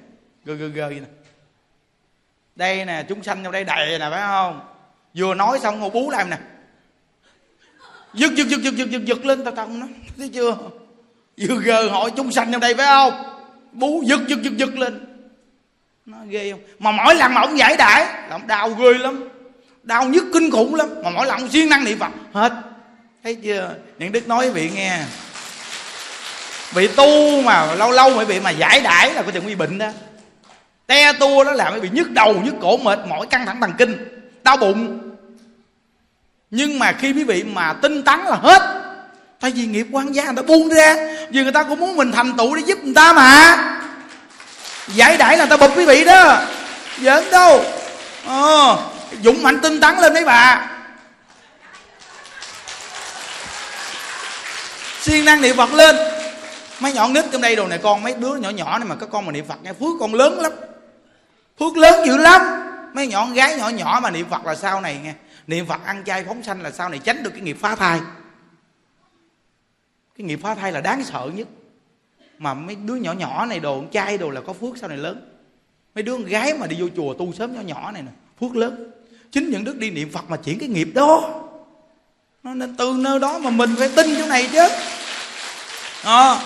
Gờ 0.45 0.55
gờ 0.55 0.69
gờ 0.69 0.89
vậy 0.89 1.01
nè. 1.01 1.07
Đây 2.57 2.85
nè, 2.85 3.05
chúng 3.09 3.23
sanh 3.23 3.45
trong 3.45 3.53
đây 3.53 3.65
đầy 3.65 3.99
nè, 3.99 4.07
phải 4.11 4.21
không? 4.21 4.61
Vừa 5.15 5.35
nói 5.35 5.59
xong, 5.63 5.81
một 5.81 5.93
bú 5.93 6.11
làm 6.11 6.31
nè 6.31 6.37
giật 8.15 8.31
giật 8.37 8.47
giật 8.49 8.61
giật 8.63 8.75
giật 8.77 8.91
giật 8.91 9.05
giật 9.05 9.25
lên, 9.27 9.45
tao 9.45 9.55
tao 9.55 9.69
nó 9.69 9.87
thấy 10.19 10.31
chưa? 10.35 10.57
Vừa 11.37 11.57
gờ 11.57 11.89
hỏi 11.89 12.11
chúng 12.17 12.33
sanh 12.33 12.53
trong 12.53 12.61
đây 12.61 12.75
phải 12.75 12.87
không? 12.87 13.23
Bú, 13.73 14.03
giật 14.07 14.21
giật 14.29 14.43
giật 14.43 14.57
giật 14.57 14.77
lên. 14.77 15.01
Nó 16.07 16.19
ghê 16.29 16.51
không? 16.51 16.61
Mà 16.79 16.91
mỗi 16.91 17.15
lần 17.15 17.35
mà 17.35 17.41
ông 17.41 17.59
giải 17.59 17.77
đãi, 17.77 18.05
là 18.05 18.29
ông 18.31 18.47
đau 18.47 18.71
ghê 18.71 18.95
lắm. 18.95 19.29
Đau 19.83 20.05
nhức 20.05 20.25
kinh 20.33 20.51
khủng 20.51 20.75
lắm. 20.75 20.89
Mà 21.05 21.11
mỗi 21.11 21.27
lần 21.27 21.41
ông 21.41 21.49
siêng 21.49 21.69
năng 21.69 21.85
niệm 21.85 21.99
phật, 21.99 22.13
hết. 22.33 22.53
Thấy 23.23 23.35
chưa? 23.35 23.75
Những 23.99 24.13
đức 24.13 24.29
nói 24.29 24.51
vị 24.51 24.71
nghe. 24.75 24.99
Bị 26.75 26.89
tu 26.89 27.43
mà 27.43 27.75
lâu 27.75 27.91
lâu 27.91 28.11
mới 28.11 28.27
bị 28.27 28.41
mà 28.41 28.51
giải 28.51 28.81
đãi 28.81 29.15
là 29.15 29.23
có 29.23 29.31
thể 29.33 29.41
bị 29.41 29.55
bệnh 29.55 29.79
đó. 29.79 29.89
Te 30.87 31.13
tua 31.13 31.45
đó 31.45 31.53
làm 31.53 31.73
mới 31.73 31.81
bị 31.81 31.89
nhức 31.93 32.11
đầu, 32.11 32.35
nhức 32.45 32.55
cổ 32.61 32.77
mệt, 32.77 32.99
mỏi, 33.09 33.27
căng 33.27 33.47
thẳng 33.47 33.61
thần 33.61 33.73
kinh, 33.79 33.97
đau 34.45 34.57
bụng 34.57 35.04
nhưng 36.57 36.79
mà 36.79 36.93
khi 36.93 37.13
quý 37.13 37.25
vị 37.25 37.43
mà 37.43 37.73
tinh 37.73 38.03
tấn 38.03 38.21
là 38.21 38.37
hết. 38.43 38.63
Tại 39.41 39.51
vì 39.51 39.67
nghiệp 39.67 39.87
quan 39.93 40.15
gia 40.15 40.25
người 40.25 40.35
ta 40.37 40.43
buông 40.43 40.69
ra 40.69 40.97
vì 41.31 41.43
người 41.43 41.53
ta 41.53 41.63
cũng 41.63 41.81
muốn 41.81 41.97
mình 41.97 42.13
thành 42.13 42.37
tựu 42.37 42.57
để 42.57 42.63
giúp 42.67 42.79
người 42.85 42.95
ta 42.95 43.13
mà. 43.13 43.57
Giải 44.89 45.17
đãi 45.17 45.37
là 45.37 45.45
người 45.45 45.59
ta 45.59 45.67
bụp 45.67 45.77
quý 45.77 45.87
vị 45.87 46.05
đó. 46.05 46.39
Giỡn 47.01 47.31
đâu. 47.31 47.65
Ờ, 48.27 48.79
dũng 49.23 49.43
mạnh 49.43 49.61
tinh 49.61 49.81
tấn 49.81 49.97
lên 49.99 50.15
mấy 50.15 50.25
bà. 50.25 50.71
Siêng 55.01 55.25
năng 55.25 55.41
niệm 55.41 55.57
phật 55.57 55.73
lên. 55.73 55.97
Mấy 56.81 56.93
nhỏ 56.93 57.09
nít 57.09 57.25
trong 57.33 57.41
đây 57.41 57.57
đồ 57.57 57.67
này 57.67 57.79
con 57.83 58.03
mấy 58.03 58.15
đứa 58.15 58.35
nhỏ 58.35 58.51
nhỏ 58.51 58.79
này 58.79 58.89
mà 58.89 58.95
các 59.01 59.09
con 59.13 59.27
mà 59.27 59.33
niệm 59.33 59.45
phật 59.49 59.63
nghe 59.63 59.73
phước 59.73 59.93
con 60.01 60.15
lớn 60.15 60.41
lắm. 60.41 60.53
Phước 61.61 61.77
lớn 61.77 62.07
dữ 62.07 62.17
lắm. 62.17 62.43
Mấy 62.93 63.07
nhỏ 63.07 63.27
gái 63.35 63.57
nhỏ 63.57 63.69
nhỏ 63.69 64.01
mà 64.03 64.11
niệm 64.11 64.27
phật 64.31 64.47
là 64.47 64.55
sau 64.55 64.81
này 64.81 64.99
nghe? 65.05 65.13
Niệm 65.47 65.67
phật 65.67 65.85
ăn 65.85 66.03
chay 66.07 66.25
phóng 66.25 66.43
sanh 66.43 66.63
là 66.63 66.71
sau 66.71 66.89
này 66.89 66.99
tránh 66.99 67.23
được 67.23 67.31
cái 67.31 67.41
nghiệp 67.41 67.57
phá 67.61 67.75
thai. 67.75 68.01
Cái 70.19 70.27
nghiệp 70.27 70.39
phá 70.43 70.55
thai 70.55 70.73
là 70.73 70.81
đáng 70.81 71.05
sợ 71.05 71.31
nhất. 71.35 71.49
Mà 72.39 72.55
mấy 72.55 72.77
đứa 72.77 72.95
nhỏ 72.95 73.13
nhỏ 73.13 73.47
này 73.47 73.61
đồ 73.61 73.85
chay 73.93 74.19
đồ 74.19 74.31
là 74.31 74.41
có 74.41 74.53
phước 74.53 74.79
sau 74.79 74.89
này 74.89 74.99
lớn. 74.99 75.31
Mấy 75.95 76.03
đứa 76.03 76.13
con 76.13 76.25
gái 76.25 76.55
mà 76.55 76.67
đi 76.67 76.77
vô 76.81 76.89
chùa 76.97 77.15
tu 77.15 77.33
sớm 77.33 77.55
nhỏ 77.55 77.61
nhỏ 77.61 77.91
này 77.91 78.03
nè 78.03 78.13
phước 78.41 78.57
lớn. 78.57 78.91
Chính 79.33 79.51
những 79.51 79.65
đức 79.65 79.79
đi 79.79 79.91
niệm 79.91 80.13
phật 80.13 80.31
mà 80.31 80.37
chuyển 80.37 80.59
cái 80.59 80.69
nghiệp 80.69 80.89
đó 80.95 81.41
nó 82.43 82.55
nên 82.55 82.77
từ 82.77 82.95
nơi 82.99 83.19
đó 83.19 83.39
mà 83.39 83.51
mình 83.51 83.75
phải 83.79 83.89
tin 83.97 84.15
chỗ 84.19 84.27
này 84.27 84.49
chứ. 84.53 84.69
À, 86.05 86.41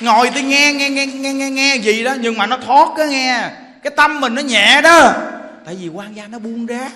ngồi 0.00 0.30
tôi 0.34 0.42
nghe 0.42 0.72
nghe 0.72 0.90
nghe 0.90 1.06
nghe 1.06 1.32
nghe 1.32 1.50
nghe 1.50 1.76
gì 1.76 2.04
đó 2.04 2.14
nhưng 2.20 2.38
mà 2.38 2.46
nó 2.46 2.56
thoát 2.56 2.88
cái 2.96 3.08
nghe. 3.08 3.50
Cái 3.82 3.92
tâm 3.96 4.20
mình 4.20 4.34
nó 4.34 4.42
nhẹ 4.42 4.80
đó. 4.82 5.12
Tại 5.64 5.76
vì 5.80 5.88
quan 5.88 6.16
gia 6.16 6.26
nó 6.26 6.38
buông 6.38 6.66
ra 6.66 6.90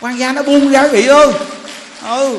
quan 0.00 0.18
gia 0.18 0.32
nó 0.32 0.42
buông 0.42 0.72
ra 0.72 0.82
quý 0.82 0.88
vị 0.88 1.06
ơi 1.06 1.32
ừ. 2.04 2.38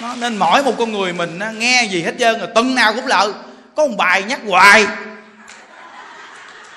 Nó 0.00 0.14
nên 0.14 0.36
mỗi 0.36 0.62
một 0.62 0.74
con 0.78 0.92
người 0.92 1.12
mình 1.12 1.40
nghe 1.58 1.88
gì 1.90 2.02
hết 2.02 2.14
trơn 2.18 2.38
rồi 2.38 2.48
tuần 2.54 2.74
nào 2.74 2.92
cũng 2.94 3.06
lợi. 3.06 3.28
Có 3.76 3.86
một 3.86 3.94
bài 3.98 4.22
nhắc 4.22 4.40
hoài. 4.46 4.86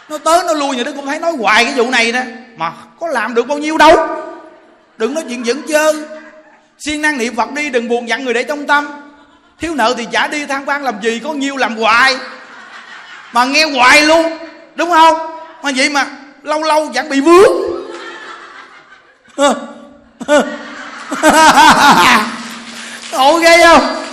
Nó 0.10 0.18
tới 0.18 0.44
nó 0.48 0.54
lui 0.54 0.76
nhà 0.76 0.84
đức 0.84 0.94
cũng 0.96 1.06
thấy 1.06 1.20
nói 1.20 1.32
hoài 1.40 1.66
cái 1.66 1.74
vụ 1.74 1.90
này 1.90 2.12
đó. 2.12 2.20
Mà 2.58 2.72
có 3.00 3.08
làm 3.08 3.34
được 3.34 3.48
bao 3.48 3.58
nhiêu 3.58 3.78
đâu. 3.78 4.08
Đừng 4.98 5.14
nói 5.14 5.24
chuyện 5.30 5.46
dẫn 5.46 5.62
chơi. 5.68 5.94
Siêng 6.80 7.02
năng 7.02 7.18
niệm 7.18 7.36
phật 7.36 7.52
đi, 7.52 7.70
đừng 7.70 7.90
buồn 7.90 8.10
dặn 8.10 8.26
người 8.26 8.34
để 8.34 8.44
trong 8.44 8.68
tâm. 8.68 8.88
Thiếu 9.60 9.76
nợ 9.76 9.96
thì 9.98 10.08
trả 10.12 10.28
đi, 10.28 10.46
than 10.46 10.66
van 10.66 10.84
làm 10.84 11.02
gì, 11.02 11.22
có 11.24 11.34
nhiêu 11.34 11.58
làm 11.58 11.78
hoài. 11.78 12.18
Mà 13.32 13.46
nghe 13.46 13.66
hoài 13.66 14.02
luôn, 14.02 14.38
đúng 14.76 14.90
không? 14.90 15.18
Mà 15.64 15.72
vậy 15.76 15.90
mà 15.90 16.06
lâu 16.44 16.64
lâu 16.64 16.86
vẫn 16.86 17.10
bị 17.10 17.22
vướng 17.22 17.52
ồ 23.12 23.40
ghê 23.40 23.66
không? 23.66 24.06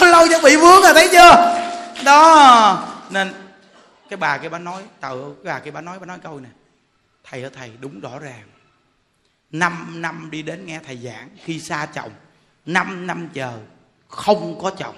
Lâu 0.00 0.26
cho 0.30 0.40
bị 0.40 0.56
vướng 0.56 0.82
rồi, 0.82 0.94
thấy 0.94 1.08
chưa? 1.12 1.62
Đó, 2.04 2.88
nên 3.10 3.34
cái 4.10 4.16
bà 4.16 4.38
kia 4.38 4.48
bà 4.48 4.58
nói, 4.58 4.82
tờ, 5.00 5.14
cái 5.44 5.54
bà 5.54 5.58
kia 5.58 5.70
bà 5.70 5.80
nói 5.80 5.98
bà 5.98 6.06
nói 6.06 6.18
câu 6.22 6.40
nè 6.40 6.48
thầy 7.24 7.42
ở 7.42 7.48
thầy, 7.48 7.72
đúng 7.80 8.00
rõ 8.00 8.18
ràng. 8.18 8.42
Năm 9.50 10.02
năm 10.02 10.28
đi 10.30 10.42
đến 10.42 10.66
nghe 10.66 10.80
thầy 10.86 10.96
giảng, 10.96 11.28
khi 11.44 11.60
xa 11.60 11.86
chồng, 11.86 12.10
năm 12.66 13.06
năm 13.06 13.28
chờ, 13.34 13.52
không 14.08 14.60
có 14.62 14.70
chồng. 14.70 14.96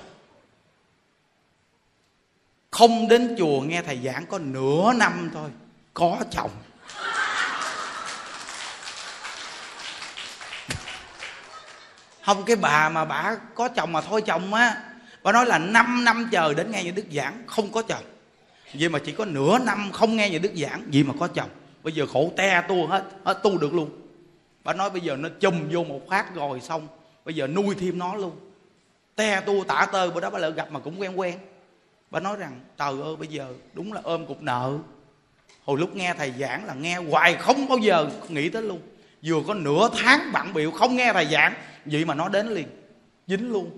Không 2.70 3.08
đến 3.08 3.34
chùa 3.38 3.60
nghe 3.60 3.82
thầy 3.82 4.00
giảng 4.04 4.26
có 4.26 4.38
nửa 4.38 4.92
năm 4.92 5.30
thôi, 5.34 5.50
có 5.94 6.16
chồng. 6.30 6.50
Không, 12.28 12.44
cái 12.44 12.56
bà 12.56 12.88
mà 12.88 13.04
bà 13.04 13.36
có 13.54 13.68
chồng 13.68 13.92
mà 13.92 14.00
thôi 14.00 14.22
chồng 14.22 14.54
á, 14.54 14.76
bà 15.22 15.32
nói 15.32 15.46
là 15.46 15.58
5 15.58 16.04
năm 16.04 16.28
chờ 16.30 16.54
đến 16.54 16.70
nghe 16.70 16.84
những 16.84 16.94
đức 16.94 17.04
giảng, 17.12 17.42
không 17.46 17.72
có 17.72 17.82
chồng. 17.82 18.04
Vậy 18.74 18.88
mà 18.88 18.98
chỉ 18.98 19.12
có 19.12 19.24
nửa 19.24 19.58
năm 19.58 19.90
không 19.92 20.16
nghe 20.16 20.30
những 20.30 20.42
đức 20.42 20.52
giảng 20.54 20.82
gì 20.90 21.02
mà 21.02 21.14
có 21.20 21.26
chồng. 21.26 21.48
Bây 21.82 21.92
giờ 21.92 22.06
khổ 22.06 22.32
te 22.36 22.62
tu 22.68 22.86
hết 22.86 23.04
hết 23.24 23.40
tu 23.42 23.58
được 23.58 23.74
luôn. 23.74 23.90
Bà 24.64 24.72
nói 24.72 24.90
bây 24.90 25.00
giờ 25.00 25.16
nó 25.16 25.28
chùm 25.40 25.68
vô 25.70 25.84
một 25.84 26.00
phát 26.08 26.34
rồi 26.34 26.60
xong, 26.60 26.88
bây 27.24 27.34
giờ 27.34 27.46
nuôi 27.46 27.74
thêm 27.74 27.98
nó 27.98 28.14
luôn. 28.14 28.32
Te 29.16 29.40
tu 29.40 29.64
tả 29.64 29.86
tơ, 29.92 30.10
bữa 30.10 30.20
đó 30.20 30.30
bà 30.30 30.38
lỡ 30.38 30.50
gặp 30.50 30.70
mà 30.70 30.80
cũng 30.80 31.00
quen 31.00 31.18
quen. 31.18 31.38
Bà 32.10 32.20
nói 32.20 32.36
rằng, 32.36 32.60
trời 32.78 32.92
ơi, 33.02 33.16
bây 33.16 33.28
giờ 33.28 33.46
đúng 33.74 33.92
là 33.92 34.00
ôm 34.04 34.26
cục 34.26 34.42
nợ. 34.42 34.78
Hồi 35.64 35.78
lúc 35.78 35.96
nghe 35.96 36.14
thầy 36.18 36.32
giảng 36.38 36.64
là 36.64 36.74
nghe 36.74 36.96
hoài 36.96 37.34
không 37.34 37.68
bao 37.68 37.78
giờ 37.78 38.06
nghĩ 38.28 38.48
tới 38.48 38.62
luôn. 38.62 38.80
Vừa 39.22 39.42
có 39.46 39.54
nửa 39.54 39.90
tháng 39.96 40.32
bận 40.32 40.52
biểu 40.54 40.70
không 40.70 40.96
nghe 40.96 41.12
thầy 41.12 41.26
giảng 41.26 41.54
vậy 41.92 42.04
mà 42.04 42.14
nó 42.14 42.28
đến 42.28 42.48
liền. 42.48 42.68
Dính 43.26 43.52
luôn. 43.52 43.70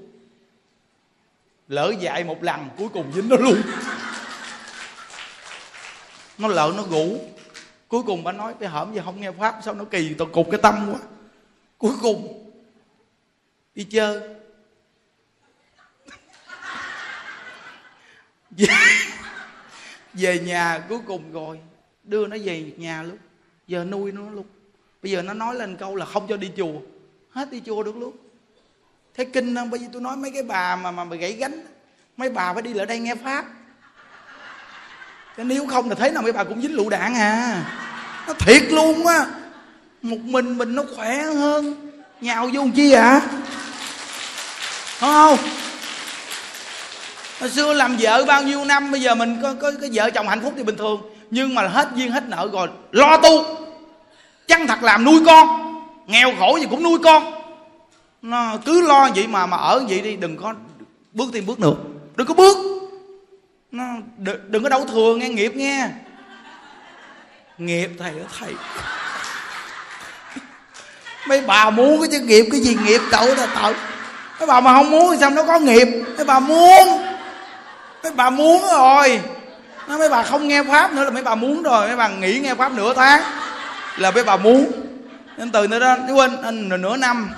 Lỡ 1.69 1.93
dạy 2.01 2.25
một 2.25 2.43
lần 2.43 2.69
cuối 2.77 2.89
cùng 2.89 3.13
dính 3.15 3.29
nó 3.29 3.37
luôn. 3.37 3.63
Nó 6.39 6.49
lỡ 6.49 6.73
nó 6.77 6.85
ngủ 6.85 7.19
cuối 7.89 8.03
cùng 8.03 8.25
bà 8.25 8.33
nói 8.33 8.55
cái 8.61 8.69
hởm 8.69 8.95
giờ 8.95 9.03
không 9.05 9.21
nghe 9.21 9.33
pháp 9.33 9.61
sao 9.65 9.75
nó 9.75 9.85
kỳ 9.85 10.15
toàn 10.15 10.33
cục 10.33 10.51
cái 10.51 10.61
tâm 10.63 10.89
quá. 10.93 11.01
Cuối 11.79 11.93
cùng 12.03 12.51
đi 13.75 13.85
chơi. 13.85 14.21
Về, 18.51 18.67
về 20.13 20.39
nhà 20.39 20.85
cuối 20.89 20.99
cùng 21.07 21.33
rồi 21.33 21.61
đưa 22.05 22.27
nó 22.27 22.37
về 22.45 22.73
nhà 22.77 23.03
luôn. 23.03 23.19
Giờ 23.67 23.85
nuôi 23.85 24.13
nó 24.13 24.31
luôn. 24.31 24.47
Bây 25.03 25.13
giờ 25.13 25.23
nó 25.23 25.35
nói 25.35 25.55
lên 25.55 25.77
câu 25.77 25.97
là 25.97 26.07
không 26.07 26.27
cho 26.29 26.37
đi 26.37 26.51
chùa 26.57 26.81
hết 27.35 27.51
đi 27.51 27.63
chùa 27.67 27.83
được 27.83 27.97
luôn. 27.97 28.13
Thấy 29.17 29.27
kinh 29.27 29.55
không? 29.55 29.71
Bởi 29.71 29.81
giờ 29.81 29.87
tôi 29.93 30.03
nói 30.03 30.17
mấy 30.17 30.31
cái 30.31 30.43
bà 30.43 30.77
mà 30.77 30.91
mà 30.91 31.05
gãy 31.05 31.33
gánh 31.33 31.65
mấy 32.17 32.31
bà 32.31 32.53
phải 32.53 32.63
đi 32.63 32.75
lại 32.75 32.87
đây 32.87 32.99
nghe 32.99 33.15
pháp. 33.15 33.45
Cái 35.37 35.47
nếu 35.47 35.67
không 35.67 35.89
là 35.89 35.95
thấy 35.95 36.11
nào 36.11 36.23
mấy 36.23 36.33
bà 36.33 36.45
cũng 36.45 36.63
dính 36.63 36.77
lựu 36.77 36.91
đạn 36.91 37.15
à. 37.15 37.65
Nó 38.27 38.33
thiệt 38.35 38.63
luôn 38.63 39.07
á. 39.07 39.27
Một 40.03 40.19
mình 40.21 40.59
mình 40.59 40.75
nó 40.75 40.83
khỏe 40.97 41.23
hơn. 41.23 41.91
Nhào 42.21 42.51
vô 42.53 42.63
chi 42.75 42.93
à? 42.93 43.21
không 45.01 45.39
hồi 47.41 47.51
xưa 47.51 47.73
làm 47.73 47.97
vợ 48.01 48.25
bao 48.25 48.43
nhiêu 48.43 48.65
năm 48.65 48.91
bây 48.91 49.01
giờ 49.01 49.15
mình 49.15 49.39
có, 49.43 49.55
có 49.55 49.73
cái 49.81 49.91
vợ 49.93 50.11
chồng 50.11 50.29
hạnh 50.29 50.41
phúc 50.43 50.53
thì 50.57 50.63
bình 50.63 50.77
thường. 50.77 51.03
Nhưng 51.31 51.55
mà 51.55 51.69
hết 51.69 51.89
duyên 51.95 52.13
hết 52.13 52.29
nợ 52.29 52.49
rồi 52.53 52.69
lo 52.93 53.17
tu. 53.17 53.45
Chăng 54.49 54.67
thật 54.67 54.83
làm 54.83 55.05
nuôi 55.05 55.23
con? 55.27 55.60
Nghèo 56.11 56.33
khổ 56.39 56.59
gì 56.61 56.67
cũng 56.71 56.83
nuôi 56.83 56.99
con. 57.05 57.33
Nó 58.23 58.57
cứ 58.65 58.81
lo 58.81 59.09
vậy 59.15 59.27
mà 59.27 59.47
mà 59.47 59.57
ở 59.57 59.85
vậy 59.89 60.01
đi 60.01 60.17
đừng 60.17 60.37
có 60.37 60.55
bước 61.13 61.31
thêm 61.33 61.47
bước 61.47 61.61
nữa. 61.61 61.75
Đừng 62.17 62.27
có 62.27 62.35
bước. 62.35 62.57
Nó 63.73 63.85
đừng, 64.17 64.41
đừng 64.49 64.63
có 64.63 64.69
đau 64.69 64.85
thừa 64.85 65.17
nghe 65.17 65.29
nghiệp 65.29 65.57
nghe. 65.57 65.89
Nghiệp 67.59 67.91
thầy 67.99 68.11
đó 68.11 68.25
thầy. 68.41 68.55
Mấy 71.29 71.41
bà 71.41 71.71
muốn 71.71 72.01
cái 72.01 72.09
chứ 72.13 72.21
nghiệp 72.21 72.47
cái 72.53 72.61
gì 72.61 72.77
nghiệp 72.87 73.01
đâu 73.13 73.27
là 73.27 73.49
tội. 73.63 73.75
Mấy 74.39 74.47
bà 74.47 74.61
mà 74.61 74.75
không 74.75 74.91
muốn 74.91 75.13
thì 75.13 75.17
sao 75.21 75.31
nó 75.31 75.43
có 75.43 75.59
nghiệp? 75.59 75.89
Mấy 76.17 76.25
bà 76.25 76.41
muốn. 76.41 76.89
Mấy 78.03 78.13
bà 78.13 78.31
muốn 78.31 78.63
rồi. 78.63 79.21
Nó 79.89 79.99
mấy 79.99 80.09
bà 80.09 80.23
không 80.23 80.49
nghe 80.49 80.63
pháp 80.63 80.93
nữa 80.93 81.05
là 81.05 81.11
mấy 81.11 81.23
bà 81.23 81.35
muốn 81.35 81.63
rồi. 81.63 81.87
Mấy 81.87 81.97
bà 81.97 82.09
nghỉ 82.09 82.39
nghe 82.39 82.55
pháp 82.55 82.73
nửa 82.73 82.95
tháng 82.95 83.23
là 83.97 84.11
mấy 84.11 84.25
bà 84.25 84.37
muốn 84.37 84.80
nên 85.37 85.53
từ 85.53 85.67
nữa 85.67 85.79
đó 85.79 85.97
chú 86.09 86.15
quên 86.15 86.69
nửa 86.69 86.97
năm 86.97 87.31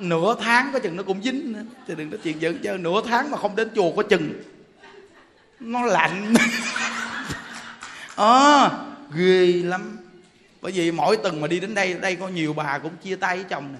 nửa 0.00 0.36
tháng 0.40 0.70
có 0.72 0.78
chừng 0.78 0.96
nó 0.96 1.02
cũng 1.02 1.22
dính 1.22 1.52
nữa. 1.52 1.62
Thì 1.86 1.94
đừng 1.94 2.10
nói 2.10 2.20
chuyện 2.24 2.42
giận 2.42 2.58
chơi 2.62 2.78
nửa 2.78 3.00
tháng 3.06 3.30
mà 3.30 3.38
không 3.38 3.56
đến 3.56 3.70
chùa 3.74 3.92
có 3.96 4.02
chừng. 4.02 4.42
Nó 5.60 5.82
lạnh. 5.82 6.34
À, 8.16 8.70
ghê 9.14 9.62
lắm. 9.64 9.98
Bởi 10.60 10.72
vì 10.72 10.90
mỗi 10.90 11.16
tuần 11.16 11.40
mà 11.40 11.46
đi 11.46 11.60
đến 11.60 11.74
đây 11.74 11.94
đây 11.94 12.16
có 12.16 12.28
nhiều 12.28 12.52
bà 12.52 12.78
cũng 12.78 12.96
chia 12.96 13.16
tay 13.16 13.36
với 13.36 13.44
chồng 13.44 13.72
nè. 13.72 13.78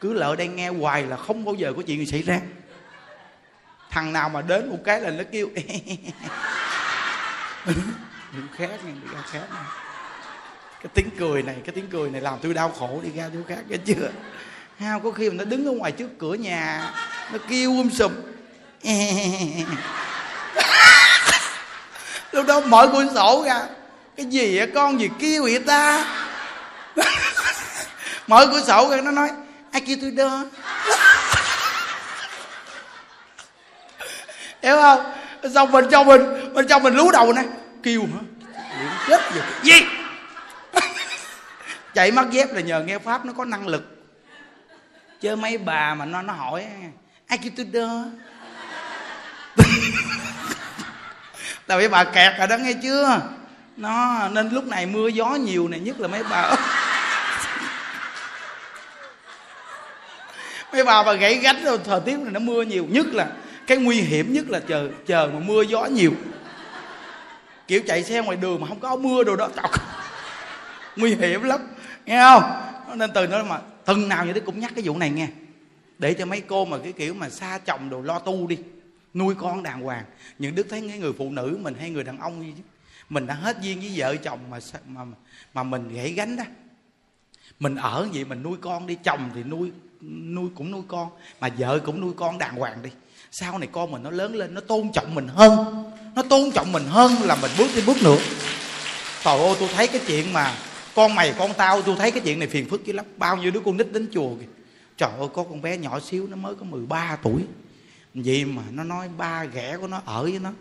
Cứ 0.00 0.12
lỡ 0.12 0.36
đây 0.36 0.48
nghe 0.48 0.68
hoài 0.68 1.02
là 1.02 1.16
không 1.16 1.44
bao 1.44 1.54
giờ 1.54 1.72
có 1.76 1.82
chuyện 1.86 1.98
gì 1.98 2.06
xảy 2.06 2.22
ra. 2.22 2.40
Thằng 3.90 4.12
nào 4.12 4.28
mà 4.28 4.42
đến 4.42 4.70
một 4.70 4.78
cái 4.84 5.00
là 5.00 5.10
nó 5.10 5.24
kêu 5.32 5.48
đừng 8.32 8.48
khác 8.56 8.84
nha 8.84 8.92
đi 9.02 9.08
khác 9.32 9.46
nha 9.54 9.89
cái 10.82 10.90
tiếng 10.94 11.10
cười 11.18 11.42
này, 11.42 11.56
cái 11.64 11.72
tiếng 11.74 11.88
cười 11.92 12.10
này 12.10 12.20
làm 12.20 12.38
tôi 12.42 12.54
đau 12.54 12.68
khổ 12.78 13.00
đi, 13.02 13.10
ra 13.16 13.30
chỗ 13.34 13.40
khác, 13.48 13.58
nghe 13.68 13.76
chưa? 13.76 14.10
Hao 14.78 15.00
có 15.00 15.10
khi 15.10 15.30
mà 15.30 15.34
nó 15.34 15.44
đứng 15.44 15.66
ở 15.66 15.72
ngoài 15.72 15.92
trước 15.92 16.08
cửa 16.18 16.34
nhà, 16.34 16.92
nó 17.32 17.38
kêu 17.48 17.70
um 17.70 17.90
sùm. 17.90 18.12
Lúc 22.32 22.46
đó 22.46 22.60
mở 22.60 22.88
cửa 22.92 23.06
sổ 23.14 23.44
ra, 23.46 23.62
cái 24.16 24.26
gì 24.26 24.58
vậy 24.58 24.70
con 24.74 25.00
gì 25.00 25.08
kêu 25.18 25.42
vậy 25.42 25.58
ta? 25.66 26.06
Mở 28.26 28.46
cửa 28.52 28.62
sổ 28.66 28.90
ra, 28.90 28.96
nó 29.00 29.10
nói, 29.10 29.30
ai 29.72 29.80
kêu 29.86 29.96
tôi 30.00 30.10
đó 30.10 30.44
hiểu 34.62 34.76
không? 34.76 35.12
Xong 35.54 35.72
bên 35.72 35.88
trong 35.90 36.06
mình, 36.06 36.54
bên 36.54 36.66
trong 36.68 36.82
mình 36.82 36.94
lú 36.94 37.10
đầu 37.10 37.32
nè, 37.32 37.42
kêu 37.82 38.02
hả? 38.02 38.20
Chết 39.08 39.34
rồi. 39.34 39.44
Gì? 39.62 39.99
chạy 41.94 42.10
mắt 42.10 42.30
dép 42.30 42.52
là 42.52 42.60
nhờ 42.60 42.82
nghe 42.82 42.98
pháp 42.98 43.24
nó 43.24 43.32
có 43.32 43.44
năng 43.44 43.68
lực. 43.68 43.96
Chơi 45.20 45.36
mấy 45.36 45.58
bà 45.58 45.94
mà 45.94 46.04
nó 46.04 46.22
nó 46.22 46.32
hỏi 46.32 46.66
ai 47.26 47.38
kêu 47.38 47.52
tôi 47.56 47.66
đơ? 47.66 48.04
Tại 51.66 51.78
vì 51.78 51.88
bà 51.88 52.04
kẹt 52.04 52.32
rồi 52.38 52.46
đó 52.46 52.56
nghe 52.56 52.72
chưa? 52.82 53.20
Nó 53.76 54.28
nên 54.28 54.48
lúc 54.48 54.64
này 54.64 54.86
mưa 54.86 55.08
gió 55.08 55.26
nhiều 55.26 55.68
này 55.68 55.80
nhất 55.80 56.00
là 56.00 56.08
mấy 56.08 56.22
bà. 56.30 56.50
Mấy 60.72 60.84
bà 60.84 61.02
mà 61.02 61.12
gãy 61.12 61.34
gánh 61.34 61.64
rồi 61.64 61.78
thời 61.84 62.00
tiết 62.00 62.18
này 62.18 62.32
nó 62.32 62.40
mưa 62.40 62.62
nhiều 62.62 62.86
nhất 62.90 63.06
là 63.06 63.26
cái 63.66 63.78
nguy 63.78 64.00
hiểm 64.00 64.32
nhất 64.32 64.44
là 64.48 64.60
chờ 64.68 64.88
chờ 65.06 65.30
mà 65.34 65.38
mưa 65.38 65.62
gió 65.62 65.84
nhiều. 65.84 66.12
Kiểu 67.68 67.80
chạy 67.86 68.04
xe 68.04 68.22
ngoài 68.22 68.36
đường 68.36 68.60
mà 68.60 68.66
không 68.66 68.80
có 68.80 68.96
mưa 68.96 69.24
đồ 69.24 69.36
đó 69.36 69.48
Trời, 69.56 69.66
nguy 71.00 71.14
hiểm 71.14 71.42
lắm. 71.42 71.60
Nghe 72.06 72.22
không? 72.22 72.42
Nên 72.98 73.10
từ 73.14 73.26
đó 73.26 73.44
mà 73.44 73.60
từng 73.84 74.08
nào 74.08 74.26
như 74.26 74.32
thế 74.32 74.40
cũng 74.40 74.60
nhắc 74.60 74.72
cái 74.74 74.84
vụ 74.84 74.98
này 74.98 75.10
nghe. 75.10 75.28
Để 75.98 76.14
cho 76.14 76.26
mấy 76.26 76.40
cô 76.40 76.64
mà 76.64 76.78
cái 76.82 76.92
kiểu 76.92 77.14
mà 77.14 77.30
xa 77.30 77.58
chồng 77.58 77.90
đồ 77.90 78.02
lo 78.02 78.18
tu 78.18 78.46
đi, 78.46 78.58
nuôi 79.14 79.34
con 79.34 79.62
đàng 79.62 79.80
hoàng. 79.80 80.04
Những 80.38 80.54
đức 80.54 80.66
thấy 80.70 80.84
cái 80.88 80.98
người 80.98 81.12
phụ 81.18 81.30
nữ 81.30 81.58
mình 81.62 81.74
hay 81.80 81.90
người 81.90 82.04
đàn 82.04 82.18
ông 82.18 82.42
gì 82.42 82.52
chứ. 82.56 82.62
Mình 83.08 83.26
đã 83.26 83.34
hết 83.34 83.56
duyên 83.62 83.80
với 83.80 83.92
vợ 83.96 84.16
chồng 84.16 84.38
mà 84.50 84.58
mà 84.86 85.04
mà 85.54 85.62
mình 85.62 85.94
gãy 85.94 86.12
gánh 86.12 86.36
đó. 86.36 86.44
Mình 87.60 87.76
ở 87.76 88.08
vậy 88.12 88.24
mình 88.24 88.42
nuôi 88.42 88.56
con 88.60 88.86
đi, 88.86 88.96
chồng 89.04 89.30
thì 89.34 89.42
nuôi 89.42 89.70
nuôi 90.34 90.48
cũng 90.54 90.70
nuôi 90.70 90.82
con, 90.88 91.08
mà 91.40 91.48
vợ 91.58 91.78
cũng 91.78 92.00
nuôi 92.00 92.12
con 92.16 92.38
đàng 92.38 92.56
hoàng 92.56 92.82
đi. 92.82 92.90
Sau 93.30 93.58
này 93.58 93.68
con 93.72 93.90
mình 93.90 94.02
nó 94.02 94.10
lớn 94.10 94.34
lên, 94.34 94.54
nó 94.54 94.60
tôn 94.60 94.92
trọng 94.92 95.14
mình 95.14 95.28
hơn. 95.28 95.84
Nó 96.14 96.22
tôn 96.22 96.50
trọng 96.50 96.72
mình 96.72 96.84
hơn 96.86 97.12
là 97.22 97.36
mình 97.42 97.50
bước 97.58 97.68
đi 97.74 97.82
bước 97.86 98.02
nữa 98.02 98.18
trời 99.24 99.38
ơi, 99.38 99.56
tôi 99.60 99.68
thấy 99.74 99.86
cái 99.86 100.00
chuyện 100.06 100.32
mà 100.32 100.54
con 100.94 101.14
mày 101.14 101.34
con 101.38 101.50
tao 101.56 101.82
tôi 101.82 101.96
thấy 101.96 102.10
cái 102.10 102.20
chuyện 102.24 102.38
này 102.38 102.48
phiền 102.48 102.68
phức 102.68 102.84
chứ 102.86 102.92
lắm. 102.92 103.04
Bao 103.16 103.36
nhiêu 103.36 103.50
đứa 103.50 103.60
con 103.60 103.76
nít 103.76 103.92
đến 103.92 104.08
chùa 104.12 104.34
kìa. 104.36 104.46
Trời 104.96 105.10
ơi 105.18 105.28
có 105.34 105.42
con 105.42 105.62
bé 105.62 105.78
nhỏ 105.78 106.00
xíu 106.00 106.26
nó 106.26 106.36
mới 106.36 106.54
có 106.54 106.64
13 106.64 107.16
tuổi. 107.22 107.42
Vậy 108.14 108.44
mà 108.44 108.62
nó 108.70 108.84
nói 108.84 109.08
ba 109.18 109.44
ghẻ 109.44 109.76
của 109.76 109.86
nó 109.86 110.02
ở 110.04 110.22
với 110.22 110.38
nó. 110.38 110.52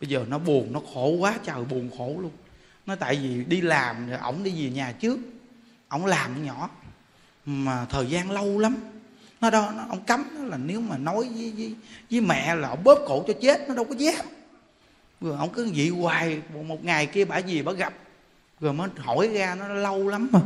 Bây 0.00 0.08
giờ 0.08 0.24
nó 0.28 0.38
buồn 0.38 0.72
nó 0.72 0.80
khổ 0.94 1.08
quá 1.08 1.38
trời 1.44 1.64
buồn 1.64 1.90
khổ 1.98 2.16
luôn. 2.20 2.30
Nó 2.86 2.96
tại 2.96 3.16
vì 3.22 3.44
đi 3.44 3.60
làm 3.60 4.08
rồi 4.08 4.18
ổng 4.18 4.42
đi 4.42 4.64
về 4.64 4.70
nhà 4.70 4.92
trước. 4.92 5.18
Ổng 5.88 6.06
làm 6.06 6.44
nhỏ. 6.44 6.70
Mà 7.46 7.86
thời 7.90 8.06
gian 8.06 8.30
lâu 8.30 8.58
lắm. 8.58 8.76
Nó 9.40 9.50
đâu 9.50 9.70
nó, 9.76 9.84
ông 9.88 10.04
cấm 10.04 10.24
nó 10.34 10.44
là 10.44 10.56
nếu 10.56 10.80
mà 10.80 10.98
nói 10.98 11.28
với, 11.36 11.52
với, 11.56 11.74
với 12.10 12.20
mẹ 12.20 12.54
là 12.54 12.68
ông 12.68 12.84
bóp 12.84 12.98
cổ 13.06 13.24
cho 13.26 13.34
chết 13.42 13.68
nó 13.68 13.74
đâu 13.74 13.84
có 13.84 13.94
dám. 13.94 14.26
Rồi 15.20 15.36
ông 15.38 15.52
cứ 15.52 15.72
vậy 15.76 15.88
hoài 15.88 16.40
một 16.66 16.84
ngày 16.84 17.06
kia 17.06 17.24
bả 17.24 17.38
gì 17.38 17.62
bả 17.62 17.72
gặp 17.72 17.94
rồi 18.60 18.72
mới 18.72 18.88
hỏi 18.98 19.28
ra 19.28 19.54
nó 19.54 19.68
lâu 19.68 20.08
lắm 20.08 20.28
mà 20.32 20.40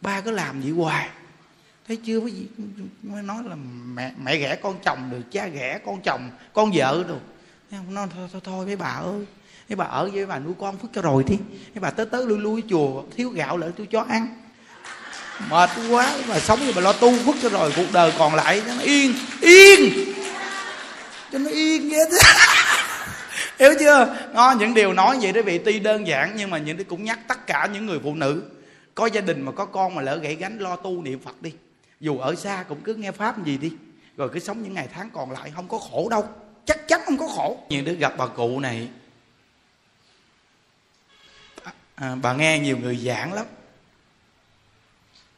ba 0.00 0.20
cứ 0.20 0.30
làm 0.30 0.60
vậy 0.60 0.70
hoài. 0.70 1.08
Thấy 1.88 1.96
chưa? 1.96 2.20
Cái 2.20 2.30
gì 2.30 2.46
mới 3.02 3.22
nói 3.22 3.42
là 3.48 3.56
mẹ 3.94 4.12
mẹ 4.22 4.36
ghẻ 4.36 4.56
con 4.56 4.76
chồng 4.84 5.10
được, 5.10 5.22
cha 5.32 5.46
ghẻ 5.46 5.78
con 5.86 6.00
chồng, 6.02 6.30
con 6.52 6.70
vợ 6.74 7.04
được. 7.08 7.20
Nó 7.88 8.06
thôi 8.14 8.28
thôi 8.32 8.40
thôi, 8.44 8.66
mấy 8.66 8.76
bà 8.76 8.86
ơi. 8.86 9.26
Mấy 9.68 9.76
bà 9.76 9.84
ở 9.84 10.10
với 10.12 10.26
bà 10.26 10.38
nuôi 10.38 10.54
con 10.60 10.78
phước 10.78 10.90
cho 10.94 11.02
rồi 11.02 11.24
đi. 11.26 11.36
Mấy 11.74 11.80
bà 11.80 11.90
tới 11.90 12.06
tới 12.06 12.26
lui 12.26 12.38
lui 12.38 12.62
chùa, 12.70 13.02
thiếu 13.16 13.30
gạo 13.30 13.56
lại 13.56 13.70
tôi 13.76 13.88
cho 13.90 14.04
ăn. 14.08 14.42
Mệt 15.50 15.70
quá 15.90 16.16
mà 16.28 16.40
sống 16.40 16.58
thì 16.60 16.72
bà 16.72 16.80
lo 16.80 16.92
tu 16.92 17.18
phước 17.18 17.34
cho 17.42 17.48
rồi, 17.48 17.72
cuộc 17.76 17.92
đời 17.92 18.12
còn 18.18 18.34
lại 18.34 18.62
cho 18.66 18.74
nó 18.74 18.80
yên 18.80 19.14
yên. 19.40 20.14
Cho 21.32 21.38
nó 21.38 21.50
yên 21.50 21.90
vậy 21.90 22.00
hiểu 23.60 23.74
chưa? 23.80 24.16
Nó 24.32 24.54
những 24.58 24.74
điều 24.74 24.92
nói 24.92 25.18
vậy 25.22 25.32
đó 25.32 25.40
vị 25.44 25.60
tuy 25.64 25.80
đơn 25.80 26.06
giản 26.06 26.32
nhưng 26.36 26.50
mà 26.50 26.58
những 26.58 26.76
cái 26.76 26.84
cũng 26.84 27.04
nhắc 27.04 27.18
tất 27.28 27.46
cả 27.46 27.68
những 27.72 27.86
người 27.86 28.00
phụ 28.02 28.14
nữ. 28.14 28.42
Có 28.94 29.06
gia 29.06 29.20
đình 29.20 29.42
mà 29.42 29.52
có 29.52 29.66
con 29.66 29.94
mà 29.94 30.02
lỡ 30.02 30.16
gãy 30.16 30.34
gánh 30.34 30.58
lo 30.58 30.76
tu 30.76 31.02
niệm 31.02 31.20
phật 31.20 31.42
đi. 31.42 31.54
Dù 32.00 32.18
ở 32.18 32.34
xa 32.34 32.64
cũng 32.68 32.80
cứ 32.80 32.94
nghe 32.94 33.10
pháp 33.10 33.44
gì 33.44 33.58
đi. 33.58 33.72
Rồi 34.16 34.28
cứ 34.32 34.38
sống 34.38 34.62
những 34.62 34.74
ngày 34.74 34.88
tháng 34.94 35.10
còn 35.10 35.30
lại 35.30 35.52
không 35.54 35.68
có 35.68 35.78
khổ 35.78 36.08
đâu. 36.10 36.28
Chắc 36.64 36.88
chắn 36.88 37.00
không 37.04 37.18
có 37.18 37.28
khổ. 37.28 37.58
Những 37.68 37.84
đứa 37.84 37.92
gặp 37.92 38.14
bà 38.16 38.26
cụ 38.26 38.60
này. 38.60 38.88
À, 41.64 41.72
à 41.94 42.14
bà 42.22 42.32
nghe 42.32 42.58
nhiều 42.58 42.78
người 42.78 42.96
giảng 42.96 43.32
lắm. 43.32 43.46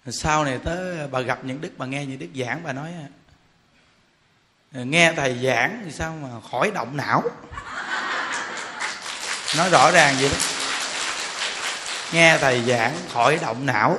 Sau 0.07 0.45
này 0.45 0.59
tới 0.65 1.09
bà 1.09 1.21
gặp 1.21 1.45
những 1.45 1.61
đức 1.61 1.71
bà 1.77 1.87
nghe 1.87 2.07
những 2.07 2.19
đức 2.19 2.29
giảng 2.35 2.63
bà 2.65 2.73
nói 2.73 2.93
à, 4.73 4.83
nghe 4.85 5.13
thầy 5.17 5.39
giảng 5.43 5.83
thì 5.85 5.91
sao 5.91 6.17
mà 6.23 6.41
khỏi 6.51 6.71
động 6.75 6.97
não? 6.97 7.23
Nói 9.57 9.71
rõ 9.71 9.91
ràng 9.91 10.17
vậy 10.21 10.29
đó. 10.29 10.37
Nghe 12.13 12.39
thầy 12.39 12.63
giảng 12.63 12.95
khỏi 13.13 13.39
động 13.43 13.67
não. 13.67 13.99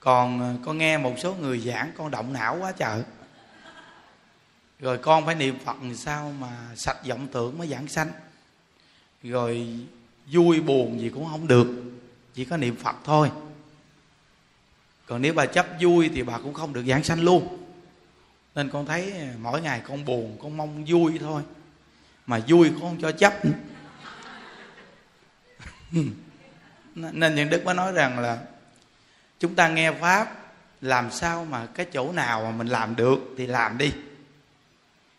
Còn 0.00 0.40
ờ, 0.40 0.54
con 0.64 0.78
nghe 0.78 0.98
một 0.98 1.14
số 1.18 1.34
người 1.34 1.58
giảng, 1.58 1.92
con 1.98 2.10
động 2.10 2.32
não 2.32 2.58
quá 2.60 2.72
trời. 2.72 3.02
Rồi 4.78 4.98
con 4.98 5.26
phải 5.26 5.34
niệm 5.34 5.58
phật 5.64 5.76
làm 5.82 5.96
sao 5.96 6.32
mà 6.38 6.48
sạch 6.76 7.06
vọng 7.08 7.26
tưởng 7.32 7.58
mới 7.58 7.68
giảng 7.68 7.88
sanh. 7.88 8.10
Rồi 9.22 9.68
vui 10.32 10.60
buồn 10.60 11.00
gì 11.00 11.10
cũng 11.14 11.28
không 11.30 11.48
được, 11.48 11.66
chỉ 12.34 12.44
có 12.44 12.56
niệm 12.56 12.76
phật 12.76 12.96
thôi. 13.04 13.30
Còn 15.06 15.22
nếu 15.22 15.34
bà 15.34 15.46
chấp 15.46 15.66
vui 15.80 16.10
thì 16.14 16.22
bà 16.22 16.38
cũng 16.38 16.54
không 16.54 16.72
được 16.72 16.84
giảng 16.86 17.04
sanh 17.04 17.20
luôn. 17.20 17.58
Nên 18.54 18.70
con 18.70 18.86
thấy 18.86 19.12
ờ, 19.12 19.26
mỗi 19.38 19.60
ngày 19.60 19.80
con 19.88 20.04
buồn, 20.04 20.38
con 20.42 20.56
mong 20.56 20.84
vui 20.84 21.18
thôi. 21.20 21.42
Mà 22.26 22.40
vui 22.48 22.70
con 22.70 22.80
không 22.80 23.00
cho 23.00 23.12
chấp 23.12 23.34
Ừ. 25.94 26.00
nên 26.94 27.34
những 27.34 27.50
đức 27.50 27.64
mới 27.64 27.74
nói 27.74 27.92
rằng 27.92 28.18
là 28.18 28.38
chúng 29.38 29.54
ta 29.54 29.68
nghe 29.68 29.92
pháp, 29.92 30.36
làm 30.80 31.10
sao 31.10 31.44
mà 31.44 31.66
cái 31.66 31.86
chỗ 31.92 32.12
nào 32.12 32.42
mà 32.44 32.50
mình 32.50 32.66
làm 32.66 32.96
được 32.96 33.18
thì 33.38 33.46
làm 33.46 33.78
đi. 33.78 33.92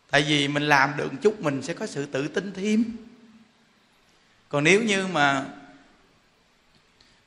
Tại 0.10 0.22
vì 0.22 0.48
mình 0.48 0.64
làm 0.64 0.94
được 0.98 1.10
chút 1.22 1.42
mình 1.42 1.62
sẽ 1.62 1.74
có 1.74 1.88
sự 1.88 2.06
tự 2.06 2.28
tin 2.28 2.54
thêm. 2.54 2.84
Còn 4.50 4.64
nếu 4.64 4.84
như 4.84 5.08
mà 5.08 5.46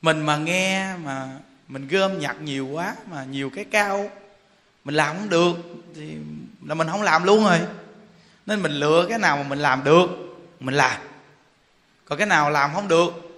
mình 0.01 0.21
mà 0.21 0.37
nghe 0.37 0.95
mà 0.97 1.29
mình 1.67 1.87
gom 1.87 2.19
nhặt 2.19 2.35
nhiều 2.41 2.67
quá, 2.67 2.95
mà 3.11 3.23
nhiều 3.23 3.49
cái 3.49 3.65
cao, 3.65 4.11
mình 4.83 4.95
làm 4.95 5.17
không 5.17 5.29
được 5.29 5.57
thì 5.95 6.15
là 6.65 6.75
mình 6.75 6.87
không 6.87 7.01
làm 7.01 7.23
luôn 7.23 7.43
rồi. 7.43 7.59
Nên 8.45 8.61
mình 8.61 8.71
lựa 8.71 9.05
cái 9.09 9.19
nào 9.19 9.37
mà 9.37 9.43
mình 9.43 9.59
làm 9.59 9.83
được, 9.83 10.09
mình 10.59 10.75
làm. 10.75 11.01
Còn 12.05 12.17
cái 12.17 12.27
nào 12.27 12.49
làm 12.49 12.73
không 12.73 12.87
được 12.87 13.28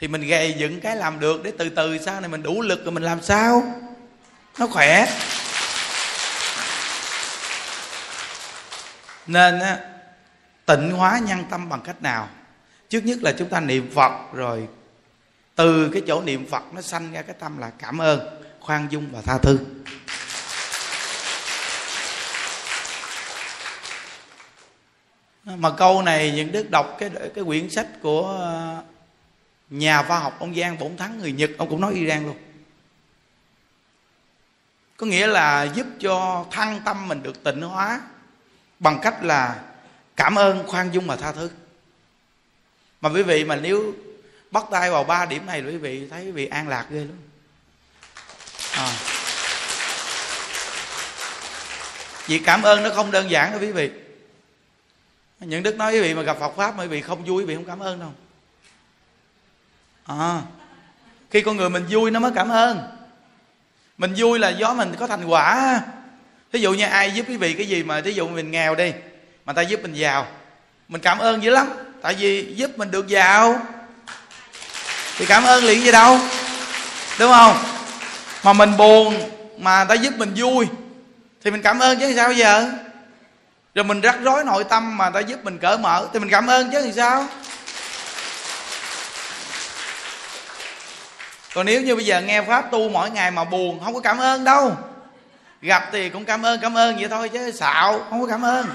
thì 0.00 0.08
mình 0.08 0.26
gầy 0.26 0.54
dựng 0.58 0.80
cái 0.80 0.96
làm 0.96 1.20
được 1.20 1.42
để 1.42 1.52
từ 1.58 1.68
từ 1.68 1.98
sau 1.98 2.20
này 2.20 2.28
mình 2.28 2.42
đủ 2.42 2.62
lực 2.62 2.84
rồi 2.84 2.92
mình 2.92 3.02
làm 3.02 3.22
sao? 3.22 3.62
Nó 4.58 4.66
khỏe. 4.66 5.06
Nên 9.26 9.60
á, 9.60 9.78
tịnh 10.66 10.90
hóa 10.90 11.20
nhân 11.26 11.44
tâm 11.50 11.68
bằng 11.68 11.80
cách 11.80 12.02
nào? 12.02 12.28
Trước 12.88 13.00
nhất 13.04 13.18
là 13.22 13.32
chúng 13.38 13.48
ta 13.48 13.60
niệm 13.60 13.90
phật 13.94 14.12
rồi. 14.32 14.68
Từ 15.54 15.90
cái 15.92 16.02
chỗ 16.06 16.22
niệm 16.22 16.50
phật 16.50 16.62
nó 16.72 16.82
sanh 16.82 17.12
ra 17.12 17.22
cái 17.22 17.36
tâm 17.40 17.58
là 17.58 17.70
cảm 17.78 17.98
ơn, 17.98 18.42
khoan 18.60 18.86
dung 18.90 19.08
và 19.12 19.20
tha 19.22 19.38
thứ. 19.42 19.58
Mà 25.44 25.70
câu 25.70 26.02
này 26.02 26.32
những 26.36 26.52
đức 26.52 26.70
đọc 26.70 26.96
cái 26.98 27.10
cái 27.34 27.44
quyển 27.44 27.70
sách 27.70 27.86
của 28.02 28.50
nhà 29.70 30.02
khoa 30.02 30.18
học, 30.18 30.36
ông 30.40 30.54
giang 30.54 30.78
bổn 30.78 30.96
thắng 30.96 31.18
người 31.18 31.32
nhật, 31.32 31.50
ông 31.58 31.68
cũng 31.68 31.80
nói 31.80 31.94
iran 31.94 32.26
luôn. 32.26 32.36
Có 34.96 35.06
nghĩa 35.06 35.26
là 35.26 35.64
giúp 35.74 35.86
cho 36.00 36.46
thăng 36.50 36.80
tâm 36.84 37.08
mình 37.08 37.22
được 37.22 37.44
tịnh 37.44 37.62
hóa 37.62 38.00
bằng 38.78 38.98
cách 39.02 39.24
là 39.24 39.60
cảm 40.16 40.34
ơn, 40.34 40.66
khoan 40.66 40.94
dung 40.94 41.06
và 41.06 41.16
tha 41.16 41.32
thứ. 41.32 41.50
Mà 43.00 43.08
quý 43.08 43.22
vị 43.22 43.44
mà 43.44 43.56
nếu 43.56 43.94
bắt 44.50 44.64
tay 44.70 44.90
vào 44.90 45.04
ba 45.04 45.26
điểm 45.26 45.46
này, 45.46 45.62
quý 45.62 45.76
vị 45.76 46.08
thấy 46.10 46.24
quý 46.24 46.30
vị 46.30 46.46
an 46.46 46.68
lạc 46.68 46.86
ghê 46.90 46.98
lắm 46.98 47.16
à. 48.72 48.92
vì 52.26 52.38
cảm 52.38 52.62
ơn 52.62 52.82
nó 52.82 52.90
không 52.94 53.10
đơn 53.10 53.30
giản 53.30 53.50
đâu 53.50 53.60
quý 53.60 53.72
vị. 53.72 53.90
Những 55.40 55.62
đức 55.62 55.76
nói 55.76 55.92
quý 55.92 56.00
vị 56.00 56.14
mà 56.14 56.22
gặp 56.22 56.36
phật 56.40 56.56
pháp 56.56 56.76
mà 56.76 56.82
quý 56.82 56.88
vị 56.88 57.00
không 57.00 57.24
vui, 57.24 57.42
quý 57.42 57.46
vị 57.46 57.54
không 57.54 57.64
cảm 57.64 57.78
ơn 57.78 58.00
đâu 58.00 58.12
à, 60.18 60.42
khi 61.30 61.40
con 61.40 61.56
người 61.56 61.70
mình 61.70 61.86
vui 61.90 62.10
nó 62.10 62.20
mới 62.20 62.32
cảm 62.34 62.48
ơn. 62.48 62.78
Mình 63.98 64.14
vui 64.16 64.38
là 64.38 64.48
do 64.48 64.74
mình 64.74 64.94
có 64.98 65.06
thành 65.06 65.24
quả. 65.24 65.80
Thí 66.52 66.58
dụ 66.58 66.72
như 66.72 66.84
ai 66.84 67.10
giúp 67.10 67.26
quý 67.28 67.36
vị 67.36 67.54
cái 67.54 67.68
gì 67.68 67.82
mà 67.82 68.00
thí 68.00 68.12
dụ 68.12 68.28
mình 68.28 68.50
nghèo 68.50 68.74
đi 68.74 68.92
mà 69.44 69.52
ta 69.52 69.62
giúp 69.62 69.80
mình 69.82 69.92
giàu 69.92 70.26
mình 70.88 71.00
cảm 71.00 71.18
ơn 71.18 71.42
dữ 71.42 71.50
lắm. 71.50 71.68
Tại 72.02 72.14
vì 72.14 72.54
giúp 72.54 72.70
mình 72.78 72.90
được 72.90 73.08
giàu. 73.08 73.62
Thì 75.16 75.26
cảm 75.26 75.44
ơn 75.44 75.64
liền 75.64 75.84
gì 75.84 75.92
đâu. 75.92 76.18
Đúng 77.18 77.32
không? 77.32 77.56
Mà 78.44 78.52
mình 78.52 78.76
buồn 78.76 79.30
mà 79.58 79.84
ta 79.84 79.94
giúp 79.94 80.14
mình 80.16 80.32
vui 80.36 80.68
thì 81.44 81.50
mình 81.50 81.62
cảm 81.62 81.78
ơn 81.78 82.00
chứ 82.00 82.12
sao 82.16 82.32
giờ? 82.32 82.72
Rồi 83.74 83.84
mình 83.84 84.00
rắc 84.00 84.16
rối 84.22 84.44
nội 84.44 84.64
tâm 84.64 84.96
mà 84.96 85.10
ta 85.10 85.20
giúp 85.20 85.44
mình 85.44 85.58
cởi 85.58 85.78
mở 85.78 86.08
thì 86.12 86.18
mình 86.18 86.30
cảm 86.30 86.46
ơn 86.46 86.70
chứ 86.70 86.82
thì 86.82 86.92
sao? 86.92 87.26
Còn 91.54 91.66
nếu 91.66 91.82
như 91.82 91.96
bây 91.96 92.06
giờ 92.06 92.20
nghe 92.20 92.42
pháp 92.42 92.70
tu 92.70 92.88
mỗi 92.88 93.10
ngày 93.10 93.30
mà 93.30 93.44
buồn, 93.44 93.80
không 93.84 93.94
có 93.94 94.00
cảm 94.00 94.18
ơn 94.18 94.44
đâu. 94.44 94.76
Gặp 95.62 95.88
thì 95.92 96.08
cũng 96.08 96.24
cảm 96.24 96.42
ơn 96.42 96.60
cảm 96.60 96.74
ơn 96.74 96.96
vậy 96.96 97.08
thôi 97.08 97.28
chứ 97.28 97.50
xạo, 97.50 98.06
không 98.10 98.20
có 98.20 98.26
cảm 98.26 98.42
ơn. 98.42 98.66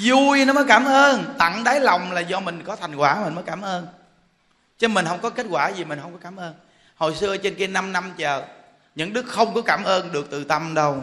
Vui 0.00 0.44
nó 0.44 0.52
mới 0.52 0.64
cảm 0.68 0.84
ơn, 0.84 1.34
tặng 1.38 1.64
đáy 1.64 1.80
lòng 1.80 2.12
là 2.12 2.20
do 2.20 2.40
mình 2.40 2.62
có 2.62 2.76
thành 2.76 2.96
quả 2.96 3.24
mình 3.24 3.34
mới 3.34 3.44
cảm 3.44 3.62
ơn. 3.62 3.86
Chứ 4.78 4.88
mình 4.88 5.06
không 5.06 5.20
có 5.20 5.30
kết 5.30 5.46
quả 5.50 5.68
gì 5.68 5.84
mình 5.84 5.98
không 6.02 6.12
có 6.12 6.18
cảm 6.22 6.36
ơn. 6.36 6.54
Hồi 6.96 7.14
xưa 7.14 7.36
trên 7.36 7.54
kia 7.54 7.66
5 7.66 7.92
năm 7.92 8.12
chờ, 8.16 8.42
những 8.94 9.12
đức 9.12 9.26
không 9.28 9.54
có 9.54 9.62
cảm 9.62 9.84
ơn 9.84 10.12
được 10.12 10.28
từ 10.30 10.44
tâm 10.44 10.74
đâu. 10.74 11.02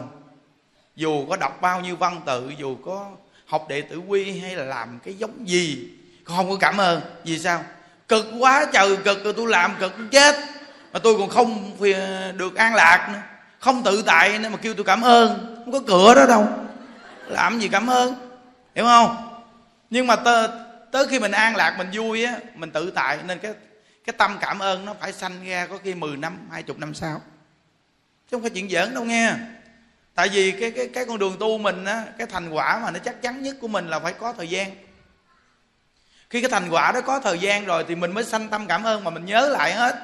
Dù 0.96 1.26
có 1.30 1.36
đọc 1.36 1.60
bao 1.60 1.80
nhiêu 1.80 1.96
văn 1.96 2.20
tự, 2.26 2.52
dù 2.58 2.76
có 2.84 3.10
học 3.46 3.66
đệ 3.68 3.80
tử 3.80 3.98
quy 3.98 4.38
hay 4.40 4.56
là 4.56 4.64
làm 4.64 4.98
cái 5.04 5.14
giống 5.14 5.48
gì, 5.48 5.88
không 6.24 6.50
có 6.50 6.56
cảm 6.60 6.76
ơn. 6.80 7.00
Vì 7.24 7.38
sao? 7.38 7.64
Cực 8.08 8.26
quá 8.38 8.66
trời 8.72 8.96
cực 8.96 9.24
rồi 9.24 9.32
tôi 9.36 9.48
làm 9.48 9.76
cực 9.80 9.92
chết. 10.10 10.36
Mà 10.92 10.98
tôi 10.98 11.14
còn 11.18 11.28
không 11.28 11.76
được 12.36 12.56
an 12.56 12.74
lạc 12.74 13.10
nữa. 13.12 13.20
Không 13.60 13.82
tự 13.82 14.02
tại 14.06 14.38
nên 14.38 14.52
mà 14.52 14.58
kêu 14.58 14.74
tôi 14.74 14.84
cảm 14.84 15.02
ơn. 15.02 15.56
Không 15.64 15.72
có 15.72 15.80
cửa 15.86 16.14
đó 16.14 16.26
đâu. 16.26 16.48
Làm 17.26 17.58
gì 17.60 17.68
cảm 17.68 17.90
ơn? 17.90 18.14
Hiểu 18.74 18.84
không? 18.84 19.16
Nhưng 19.90 20.06
mà 20.06 20.16
tớ, 20.16 20.48
tới 20.92 21.06
khi 21.08 21.20
mình 21.20 21.32
an 21.32 21.56
lạc 21.56 21.74
mình 21.78 21.88
vui 21.92 22.24
á 22.24 22.36
mình 22.54 22.70
tự 22.70 22.90
tại. 22.90 23.18
Nên 23.26 23.38
cái 23.38 23.54
cái 24.04 24.14
tâm 24.18 24.38
cảm 24.40 24.58
ơn 24.58 24.84
nó 24.84 24.94
phải 25.00 25.12
sanh 25.12 25.46
ra 25.46 25.66
có 25.66 25.78
khi 25.84 25.94
10 25.94 26.16
năm 26.16 26.38
20 26.50 26.76
năm 26.78 26.94
sau. 26.94 27.20
Chứ 28.30 28.36
không 28.36 28.40
phải 28.40 28.50
chuyện 28.50 28.70
giỡn 28.70 28.94
đâu 28.94 29.04
nghe. 29.04 29.32
Tại 30.14 30.28
vì 30.28 30.50
cái 30.50 30.70
cái 30.70 30.88
cái 30.94 31.04
con 31.04 31.18
đường 31.18 31.36
tu 31.40 31.58
mình 31.58 31.84
á 31.84 32.04
cái 32.18 32.26
thành 32.26 32.50
quả 32.50 32.78
mà 32.78 32.90
nó 32.90 32.98
chắc 32.98 33.22
chắn 33.22 33.42
nhất 33.42 33.56
của 33.60 33.68
mình 33.68 33.88
là 33.88 34.00
phải 34.00 34.12
có 34.12 34.32
thời 34.32 34.48
gian 34.48 34.70
khi 36.34 36.40
cái 36.40 36.50
thành 36.50 36.68
quả 36.70 36.92
đó 36.92 37.00
có 37.00 37.20
thời 37.20 37.38
gian 37.38 37.64
rồi 37.64 37.84
thì 37.88 37.94
mình 37.94 38.12
mới 38.12 38.24
sanh 38.24 38.48
tâm 38.48 38.66
cảm 38.66 38.84
ơn 38.84 39.04
mà 39.04 39.10
mình 39.10 39.24
nhớ 39.24 39.48
lại 39.48 39.72
hết. 39.72 39.96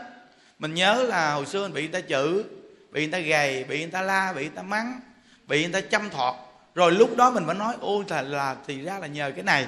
Mình 0.58 0.74
nhớ 0.74 1.02
là 1.08 1.32
hồi 1.32 1.46
xưa 1.46 1.62
mình 1.62 1.72
bị 1.72 1.80
người 1.80 1.92
ta 1.92 2.00
chữ 2.00 2.44
bị 2.90 3.00
người 3.00 3.12
ta 3.12 3.18
gầy 3.18 3.64
bị 3.64 3.78
người 3.78 3.90
ta 3.90 4.02
la 4.02 4.32
bị 4.32 4.42
người 4.42 4.52
ta 4.56 4.62
mắng 4.62 5.00
bị 5.46 5.62
người 5.62 5.82
ta 5.82 5.88
chăm 5.90 6.10
thọt. 6.10 6.34
Rồi 6.74 6.92
lúc 6.92 7.16
đó 7.16 7.30
mình 7.30 7.46
mới 7.46 7.54
nói 7.54 7.74
ôi 7.80 8.04
là, 8.08 8.22
là 8.22 8.56
thì 8.66 8.82
ra 8.82 8.98
là 8.98 9.06
nhờ 9.06 9.32
cái 9.36 9.44
này. 9.44 9.66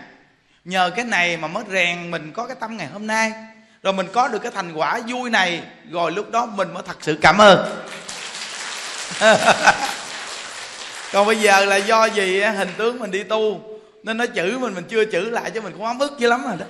Nhờ 0.65 0.91
cái 0.97 1.05
này 1.05 1.37
mà 1.37 1.49
mới 1.49 1.65
rèn 1.73 2.11
mình 2.11 2.33
có 2.33 2.47
cái 2.47 2.57
tâm 2.61 2.77
ngày 2.77 2.87
hôm 2.87 3.07
nay. 3.07 3.33
Rồi 3.83 3.93
mình 3.93 4.07
có 4.13 4.29
được 4.29 4.39
cái 4.39 4.53
thành 4.55 4.73
quả 4.73 5.01
vui 5.09 5.31
này 5.31 5.63
rồi 5.91 6.13
lúc 6.13 6.31
đó 6.31 6.47
mình 6.47 6.75
mới 6.75 6.83
thật 6.87 6.97
sự 7.01 7.19
cảm 7.23 7.39
ơn. 7.39 7.85
Còn 11.13 11.27
bây 11.27 11.37
giờ 11.37 11.65
là 11.65 11.77
do 11.77 12.05
gì 12.05 12.41
hình 12.41 12.71
tướng 12.77 12.99
mình 12.99 13.11
đi 13.11 13.23
tu 13.23 13.72
nên 14.03 14.17
nó 14.17 14.27
chữ 14.27 14.59
mình 14.59 14.75
mình 14.75 14.85
chưa 14.89 15.05
chữ 15.05 15.31
lại 15.31 15.51
cho 15.51 15.61
mình 15.61 15.73
cũng 15.73 15.85
ấm 15.85 15.99
ức 15.99 16.19
dữ 16.19 16.29
lắm 16.29 16.45
rồi 16.45 16.57
đó 16.59 16.67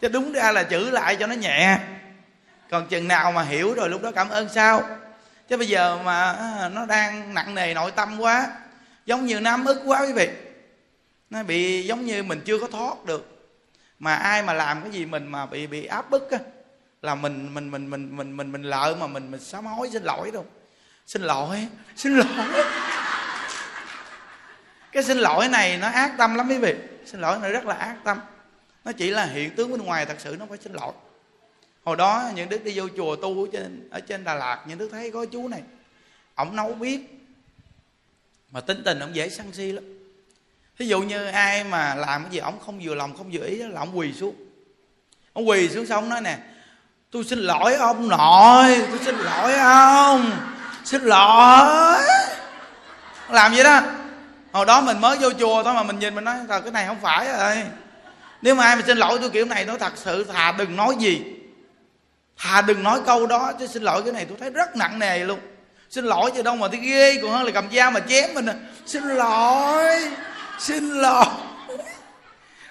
chứ 0.00 0.08
đúng 0.08 0.32
ra 0.32 0.52
là 0.52 0.62
chữ 0.62 0.90
lại 0.90 1.16
cho 1.16 1.26
nó 1.26 1.34
nhẹ 1.34 1.78
còn 2.70 2.86
chừng 2.86 3.08
nào 3.08 3.32
mà 3.32 3.42
hiểu 3.42 3.74
rồi 3.74 3.88
lúc 3.88 4.02
đó 4.02 4.10
cảm 4.10 4.28
ơn 4.28 4.48
sao 4.48 4.82
chứ 5.48 5.56
bây 5.56 5.68
giờ 5.68 5.98
mà 6.04 6.36
nó 6.74 6.86
đang 6.86 7.34
nặng 7.34 7.54
nề 7.54 7.74
nội 7.74 7.90
tâm 7.90 8.20
quá 8.20 8.48
giống 9.06 9.26
như 9.26 9.40
nó 9.40 9.50
ấm 9.50 9.64
ức 9.64 9.82
quá 9.84 10.00
quý 10.00 10.12
vị 10.12 10.28
nó 11.30 11.42
bị 11.42 11.82
giống 11.82 12.06
như 12.06 12.22
mình 12.22 12.40
chưa 12.44 12.58
có 12.58 12.66
thoát 12.66 13.04
được 13.04 13.36
mà 13.98 14.14
ai 14.14 14.42
mà 14.42 14.52
làm 14.52 14.82
cái 14.82 14.90
gì 14.90 15.06
mình 15.06 15.26
mà 15.26 15.46
bị 15.46 15.66
bị 15.66 15.86
áp 15.86 16.10
bức 16.10 16.30
á 16.30 16.38
là 17.02 17.14
mình 17.14 17.54
mình 17.54 17.70
mình 17.70 17.90
mình 17.90 18.16
mình 18.16 18.36
mình 18.36 18.52
mình 18.52 18.62
lợi 18.62 18.94
mà 18.96 19.06
mình 19.06 19.30
mình 19.30 19.40
sám 19.40 19.66
hối 19.66 19.90
xin 19.92 20.02
lỗi 20.02 20.30
đâu 20.30 20.44
xin 21.06 21.22
lỗi 21.22 21.68
xin 21.96 22.16
lỗi 22.16 22.64
cái 24.96 25.04
xin 25.04 25.18
lỗi 25.18 25.48
này 25.48 25.78
nó 25.78 25.88
ác 25.88 26.12
tâm 26.18 26.34
lắm 26.34 26.48
quý 26.48 26.58
vị. 26.58 26.74
Xin 27.06 27.20
lỗi 27.20 27.38
này 27.38 27.52
rất 27.52 27.66
là 27.66 27.74
ác 27.74 27.96
tâm. 28.04 28.20
Nó 28.84 28.92
chỉ 28.92 29.10
là 29.10 29.24
hiện 29.24 29.56
tướng 29.56 29.70
bên 29.70 29.82
ngoài, 29.82 30.06
thật 30.06 30.16
sự 30.18 30.36
nó 30.38 30.46
phải 30.48 30.58
xin 30.64 30.72
lỗi. 30.72 30.92
Hồi 31.84 31.96
đó 31.96 32.30
những 32.34 32.48
đức 32.48 32.64
đi 32.64 32.72
vô 32.74 32.88
chùa 32.96 33.16
tu 33.16 33.44
ở 33.44 33.48
trên 33.52 33.88
ở 33.90 34.00
trên 34.00 34.24
đà 34.24 34.34
lạt, 34.34 34.64
những 34.66 34.78
đức 34.78 34.88
thấy 34.92 35.10
có 35.10 35.26
chú 35.32 35.48
này, 35.48 35.62
ổng 36.34 36.56
nấu 36.56 36.72
biết 36.72 37.28
mà 38.50 38.60
tính 38.60 38.82
tình 38.84 39.00
ông 39.00 39.14
dễ 39.14 39.28
sân 39.28 39.52
si 39.52 39.72
lắm. 39.72 39.84
Thí 40.78 40.86
dụ 40.86 41.00
như 41.00 41.26
ai 41.26 41.64
mà 41.64 41.94
làm 41.94 42.22
cái 42.22 42.32
gì, 42.32 42.38
ổng 42.38 42.58
không 42.66 42.80
vừa 42.82 42.94
lòng, 42.94 43.16
không 43.16 43.30
vừa 43.32 43.44
ý 43.46 43.56
là 43.56 43.80
ổng 43.80 43.98
quỳ 43.98 44.12
xuống. 44.12 44.34
Ông 45.32 45.48
quỳ 45.48 45.68
xuống 45.68 45.86
xong 45.86 46.08
nói 46.08 46.20
nè, 46.20 46.38
tôi 47.10 47.24
xin 47.24 47.38
lỗi 47.38 47.74
ông 47.74 48.08
nội, 48.08 48.86
tôi 48.90 48.98
xin 49.04 49.16
lỗi 49.16 49.54
ông, 49.54 50.30
xin 50.84 51.02
lỗi. 51.02 52.02
Làm 53.28 53.54
vậy 53.54 53.64
đó 53.64 53.82
hồi 54.56 54.66
đó 54.66 54.80
mình 54.80 55.00
mới 55.00 55.16
vô 55.16 55.30
chùa 55.38 55.62
thôi 55.62 55.74
mà 55.74 55.82
mình 55.82 55.98
nhìn 55.98 56.14
mình 56.14 56.24
nói 56.24 56.36
thật 56.48 56.60
cái 56.60 56.72
này 56.72 56.86
không 56.86 56.98
phải 57.02 57.28
rồi 57.28 57.62
nếu 58.42 58.54
mà 58.54 58.64
ai 58.64 58.76
mà 58.76 58.82
xin 58.86 58.98
lỗi 58.98 59.18
tôi 59.20 59.30
kiểu 59.30 59.44
này 59.44 59.64
tôi 59.64 59.78
thật 59.78 59.92
sự, 59.96 60.24
thà 60.24 60.52
đừng 60.52 60.76
nói 60.76 60.94
gì. 60.98 61.22
Thà 62.38 62.62
đừng 62.62 62.82
nói 62.82 63.00
câu 63.06 63.26
đó, 63.26 63.52
chứ 63.58 63.66
xin 63.66 63.82
lỗi 63.82 64.02
cái 64.02 64.12
này 64.12 64.24
tôi 64.24 64.36
thấy 64.40 64.50
rất 64.50 64.76
nặng 64.76 64.98
nề 64.98 65.18
luôn. 65.18 65.38
Xin 65.90 66.04
lỗi 66.04 66.30
chứ 66.34 66.42
đâu 66.42 66.56
mà 66.56 66.68
thấy 66.68 66.80
ghê, 66.80 67.18
còn 67.22 67.30
hơn 67.30 67.44
là 67.44 67.50
cầm 67.50 67.68
dao 67.72 67.90
mà 67.90 68.00
chém 68.00 68.34
mình 68.34 68.46
à. 68.46 68.54
xin 68.86 69.02
lỗi 69.02 70.08
xin 70.58 70.90
lỗi. 70.90 71.24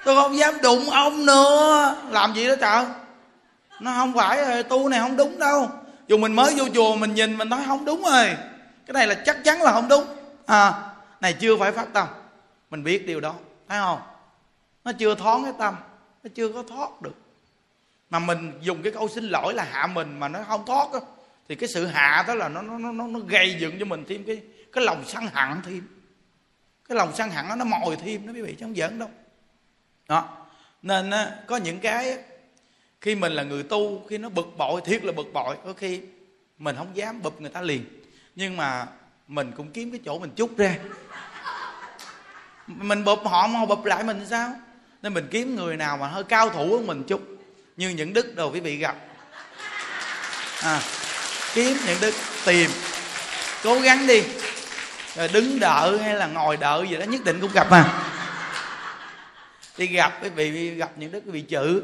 Tôi 0.05 0.15
không 0.15 0.37
dám 0.37 0.61
đụng 0.61 0.89
ông 0.89 1.25
nữa. 1.25 1.95
Làm 2.09 2.33
gì 2.33 2.47
đó 2.47 2.55
trời. 2.61 2.85
Nó 3.79 3.91
không 3.91 4.13
phải 4.13 4.39
ờ, 4.39 4.63
tu 4.63 4.89
này 4.89 4.99
không 4.99 5.17
đúng 5.17 5.39
đâu. 5.39 5.69
Dù 6.07 6.17
mình 6.17 6.33
mới 6.33 6.53
vô 6.55 6.65
chùa 6.73 6.95
mình 6.95 7.13
nhìn 7.13 7.37
mình 7.37 7.49
nói 7.49 7.59
không 7.67 7.85
đúng 7.85 8.03
rồi. 8.03 8.25
Cái 8.85 8.93
này 8.93 9.07
là 9.07 9.13
chắc 9.13 9.43
chắn 9.43 9.61
là 9.61 9.71
không 9.71 9.87
đúng. 9.87 10.05
À 10.45 10.73
này 11.21 11.33
chưa 11.33 11.57
phải 11.57 11.71
phát 11.71 11.93
tâm. 11.93 12.07
Mình 12.69 12.83
biết 12.83 13.07
điều 13.07 13.19
đó 13.19 13.35
thấy 13.67 13.79
không? 13.79 13.99
Nó 14.83 14.91
chưa 14.91 15.15
thoáng 15.15 15.43
cái 15.43 15.53
tâm 15.59 15.75
nó 16.23 16.29
chưa 16.35 16.51
có 16.51 16.63
thoát 16.63 17.01
được. 17.01 17.15
Mà 18.09 18.19
mình 18.19 18.51
dùng 18.61 18.81
cái 18.81 18.91
câu 18.91 19.07
xin 19.07 19.23
lỗi 19.23 19.53
là 19.53 19.63
hạ 19.63 19.87
mình 19.87 20.19
mà 20.19 20.27
nó 20.27 20.43
không 20.47 20.65
thoát 20.65 20.93
đó, 20.93 20.99
thì 21.49 21.55
cái 21.55 21.69
sự 21.69 21.85
hạ 21.85 22.23
đó 22.27 22.35
là 22.35 22.49
nó 22.49 22.61
nó 22.61 22.77
nó 22.77 23.07
nó 23.07 23.19
gây 23.19 23.55
dựng 23.59 23.79
cho 23.79 23.85
mình 23.85 24.03
thêm 24.07 24.23
cái 24.23 24.41
cái 24.73 24.83
lòng 24.83 25.03
sân 25.07 25.27
hận 25.33 25.61
thêm. 25.63 25.87
Cái 26.89 26.95
lòng 26.95 27.11
sân 27.15 27.29
hận 27.29 27.47
đó, 27.47 27.55
nó 27.55 27.65
mồi 27.65 27.95
thêm 27.95 28.25
nó 28.25 28.33
quý 28.33 28.41
vị 28.41 28.55
chứ 28.59 28.65
không 28.65 28.75
giỡn 28.75 28.99
đâu. 28.99 29.09
Đó. 30.07 30.37
Nên 30.81 31.11
có 31.47 31.57
những 31.57 31.79
cái 31.79 32.17
khi 33.01 33.15
mình 33.15 33.31
là 33.31 33.43
người 33.43 33.63
tu 33.63 34.07
khi 34.09 34.17
nó 34.17 34.29
bực 34.29 34.57
bội 34.57 34.81
thiệt 34.85 35.03
là 35.03 35.11
bực 35.11 35.33
bội 35.33 35.57
có 35.65 35.73
khi 35.73 36.01
mình 36.57 36.75
không 36.75 36.95
dám 36.95 37.21
bụp 37.21 37.41
người 37.41 37.49
ta 37.49 37.61
liền. 37.61 37.85
Nhưng 38.35 38.57
mà 38.57 38.87
mình 39.27 39.51
cũng 39.57 39.71
kiếm 39.71 39.91
cái 39.91 39.99
chỗ 40.05 40.19
mình 40.19 40.31
chút 40.35 40.57
ra. 40.57 40.75
Mình 42.67 43.03
bụp 43.03 43.19
họ 43.25 43.47
mà 43.47 43.65
bụp 43.65 43.85
lại 43.85 44.03
mình 44.03 44.25
sao? 44.29 44.53
Nên 45.01 45.13
mình 45.13 45.27
kiếm 45.31 45.55
người 45.55 45.77
nào 45.77 45.97
mà 45.97 46.07
hơi 46.07 46.23
cao 46.23 46.49
thủ 46.49 46.71
hơn 46.71 46.87
mình 46.87 47.03
chút. 47.07 47.21
Như 47.77 47.89
những 47.89 48.13
đức 48.13 48.35
đồ 48.35 48.51
quý 48.51 48.59
vị 48.59 48.77
gặp. 48.77 48.95
À, 50.63 50.81
kiếm 51.53 51.77
những 51.87 51.97
đức 52.01 52.13
tìm. 52.45 52.69
Cố 53.63 53.79
gắng 53.79 54.07
đi. 54.07 54.23
Rồi 55.15 55.27
đứng 55.27 55.59
đợi 55.59 55.99
hay 56.03 56.13
là 56.13 56.27
ngồi 56.27 56.57
đợi 56.57 56.87
gì 56.87 56.97
đó 56.97 57.03
nhất 57.03 57.23
định 57.23 57.39
cũng 57.41 57.51
gặp 57.53 57.67
mà. 57.71 58.03
Đi 59.77 59.87
gặp 59.87 60.19
quý 60.23 60.29
vị 60.29 60.75
gặp 60.75 60.91
những 60.95 61.11
đức 61.11 61.21
quý 61.25 61.31
vị 61.31 61.41
chữ. 61.41 61.83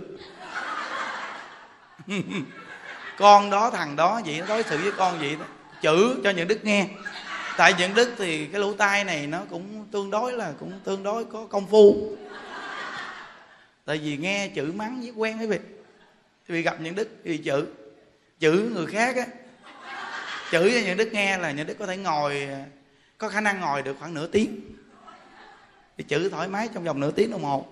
Con 3.17 3.49
đó 3.49 3.69
thằng 3.69 3.95
đó 3.95 4.21
vậy 4.25 4.39
nó 4.39 4.45
đối 4.45 4.63
xử 4.63 4.77
với 4.77 4.91
con 4.91 5.19
vậy 5.19 5.35
đó. 5.39 5.45
Chữ 5.81 6.21
cho 6.23 6.29
những 6.29 6.47
đức 6.47 6.65
nghe 6.65 6.87
tại 7.61 7.73
những 7.77 7.93
đức 7.93 8.13
thì 8.17 8.45
cái 8.45 8.61
lỗ 8.61 8.73
tai 8.73 9.03
này 9.03 9.27
nó 9.27 9.41
cũng 9.49 9.87
tương 9.91 10.11
đối 10.11 10.33
là 10.33 10.53
cũng 10.59 10.79
tương 10.83 11.03
đối 11.03 11.25
có 11.25 11.45
công 11.49 11.67
phu. 11.67 12.17
Tại 13.85 13.97
vì 13.97 14.17
nghe 14.17 14.47
chữ 14.47 14.71
mắng 14.75 15.01
với 15.01 15.09
quen 15.09 15.39
quý 15.39 15.47
vị 15.47 15.57
vì 16.47 16.61
gặp 16.61 16.81
những 16.81 16.95
đức 16.95 17.09
thì 17.25 17.37
chữ 17.37 17.67
chữ 18.39 18.71
người 18.73 18.85
khác 18.85 19.15
á. 19.15 19.25
Chữ 20.51 20.71
cho 20.73 20.79
những 20.85 20.97
đức 20.97 21.13
nghe 21.13 21.37
là 21.37 21.51
những 21.51 21.67
đức 21.67 21.75
có 21.79 21.85
thể 21.85 21.97
ngồi, 21.97 22.47
có 23.17 23.29
khả 23.29 23.41
năng 23.41 23.59
ngồi 23.59 23.81
được 23.81 23.95
khoảng 23.99 24.13
nửa 24.13 24.27
tiếng. 24.27 24.61
Thì 25.97 26.03
chữ 26.03 26.29
thoải 26.29 26.47
mái 26.47 26.69
trong 26.73 26.83
vòng 26.83 26.99
nửa 26.99 27.11
tiếng 27.11 27.31
đồng 27.31 27.43
hồ. 27.43 27.65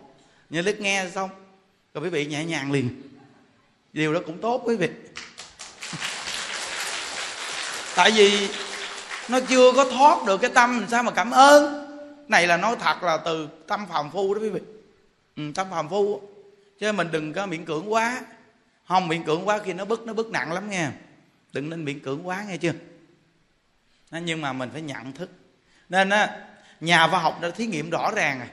Những 0.50 0.66
đức 0.66 0.80
nghe 0.80 1.06
xong, 1.16 1.30
rồi 1.94 2.04
quý 2.04 2.10
vị 2.10 2.26
nhẹ 2.26 2.46
nhàng 2.46 2.72
liền. 2.72 3.02
Điều 3.94 4.14
đó 4.14 4.20
cũng 4.26 4.42
tốt 4.42 4.62
quý 4.66 4.76
vị 4.76 4.90
tại 7.96 8.12
vì 8.12 8.50
nó 9.30 9.40
chưa 9.40 9.72
có 9.76 9.86
thoát 9.86 10.26
được 10.28 10.38
cái 10.38 10.52
tâm 10.56 10.86
sao 10.90 11.04
mà 11.04 11.12
cảm 11.12 11.32
ơn? 11.32 11.86
Này 12.28 12.48
là 12.48 12.58
nói 12.58 12.76
thật 12.80 13.04
là 13.04 13.18
từ 13.18 13.48
tâm 13.68 13.86
phàm 13.90 14.12
phu 14.12 14.34
đó 14.34 14.42
quý 14.42 14.50
vị. 14.50 14.62
Ừ, 15.36 15.44
tâm 15.56 15.68
phàm 15.72 15.90
phu 15.90 16.22
chứ 16.80 16.92
mình 16.92 17.08
đừng 17.12 17.34
có 17.34 17.46
miễn 17.46 17.66
cưỡng 17.66 17.94
quá. 17.94 18.22
Không 18.88 19.08
miễn 19.08 19.24
cưỡng 19.24 19.48
quá 19.48 19.60
khi 19.66 19.74
nó 19.74 19.86
bức 19.86 20.02
nó 20.06 20.14
bức 20.14 20.32
nặng 20.32 20.52
lắm 20.52 20.70
nha 20.70 20.92
đừng 21.54 21.70
nên 21.70 21.86
miễn 21.86 22.00
cưỡng 22.00 22.28
quá 22.28 22.44
nghe 22.48 22.58
chưa? 22.58 22.74
Nhưng 24.12 24.42
mà 24.42 24.54
mình 24.54 24.70
phải 24.74 24.82
nhận 24.82 25.14
thức. 25.14 25.30
Nên 25.90 26.10
á 26.10 26.46
nhà 26.80 27.08
khoa 27.08 27.20
học 27.20 27.42
đã 27.42 27.50
thí 27.50 27.66
nghiệm 27.66 27.90
rõ 27.90 28.12
ràng 28.16 28.40
rồi. 28.40 28.48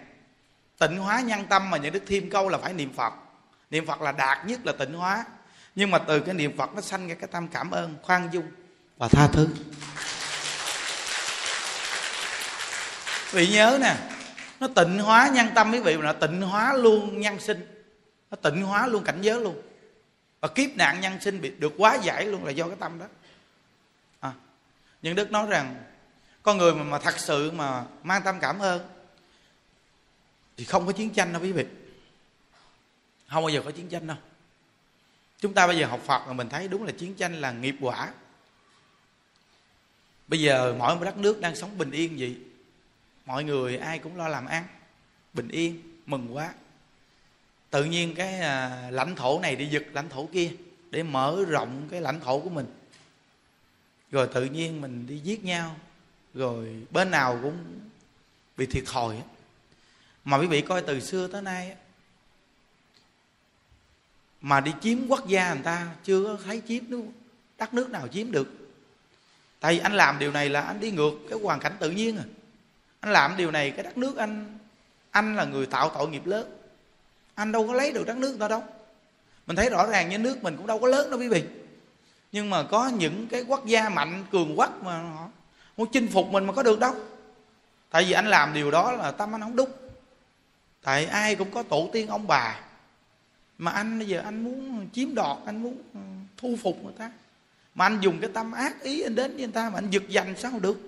Tịnh 0.78 0.98
hóa 0.98 1.20
nhân 1.20 1.46
tâm 1.48 1.70
mà 1.70 1.76
những 1.76 1.92
đức 1.92 2.02
thêm 2.06 2.30
câu 2.30 2.48
là 2.48 2.58
phải 2.58 2.72
niệm 2.72 2.92
phật. 2.92 3.12
Niệm 3.70 3.86
phật 3.86 4.00
là 4.00 4.12
đạt 4.12 4.46
nhất 4.46 4.60
là 4.64 4.72
tịnh 4.72 4.92
hóa. 4.92 5.24
Nhưng 5.74 5.90
mà 5.90 5.98
từ 5.98 6.20
cái 6.20 6.34
niệm 6.34 6.56
phật 6.56 6.74
nó 6.74 6.80
sanh 6.80 7.08
ra 7.08 7.14
cái 7.14 7.28
tâm 7.32 7.48
cảm 7.48 7.70
ơn 7.70 7.96
khoan 8.02 8.28
dung 8.32 8.46
và 8.98 9.08
tha 9.08 9.28
thứ. 9.32 9.48
Vị 13.30 13.48
nhớ 13.48 13.78
nè 13.80 13.96
nó 14.60 14.68
tịnh 14.68 14.98
hóa 14.98 15.30
nhân 15.34 15.46
tâm 15.54 15.72
quý 15.72 15.80
vị 15.80 15.96
mà 15.96 16.02
nó 16.02 16.12
tịnh 16.12 16.42
hóa 16.42 16.74
luôn 16.74 17.20
nhân 17.20 17.40
sinh. 17.40 17.66
Nó 18.30 18.36
tịnh 18.36 18.62
hóa 18.62 18.86
luôn 18.86 19.04
cảnh 19.04 19.18
giới 19.20 19.40
luôn. 19.40 19.62
Và 20.40 20.48
kiếp 20.48 20.70
nạn 20.76 21.00
nhân 21.00 21.20
sinh 21.20 21.40
bị 21.40 21.50
được 21.50 21.72
quá 21.76 21.94
giải 21.94 22.24
luôn 22.24 22.44
là 22.44 22.50
do 22.50 22.66
cái 22.66 22.76
tâm 22.80 22.98
đó. 22.98 23.06
À, 24.20 24.32
nhưng 25.02 25.14
đức 25.14 25.30
nói 25.30 25.46
rằng 25.46 25.84
con 26.42 26.58
người 26.58 26.74
mà, 26.74 26.82
mà 26.82 26.98
thật 26.98 27.18
sự 27.18 27.50
mà 27.50 27.84
mang 28.02 28.22
tâm 28.24 28.40
cảm 28.40 28.58
ơn 28.58 28.88
thì 30.56 30.64
không 30.64 30.86
có 30.86 30.92
chiến 30.92 31.10
tranh 31.10 31.32
đâu 31.32 31.42
quý 31.42 31.52
vị. 31.52 31.64
Không 33.28 33.42
bao 33.42 33.48
giờ 33.48 33.62
có 33.64 33.70
chiến 33.70 33.88
tranh 33.88 34.06
đâu. 34.06 34.16
Chúng 35.40 35.54
ta 35.54 35.66
bây 35.66 35.78
giờ 35.78 35.86
học 35.86 36.00
phật 36.06 36.26
mà 36.26 36.32
mình 36.32 36.48
thấy 36.48 36.68
đúng 36.68 36.84
là 36.84 36.92
chiến 36.92 37.14
tranh 37.14 37.40
là 37.40 37.52
nghiệp 37.52 37.76
quả. 37.80 38.12
Bây 40.28 40.40
giờ 40.40 40.74
mỗi 40.78 40.96
một 40.96 41.04
đất 41.04 41.16
nước 41.16 41.40
đang 41.40 41.56
sống 41.56 41.78
bình 41.78 41.90
yên 41.90 42.18
gì 42.18 42.36
mọi 43.26 43.44
người 43.44 43.76
ai 43.76 43.98
cũng 43.98 44.16
lo 44.16 44.28
làm 44.28 44.46
ăn 44.46 44.66
bình 45.34 45.48
yên 45.48 45.82
mừng 46.06 46.36
quá. 46.36 46.54
Tự 47.70 47.84
nhiên 47.84 48.14
cái 48.14 48.40
à, 48.40 48.88
lãnh 48.90 49.16
thổ 49.16 49.40
này 49.40 49.56
đi 49.56 49.66
giật 49.66 49.84
lãnh 49.92 50.08
thổ 50.08 50.26
kia 50.26 50.50
để 50.90 51.02
mở 51.02 51.44
rộng 51.48 51.88
cái 51.90 52.00
lãnh 52.00 52.20
thổ 52.20 52.40
của 52.40 52.50
mình. 52.50 52.66
Rồi 54.10 54.28
tự 54.34 54.44
nhiên 54.44 54.80
mình 54.80 55.06
đi 55.06 55.18
giết 55.18 55.44
nhau 55.44 55.76
rồi 56.34 56.86
bên 56.90 57.10
nào 57.10 57.38
cũng 57.42 57.80
bị 58.56 58.66
thiệt 58.66 58.84
thòi 58.86 59.22
mà 60.24 60.38
quý 60.38 60.46
vị 60.46 60.60
coi 60.60 60.82
từ 60.82 61.00
xưa 61.00 61.28
tới 61.28 61.42
nay 61.42 61.76
mà 64.40 64.60
đi 64.60 64.72
chiếm 64.82 64.98
quốc 65.08 65.28
gia 65.28 65.54
người 65.54 65.62
ta 65.62 65.94
chưa 66.04 66.24
có 66.24 66.38
thấy 66.44 66.62
chiếm 66.68 66.84
đất 67.58 67.74
nước 67.74 67.90
nào 67.90 68.08
chiếm 68.08 68.32
được. 68.32 68.48
Tại 69.60 69.74
vì 69.74 69.78
anh 69.78 69.92
làm 69.92 70.18
điều 70.18 70.32
này 70.32 70.48
là 70.48 70.60
anh 70.60 70.80
đi 70.80 70.90
ngược 70.90 71.12
cái 71.30 71.38
hoàn 71.42 71.60
cảnh 71.60 71.76
tự 71.80 71.90
nhiên 71.90 72.18
à 72.18 72.24
anh 73.06 73.12
làm 73.12 73.36
điều 73.36 73.50
này, 73.50 73.70
cái 73.70 73.84
đất 73.84 73.98
nước 73.98 74.16
anh 74.16 74.58
anh 75.10 75.36
là 75.36 75.44
người 75.44 75.66
tạo 75.66 75.88
tội 75.88 76.08
nghiệp 76.08 76.26
lớn. 76.26 76.58
Anh 77.34 77.52
đâu 77.52 77.66
có 77.66 77.74
lấy 77.74 77.92
được 77.92 78.06
đất 78.06 78.16
nước 78.16 78.36
ta 78.40 78.48
đâu. 78.48 78.62
Mình 79.46 79.56
thấy 79.56 79.70
rõ 79.70 79.86
ràng 79.86 80.08
như 80.08 80.18
nước 80.18 80.42
mình 80.42 80.56
cũng 80.56 80.66
đâu 80.66 80.78
có 80.78 80.88
lớn 80.88 81.10
đâu 81.10 81.20
quý 81.20 81.28
vị. 81.28 81.44
Nhưng 82.32 82.50
mà 82.50 82.62
có 82.62 82.88
những 82.88 83.26
cái 83.26 83.42
quốc 83.42 83.66
gia 83.66 83.88
mạnh, 83.88 84.24
cường 84.32 84.58
quốc 84.58 84.82
mà 84.82 84.98
họ 84.98 85.28
muốn 85.76 85.88
chinh 85.92 86.08
phục 86.08 86.28
mình 86.28 86.44
mà 86.44 86.52
có 86.52 86.62
được 86.62 86.80
đâu. 86.80 86.94
Tại 87.90 88.04
vì 88.04 88.12
anh 88.12 88.26
làm 88.26 88.54
điều 88.54 88.70
đó 88.70 88.92
là 88.92 89.10
tâm 89.10 89.34
anh 89.34 89.40
không 89.40 89.56
đúng. 89.56 89.70
Tại 90.82 91.06
ai 91.06 91.34
cũng 91.36 91.50
có 91.50 91.62
tổ 91.62 91.88
tiên 91.92 92.08
ông 92.08 92.26
bà. 92.26 92.60
Mà 93.58 93.70
anh 93.70 93.98
bây 93.98 94.08
giờ 94.08 94.20
anh 94.24 94.44
muốn 94.44 94.88
chiếm 94.92 95.14
đoạt, 95.14 95.36
anh 95.46 95.62
muốn 95.62 95.76
ừ, 95.94 96.00
thu 96.36 96.56
phục 96.62 96.84
người 96.84 96.94
ta. 96.98 97.10
Mà 97.74 97.84
anh 97.84 97.98
dùng 98.00 98.20
cái 98.20 98.30
tâm 98.34 98.52
ác 98.52 98.82
ý 98.82 99.02
anh 99.02 99.14
đến 99.14 99.30
với 99.30 99.40
người 99.40 99.52
ta 99.52 99.70
mà 99.70 99.78
anh 99.78 99.90
giật 99.90 100.02
giành 100.10 100.34
sao 100.36 100.58
được. 100.60 100.78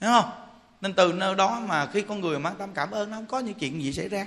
Hiểu 0.00 0.10
không? 0.10 0.47
Nên 0.80 0.94
từ 0.94 1.12
nơi 1.12 1.34
đó 1.34 1.62
mà 1.66 1.86
khi 1.86 2.02
con 2.02 2.20
người 2.20 2.38
mang 2.38 2.54
tâm 2.58 2.70
cảm 2.74 2.90
ơn 2.90 3.10
nó 3.10 3.16
không 3.16 3.26
có 3.26 3.38
những 3.38 3.54
chuyện 3.54 3.82
gì 3.82 3.92
xảy 3.92 4.08
ra. 4.08 4.26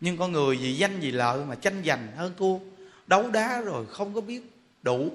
Nhưng 0.00 0.16
con 0.16 0.32
người 0.32 0.56
vì 0.56 0.76
danh 0.76 1.00
vì 1.00 1.10
lợi 1.10 1.44
mà 1.44 1.54
tranh 1.54 1.82
giành 1.86 2.08
hơn 2.16 2.32
thua 2.38 2.58
đấu 3.06 3.30
đá 3.30 3.60
rồi 3.60 3.86
không 3.86 4.14
có 4.14 4.20
biết 4.20 4.52
đủ. 4.82 5.10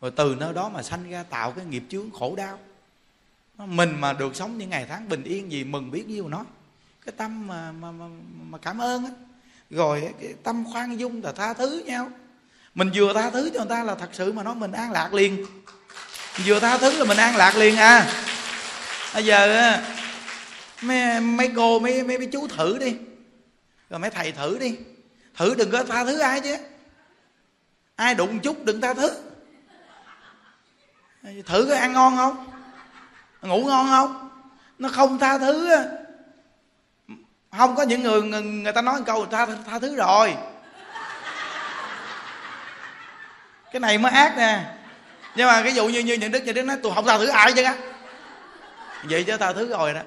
Rồi 0.00 0.10
từ 0.10 0.36
nơi 0.40 0.52
đó 0.52 0.68
mà 0.68 0.82
sanh 0.82 1.10
ra 1.10 1.22
tạo 1.22 1.52
cái 1.52 1.64
nghiệp 1.64 1.82
chướng 1.88 2.10
khổ 2.10 2.34
đau. 2.36 2.58
Mình 3.58 4.00
mà 4.00 4.12
được 4.12 4.36
sống 4.36 4.58
những 4.58 4.70
ngày 4.70 4.86
tháng 4.88 5.08
bình 5.08 5.22
yên 5.22 5.52
gì 5.52 5.64
mừng 5.64 5.90
biết 5.90 6.08
nhiêu 6.08 6.28
nói 6.28 6.44
cái 7.04 7.12
tâm 7.16 7.46
mà 7.46 7.72
mà 7.72 7.90
mà, 7.92 8.06
mà 8.48 8.58
cảm 8.58 8.78
ơn 8.78 9.04
á 9.04 9.10
rồi 9.70 10.12
cái 10.20 10.34
tâm 10.42 10.64
khoan 10.72 11.00
dung 11.00 11.22
là 11.22 11.32
tha 11.32 11.54
thứ 11.54 11.82
nhau. 11.86 12.10
Mình 12.74 12.90
vừa 12.94 13.12
tha 13.12 13.30
thứ 13.30 13.50
cho 13.54 13.60
người 13.60 13.68
ta 13.68 13.84
là 13.84 13.94
thật 13.94 14.08
sự 14.12 14.32
mà 14.32 14.42
nói 14.42 14.54
mình 14.54 14.72
an 14.72 14.92
lạc 14.92 15.14
liền. 15.14 15.46
Vừa 16.44 16.60
tha 16.60 16.78
thứ 16.78 16.98
là 16.98 17.04
mình 17.04 17.16
an 17.16 17.36
lạc 17.36 17.56
liền 17.56 17.76
à 17.76 18.24
bây 19.14 19.24
giờ 19.24 19.72
mấy, 20.82 21.20
mấy 21.20 21.50
cô 21.56 21.78
mấy, 21.78 22.02
mấy 22.02 22.18
mấy 22.18 22.28
chú 22.32 22.48
thử 22.48 22.78
đi. 22.78 22.96
Rồi 23.90 24.00
mấy 24.00 24.10
thầy 24.10 24.32
thử 24.32 24.58
đi. 24.58 24.76
Thử 25.36 25.54
đừng 25.54 25.70
có 25.70 25.84
tha 25.84 26.04
thứ 26.04 26.18
ai 26.18 26.40
chứ. 26.40 26.56
Ai 27.96 28.14
đụng 28.14 28.40
chút 28.40 28.64
đừng 28.64 28.80
tha 28.80 28.94
thứ. 28.94 29.10
Thử 31.46 31.66
có 31.68 31.76
ăn 31.76 31.92
ngon 31.92 32.16
không? 32.16 32.46
Ngủ 33.42 33.64
ngon 33.64 33.86
không? 33.90 34.30
Nó 34.78 34.88
không 34.88 35.18
tha 35.18 35.38
thứ 35.38 35.70
không 37.56 37.76
có 37.76 37.82
những 37.82 38.02
người 38.02 38.22
người, 38.22 38.42
người 38.42 38.72
ta 38.72 38.82
nói 38.82 38.98
một 38.98 39.04
câu 39.06 39.26
tha 39.26 39.46
tha 39.66 39.78
thứ 39.78 39.96
rồi. 39.96 40.36
Cái 43.72 43.80
này 43.80 43.98
mới 43.98 44.12
ác 44.12 44.36
nè. 44.36 44.64
Nhưng 45.36 45.46
mà 45.46 45.62
cái 45.62 45.74
dụ 45.74 45.88
như 45.88 46.00
như 46.00 46.14
những 46.14 46.32
đức 46.32 46.44
như 46.44 46.52
đức 46.52 46.62
nói 46.62 46.76
tôi 46.82 46.92
không 46.94 47.06
tha 47.06 47.18
thứ 47.18 47.26
ai 47.26 47.52
chứ 47.52 47.62
á 47.62 47.74
vậy 49.02 49.24
chứ 49.24 49.36
tha 49.36 49.52
thứ 49.52 49.68
rồi 49.68 49.94
đó. 49.94 50.00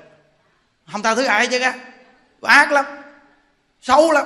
Không 0.92 1.02
tha 1.02 1.16
thứ 1.16 1.26
ai 1.26 1.48
chứ 1.48 1.60
á. 1.60 1.74
Ác 2.42 2.72
lắm. 2.72 2.86
Xấu 3.82 4.12
lắm. 4.12 4.26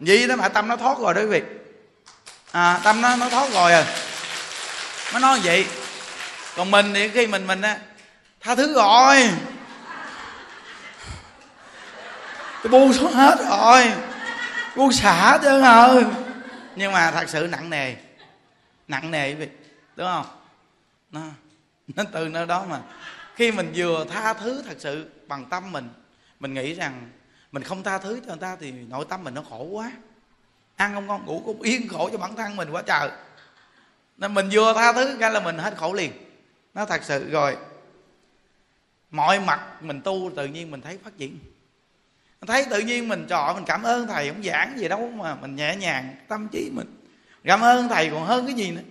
Vậy 0.00 0.28
đó 0.28 0.36
mà 0.36 0.48
tâm 0.48 0.68
nó 0.68 0.76
thoát 0.76 0.98
rồi 0.98 1.14
đó 1.14 1.20
quý 1.20 1.26
vị. 1.26 1.42
À, 2.52 2.80
tâm 2.84 3.00
nó 3.00 3.16
nó 3.16 3.28
thoát 3.28 3.52
rồi 3.52 3.72
à. 3.72 3.84
Nó 5.12 5.18
nói 5.18 5.40
vậy. 5.42 5.66
Còn 6.56 6.70
mình 6.70 6.94
thì 6.94 7.08
khi 7.08 7.26
mình 7.26 7.46
mình 7.46 7.62
á 7.62 7.78
tha 8.40 8.54
thứ 8.54 8.74
rồi. 8.74 9.30
Tôi 12.62 12.70
buông 12.70 12.92
xuống 12.92 13.12
hết 13.12 13.38
rồi. 13.48 13.92
Buông 14.76 14.92
xả 14.92 15.38
chứ 15.42 15.62
rồi, 15.62 16.04
à. 16.04 16.10
nhưng 16.76 16.92
mà 16.92 17.10
thật 17.10 17.28
sự 17.28 17.46
nặng 17.50 17.70
nề. 17.70 17.94
Nặng 18.88 19.10
nề 19.10 19.28
quý 19.28 19.34
vị. 19.34 19.48
Đúng 19.96 20.06
không? 20.06 20.26
Nó, 21.10 21.20
nó 21.88 22.04
từ 22.12 22.28
nơi 22.28 22.46
đó 22.46 22.64
mà 22.68 22.80
khi 23.38 23.52
mình 23.52 23.72
vừa 23.74 24.04
tha 24.10 24.34
thứ 24.34 24.62
thật 24.66 24.76
sự 24.78 25.06
bằng 25.28 25.44
tâm 25.50 25.72
mình 25.72 25.88
mình 26.40 26.54
nghĩ 26.54 26.74
rằng 26.74 27.10
mình 27.52 27.62
không 27.62 27.82
tha 27.82 27.98
thứ 27.98 28.20
cho 28.20 28.26
người 28.26 28.40
ta 28.40 28.56
thì 28.60 28.72
nội 28.72 29.04
tâm 29.08 29.24
mình 29.24 29.34
nó 29.34 29.42
khổ 29.50 29.64
quá. 29.64 29.92
Ăn 30.76 30.94
không 30.94 31.06
ngon, 31.06 31.26
ngủ 31.26 31.42
cũng 31.44 31.62
yên 31.62 31.88
khổ 31.88 32.08
cho 32.12 32.18
bản 32.18 32.36
thân 32.36 32.56
mình 32.56 32.70
quá 32.70 32.82
trời. 32.86 33.10
Nên 34.16 34.34
mình 34.34 34.48
vừa 34.52 34.72
tha 34.74 34.92
thứ 34.92 35.16
cái 35.20 35.30
là 35.30 35.40
mình 35.40 35.58
hết 35.58 35.76
khổ 35.76 35.92
liền. 35.92 36.12
Nó 36.74 36.84
thật 36.84 37.00
sự 37.04 37.30
rồi, 37.30 37.56
mọi 39.10 39.40
mặt 39.40 39.82
mình 39.82 40.00
tu 40.00 40.30
tự 40.36 40.46
nhiên 40.46 40.70
mình 40.70 40.80
thấy 40.80 40.98
phát 41.04 41.18
triển. 41.18 41.38
Mình 42.40 42.46
thấy 42.46 42.66
tự 42.70 42.80
nhiên 42.80 43.08
mình 43.08 43.26
trọ 43.28 43.52
mình 43.54 43.64
cảm 43.66 43.82
ơn 43.82 44.06
thầy, 44.06 44.28
không 44.28 44.42
giảng 44.42 44.78
gì 44.78 44.88
đâu 44.88 45.10
mà 45.10 45.34
mình 45.34 45.56
nhẹ 45.56 45.76
nhàng, 45.76 46.16
tâm 46.28 46.48
trí 46.52 46.70
mình 46.74 46.86
cảm 47.44 47.60
ơn 47.60 47.88
thầy 47.88 48.10
còn 48.10 48.24
hơn 48.24 48.46
cái 48.46 48.54
gì 48.54 48.70
nữa. 48.70 48.82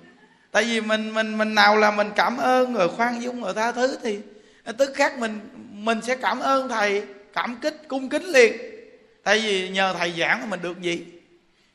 Tại 0.52 0.64
vì 0.64 0.82
mình 0.82 1.14
mình 1.14 1.38
mình 1.38 1.56
nào 1.56 1.78
là 1.78 1.92
mình 1.92 2.12
cảm 2.16 2.38
ơn 2.38 2.74
rồi 2.74 2.90
khoan 2.90 3.22
dung 3.22 3.44
rồi 3.44 3.54
tha 3.54 3.72
thứ 3.72 3.98
thì 4.04 4.20
tức 4.74 4.92
khác 4.96 5.18
mình 5.20 5.40
mình 5.72 6.02
sẽ 6.02 6.16
cảm 6.16 6.40
ơn 6.40 6.70
thầy 6.70 7.04
cảm 7.34 7.58
kích 7.62 7.82
cung 7.88 8.10
kính 8.10 8.24
liền. 8.24 8.54
Tại 9.24 9.40
vì 9.40 9.70
nhờ 9.70 9.96
thầy 9.98 10.14
giảng 10.20 10.42
mà 10.42 10.46
mình 10.46 10.62
được 10.62 10.82
gì? 10.82 11.06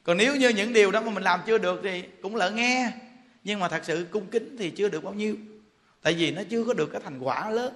Còn 0.02 0.16
nếu 0.16 0.36
như 0.36 0.48
những 0.48 0.73
điều 0.73 0.90
đó 0.90 1.01
mà 1.01 1.10
mình 1.10 1.23
làm 1.23 1.40
chưa 1.47 1.59
được 1.59 1.81
thì 1.82 2.02
cũng 2.23 2.36
lỡ 2.36 2.51
nghe. 2.51 2.93
Nhưng 3.44 3.60
mà 3.60 3.69
thật 3.69 3.81
sự 3.85 4.06
cung 4.10 4.27
kính 4.27 4.56
thì 4.59 4.70
chưa 4.70 4.89
được 4.89 5.05
bao 5.05 5.14
nhiêu. 5.14 5.36
Tại 6.02 6.14
vì 6.14 6.31
nó 6.31 6.43
chưa 6.51 6.64
có 6.64 6.74
được 6.74 6.89
cái 6.93 7.01
thành 7.05 7.19
quả 7.19 7.51
lớn. 7.51 7.74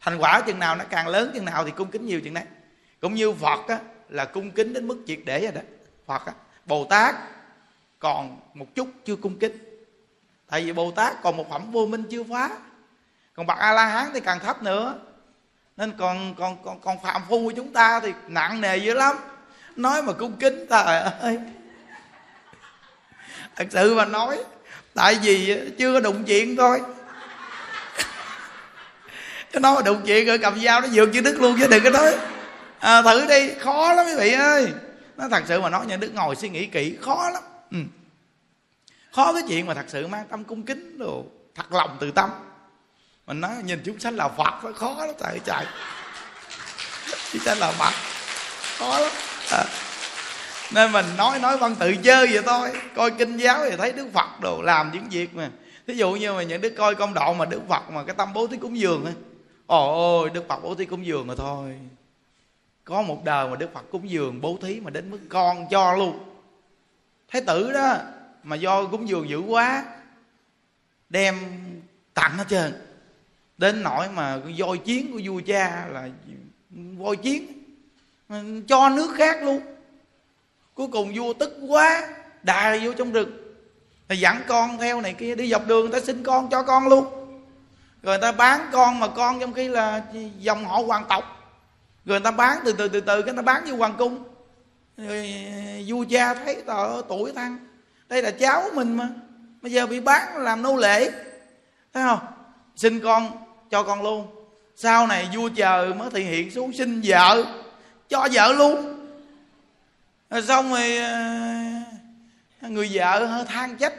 Thành 0.00 0.18
quả 0.18 0.42
chừng 0.46 0.58
nào 0.58 0.76
nó 0.76 0.84
càng 0.90 1.08
lớn 1.08 1.30
chừng 1.34 1.44
nào 1.44 1.64
thì 1.64 1.70
cung 1.70 1.90
kính 1.90 2.06
nhiều 2.06 2.20
chừng 2.20 2.34
đấy. 2.34 2.44
Cũng 3.00 3.14
như 3.14 3.32
phật 3.32 3.68
á, 3.68 3.78
là 4.08 4.24
cung 4.24 4.50
kính 4.50 4.72
đến 4.72 4.88
mức 4.88 5.02
triệt 5.06 5.18
để 5.24 5.40
rồi 5.40 5.52
đó. 5.52 5.60
Phật 6.06 6.26
á, 6.26 6.32
bồ 6.66 6.84
tát 6.84 7.14
còn 7.98 8.40
một 8.54 8.74
chút 8.74 8.88
chưa 9.04 9.16
cung 9.16 9.38
kính. 9.38 9.52
Tại 10.46 10.64
vì 10.64 10.72
bồ 10.72 10.90
tát 10.90 11.22
còn 11.22 11.36
một 11.36 11.50
phẩm 11.50 11.72
vô 11.72 11.86
minh 11.86 12.02
chưa 12.10 12.24
phá 12.24 12.58
còn 13.36 13.46
bậc 13.46 13.58
a 13.58 13.72
la 13.72 13.86
hán 13.86 14.10
thì 14.14 14.20
càng 14.20 14.40
thấp 14.40 14.62
nữa. 14.62 14.94
Nên 15.76 15.92
còn 15.98 16.34
còn 16.34 16.64
còn 16.64 16.80
còn 16.80 17.02
phạm 17.02 17.22
phu 17.28 17.44
của 17.44 17.52
chúng 17.56 17.72
ta 17.72 18.00
thì 18.00 18.12
nặng 18.28 18.60
nề 18.60 18.76
dữ 18.76 18.94
lắm. 18.94 19.16
Nói 19.76 20.02
mà 20.02 20.12
cung 20.12 20.36
kính 20.36 20.66
trời 20.70 21.00
ơi. 21.20 21.38
Thật 23.56 23.66
sự 23.70 23.94
mà 23.94 24.04
nói 24.04 24.44
tại 24.94 25.18
vì 25.22 25.60
chưa 25.78 25.94
có 25.94 26.00
đụng 26.00 26.24
chuyện 26.24 26.56
thôi. 26.56 26.80
Cái 29.52 29.60
nói 29.60 29.74
mà 29.74 29.82
đụng 29.82 30.02
chuyện 30.06 30.26
rồi 30.26 30.38
cầm 30.38 30.60
dao 30.60 30.80
nó 30.80 30.88
vượt 30.92 31.10
chữ 31.12 31.20
đức 31.20 31.40
luôn 31.40 31.56
chứ 31.60 31.66
đừng 31.70 31.84
có 31.84 31.90
nói. 31.90 32.16
À, 32.78 33.02
thử 33.02 33.26
đi 33.28 33.50
khó 33.60 33.92
lắm 33.92 34.06
quý 34.06 34.12
vị 34.18 34.32
ơi. 34.32 34.72
Nó 35.16 35.28
thật 35.30 35.42
sự 35.46 35.60
mà 35.60 35.70
nói 35.70 35.86
nhà 35.86 35.96
đức 35.96 36.14
ngồi 36.14 36.36
suy 36.36 36.48
nghĩ 36.48 36.66
kỹ 36.66 36.96
khó 37.00 37.30
lắm. 37.30 37.42
Ừ. 37.70 37.78
khó 39.12 39.32
cái 39.32 39.42
chuyện 39.48 39.66
mà 39.66 39.74
thật 39.74 39.84
sự 39.88 40.06
mang 40.06 40.26
tâm 40.30 40.44
cung 40.44 40.62
kính 40.62 40.98
đồ 40.98 41.24
thật 41.54 41.72
lòng 41.72 41.96
từ 42.00 42.10
tâm 42.10 42.30
mình 43.26 43.40
nói 43.40 43.50
nhìn 43.64 43.82
chúng 43.84 43.98
sanh 43.98 44.16
là 44.16 44.28
phật 44.28 44.64
nó 44.64 44.72
khó 44.72 45.06
lắm 45.06 45.14
trời 45.20 45.40
trời. 45.44 45.64
Chúng 47.32 47.42
sanh 47.42 47.58
là 47.58 47.70
phật, 47.70 47.92
khó 48.78 48.98
lắm. 48.98 49.12
À. 49.52 49.64
nên 50.72 50.92
mình 50.92 51.06
nói 51.16 51.38
nói 51.38 51.56
văn 51.56 51.74
tự 51.74 51.94
chơi 52.02 52.26
vậy 52.26 52.42
thôi, 52.46 52.70
coi 52.94 53.10
kinh 53.10 53.36
giáo 53.36 53.70
thì 53.70 53.76
thấy 53.76 53.92
đức 53.92 54.08
phật 54.14 54.40
đồ 54.42 54.62
làm 54.62 54.90
những 54.92 55.08
việc 55.10 55.34
mà. 55.34 55.50
Thí 55.86 55.94
dụ 55.94 56.12
như 56.12 56.32
mà 56.32 56.42
những 56.42 56.60
đứa 56.60 56.70
coi 56.70 56.94
công 56.94 57.14
độ 57.14 57.34
mà 57.34 57.44
đức 57.44 57.60
phật 57.68 57.90
mà 57.90 58.04
cái 58.04 58.14
tâm 58.18 58.32
bố 58.32 58.46
thí 58.46 58.56
cúng 58.56 58.78
dường 58.78 59.04
ấy 59.04 59.14
ồ 59.66 60.18
ôi, 60.18 60.30
đức 60.30 60.44
phật 60.48 60.58
bố 60.62 60.74
thí 60.74 60.84
cúng 60.84 61.06
dường 61.06 61.26
rồi 61.26 61.36
thôi. 61.36 61.78
Có 62.84 63.02
một 63.02 63.24
đời 63.24 63.48
mà 63.48 63.56
đức 63.56 63.70
phật 63.74 63.84
cúng 63.90 64.10
dường 64.10 64.40
bố 64.40 64.58
thí 64.62 64.80
mà 64.80 64.90
đến 64.90 65.10
mức 65.10 65.18
con 65.28 65.66
cho 65.70 65.92
luôn. 65.92 66.18
Thái 67.28 67.42
tử 67.42 67.72
đó 67.72 67.96
mà 68.42 68.56
do 68.56 68.84
cúng 68.84 69.08
dường 69.08 69.28
dữ 69.28 69.38
quá, 69.38 69.84
đem 71.08 71.36
tặng 72.14 72.38
hết 72.38 72.44
trơn 72.48 72.85
đến 73.58 73.82
nỗi 73.82 74.08
mà 74.08 74.38
voi 74.58 74.78
chiến 74.78 75.12
của 75.12 75.20
vua 75.24 75.40
cha 75.46 75.86
là 75.92 76.08
voi 76.98 77.16
chiến, 77.16 77.46
cho 78.68 78.88
nước 78.88 79.14
khác 79.16 79.42
luôn. 79.42 79.60
Cuối 80.74 80.88
cùng 80.92 81.12
vua 81.14 81.32
tức 81.32 81.58
quá 81.68 82.08
đài 82.42 82.80
vô 82.80 82.92
trong 82.92 83.12
rừng. 83.12 83.30
Thì 84.08 84.16
dẫn 84.16 84.36
con 84.48 84.78
theo 84.78 85.00
này 85.00 85.14
kia, 85.14 85.34
đi 85.34 85.50
dọc 85.50 85.66
đường, 85.66 85.90
người 85.90 86.00
ta 86.00 86.06
xin 86.06 86.22
con 86.22 86.48
cho 86.50 86.62
con 86.62 86.88
luôn. 86.88 87.04
Rồi 88.02 88.18
người 88.18 88.22
ta 88.22 88.32
bán 88.32 88.68
con 88.72 89.00
mà 89.00 89.08
con 89.08 89.40
trong 89.40 89.52
khi 89.52 89.68
là 89.68 90.02
dòng 90.38 90.64
họ 90.64 90.78
hoàng 90.78 91.04
tộc. 91.08 91.24
Rồi 92.04 92.20
người 92.20 92.24
ta 92.24 92.30
bán 92.30 92.58
từ 92.64 92.72
từ 92.72 92.88
từ 92.88 93.00
từ, 93.00 93.22
cái 93.22 93.34
người 93.34 93.42
ta 93.42 93.42
bán 93.42 93.64
vô 93.66 93.76
hoàng 93.76 93.94
cung. 93.98 94.24
Rồi 94.96 95.46
vua 95.86 96.04
cha 96.10 96.34
thấy 96.34 96.62
tờ 96.66 97.02
tuổi 97.08 97.32
thăng. 97.32 97.58
Đây 98.08 98.22
là 98.22 98.30
cháu 98.30 98.62
mình 98.74 98.96
mà. 98.96 99.08
Bây 99.62 99.72
giờ 99.72 99.86
bị 99.86 100.00
bán 100.00 100.36
làm 100.36 100.62
nô 100.62 100.76
lệ. 100.76 101.10
Thấy 101.92 102.02
không? 102.02 102.18
Xin 102.76 103.00
con 103.00 103.45
cho 103.70 103.82
con 103.82 104.02
luôn. 104.02 104.26
Sau 104.76 105.06
này 105.06 105.28
vua 105.34 105.48
chờ 105.48 105.94
mới 105.98 106.10
thể 106.10 106.20
hiện 106.20 106.50
xuống 106.50 106.72
xin 106.72 107.00
vợ, 107.04 107.44
cho 108.08 108.28
vợ 108.32 108.52
luôn. 108.52 109.06
Rồi 110.30 110.42
xong 110.42 110.70
rồi 110.70 110.96
ờ, 112.60 112.68
người 112.68 112.90
vợ 112.92 113.26
hơi 113.26 113.44
than 113.44 113.76
trách. 113.76 113.94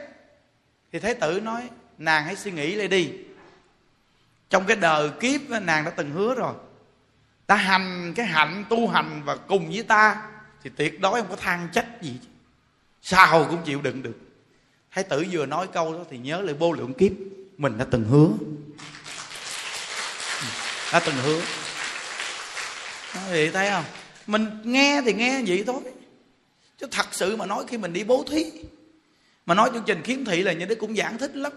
Thì 0.92 0.98
thái 0.98 1.14
tử 1.14 1.40
nói, 1.40 1.62
nàng 1.98 2.24
hãy 2.24 2.36
suy 2.36 2.50
nghĩ 2.50 2.74
lại 2.74 2.88
đi. 2.88 3.10
Trong 4.50 4.64
cái 4.66 4.76
đời 4.76 5.10
kiếp 5.20 5.40
nàng 5.62 5.84
đã 5.84 5.90
từng 5.90 6.10
hứa 6.10 6.34
rồi. 6.34 6.54
Ta 7.46 7.54
hành 7.54 8.12
cái 8.16 8.26
hạnh, 8.26 8.64
tu 8.68 8.88
hành 8.88 9.22
và 9.24 9.36
cùng 9.36 9.70
với 9.70 9.82
ta 9.82 10.22
thì 10.62 10.70
tuyệt 10.76 11.00
đối 11.00 11.20
không 11.20 11.30
có 11.30 11.36
than 11.36 11.68
trách 11.72 12.02
gì. 12.02 12.16
Sao 13.02 13.46
cũng 13.50 13.62
chịu 13.64 13.80
đựng 13.82 14.02
được. 14.02 14.18
Thái 14.90 15.04
tử 15.04 15.24
vừa 15.30 15.46
nói 15.46 15.66
câu 15.66 15.92
đó 15.92 15.98
thì 16.10 16.18
nhớ 16.18 16.40
lại 16.40 16.54
vô 16.54 16.72
lượng 16.72 16.94
kiếp 16.94 17.12
mình 17.58 17.78
đã 17.78 17.86
từng 17.90 18.04
hứa 18.04 18.28
đã 20.92 21.00
từng 21.00 21.14
hứa. 21.14 21.40
Vậy 23.30 23.50
thấy 23.54 23.70
không? 23.70 23.84
Mình 24.26 24.46
nghe 24.64 25.02
thì 25.04 25.12
nghe 25.12 25.42
vậy 25.46 25.64
thôi. 25.66 25.80
Chứ 26.78 26.86
thật 26.90 27.06
sự 27.10 27.36
mà 27.36 27.46
nói 27.46 27.64
khi 27.68 27.78
mình 27.78 27.92
đi 27.92 28.04
bố 28.04 28.24
thí, 28.30 28.52
mà 29.46 29.54
nói 29.54 29.70
chương 29.72 29.84
trình 29.86 30.02
khiếm 30.02 30.24
thị 30.24 30.42
là 30.42 30.52
những 30.52 30.68
đứa 30.68 30.74
cũng 30.74 30.96
giảng 30.96 31.18
thích 31.18 31.36
lắm 31.36 31.52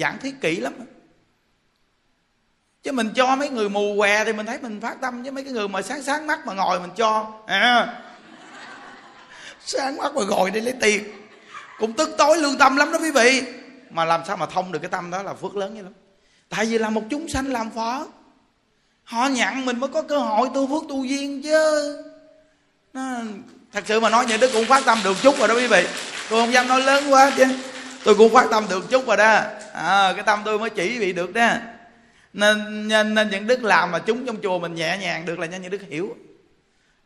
giảng 0.00 0.18
thiết 0.18 0.34
kỹ 0.40 0.56
lắm. 0.56 0.72
Chứ 2.82 2.92
mình 2.92 3.10
cho 3.14 3.36
mấy 3.36 3.48
người 3.48 3.68
mù 3.68 3.94
què 3.98 4.24
thì 4.24 4.32
mình 4.32 4.46
thấy 4.46 4.58
mình 4.60 4.80
phát 4.80 4.96
tâm 5.00 5.22
với 5.22 5.30
mấy 5.32 5.44
cái 5.44 5.52
người 5.52 5.68
mà 5.68 5.82
sáng 5.82 6.02
sáng 6.02 6.26
mắt 6.26 6.46
mà 6.46 6.54
ngồi 6.54 6.80
mình 6.80 6.90
cho 6.96 7.40
à. 7.46 8.02
Sáng 9.64 9.96
mắt 9.96 10.14
mà 10.14 10.22
ngồi 10.28 10.50
đi 10.50 10.60
lấy 10.60 10.74
tiền. 10.80 11.04
Cũng 11.78 11.92
tức 11.92 12.10
tối 12.18 12.38
lương 12.38 12.58
tâm 12.58 12.76
lắm 12.76 12.92
đó 12.92 12.98
quý 12.98 13.10
vị. 13.10 13.42
Mà 13.90 14.04
làm 14.04 14.20
sao 14.26 14.36
mà 14.36 14.46
thông 14.46 14.72
được 14.72 14.78
cái 14.78 14.90
tâm 14.90 15.10
đó 15.10 15.22
là 15.22 15.34
phước 15.34 15.56
lớn 15.56 15.74
như 15.74 15.82
lắm 15.82 15.92
tại 16.48 16.66
vì 16.66 16.78
là 16.78 16.90
một 16.90 17.02
chúng 17.10 17.28
sanh 17.28 17.46
làm 17.52 17.70
phở. 17.70 18.04
Họ 19.04 19.28
nhận 19.28 19.66
mình 19.66 19.80
mới 19.80 19.90
có 19.90 20.02
cơ 20.02 20.18
hội 20.18 20.48
tu 20.54 20.66
phước 20.66 20.88
tu 20.88 21.04
duyên 21.04 21.42
chứ. 21.42 21.96
Nó, 22.92 23.20
thật 23.72 23.84
sự 23.86 24.00
mà 24.00 24.10
nói 24.10 24.26
vậy 24.28 24.38
đức 24.38 24.50
cũng 24.52 24.64
phát 24.64 24.84
tâm 24.84 24.98
được 25.04 25.16
chút 25.22 25.38
rồi 25.38 25.48
đó 25.48 25.54
quý 25.54 25.66
vị. 25.66 25.86
Tôi 26.30 26.40
không 26.40 26.52
dám 26.52 26.68
nói 26.68 26.80
lớn 26.80 27.12
quá 27.12 27.32
chứ. 27.36 27.44
Tôi 28.04 28.14
cũng 28.14 28.32
phát 28.32 28.46
tâm 28.50 28.66
được 28.70 28.90
chút 28.90 29.06
rồi 29.06 29.16
đó. 29.16 29.40
À, 29.72 30.12
cái 30.16 30.22
tâm 30.26 30.42
tôi 30.44 30.58
mới 30.58 30.70
chỉ 30.70 30.98
vị 30.98 31.12
được 31.12 31.32
đó. 31.32 31.50
Nên, 32.32 32.88
nên 32.88 33.14
nên 33.14 33.30
những 33.30 33.46
đức 33.46 33.62
làm 33.62 33.90
mà 33.90 33.98
chúng 33.98 34.26
trong 34.26 34.36
chùa 34.42 34.58
mình 34.58 34.74
nhẹ 34.74 34.98
nhàng 35.00 35.26
được 35.26 35.38
là 35.38 35.46
nhanh 35.46 35.62
những 35.62 35.70
đức 35.70 35.82
hiểu. 35.88 36.16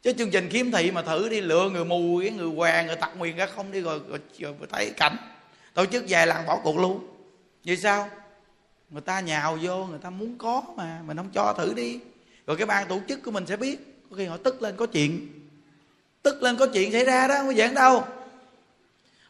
Chứ 0.02 0.12
chương 0.19 0.31
trình 0.31 0.48
kiếm 0.52 0.73
thị 0.73 0.90
mà 0.90 1.02
thử 1.02 1.28
đi 1.28 1.40
lựa 1.40 1.70
người 1.70 1.85
mù 1.85 2.20
cái 2.20 2.31
người 2.31 2.51
què 2.56 2.85
người 2.85 2.97
tặc 2.97 3.10
nguyền 3.16 3.36
ra 3.36 3.47
không 3.56 3.73
đi 3.73 3.81
rồi, 3.81 4.01
rồi, 4.09 4.19
rồi, 4.39 4.55
rồi 4.59 4.69
thấy 4.73 4.90
cảnh. 4.97 5.16
Tổ 5.74 5.86
chức 5.86 6.05
vài 6.09 6.27
lần 6.27 6.47
bỏ 6.47 6.59
cuộc 6.62 6.78
luôn. 6.78 7.06
Vì 7.64 7.77
sao? 7.77 8.10
Người 8.93 9.01
ta 9.01 9.20
nhào 9.20 9.59
vô 9.62 9.85
người 9.85 9.98
ta 9.98 10.10
muốn 10.10 10.39
có 10.39 10.62
mà 10.77 11.01
mình 11.06 11.16
không 11.16 11.31
cho 11.35 11.52
thử 11.52 11.74
đi. 11.74 12.01
Rồi 12.47 12.56
cái 12.56 12.66
ban 12.66 12.89
tổ 12.89 13.01
chức 13.09 13.23
của 13.23 13.31
mình 13.31 13.47
sẽ 13.47 13.56
biết. 13.56 14.05
Có 14.10 14.16
khi 14.16 14.24
họ 14.24 14.36
tức 14.36 14.62
lên 14.62 14.77
có 14.77 14.86
chuyện. 14.86 15.28
Tức 16.23 16.43
lên 16.43 16.56
có 16.56 16.66
chuyện 16.66 16.93
xảy 16.93 17.05
ra 17.05 17.28
đó 17.28 17.35
không 17.39 17.47
có 17.47 17.52
giỡn 17.52 17.74
đâu. 17.74 18.05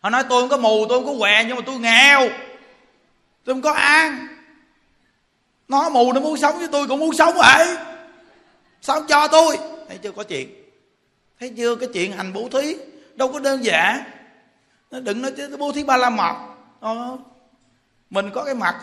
Họ 0.01 0.11
nói 0.11 0.25
tôi 0.29 0.43
không 0.43 0.49
có 0.49 0.57
mù 0.57 0.87
tôi 0.89 0.99
không 0.99 1.07
có 1.07 1.19
què 1.19 1.45
nhưng 1.45 1.57
mà 1.57 1.63
tôi 1.67 1.79
nghèo. 1.79 2.21
Tôi 3.45 3.55
không 3.55 3.63
có 3.63 3.73
ăn. 3.73 4.27
Nó 5.69 5.89
mù 5.89 6.13
nó 6.13 6.21
muốn 6.21 6.37
sống 6.37 6.59
với 6.59 6.69
tôi 6.69 6.89
cũng 6.89 7.01
muốn 7.01 7.15
sống 7.15 7.35
vậy. 7.37 7.77
Sao 8.81 9.05
cho 9.09 9.29
tôi? 9.29 9.59
Thấy 9.89 9.99
chưa 9.99 10.13
có 10.13 10.23
chuyện. 10.23 10.49
Thấy 11.41 11.53
chưa 11.57 11.77
cái 11.77 11.89
chuyện 11.93 12.13
hành 12.13 12.33
bố 12.33 12.49
thí 12.49 12.77
đâu 13.15 13.33
có 13.33 13.39
đơn 13.39 13.65
giản. 13.65 14.03
Nó 14.91 15.01
đừng 15.01 15.23
nói 15.23 15.33
chứ 15.37 15.57
bố 15.57 15.73
thí 15.73 15.85
ba 15.85 15.97
la 15.97 16.11
mật. 16.11 16.35
Ờ, 16.81 17.17
mình 18.11 18.31
có 18.35 18.45
cái 18.45 18.55
mặt 18.55 18.81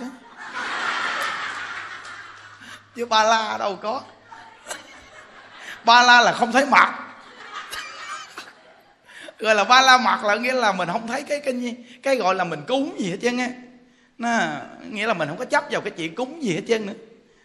chứ 3.00 3.06
ba 3.06 3.24
la 3.24 3.58
đâu 3.58 3.76
có. 3.76 4.02
Ba 5.84 6.04
la 6.04 6.22
là 6.22 6.34
không 6.34 6.52
thấy 6.52 6.66
mặt. 6.66 7.00
Gọi 9.40 9.56
là 9.56 9.64
ba 9.64 9.82
la 9.82 9.98
mặt 9.98 10.24
là 10.24 10.36
nghĩa 10.36 10.54
là 10.54 10.72
mình 10.72 10.90
không 10.92 11.08
thấy 11.08 11.24
cái 11.24 11.40
cái 11.40 11.76
cái 12.04 12.16
gọi 12.16 12.36
là 12.36 12.44
mình 12.44 12.62
cúng 12.68 12.96
gì 13.00 13.12
hết 13.12 13.18
trơn 13.22 13.38
á. 13.38 13.50
Nó 14.18 14.30
nghĩa 14.90 15.08
là 15.08 15.14
mình 15.14 15.28
không 15.28 15.38
có 15.38 15.46
chấp 15.46 15.64
vào 15.72 15.82
cái 15.82 15.92
chuyện 15.92 16.16
cúng 16.16 16.44
gì 16.44 16.56
hết 16.56 16.62
trơn 16.68 16.86
nữa. 16.86 16.94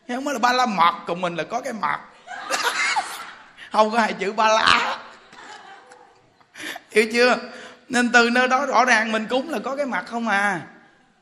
Không 0.09 0.25
mới 0.25 0.35
là 0.35 0.39
ba 0.39 0.53
la 0.53 0.67
mặt 0.67 0.95
còn 1.07 1.21
mình 1.21 1.35
là 1.35 1.45
có 1.45 1.61
cái 1.61 1.73
mặt. 1.73 2.01
Không 3.73 3.91
có 3.91 3.99
hai 3.99 4.13
chữ 4.13 4.33
ba 4.33 4.49
la. 4.49 4.99
Hiểu 6.91 7.07
chưa? 7.13 7.37
Nên 7.89 8.13
từ 8.13 8.31
nơi 8.31 8.49
đó 8.49 8.67
rõ 8.67 8.85
ràng 8.85 9.13
mình 9.13 9.27
cúng 9.27 9.51
là 9.51 9.59
có 9.59 9.77
cái 9.77 9.87
mặt 9.87 10.05
không 10.07 10.29
à. 10.29 10.61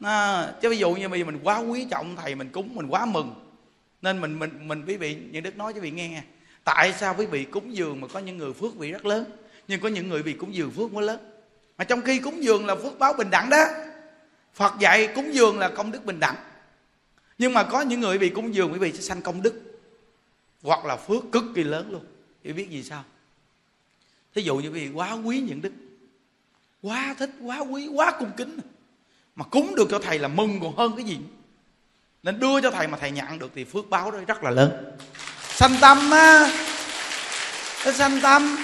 Nó, 0.01 0.45
chứ 0.61 0.71
ví 0.71 0.79
dụ 0.79 0.91
như 0.91 1.09
bây 1.09 1.21
giờ 1.21 1.27
mình 1.27 1.41
quá 1.43 1.59
quý 1.59 1.87
trọng 1.91 2.17
thầy 2.17 2.35
mình 2.35 2.49
cúng 2.49 2.69
mình 2.75 2.87
quá 2.87 3.05
mừng 3.05 3.42
nên 4.03 4.21
mình 4.21 4.39
mình 4.39 4.69
mình 4.69 4.85
quý 4.87 4.97
vị, 4.97 5.17
những 5.31 5.43
đức 5.43 5.57
nói 5.57 5.73
cho 5.73 5.81
quý 5.81 5.91
vị 5.91 5.91
nghe 5.91 6.23
tại 6.65 6.93
sao 6.93 7.15
quý 7.19 7.27
vị 7.27 7.45
cúng 7.45 7.77
dường 7.77 8.01
mà 8.01 8.09
có 8.09 8.21
những 8.21 8.39
người 8.39 8.53
phước 8.53 8.77
vị 8.77 8.93
rất 8.93 9.07
lớn, 9.07 9.25
nhưng 9.69 9.81
có 9.81 9.89
những 9.89 10.09
người 10.09 10.23
bị 10.23 10.33
cúng 10.33 10.55
dường 10.55 10.71
phước 10.71 10.93
mới 10.93 11.05
lớn? 11.05 11.21
Mà 11.79 11.85
trong 11.85 12.03
khi 12.03 12.19
cúng 12.19 12.45
dường 12.45 12.67
là 12.67 12.75
phước 12.75 12.99
báo 12.99 13.13
bình 13.13 13.31
đẳng 13.31 13.51
đó, 13.51 13.65
phật 14.55 14.73
dạy 14.81 15.09
cúng 15.15 15.35
dường 15.35 15.59
là 15.59 15.69
công 15.69 15.93
đức 15.93 16.05
bình 16.05 16.21
đẳng. 16.21 16.37
Nhưng 17.39 17.55
mà 17.55 17.63
có 17.63 17.81
những 17.81 18.01
người 18.01 18.19
bị 18.19 18.29
cúng 18.29 18.55
dường, 18.55 18.73
quý 18.73 18.79
vị 18.79 18.93
sẽ 18.93 19.01
sanh 19.01 19.23
công 19.23 19.43
đức, 19.43 19.81
hoặc 20.63 20.85
là 20.85 20.97
phước 20.97 21.23
cực 21.33 21.45
kỳ 21.55 21.65
lớn 21.65 21.91
luôn. 21.91 22.05
Quý 22.45 22.53
biết 22.53 22.71
gì 22.71 22.83
sao? 22.83 23.05
Thí 24.35 24.43
dụ 24.43 24.57
như 24.57 24.69
quý 24.69 24.87
vị 24.87 24.91
quá 24.95 25.13
quý 25.13 25.41
những 25.41 25.63
đức, 25.63 25.73
quá 26.83 27.15
thích, 27.19 27.31
quá 27.43 27.59
quý, 27.59 27.89
quá 27.89 28.17
cung 28.19 28.31
kính, 28.37 28.59
mà 29.37 29.45
cúng 29.45 29.75
được 29.75 29.89
cho 29.91 29.99
thầy 29.99 30.19
là 30.19 30.29
mừng 30.29 30.61
còn 30.61 30.77
hơn 30.77 30.93
cái 30.97 31.05
gì 31.05 31.19
nên 32.23 32.41
đưa 32.41 32.61
cho 32.61 32.71
thầy 32.71 32.89
mà 32.89 32.99
thầy 33.01 33.11
nhận 33.11 33.39
được 33.39 33.51
thì 33.55 33.65
phước 33.65 33.91
báo 33.91 34.11
đó 34.11 34.19
rất 34.27 34.45
là 34.45 34.51
lớn. 34.51 34.97
Sanh 35.49 35.75
tâm 35.81 36.11
á. 36.11 36.51
Sanh 37.93 38.21
tâm. 38.21 38.57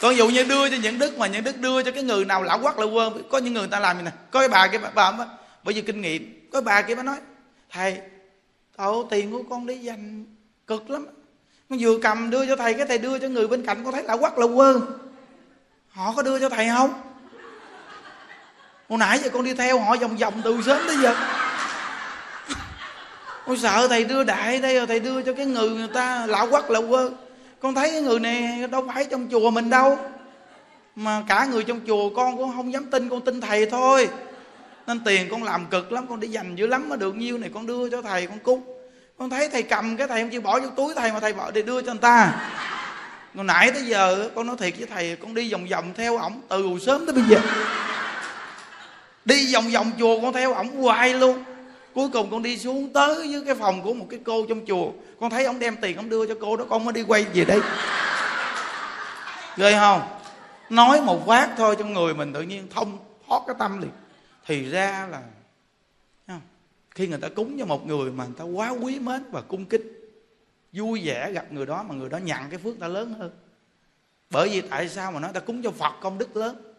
Còn 0.00 0.16
dụ 0.16 0.28
như 0.28 0.44
đưa 0.44 0.70
cho 0.70 0.76
những 0.82 0.98
đức 0.98 1.18
mà 1.18 1.26
những 1.26 1.44
đức 1.44 1.58
đưa 1.58 1.82
cho 1.82 1.90
cái 1.90 2.02
người 2.02 2.24
nào 2.24 2.42
lão 2.42 2.58
quắc 2.58 2.78
lão 2.78 2.90
quơ 2.90 3.10
có 3.30 3.38
những 3.38 3.54
người 3.54 3.68
ta 3.68 3.80
làm 3.80 3.96
như 3.96 4.02
này. 4.02 4.12
Có 4.30 4.40
cái 4.40 4.48
bà 4.48 4.68
kia 4.68 4.78
bà, 4.78 4.90
bà, 4.94 5.12
bà 5.12 5.26
bởi 5.62 5.74
vì 5.74 5.82
kinh 5.82 6.00
nghiệm 6.00 6.48
có 6.52 6.60
bà 6.60 6.82
kia 6.82 6.94
bà 6.94 7.02
nói 7.02 7.16
thầy 7.70 7.98
tổ 8.76 9.06
tiền 9.10 9.32
của 9.32 9.42
con 9.50 9.66
đi 9.66 9.78
dành 9.78 10.24
cực 10.66 10.90
lắm 10.90 11.06
con 11.70 11.78
vừa 11.78 11.98
cầm 12.02 12.30
đưa 12.30 12.46
cho 12.46 12.56
thầy 12.56 12.74
cái 12.74 12.86
thầy 12.86 12.98
đưa 12.98 13.18
cho 13.18 13.28
người 13.28 13.48
bên 13.48 13.66
cạnh 13.66 13.84
con 13.84 13.94
thấy 13.94 14.02
lão 14.02 14.18
quắc 14.18 14.38
lão 14.38 14.48
quơ. 14.48 14.80
Họ 15.88 16.12
có 16.16 16.22
đưa 16.22 16.38
cho 16.38 16.48
thầy 16.48 16.68
không? 16.68 17.00
Hồi 18.88 18.98
nãy 18.98 19.18
giờ 19.18 19.28
con 19.32 19.44
đi 19.44 19.54
theo 19.54 19.80
họ 19.80 19.96
vòng 19.96 20.16
vòng 20.16 20.40
từ 20.44 20.62
sớm 20.66 20.82
tới 20.86 20.96
giờ 21.02 21.14
con 23.50 23.58
sợ 23.58 23.88
thầy 23.88 24.04
đưa 24.04 24.24
đại 24.24 24.58
đây 24.58 24.74
rồi, 24.76 24.86
thầy 24.86 25.00
đưa 25.00 25.22
cho 25.22 25.32
cái 25.32 25.46
người 25.46 25.70
người 25.70 25.88
ta, 25.94 26.26
lão 26.26 26.46
quắc 26.46 26.70
lão 26.70 26.82
quơ. 26.88 27.10
Con 27.60 27.74
thấy 27.74 27.90
cái 27.90 28.00
người 28.00 28.20
này 28.20 28.66
đâu 28.70 28.84
phải 28.94 29.04
trong 29.04 29.28
chùa 29.30 29.50
mình 29.50 29.70
đâu. 29.70 29.98
Mà 30.96 31.22
cả 31.28 31.46
người 31.50 31.64
trong 31.64 31.80
chùa 31.86 32.10
con 32.16 32.36
cũng 32.36 32.52
không 32.56 32.72
dám 32.72 32.84
tin, 32.90 33.08
con 33.08 33.20
tin 33.20 33.40
thầy 33.40 33.66
thôi. 33.66 34.08
Nên 34.86 35.00
tiền 35.04 35.28
con 35.30 35.42
làm 35.42 35.66
cực 35.66 35.92
lắm, 35.92 36.06
con 36.08 36.20
đi 36.20 36.28
dành 36.28 36.56
dữ 36.56 36.66
lắm 36.66 36.88
mà 36.88 36.96
được. 36.96 37.16
Nhiêu 37.16 37.38
này 37.38 37.50
con 37.54 37.66
đưa 37.66 37.90
cho 37.90 38.02
thầy, 38.02 38.26
con 38.26 38.38
cúng. 38.38 38.62
Con 39.18 39.30
thấy 39.30 39.48
thầy 39.48 39.62
cầm 39.62 39.96
cái 39.96 40.08
thầy 40.08 40.20
không 40.20 40.30
chịu 40.30 40.40
bỏ 40.40 40.60
vô 40.60 40.68
túi 40.76 40.94
thầy 40.94 41.12
mà 41.12 41.20
thầy 41.20 41.32
bỏ 41.32 41.50
để 41.50 41.62
đưa 41.62 41.82
cho 41.82 41.92
người 41.92 42.00
ta. 42.00 42.32
Còn 43.36 43.46
nãy 43.46 43.70
tới 43.72 43.82
giờ 43.82 44.30
con 44.34 44.46
nói 44.46 44.56
thiệt 44.58 44.74
với 44.78 44.86
thầy, 44.86 45.16
con 45.16 45.34
đi 45.34 45.52
vòng 45.52 45.66
vòng 45.70 45.92
theo 45.96 46.16
ổng 46.16 46.40
từ 46.48 46.68
sớm 46.80 47.06
tới 47.06 47.14
bây 47.14 47.24
giờ. 47.28 47.38
Đi 49.24 49.54
vòng 49.54 49.70
vòng 49.70 49.90
chùa 49.98 50.20
con 50.20 50.32
theo 50.32 50.54
ổng 50.54 50.82
hoài 50.82 51.14
luôn 51.14 51.44
cuối 51.94 52.08
cùng 52.12 52.30
con 52.30 52.42
đi 52.42 52.58
xuống 52.58 52.92
tới 52.92 53.30
dưới 53.30 53.42
cái 53.46 53.54
phòng 53.54 53.82
của 53.82 53.94
một 53.94 54.06
cái 54.10 54.20
cô 54.24 54.46
trong 54.48 54.66
chùa. 54.66 54.92
Con 55.20 55.30
thấy 55.30 55.44
ông 55.44 55.58
đem 55.58 55.76
tiền 55.76 55.96
ông 55.96 56.08
đưa 56.08 56.26
cho 56.26 56.34
cô 56.40 56.56
đó, 56.56 56.64
con 56.70 56.84
mới 56.84 56.92
đi 56.92 57.02
quay 57.02 57.24
về 57.24 57.44
đây. 57.44 57.60
Ghê 59.56 59.72
không? 59.78 60.00
Nói 60.70 61.00
một 61.00 61.26
phát 61.26 61.50
thôi 61.56 61.76
trong 61.78 61.94
người 61.94 62.14
mình 62.14 62.32
tự 62.32 62.42
nhiên 62.42 62.66
thông 62.70 62.98
thoát 63.26 63.42
cái 63.46 63.56
tâm 63.58 63.80
liền. 63.80 63.90
Thì 64.46 64.70
ra 64.70 65.06
là 65.10 65.22
không? 66.26 66.40
khi 66.90 67.06
người 67.06 67.18
ta 67.18 67.28
cúng 67.28 67.56
cho 67.58 67.66
một 67.66 67.86
người 67.86 68.10
mà 68.10 68.24
người 68.24 68.34
ta 68.38 68.44
quá 68.44 68.70
quý 68.70 68.98
mến 68.98 69.22
và 69.30 69.40
cung 69.40 69.64
kính, 69.64 70.00
vui 70.72 71.02
vẻ 71.04 71.32
gặp 71.32 71.52
người 71.52 71.66
đó 71.66 71.82
mà 71.82 71.94
người 71.94 72.08
đó 72.08 72.18
nhận 72.18 72.50
cái 72.50 72.58
phước 72.58 72.78
ta 72.80 72.88
lớn 72.88 73.14
hơn. 73.18 73.30
Bởi 74.30 74.48
vì 74.48 74.60
tại 74.60 74.88
sao 74.88 75.12
mà 75.12 75.20
nói 75.20 75.30
ta 75.34 75.40
cúng 75.40 75.62
cho 75.62 75.70
phật 75.70 75.92
công 76.00 76.18
đức 76.18 76.36
lớn? 76.36 76.69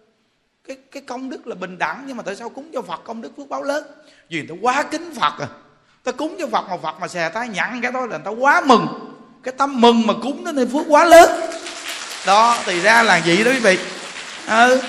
Cái 0.68 0.78
cái 0.92 1.04
công 1.04 1.30
đức 1.30 1.48
là 1.48 1.56
bình 1.56 1.78
đẳng, 1.78 2.04
nhưng 2.08 2.18
mà 2.18 2.24
tại 2.24 2.36
sao 2.36 2.50
cúng 2.50 2.70
cho 2.74 2.82
phật 2.82 3.02
công 3.04 3.22
đức 3.22 3.32
phước 3.38 3.50
báo 3.50 3.64
lớn? 3.64 3.84
Vì 4.30 4.38
người 4.38 4.48
ta 4.50 4.56
quá 4.62 4.84
kính 4.84 5.14
phật 5.16 5.34
à. 5.40 5.48
Ta 6.04 6.12
cúng 6.12 6.36
cho 6.40 6.48
phật 6.48 6.70
mà 6.70 6.78
phật 6.78 7.00
mà 7.00 7.08
xè 7.08 7.30
tay 7.30 7.50
nhận 7.50 7.82
cái 7.82 7.92
đó 7.92 8.00
là 8.00 8.18
người 8.18 8.26
ta 8.26 8.32
quá 8.32 8.62
mừng. 8.66 8.88
Cái 9.44 9.54
tâm 9.58 9.82
mừng 9.82 10.08
mà 10.08 10.14
cúng 10.22 10.44
nó 10.44 10.52
nên 10.52 10.70
phước 10.70 10.86
quá 10.88 11.06
lớn. 11.06 11.42
Đó, 12.26 12.58
thì 12.66 12.82
ra 12.82 13.04
là 13.04 13.22
vậy 13.26 13.44
đó 13.44 13.52
quý 13.52 13.60
vị. 13.60 13.78
Ừ. 14.48 14.82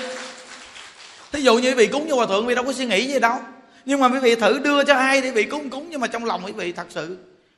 thí 1.31 1.41
dụ 1.41 1.57
như 1.57 1.69
quý 1.69 1.73
vị 1.73 1.87
cúng 1.87 2.05
cho 2.09 2.15
hòa 2.15 2.25
thượng 2.25 2.45
vì 2.45 2.55
đâu 2.55 2.65
có 2.65 2.73
suy 2.73 2.85
nghĩ 2.85 3.07
gì 3.07 3.19
đâu. 3.19 3.39
Nhưng 3.85 3.99
mà 3.99 4.09
quý 4.09 4.19
vị 4.19 4.35
thử 4.35 4.59
đưa 4.59 4.83
cho 4.83 4.93
ai 4.93 5.21
để 5.21 5.31
vị 5.31 5.43
cúng 5.43 5.69
cúng 5.69 5.87
nhưng 5.89 6.01
mà 6.01 6.07
trong 6.07 6.25
lòng 6.25 6.45
quý 6.45 6.51
vị 6.51 6.71
thật 6.71 6.87
sự 6.89 7.17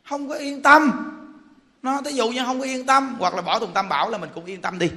không 0.10 0.30
có 0.30 0.36
yên 0.36 0.62
tâm. 0.62 0.92
Nó, 1.82 2.02
thí 2.06 2.12
dụ 2.12 2.30
như 2.30 2.42
không 2.46 2.60
có 2.60 2.66
yên 2.66 2.86
tâm, 2.86 3.16
hoặc 3.20 3.36
là 3.36 3.42
bỏ 3.42 3.60
thùng 3.60 3.74
tam 3.74 3.90
bảo 3.90 4.10
là 4.10 4.18
mình 4.18 4.30
cũng 4.36 4.46
yên 4.46 4.62
tâm 4.62 4.80
đi. 4.80 4.90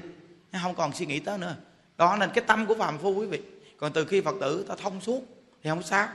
Không 0.63 0.75
còn 0.75 0.93
suy 0.93 1.07
nghĩ 1.07 1.19
tới 1.19 1.39
nữa 1.39 1.55
đó, 1.99 2.17
nên 2.21 2.31
cái 2.35 2.45
tâm 2.47 2.67
của 2.67 2.75
phàm 2.75 2.99
phu, 2.99 3.15
quý 3.15 3.27
vị. 3.27 3.41
Còn 3.81 3.93
từ 3.93 4.05
khi 4.05 4.21
phật 4.21 4.35
tử 4.41 4.65
ta 4.69 4.75
thông 4.83 5.01
suốt 5.01 5.21
thì 5.63 5.71
không 5.71 5.83
sao. 5.83 6.09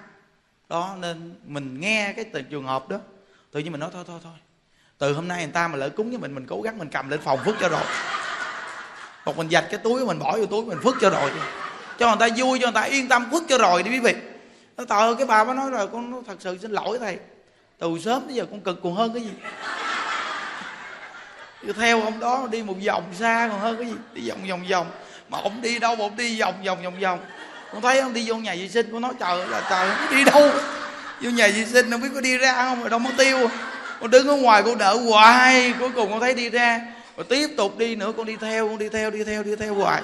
Đó, 0.70 0.96
nên 1.00 1.36
mình 1.46 1.80
nghe 1.80 2.14
cái 2.16 2.44
trường 2.50 2.64
hợp 2.64 2.90
đó, 2.90 2.98
tự 3.52 3.60
nhiên 3.60 3.72
mình 3.72 3.82
nói, 3.82 3.90
thôi 3.94 4.04
thôi 4.08 4.20
thôi, 4.24 4.34
từ 4.98 5.14
hôm 5.14 5.28
nay 5.28 5.44
người 5.44 5.54
ta 5.54 5.68
mà 5.68 5.78
lỡ 5.78 5.90
cúng 5.90 6.10
với 6.10 6.20
mình 6.20 6.36
mình 6.36 6.46
cố 6.48 6.62
gắng 6.62 6.78
mình 6.78 6.90
cầm 6.90 7.10
lên 7.10 7.20
phòng 7.22 7.40
phước 7.46 7.56
cho 7.60 7.70
rồi. 7.70 7.82
Hoặc 9.24 9.38
mình 9.38 9.50
dạch 9.50 9.66
cái 9.72 9.80
túi 9.84 10.06
mình, 10.06 10.20
bỏ 10.20 10.38
vô 10.38 10.46
túi 10.46 10.66
mình 10.66 10.78
phước 10.84 10.96
cho 11.02 11.10
rồi. 11.10 11.32
Cho 12.00 12.08
người 12.08 12.30
ta 12.30 12.36
vui, 12.38 12.60
cho 12.60 12.66
người 12.68 12.74
ta 12.74 12.82
yên 12.82 13.08
tâm, 13.08 13.32
phước 13.32 13.44
cho 13.50 13.58
rồi 13.58 13.84
đi, 13.84 13.92
quý 13.92 14.00
vị. 14.00 14.14
Nó 14.78 14.86
tờ 14.86 15.16
cái 15.16 15.28
bà 15.28 15.44
mới 15.44 15.56
nói 15.56 15.70
rồi 15.70 15.88
con, 15.88 16.12
nó 16.12 16.22
thật 16.28 16.36
sự 16.40 16.58
xin 16.58 16.72
lỗi 16.72 17.00
thầy. 17.00 17.18
Từ 17.78 18.00
sớm 18.00 18.24
tới 18.26 18.36
giờ 18.36 18.46
con 18.52 18.62
cực, 18.62 18.80
còn 18.84 18.96
hơn 18.96 19.14
cái 19.14 19.24
gì? 19.24 19.32
Cứ 21.66 21.74
theo 21.74 22.02
ông 22.02 22.20
đó, 22.20 22.48
đi 22.52 22.64
một 22.64 22.76
vòng 22.86 23.04
xa 23.14 23.48
còn 23.52 23.60
hơn 23.60 23.78
cái 23.78 23.88
gì. 23.88 23.94
Đi 24.14 24.30
vòng 24.30 24.48
vòng 24.50 24.66
vòng. 24.70 24.88
Mà 25.30 25.38
ông 25.38 25.62
đi 25.62 25.80
đâu 25.80 25.96
mà 25.96 26.06
ông 26.06 26.16
đi 26.16 26.40
vòng 26.40 26.64
vòng 26.66 26.84
vòng 26.84 27.00
vòng. 27.00 27.20
Con 27.72 27.82
thấy 27.82 28.00
ông 28.00 28.14
đi 28.14 28.30
vô 28.30 28.36
nhà 28.36 28.56
vệ 28.56 28.68
sinh 28.68 28.92
con 28.92 29.02
nói 29.02 29.14
trời 29.20 29.48
là 29.48 29.68
trời, 29.70 29.90
không 29.96 30.18
đi 30.18 30.24
đâu. 30.24 30.50
Vô 31.22 31.30
nhà 31.30 31.48
vệ 31.48 31.66
sinh, 31.66 31.92
không 31.92 32.02
biết 32.02 32.10
có 32.14 32.22
đi 32.22 32.38
ra 32.38 32.54
không 32.54 32.80
rồi 32.80 32.90
đâu 32.90 33.00
mất 33.00 33.12
tiêu. 33.18 33.50
Con 34.02 34.12
đứng 34.12 34.28
ở 34.28 34.36
ngoài, 34.36 34.64
con 34.66 34.78
đợi 34.78 34.98
hoài. 34.98 35.74
Cuối 35.80 35.90
cùng 35.96 36.12
con 36.12 36.20
thấy 36.20 36.34
đi 36.34 36.50
ra. 36.50 36.82
Rồi 37.18 37.26
tiếp 37.30 37.48
tục 37.58 37.78
đi 37.78 37.96
nữa, 37.96 38.14
con 38.18 38.26
đi 38.26 38.36
theo, 38.36 38.68
con 38.68 38.78
đi 38.78 38.90
theo 38.90 39.12
đi 39.12 39.24
theo 39.24 39.44
đi 39.44 39.56
theo 39.56 39.74
hoài. 39.74 40.02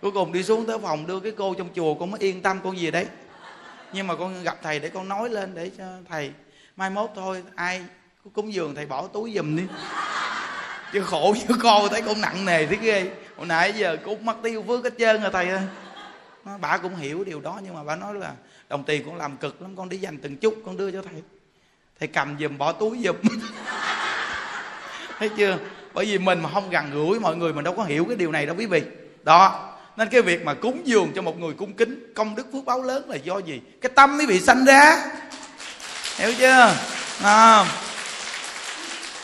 Cuối 0.00 0.10
cùng 0.10 0.32
đi 0.32 0.42
xuống 0.42 0.66
tới 0.66 0.78
phòng 0.78 1.06
đưa 1.06 1.20
cái 1.20 1.32
cô 1.36 1.54
trong 1.54 1.68
chùa, 1.74 1.94
con 1.94 2.10
mới 2.10 2.20
yên 2.20 2.42
tâm 2.42 2.60
con 2.64 2.78
gì 2.78 2.90
đấy. 2.90 3.06
Nhưng 3.92 4.06
mà 4.06 4.14
con 4.14 4.42
gặp 4.42 4.58
thầy 4.62 4.80
để 4.80 4.88
con 4.88 5.08
nói 5.08 5.30
lên 5.30 5.54
để 5.54 5.70
cho 5.78 5.84
thầy. 6.10 6.30
Mai 6.76 6.90
mốt 6.90 7.10
thôi, 7.16 7.42
ai 7.54 7.82
cúng 8.32 8.52
dường 8.52 8.74
thầy 8.74 8.86
bỏ 8.86 9.06
túi 9.06 9.32
giùm 9.36 9.56
đi 9.56 9.62
chứ 10.92 11.02
khổ 11.02 11.34
chứ 11.48 11.54
con 11.62 11.88
thấy 11.88 12.02
con 12.02 12.20
nặng 12.20 12.44
nề 12.44 12.66
thế 12.66 12.76
ghê. 12.80 13.10
Hồi 13.36 13.46
nãy 13.46 13.72
giờ 13.76 13.96
cũng 14.04 14.24
mất 14.24 14.36
tiêu 14.42 14.64
phước 14.66 14.84
hết 14.84 14.92
trơn 14.98 15.20
rồi 15.22 15.30
thầy 15.32 15.48
ơi. 15.48 15.62
Bà 16.60 16.76
cũng 16.76 16.96
hiểu 16.96 17.24
điều 17.24 17.40
đó 17.40 17.60
nhưng 17.64 17.74
mà 17.74 17.84
bà 17.84 17.96
nói 17.96 18.14
là 18.14 18.32
đồng 18.68 18.84
tiền 18.84 19.02
con 19.06 19.16
làm 19.16 19.36
cực 19.36 19.62
lắm 19.62 19.76
con 19.76 19.88
đi 19.88 19.96
dành 19.96 20.18
từng 20.18 20.36
chút 20.36 20.62
con 20.66 20.76
đưa 20.76 20.90
cho 20.90 21.02
thầy. 21.02 21.22
Thầy 21.98 22.08
cầm 22.08 22.36
giùm 22.40 22.58
bỏ 22.58 22.72
túi 22.72 22.98
giùm. 23.04 23.16
Thấy 25.18 25.28
chưa? 25.36 25.58
Bởi 25.94 26.04
vì 26.04 26.18
mình 26.18 26.40
mà 26.40 26.50
không 26.54 26.70
gần 26.70 26.90
gũi 26.94 27.20
mọi 27.20 27.36
người 27.36 27.52
mình 27.52 27.64
đâu 27.64 27.74
có 27.76 27.84
hiểu 27.84 28.04
cái 28.04 28.16
điều 28.16 28.32
này 28.32 28.46
đâu 28.46 28.56
quý 28.58 28.66
vị. 28.66 28.82
Đó 29.24 29.74
nên 29.96 30.08
cái 30.08 30.22
việc 30.22 30.44
mà 30.44 30.54
cúng 30.54 30.80
dường 30.84 31.12
cho 31.14 31.22
một 31.22 31.38
người 31.38 31.54
cung 31.54 31.72
kính 31.72 32.12
công 32.14 32.34
đức 32.34 32.46
phước 32.52 32.64
báo 32.64 32.82
lớn 32.82 33.10
là 33.10 33.16
do 33.16 33.38
gì? 33.38 33.60
Cái 33.80 33.92
tâm 33.94 34.18
mới 34.18 34.26
bị 34.26 34.40
sanh 34.40 34.64
ra. 34.64 34.96
Hiểu 36.16 36.32
chưa? 36.38 36.74
À, 37.22 37.64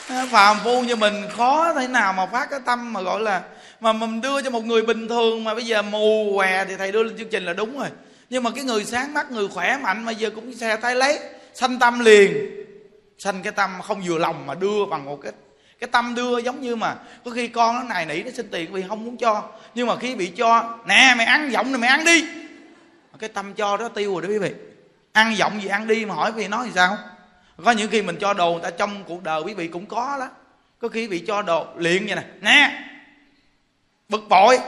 phàm 0.09 0.57
phu 0.65 0.83
như 0.83 0.97
mình 0.97 1.15
khó 1.37 1.73
thế 1.75 1.89
nào 1.89 2.13
mà 2.13 2.27
phát 2.27 2.51
cái 2.51 2.61
tâm 2.67 2.93
mà 2.93 3.03
gọi 3.03 3.21
là 3.21 3.43
mà 3.81 3.93
mình 3.93 4.21
đưa 4.21 4.43
cho 4.43 4.51
một 4.51 4.65
người 4.65 4.83
bình 4.83 5.09
thường 5.09 5.45
mà 5.45 5.55
bây 5.55 5.67
giờ 5.67 5.83
mù 5.83 6.33
què 6.37 6.65
thì 6.65 6.77
thầy 6.77 6.93
đưa 6.93 7.03
lên 7.03 7.19
chương 7.19 7.29
trình 7.29 7.45
là 7.45 7.53
đúng 7.53 7.79
rồi. 7.79 7.89
Nhưng 8.31 8.43
mà 8.43 8.51
cái 8.51 8.65
người 8.65 8.85
sáng 8.85 9.15
mắt, 9.15 9.31
người 9.31 9.49
khỏe 9.49 9.79
mạnh 9.83 10.05
mà 10.05 10.13
giờ 10.13 10.31
cũng 10.35 10.55
xe 10.55 10.77
tay 10.77 10.95
lấy, 10.95 11.19
sanh 11.55 11.79
tâm 11.79 12.01
liền. 12.01 12.51
Sanh 13.19 13.43
cái 13.43 13.53
tâm 13.53 13.71
không 13.83 14.03
vừa 14.07 14.19
lòng 14.19 14.47
mà 14.47 14.55
đưa 14.55 14.87
bằng 14.91 15.05
một 15.05 15.19
cái 15.23 15.33
cái 15.81 15.89
tâm 15.93 16.15
đưa 16.15 16.39
giống 16.39 16.61
như 16.61 16.77
mà 16.77 16.95
có 17.25 17.31
khi 17.31 17.49
con 17.49 17.75
nó 17.75 17.83
này 17.83 18.07
nỉ 18.07 18.23
nó 18.23 18.31
xin 18.35 18.49
tiền 18.51 18.73
vì 18.73 18.85
không 18.89 19.05
muốn 19.05 19.17
cho. 19.17 19.43
Nhưng 19.75 19.87
mà 19.87 19.97
khi 19.97 20.15
bị 20.15 20.27
cho, 20.27 20.75
nè 20.87 21.15
mày 21.17 21.27
ăn 21.27 21.53
giọng 21.53 21.73
này 21.73 21.81
mày 21.81 21.91
ăn 21.91 22.05
đi. 22.05 22.25
Cái 23.19 23.29
tâm 23.29 23.55
cho 23.55 23.77
đó 23.77 23.89
tiêu 23.89 24.13
rồi 24.13 24.23
đó 24.23 24.29
quý 24.29 24.39
vị. 24.39 24.53
Ăn 25.13 25.37
giọng 25.37 25.63
gì 25.63 25.69
ăn 25.69 25.87
đi 25.87 26.05
mà 26.05 26.15
hỏi 26.15 26.33
vì 26.33 26.49
nói 26.49 26.67
thì 26.67 26.73
sao? 26.75 26.99
Có 27.65 27.71
những 27.71 27.91
khi 27.91 28.03
mình 28.03 28.17
cho 28.21 28.35
đồ 28.35 28.53
người 28.53 28.63
ta 28.63 28.71
trong 28.71 29.05
cuộc 29.07 29.23
đời, 29.23 29.43
quý 29.43 29.55
vị 29.55 29.69
cũng 29.69 29.87
có 29.87 30.17
đó. 30.21 30.29
Có 30.79 30.89
khi 30.89 31.09
bị 31.09 31.25
cho 31.27 31.43
đồ 31.43 31.67
liền 31.77 32.07
vậy 32.07 32.17
nè. 32.17 32.25
Nè, 32.41 32.85
bực 34.09 34.29
bội. 34.29 34.59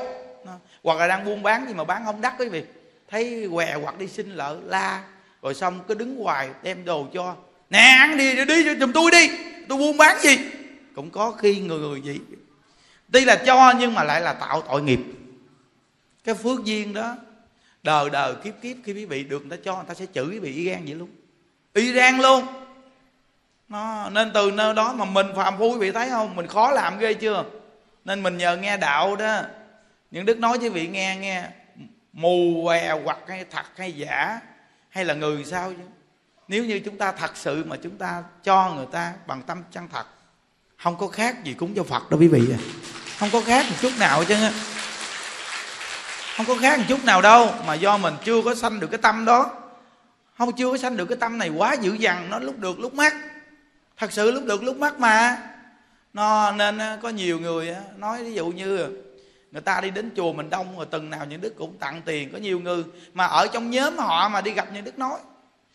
Hoặc 0.83 0.99
là 0.99 1.07
đang 1.07 1.25
buôn 1.25 1.43
bán 1.43 1.69
gì 1.69 1.75
mà 1.75 1.85
bán 1.85 2.05
không 2.05 2.21
đắt, 2.21 2.35
quý 2.39 2.49
vị. 2.49 2.65
Thấy 3.09 3.49
què 3.53 3.75
hoặc 3.75 3.99
đi 3.99 4.09
xin 4.09 4.31
lợ 4.31 4.61
la. 4.65 5.05
Rồi 5.43 5.55
xong 5.55 5.81
cứ 5.89 5.95
đứng 5.95 6.17
hoài 6.17 6.49
đem 6.63 6.85
đồ 6.85 7.07
cho. 7.15 7.37
Nè, 7.71 7.79
ăn 7.79 8.17
đi 8.17 8.45
đi, 8.45 8.75
giùm 8.81 8.93
tôi 8.93 9.11
đi. 9.11 9.31
Tôi 9.69 9.79
buôn 9.79 9.97
bán 9.97 10.19
gì? 10.21 10.39
Cũng 10.95 11.11
có 11.11 11.33
khi 11.33 11.61
người 11.61 11.79
người 11.79 12.01
vậy. 12.05 12.19
Tuy 13.13 13.25
là 13.25 13.37
cho, 13.37 13.75
nhưng 13.79 13.95
mà 13.95 14.05
lại 14.05 14.21
là 14.21 14.33
tạo 14.33 14.63
tội 14.63 14.83
nghiệp. 14.83 15.01
Cái 16.25 16.35
phước 16.35 16.65
duyên 16.65 16.95
đó, 16.95 17.17
đời 17.83 18.11
đời 18.11 18.35
kiếp 18.45 18.55
kiếp, 18.63 18.77
khi 18.85 18.93
quý 18.93 19.05
vị 19.05 19.25
được 19.25 19.47
người 19.47 19.59
ta 19.59 19.63
cho, 19.65 19.75
người 19.75 19.85
ta 19.89 19.95
sẽ 19.95 20.07
chửi 20.15 20.27
quý 20.27 20.39
vị 20.39 20.55
y 20.55 20.65
gan 20.65 20.85
vậy 20.85 20.95
luôn. 20.95 21.09
Y 21.75 21.93
gan 21.93 22.19
luôn 22.19 22.47
nó, 23.69 24.11
nên 24.11 24.31
từ 24.35 24.51
nơi 24.51 24.75
đó 24.75 24.93
mà 24.93 25.05
mình 25.05 25.27
phạm 25.37 25.59
phu 25.59 25.73
quý 25.73 25.79
vị 25.79 25.93
thấy 25.93 26.11
không? 26.11 26.37
Mình 26.37 26.47
khó 26.47 26.71
làm 26.71 26.99
ghê 26.99 27.15
chưa? 27.15 27.45
Nên 28.05 28.23
mình 28.23 28.37
nhờ 28.37 28.57
nghe 28.57 28.77
đạo 28.77 29.17
đó. 29.17 29.43
Những 30.11 30.27
đức 30.27 30.39
nói 30.39 30.59
với 30.59 30.71
vị 30.71 30.87
nghe 30.89 31.17
nghe, 31.17 31.45
mù 32.13 32.63
què 32.65 32.99
hoặc 33.05 33.19
hay 33.29 33.45
thật 33.51 33.67
hay 33.77 33.93
giả, 33.93 34.41
hay 34.89 35.05
là 35.05 35.15
người 35.15 35.45
sao 35.45 35.73
chứ? 35.73 35.83
Nếu 36.49 36.65
như 36.65 36.81
chúng 36.85 36.99
ta 36.99 37.13
thật 37.13 37.37
sự 37.37 37.65
mà 37.65 37.77
chúng 37.83 37.99
ta 37.99 38.23
cho 38.43 38.73
người 38.77 38.87
ta 38.93 39.13
bằng 39.27 39.43
tâm 39.43 39.63
chân 39.73 39.89
thật, 39.93 40.07
không 40.77 40.97
có 40.97 41.09
khác 41.09 41.45
gì 41.45 41.55
cúng 41.55 41.73
cho 41.77 41.83
phật 41.83 42.11
đâu 42.11 42.21
quý 42.21 42.29
vị 42.29 42.41
à 42.53 42.59
không 43.19 43.29
có 43.33 43.41
khác 43.41 43.67
một 43.71 43.77
chút 43.81 43.93
nào 43.99 44.25
chứ. 44.25 44.37
Không 46.37 46.47
có 46.47 46.57
khác 46.61 46.79
một 46.79 46.85
chút 46.89 47.05
nào 47.05 47.23
đâu, 47.23 47.55
mà 47.67 47.75
do 47.75 47.97
mình 47.97 48.15
chưa 48.25 48.43
có 48.43 48.55
sanh 48.55 48.81
được 48.81 48.87
cái 48.91 48.99
tâm 48.99 49.25
đó. 49.25 49.51
Không, 50.39 50.53
chưa 50.57 50.71
có 50.71 50.79
sanh 50.79 50.97
được 50.97 51.07
cái 51.07 51.19
tâm 51.21 51.39
này 51.39 51.49
quá 51.49 51.77
dữ 51.81 51.93
dằn, 51.93 52.31
nó 52.31 52.39
lúc 52.39 52.59
được 52.59 52.81
lúc 52.81 52.95
mất 52.95 53.13
thật 53.97 54.13
sự 54.13 54.31
lúc 54.31 54.45
được 54.45 54.63
lúc 54.63 54.77
mất 54.77 55.01
mà. 55.01 55.39
Nó 56.13 56.53
nên 56.53 56.79
ờ, 56.79 56.99
có 57.03 57.09
nhiều 57.09 57.41
người 57.41 57.69
ờ, 57.69 57.83
nói 57.97 58.25
ví 58.25 58.35
dụ 58.35 58.47
như 58.47 58.89
người 59.53 59.63
ta 59.63 59.81
đi 59.81 59.91
đến 59.91 60.11
chùa 60.17 60.33
mình 60.33 60.51
đông, 60.51 60.77
rồi 60.77 60.87
từng 60.91 61.11
nào 61.11 61.27
những 61.27 61.41
đức 61.41 61.57
cũng 61.57 61.79
tặng 61.79 62.03
tiền. 62.05 62.33
Có 62.33 62.39
nhiều 62.39 62.61
người 62.61 62.85
mà 63.15 63.27
ở 63.27 63.47
trong 63.53 63.71
nhóm 63.71 63.99
họ 63.99 64.29
mà 64.29 64.41
đi 64.41 64.51
gặp 64.51 64.69
những 64.73 64.85
đức 64.85 64.99
nói. 64.99 65.19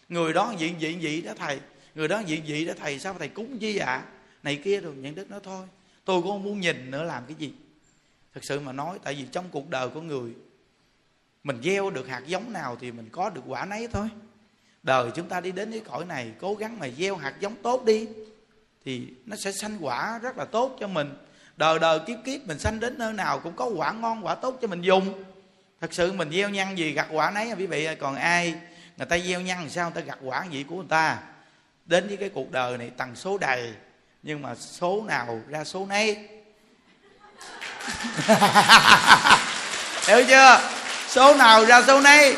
Người 0.09 0.33
đó 0.33 0.53
diện 0.57 0.81
diện 0.81 0.99
vị 0.99 1.21
đó, 1.21 1.31
thầy, 1.37 1.59
người 1.95 2.07
đó 2.07 2.19
diện 2.19 2.43
vị 2.45 2.65
đó, 2.65 2.73
thầy, 2.79 2.99
sao 2.99 3.15
thầy 3.19 3.27
cúng 3.27 3.59
chi 3.59 3.77
ạ? 3.77 3.85
À? 3.85 4.01
này 4.43 4.61
kia 4.63 4.81
rồi 4.81 4.93
những 4.95 5.15
đức 5.15 5.31
nói, 5.31 5.39
thôi, 5.43 5.67
tôi 6.05 6.21
cũng 6.21 6.31
không 6.31 6.43
muốn 6.43 6.59
nhìn 6.59 6.91
nữa, 6.91 7.03
làm 7.03 7.23
cái 7.25 7.35
gì? 7.39 7.53
Thật 8.33 8.43
sự 8.43 8.59
mà 8.59 8.71
nói, 8.71 8.99
tại 9.03 9.13
vì 9.13 9.25
trong 9.31 9.45
cuộc 9.51 9.69
đời 9.69 9.89
của 9.89 10.01
người, 10.01 10.31
mình 11.43 11.61
gieo 11.63 11.89
được 11.89 12.07
hạt 12.07 12.21
giống 12.25 12.53
nào 12.53 12.77
thì 12.79 12.91
mình 12.91 13.09
có 13.11 13.29
được 13.29 13.41
quả 13.47 13.65
nấy 13.65 13.87
thôi 13.87 14.09
đời 14.83 15.11
chúng 15.15 15.29
ta 15.29 15.39
đi 15.39 15.51
đến 15.51 15.71
cái 15.71 15.81
cõi 15.91 16.05
này, 16.05 16.31
cố 16.41 16.55
gắng 16.55 16.79
mà 16.79 16.87
gieo 16.97 17.15
hạt 17.15 17.33
giống 17.39 17.55
tốt 17.55 17.85
đi, 17.85 18.07
thì 18.85 19.07
nó 19.25 19.35
sẽ 19.35 19.51
sanh 19.51 19.77
quả 19.81 20.19
rất 20.21 20.37
là 20.37 20.45
tốt 20.45 20.77
cho 20.79 20.87
mình. 20.87 21.13
Đời 21.57 21.79
đời 21.79 21.99
kiếp 21.99 22.17
kiếp 22.25 22.47
mình 22.47 22.59
sanh 22.59 22.79
đến 22.79 22.97
nơi 22.97 23.13
nào 23.13 23.39
cũng 23.39 23.55
có 23.55 23.65
quả 23.65 23.91
ngon, 23.91 24.25
quả 24.25 24.35
tốt 24.35 24.57
cho 24.61 24.67
mình 24.67 24.81
dùng. 24.81 25.23
Thật 25.81 25.93
sự 25.93 26.13
mình 26.13 26.31
gieo 26.31 26.49
nhân 26.49 26.77
gì 26.77 26.91
gặt 26.91 27.07
quả 27.11 27.31
nấy 27.31 27.51
quý 27.57 27.65
vị 27.65 27.87
còn 27.99 28.15
ai, 28.15 28.55
người 28.97 29.07
ta 29.07 29.17
gieo 29.17 29.41
nhân 29.41 29.69
sao 29.69 29.91
người 29.91 30.01
ta 30.01 30.07
gặt 30.07 30.17
quả 30.21 30.45
gì 30.51 30.63
của 30.63 30.75
người 30.75 30.85
ta? 30.89 31.19
Đến 31.85 32.07
với 32.07 32.17
cái 32.17 32.29
cuộc 32.29 32.51
đời 32.51 32.77
này 32.77 32.91
tầng 32.97 33.15
số 33.15 33.37
đầy, 33.37 33.73
nhưng 34.23 34.41
mà 34.41 34.55
số 34.55 35.03
nào 35.07 35.41
ra 35.47 35.63
số 35.63 35.85
nấy. 35.85 36.15
Hiểu 40.07 40.23
chưa? 40.27 40.59
Số 41.07 41.35
nào 41.35 41.65
ra 41.65 41.81
số 41.87 42.01
nấy. 42.01 42.35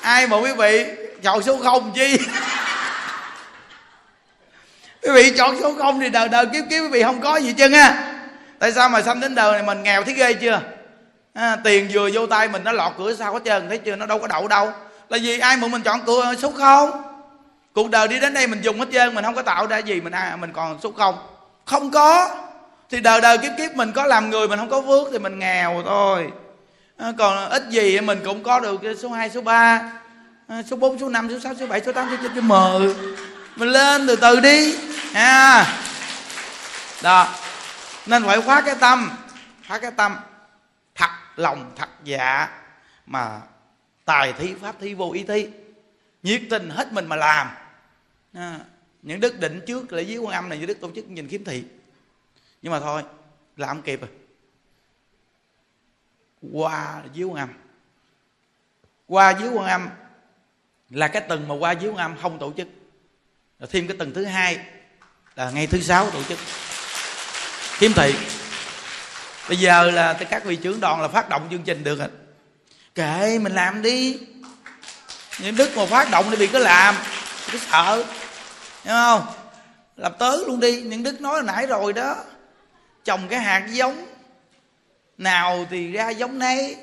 Ai 0.00 0.26
mà 0.26 0.36
quý 0.36 0.52
vị 0.58 1.07
chọn 1.22 1.42
số 1.42 1.56
không 1.62 1.92
chi? 1.94 2.18
Quý 5.02 5.10
vị 5.14 5.32
chọn 5.38 5.60
số 5.60 5.74
không 5.78 6.00
thì 6.00 6.10
đời 6.10 6.28
đời 6.28 6.46
kiếp 6.46 6.64
kiếp 6.70 6.82
quý 6.82 6.88
vị 6.88 7.02
không 7.02 7.20
có 7.20 7.36
gì 7.36 7.52
chân 7.52 7.72
á. 7.72 8.14
Tại 8.58 8.72
sao 8.72 8.88
mà 8.88 9.02
sanh 9.02 9.20
đến 9.20 9.34
đời 9.34 9.52
này 9.52 9.62
mình 9.62 9.82
nghèo 9.82 10.04
thấy 10.04 10.14
ghê 10.14 10.34
chưa? 10.34 10.60
À, 11.34 11.56
tiền 11.64 11.88
vừa 11.92 12.10
vô 12.12 12.26
tay 12.26 12.48
mình 12.48 12.64
nó 12.64 12.72
lọt 12.72 12.92
cửa 12.98 13.14
sao 13.14 13.32
hết 13.32 13.40
trơn 13.44 13.68
thấy 13.68 13.78
chưa? 13.78 13.96
Nó 13.96 14.06
đâu 14.06 14.18
có 14.18 14.26
đậu 14.26 14.48
đâu. 14.48 14.72
Là 15.08 15.18
vì 15.22 15.38
ai 15.38 15.56
mượn 15.56 15.70
mình 15.70 15.82
chọn 15.82 16.00
cửa 16.06 16.34
số 16.38 16.50
không? 16.50 16.90
Cuộc 17.74 17.90
đời 17.90 18.08
đi 18.08 18.20
đến 18.20 18.34
đây 18.34 18.46
mình 18.46 18.60
dùng 18.60 18.78
hết 18.78 18.86
trơn 18.92 19.14
mình 19.14 19.24
không 19.24 19.34
có 19.34 19.42
tạo 19.42 19.66
ra 19.66 19.78
gì 19.78 20.00
mình 20.00 20.12
à, 20.12 20.36
mình 20.40 20.52
còn 20.52 20.78
số 20.82 20.92
không. 20.92 21.18
Không 21.64 21.90
có. 21.90 22.36
Thì 22.90 23.00
đời 23.00 23.20
đời 23.20 23.38
kiếp 23.38 23.52
kiếp 23.58 23.76
mình 23.76 23.92
có 23.92 24.06
làm 24.06 24.30
người 24.30 24.48
mình 24.48 24.58
không 24.58 24.70
có 24.70 24.82
phước 24.82 25.08
thì 25.12 25.18
mình 25.18 25.38
nghèo 25.38 25.82
thôi. 25.86 26.30
À, 26.98 27.12
còn 27.18 27.50
ít 27.50 27.62
gì 27.70 28.00
mình 28.00 28.20
cũng 28.24 28.42
có 28.42 28.60
được 28.60 28.80
số 28.98 29.08
2, 29.08 29.30
số 29.30 29.40
3 29.40 29.80
à, 30.48 30.62
số 30.62 30.76
4, 30.76 30.98
số 30.98 31.08
5, 31.08 31.28
số 31.30 31.38
6, 31.38 31.54
số 31.54 31.66
7, 31.66 31.80
số 31.86 31.92
8, 31.92 32.08
số 32.10 32.16
9, 32.22 32.32
số 32.34 32.40
10 32.40 32.94
mình 33.56 33.68
lên 33.68 34.06
từ 34.06 34.16
từ 34.16 34.40
đi. 34.40 34.76
À 35.14 35.66
đó. 37.02 37.34
Nên 38.06 38.24
phải 38.24 38.40
khóa 38.40 38.60
cái 38.60 38.76
tâm. 38.80 39.10
Khóa 39.68 39.78
cái 39.78 39.90
tâm. 39.90 40.16
Thật 40.94 41.10
lòng 41.36 41.72
thật 41.76 41.88
dạ. 42.04 42.48
Mà 43.06 43.40
tài 44.04 44.32
thi 44.32 44.54
pháp 44.60 44.76
thi 44.80 44.94
vô 44.94 45.10
ý 45.12 45.24
thi 45.24 45.48
nhiệt 46.22 46.42
tình 46.50 46.70
hết 46.70 46.92
mình 46.92 47.06
mà 47.06 47.16
làm. 47.16 47.48
À, 48.32 48.60
những 49.02 49.20
đức 49.20 49.40
định 49.40 49.60
trước 49.66 49.92
lễ 49.92 50.02
dưới 50.02 50.18
quan 50.18 50.34
âm 50.34 50.48
này 50.48 50.58
như 50.58 50.66
đức 50.66 50.80
tổ 50.80 50.90
chức 50.94 51.08
nhìn 51.08 51.28
kiếm 51.28 51.44
thị. 51.44 51.64
Nhưng 52.62 52.72
mà 52.72 52.80
thôi 52.80 53.02
làm 53.56 53.68
không 53.68 53.82
kịp 53.82 54.00
rồi. 54.00 54.10
Qua 56.52 57.02
dưới 57.12 57.28
quan 57.28 57.36
âm. 57.36 57.48
Qua 59.06 59.30
dưới 59.30 59.48
quan 59.48 59.66
âm 59.68 59.88
là 60.90 61.08
cái 61.08 61.22
tuần 61.28 61.48
mà 61.48 61.54
qua 61.54 61.74
diếu 61.82 61.94
âm 61.94 62.16
không 62.22 62.38
tổ 62.38 62.52
chức. 62.56 62.68
Rồi 63.58 63.68
thêm 63.72 63.88
cái 63.88 63.96
tuần 63.96 64.14
thứ 64.14 64.24
hai, 64.24 64.58
là 65.34 65.50
ngày 65.50 65.66
thứ 65.66 65.80
sáu 65.80 66.10
tổ 66.10 66.22
chức. 66.22 66.38
Kiếm 67.78 67.92
thị, 67.96 68.14
bây 69.48 69.58
giờ 69.58 69.90
là 69.90 70.12
các 70.12 70.44
vị 70.44 70.56
trưởng 70.56 70.80
đoàn 70.80 71.02
là 71.02 71.08
phát 71.08 71.28
động 71.28 71.48
chương 71.50 71.62
trình 71.62 71.84
được 71.84 71.98
rồi. 71.98 72.08
Kệ, 72.94 73.38
mình 73.38 73.54
làm 73.54 73.82
đi. 73.82 74.18
Những 75.40 75.56
đức 75.56 75.76
mà 75.76 75.86
phát 75.86 76.10
động 76.10 76.26
thì 76.30 76.36
bị 76.36 76.46
cứ 76.46 76.58
làm 76.58 76.94
cứ 77.52 77.58
sợ. 77.58 78.04
Hiểu 78.84 78.94
không? 78.94 79.26
Làm 79.96 80.12
tới 80.18 80.38
luôn 80.46 80.60
đi, 80.60 80.82
những 80.82 81.02
đức 81.02 81.20
nói 81.20 81.42
nãy 81.42 81.66
rồi 81.66 81.92
đó. 81.92 82.16
Trồng 83.04 83.28
cái 83.28 83.40
hạt 83.40 83.66
giống. 83.70 84.06
Nào 85.18 85.66
thì 85.70 85.92
ra 85.92 86.08
giống 86.08 86.38
nấy 86.38 86.76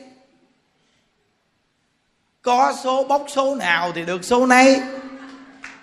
có 2.46 2.74
số 2.84 3.04
bốc 3.04 3.26
số 3.28 3.56
nào 3.56 3.92
thì 3.96 4.06
được 4.06 4.24
số 4.24 4.46
nấy. 4.46 4.82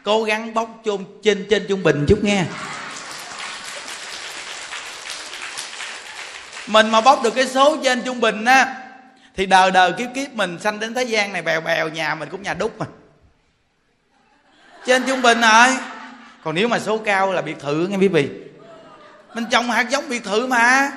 Cố 0.03 0.25
gắng 0.25 0.55
bốc 0.55 0.81
chung 0.85 1.05
trên 1.23 1.47
trên 1.51 1.67
trung 1.69 1.83
bình 1.83 2.07
chút 2.09 2.25
nghe. 2.25 2.45
Mình 6.67 6.91
mà 6.91 7.01
bốc 7.01 7.23
được 7.23 7.35
cái 7.35 7.47
số 7.47 7.77
trên 7.85 8.03
trung 8.03 8.21
bình 8.21 8.45
á, 8.45 8.75
thì 9.37 9.47
đời 9.47 9.71
đời 9.71 9.93
kiếp 9.93 10.09
kiếp 10.15 10.33
mình 10.33 10.59
sanh 10.61 10.81
đến 10.81 10.95
thế 10.95 11.03
gian 11.03 11.33
này 11.33 11.43
bèo 11.43 11.61
bèo, 11.61 11.89
nhà 11.89 12.15
mình 12.15 12.29
cũng 12.31 12.43
nhà 12.43 12.55
đúc 12.55 12.79
mà. 12.79 12.87
Trên 14.87 15.03
trung 15.07 15.23
bình 15.23 15.41
rồi. 15.41 15.77
Còn 16.45 16.55
nếu 16.55 16.69
mà 16.69 16.79
số 16.79 16.99
cao 16.99 17.33
là 17.33 17.43
biệt 17.43 17.57
thự 17.61 17.87
nghe 17.87 17.97
quý 17.97 18.09
vị. 18.09 18.29
Mình 19.35 19.45
trồng 19.51 19.71
hạt 19.71 19.91
giống 19.91 20.09
biệt 20.09 20.25
thự 20.25 20.47
mà. 20.47 20.91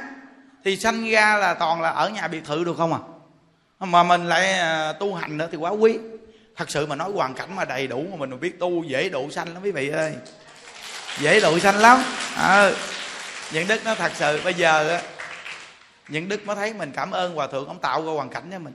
Thì 0.63 0.77
sanh 0.77 1.09
ra 1.09 1.37
là 1.37 1.53
toàn 1.53 1.81
là 1.81 1.89
ở 1.89 2.09
nhà 2.09 2.27
biệt 2.27 2.45
thự 2.45 2.63
được 2.63 2.75
không 2.77 2.93
à? 2.93 2.99
Mà 3.85 4.03
mình 4.03 4.25
lại 4.25 4.53
à, 4.53 4.93
tu 4.93 5.15
hành 5.15 5.37
nữa 5.37 5.47
thì 5.51 5.57
quá 5.57 5.69
quý. 5.69 5.97
Thật 6.55 6.69
sự 6.69 6.85
mà 6.85 6.95
nói 6.95 7.11
hoàn 7.11 7.33
cảnh 7.33 7.55
mà 7.55 7.65
đầy 7.65 7.87
đủ 7.87 8.05
mà 8.11 8.15
mình 8.15 8.39
biết 8.39 8.59
tu 8.59 8.83
dễ 8.83 9.09
độ 9.09 9.29
sanh 9.31 9.53
lắm 9.53 9.63
quý 9.63 9.71
vị 9.71 9.89
ơi. 9.89 10.15
Dễ 11.19 11.39
độ 11.39 11.59
sanh 11.59 11.77
lắm. 11.77 12.03
À, 12.35 12.71
những 13.51 13.67
đức 13.67 13.81
nó 13.85 13.95
thật 13.95 14.11
sự 14.15 14.41
bây 14.43 14.53
giờ 14.53 15.01
những 16.07 16.29
đức 16.29 16.45
mới 16.45 16.55
thấy 16.55 16.73
mình 16.73 16.91
cảm 16.95 17.11
ơn 17.11 17.35
hòa 17.35 17.47
thượng 17.47 17.67
ông 17.67 17.79
tạo 17.79 18.05
ra 18.05 18.11
hoàn 18.11 18.29
cảnh 18.29 18.47
cho 18.51 18.59
mình. 18.59 18.73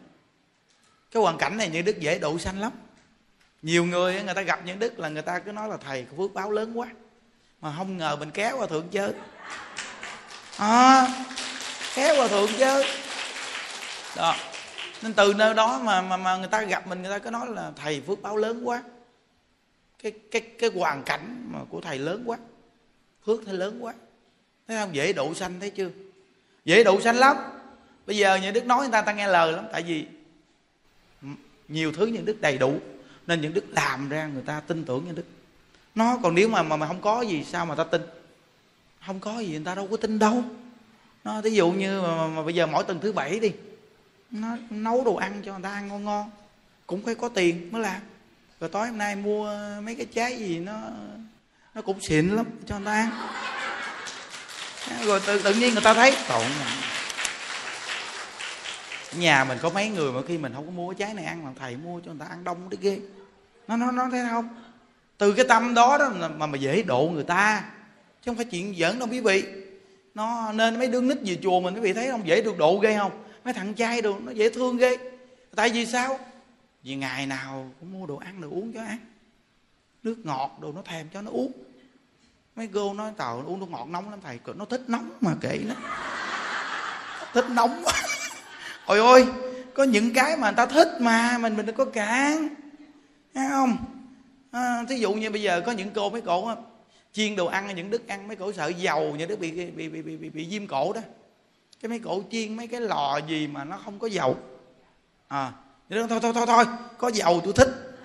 Cái 1.13 1.23
hoàn 1.23 1.39
cảnh 1.39 1.57
này 1.57 1.69
những 1.69 1.85
đức 1.85 2.01
dễ 2.01 2.19
độ 2.19 2.39
sanh 2.39 2.61
lắm. 2.61 2.73
Nhiều 3.63 3.85
người 3.85 4.23
người 4.23 4.35
ta 4.35 4.43
gặp 4.43 4.61
những 4.65 4.79
đức 4.79 4.99
là 4.99 5.09
người 5.09 5.23
ta 5.23 5.39
cứ 5.39 5.53
nói 5.53 5.69
là 5.69 5.77
thầy 5.77 6.07
có 6.11 6.17
phước 6.17 6.35
báo 6.35 6.51
lớn 6.51 6.79
quá. 6.79 6.87
Mà 7.61 7.73
không 7.77 7.97
ngờ 7.97 8.17
mình 8.17 8.31
kéo 8.31 8.57
hòa 8.57 8.67
thượng 8.67 8.89
chứ 8.89 9.13
à, 10.57 11.01
ờ, 11.01 11.07
kéo 11.95 12.17
hòa 12.17 12.29
thượng 12.29 12.51
chứ 12.59 12.83
đó 14.17 14.35
nên 15.03 15.13
từ 15.13 15.35
nơi 15.35 15.55
đó 15.55 15.81
mà 15.85 16.03
mà 16.03 16.17
mà 16.17 16.37
người 16.37 16.49
ta 16.49 16.63
gặp 16.63 16.87
mình 16.87 17.03
người 17.03 17.11
ta 17.11 17.19
cứ 17.19 17.31
nói 17.31 17.47
là 17.49 17.73
thầy 17.77 18.01
phước 18.01 18.23
báo 18.23 18.37
lớn 18.37 18.69
quá. 18.69 18.83
Cái 20.03 20.13
cái 20.31 20.41
cái 20.41 20.71
hoàn 20.75 21.03
cảnh 21.03 21.49
mà 21.53 21.59
của 21.69 21.81
thầy 21.81 21.99
lớn 21.99 22.23
quá. 22.27 22.39
Phước 23.27 23.41
thầy 23.47 23.55
lớn 23.55 23.79
quá. 23.81 23.95
Thấy 24.69 24.77
không? 24.77 24.95
Dễ 24.95 25.13
độ 25.13 25.35
sanh 25.35 25.61
thấy 25.61 25.71
chưa? 25.71 25.91
Dễ 26.65 26.85
độ 26.85 27.01
sanh 27.01 27.17
lắm. 27.17 27.37
Bây 28.07 28.17
giờ 28.17 28.37
những 28.37 28.55
đức 28.55 28.67
nói 28.67 28.81
người 28.81 28.93
ta 28.93 29.03
ta 29.03 29.13
nghe 29.13 29.29
lời 29.29 29.53
lắm. 29.53 29.65
Tại 29.73 29.83
vì 29.83 30.07
nhiều 31.69 31.93
thứ 31.93 32.07
những 32.07 32.25
đức 32.25 32.41
đầy 32.41 32.59
đủ 32.59 32.79
nên 33.27 33.41
những 33.41 33.55
đức 33.55 33.65
làm 33.71 34.09
ra 34.09 34.27
người 34.27 34.43
ta 34.43 34.61
tin 34.61 34.85
tưởng 34.85 35.05
những 35.07 35.15
đức. 35.15 35.25
Nó 35.95 36.19
còn 36.23 36.35
nếu 36.35 36.49
mà 36.49 36.63
mà, 36.63 36.77
mà 36.77 36.87
không 36.87 37.01
có 37.01 37.23
gì 37.23 37.45
sao 37.45 37.67
mà 37.67 37.75
ta 37.75 37.85
tin? 37.85 38.03
Không 39.07 39.21
có 39.21 39.39
gì 39.39 39.49
người 39.49 39.65
ta 39.65 39.75
đâu 39.75 39.89
có 39.91 39.97
tin 39.97 40.19
đâu. 40.19 40.45
Nó 41.25 41.41
ví 41.41 41.55
dụ 41.55 41.71
như 41.71 42.03
mà, 42.03 42.17
mà, 42.17 42.27
mà 42.27 42.43
bây 42.43 42.55
giờ 42.55 42.67
mỗi 42.67 42.85
tuần 42.85 43.01
thứ 43.01 43.13
bảy 43.13 43.41
đi 43.41 43.53
nó 44.31 44.57
nấu 44.71 45.05
đồ 45.05 45.15
ăn 45.15 45.43
cho 45.45 45.53
người 45.53 45.63
ta 45.63 45.71
ăn 45.71 45.89
ngon 45.89 46.05
ngon. 46.05 46.31
Cũng 46.87 47.03
phải 47.05 47.15
có 47.15 47.29
tiền 47.29 47.69
mới 47.73 47.83
làm. 47.83 48.01
Rồi 48.61 48.71
tối 48.71 48.87
hôm 48.89 48.99
nay 48.99 49.17
mua 49.17 49.57
mấy 49.83 49.95
cái 49.95 50.07
trái 50.15 50.39
gì 50.39 50.59
nó 50.59 50.81
nó 51.75 51.83
cũng 51.83 52.01
xịn 52.01 52.29
lắm 52.29 52.47
cho 52.67 52.79
người 52.79 52.87
ta 52.87 52.93
ăn. 52.93 53.11
Rồi 55.05 55.21
tự, 55.27 55.43
tự 55.43 55.55
nhiên 55.55 55.73
người 55.73 55.83
ta 55.83 55.95
thấy 55.95 56.17
tổn 56.29 56.47
nhà 59.17 59.45
mình 59.45 59.59
có 59.63 59.71
mấy 59.71 59.89
người 59.89 60.13
mà 60.13 60.21
khi 60.29 60.39
mình 60.39 60.53
không 60.55 60.67
có 60.67 60.73
mua 60.73 60.93
cái 60.93 60.97
trái 60.99 61.15
này 61.15 61.25
ăn 61.25 61.45
mà 61.45 61.51
thầy 61.59 61.77
mua 61.77 62.01
cho 62.01 62.11
người 62.11 62.21
ta 62.21 62.27
ăn 62.27 62.45
đông 62.45 62.71
đấy 62.71 62.79
ghê. 62.83 62.99
Nó 63.69 63.77
nó 63.77 63.91
nó 63.91 64.09
thấy 64.11 64.21
không? 64.31 64.49
Từ 65.19 65.33
cái 65.33 65.45
tâm 65.49 65.75
đó 65.75 65.99
đó 65.99 66.13
mà 66.37 66.47
mà 66.47 66.59
dễ 66.59 66.83
độ 66.83 67.11
người 67.13 67.25
ta. 67.25 67.65
Chứ 68.23 68.31
không 68.31 68.37
phải 68.37 68.45
chuyện 68.45 68.75
giỡn 68.79 68.99
đâu 68.99 69.09
quý 69.11 69.21
vị. 69.21 69.45
Nó 70.15 70.53
nên 70.53 70.79
mấy 70.79 70.87
đứa 70.87 71.01
nít 71.01 71.19
về 71.25 71.39
chùa 71.43 71.61
mình 71.61 71.75
quý 71.75 71.81
vị 71.81 71.93
thấy 71.93 72.11
không? 72.11 72.27
Dễ 72.27 72.43
được 72.43 72.59
độ 72.59 72.79
ghê 72.79 72.97
không? 72.99 73.13
Mấy 73.45 73.55
thằng 73.55 73.75
trai 73.75 74.03
đồ 74.03 74.19
nó 74.21 74.33
dễ 74.33 74.51
thương 74.51 74.77
ghê. 74.77 74.97
Tại 75.55 75.71
vì 75.71 75.87
sao? 75.87 76.19
Vì 76.83 76.97
ngày 76.97 77.27
nào 77.27 77.71
cũng 77.81 77.93
mua 77.93 78.07
đồ 78.07 78.17
ăn 78.17 78.41
đồ 78.41 78.49
uống 78.49 78.73
cho 78.73 78.81
ăn. 78.81 78.99
Nước 80.03 80.17
ngọt 80.25 80.59
đồ 80.61 80.73
nó 80.73 80.83
thèm 80.83 81.07
cho 81.15 81.23
nó 81.23 81.31
uống. 81.31 81.53
Mấy 82.57 82.69
cô 82.75 82.95
nói 82.95 83.13
tàu 83.17 83.43
uống 83.47 83.61
nước 83.61 83.67
ngọt 83.71 83.89
nóng 83.89 84.11
lắm 84.11 84.21
thầy 84.23 84.39
nó 84.57 84.65
thích 84.65 84.83
nóng 84.87 85.11
mà 85.21 85.35
kệ 85.41 85.61
nó. 85.69 85.75
Thích 87.35 87.47
nóng 87.51 87.85
ôi 88.87 88.99
ôi 88.99 89.27
có 89.75 89.85
những 89.85 90.13
cái 90.15 90.37
mà 90.37 90.51
người 90.51 90.57
ta 90.57 90.67
thích 90.67 90.89
mà 91.01 91.39
mình 91.39 91.57
mình 91.57 91.67
đừng 91.67 91.77
có 91.77 91.85
cản. 91.85 92.49
Thấy 93.35 93.47
không? 93.51 93.77
À, 94.51 94.85
thí 94.89 94.97
dụ 94.97 95.13
như 95.13 95.31
bây 95.31 95.43
giờ 95.43 95.63
có 95.67 95.73
những 95.73 95.91
cô 95.95 96.11
mấy 96.11 96.21
cổ 96.21 96.55
chiên 97.13 97.37
đồ 97.37 97.47
ăn 97.47 97.77
những 97.77 97.91
đức 97.91 98.09
ăn 98.09 98.29
mấy 98.29 98.37
cổ 98.37 98.53
sợ 98.53 98.69
dầu 98.69 99.17
những 99.17 99.29
đức 99.29 99.41
bị 99.41 99.51
bị 99.51 99.89
bị 99.89 100.03
bị, 100.03 100.17
bị, 100.17 100.31
bị 100.31 100.45
viêm 100.45 100.67
cổ 100.67 100.93
đó 100.93 101.01
cái 101.83 101.89
mấy 101.89 101.99
cổ 101.99 102.23
chiên, 102.31 102.57
mấy 102.57 102.67
cái 102.67 102.81
lò 102.81 103.21
gì 103.29 103.47
mà 103.47 103.65
nó 103.65 103.79
không 103.85 103.99
có 103.99 104.07
dầu. 104.07 104.37
À 105.29 105.53
thôi 105.91 106.07
thôi 106.09 106.33
thôi 106.35 106.47
thôi, 106.47 106.65
có 106.99 107.09
dầu 107.09 107.41
tôi 107.45 107.53
thích. 107.53 107.69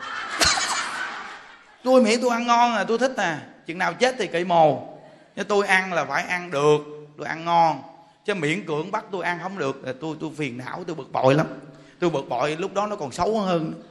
Tôi 1.83 2.01
miễn 2.01 2.21
tôi 2.21 2.29
ăn 2.29 2.47
ngon 2.47 2.75
là 2.75 2.83
tôi 2.83 2.97
thích 2.97 3.13
nè 3.17 3.37
chừng 3.65 3.77
nào 3.77 3.93
chết 3.93 4.15
thì 4.19 4.27
kỵ 4.27 4.43
mồ. 4.43 4.97
Nhưng 5.35 5.47
tôi 5.47 5.67
ăn 5.67 5.93
là 5.93 6.05
phải 6.05 6.23
ăn 6.23 6.51
được, 6.51 6.77
tôi 7.17 7.27
ăn 7.27 7.45
ngon. 7.45 7.81
Chứ 8.25 8.33
miễn 8.33 8.65
cưỡng 8.65 8.91
bắt 8.91 9.05
tôi 9.11 9.23
ăn 9.23 9.39
không 9.43 9.57
được 9.57 9.85
là 9.85 9.93
tôi 10.01 10.15
tôi 10.19 10.29
phiền 10.37 10.57
não, 10.57 10.83
tôi 10.87 10.95
bực 10.95 11.11
bội 11.11 11.35
lắm. 11.35 11.47
Tôi 11.99 12.09
bực 12.09 12.29
bội, 12.29 12.55
lúc 12.55 12.73
đó 12.73 12.87
nó 12.87 12.95
còn 12.95 13.11
xấu 13.11 13.39
hơn. 13.39 13.83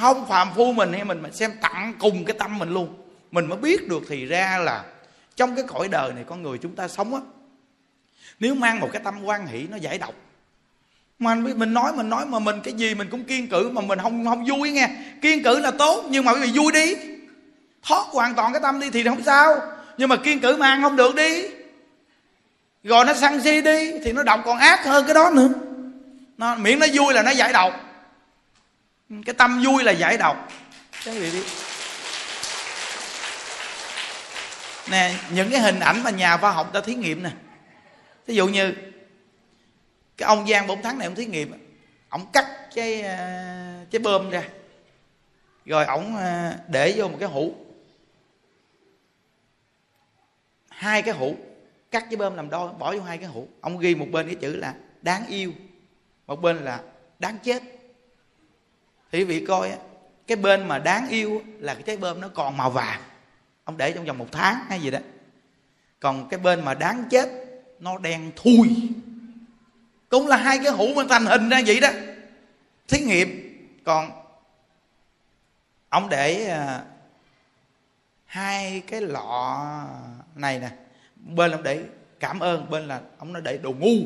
Không 0.00 0.26
phàm 0.26 0.48
phu 0.54 0.72
mình 0.72 0.92
hay 0.92 1.04
mình 1.04 1.20
mà 1.22 1.30
xem 1.30 1.52
tặng 1.60 1.94
cùng 1.98 2.24
cái 2.24 2.36
tâm 2.38 2.58
mình 2.58 2.70
luôn. 2.70 2.94
Mình 3.30 3.46
mới 3.46 3.58
biết 3.58 3.88
được 3.88 4.02
thì 4.08 4.26
ra 4.26 4.58
là 4.58 4.84
trong 5.36 5.56
cái 5.56 5.64
cõi 5.68 5.88
đời 5.88 6.12
này 6.12 6.24
con 6.24 6.42
người 6.42 6.58
chúng 6.58 6.76
ta 6.76 6.88
sống 6.88 7.14
á 7.14 7.20
nếu 8.40 8.54
mang 8.54 8.80
một 8.80 8.88
cái 8.92 9.02
tâm 9.04 9.24
quan 9.24 9.46
hỷ 9.46 9.66
nó 9.70 9.76
giải 9.76 9.98
độc. 9.98 10.14
Mà 11.18 11.34
mình 11.34 11.74
nói 11.74 11.92
mình 11.92 12.08
nói 12.08 12.26
mà 12.26 12.38
mình 12.38 12.60
cái 12.64 12.74
gì 12.74 12.94
mình 12.94 13.08
cũng 13.10 13.24
kiên 13.24 13.48
cử 13.48 13.70
mà 13.70 13.80
mình 13.80 13.98
không 13.98 14.24
không 14.24 14.44
vui 14.44 14.70
nghe. 14.70 14.88
Kiên 15.22 15.42
cử 15.42 15.58
là 15.58 15.70
tốt, 15.70 16.04
nhưng 16.08 16.24
mà 16.24 16.32
quý 16.32 16.40
vị 16.40 16.50
vui 16.54 16.72
đi. 16.72 16.94
Thoát 17.82 18.06
hoàn 18.06 18.34
toàn 18.34 18.52
cái 18.52 18.60
tâm 18.62 18.80
đi 18.80 18.90
thì 18.90 19.04
không 19.04 19.22
sao. 19.22 19.60
Nhưng 19.98 20.08
mà 20.08 20.16
kiên 20.16 20.40
cử 20.40 20.56
mang 20.56 20.82
không 20.82 20.96
được 20.96 21.14
đi. 21.14 21.42
Rồi 22.84 23.04
nó 23.04 23.14
săn 23.14 23.42
si 23.42 23.60
đi 23.60 23.92
thì 24.04 24.12
nó 24.12 24.22
độc 24.22 24.40
còn 24.44 24.58
ác 24.58 24.84
hơn 24.84 25.04
cái 25.04 25.14
đó 25.14 25.30
nữa. 25.34 25.48
Nó 26.38 26.54
miễn 26.54 26.78
nó 26.78 26.86
vui 26.92 27.14
là 27.14 27.22
nó 27.22 27.30
giải 27.30 27.52
độc. 27.52 27.72
Cái 29.26 29.34
tâm 29.34 29.62
vui 29.64 29.84
là 29.84 29.92
giải 29.92 30.16
độc. 30.16 30.52
Các 31.04 31.14
vị 31.14 31.30
biết 31.30 31.44
nè, 34.90 35.14
những 35.30 35.50
cái 35.50 35.60
hình 35.60 35.80
ảnh 35.80 36.02
mà 36.02 36.10
nhà 36.10 36.36
khoa 36.36 36.50
học 36.50 36.72
đã 36.72 36.80
thí 36.80 36.94
nghiệm 36.94 37.22
nè 37.22 37.30
ví 38.30 38.36
dụ 38.36 38.48
như, 38.48 38.74
cái 40.16 40.26
ông 40.26 40.48
giang 40.48 40.66
bốn 40.66 40.82
tháng 40.82 40.98
này 40.98 41.06
ông 41.06 41.14
thí 41.14 41.26
nghiệm, 41.26 41.52
ông 42.08 42.26
cắt 42.32 42.68
cái 42.74 43.02
ờ, 43.02 43.16
cái 43.90 43.98
bơm 43.98 44.30
ra, 44.30 44.48
rồi 45.64 45.84
ổng 45.84 46.16
ờ, 46.16 46.54
để 46.68 46.94
vô 46.96 47.08
một 47.08 47.16
cái 47.20 47.28
hũ. 47.28 47.54
Hai 50.68 51.02
cái 51.02 51.14
hũ, 51.14 51.36
cắt 51.90 52.06
cái 52.10 52.16
bơm 52.16 52.36
làm 52.36 52.50
đôi 52.50 52.72
bỏ 52.72 52.94
vô 52.94 53.02
hai 53.02 53.18
cái 53.18 53.26
hũ. 53.26 53.48
Ông 53.60 53.78
ghi 53.78 53.94
một 53.94 54.06
bên 54.12 54.26
cái 54.26 54.34
chữ 54.34 54.56
là 54.56 54.74
đáng 55.02 55.26
yêu, 55.26 55.52
một 56.26 56.42
bên 56.42 56.56
là 56.56 56.80
đáng 57.18 57.38
chết. 57.42 57.62
Thì 59.12 59.18
quý 59.18 59.24
vị 59.24 59.44
coi 59.46 59.72
cái 60.26 60.36
bên 60.36 60.68
mà 60.68 60.78
đáng 60.78 61.08
yêu 61.08 61.42
là 61.58 61.74
cái 61.74 61.82
trái 61.82 61.96
bơm 61.96 62.20
nó 62.20 62.28
còn 62.28 62.56
màu 62.56 62.70
vàng. 62.70 63.00
Ông 63.64 63.76
để 63.76 63.92
trong 63.92 64.04
vòng 64.04 64.18
một 64.18 64.28
tháng 64.32 64.64
hay 64.68 64.80
gì 64.80 64.90
đó. 64.90 64.98
Còn 66.00 66.28
cái 66.28 66.40
bên 66.40 66.64
mà 66.64 66.74
đáng 66.74 67.04
chết 67.10 67.49
nó 67.80 67.98
đen 67.98 68.30
thui. 68.36 68.68
Cũng 70.08 70.26
là 70.26 70.36
hai 70.36 70.58
cái 70.58 70.72
hũ 70.72 70.86
mà 70.96 71.02
thành 71.08 71.26
hình 71.26 71.48
ra 71.48 71.60
vậy 71.66 71.80
đó. 71.80 71.88
Thí 72.88 73.00
nghiệm, 73.00 73.28
còn 73.84 74.10
ông 75.88 76.08
để 76.08 76.46
à, 76.46 76.82
hai 78.24 78.82
cái 78.86 79.00
lọ 79.00 79.86
này 80.34 80.58
nè. 80.58 80.70
Bên 81.16 81.50
ông 81.50 81.62
để 81.62 81.84
cảm 82.20 82.40
ơn, 82.40 82.70
bên 82.70 82.88
là 82.88 83.00
ông 83.18 83.32
nó 83.32 83.40
để 83.40 83.58
đồ 83.58 83.72
ngu. 83.72 83.96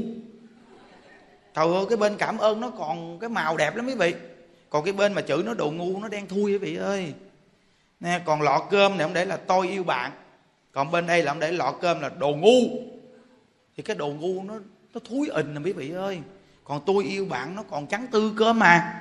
Trời 1.55 1.67
ơi, 1.67 1.85
cái 1.89 1.97
bên 1.97 2.17
cảm 2.17 2.39
ơn 2.39 2.61
nó 2.61 2.71
còn 2.71 3.19
cái 3.19 3.31
màu 3.31 3.57
đẹp 3.57 3.77
lắm 3.77 3.87
quý 3.87 3.95
vị. 3.95 4.15
Còn 4.71 4.85
cái 4.85 4.93
bên 4.93 5.13
mà 5.13 5.23
chữ 5.23 5.43
nó 5.47 5.55
đồ 5.55 5.71
ngu, 5.71 6.01
nó 6.01 6.09
đen 6.09 6.29
thui 6.29 6.53
quý 6.53 6.59
vị 6.59 6.77
ơi. 6.77 7.15
Nè, 8.01 8.21
còn 8.25 8.43
lọ 8.43 8.67
cơm 8.71 8.99
này 8.99 9.03
ông 9.03 9.15
để 9.15 9.25
là 9.25 9.37
tôi 9.37 9.69
yêu 9.69 9.85
bạn. 9.85 10.13
Còn 10.73 10.91
bên 10.91 11.07
đây 11.07 11.23
là 11.23 11.33
ông 11.33 11.41
để 11.41 11.53
lọ 11.53 11.75
cơm 11.81 12.01
là 12.01 12.09
đồ 12.09 12.35
ngu 12.35 12.94
thì 13.77 13.83
cái 13.83 13.97
đồ 13.97 14.07
ngu 14.07 14.43
nó 14.43 14.55
nó 14.95 15.01
thúi 15.09 15.29
ình 15.29 15.55
nè, 15.55 15.61
quý 15.65 15.73
vị 15.73 15.93
ơi. 15.93 16.19
Còn 16.65 16.83
tôi 16.87 17.05
yêu 17.05 17.25
bạn 17.25 17.57
nó 17.57 17.63
còn 17.71 17.87
trắng 17.87 18.07
tư 18.11 18.33
cơ 18.39 18.53
mà. 18.53 19.01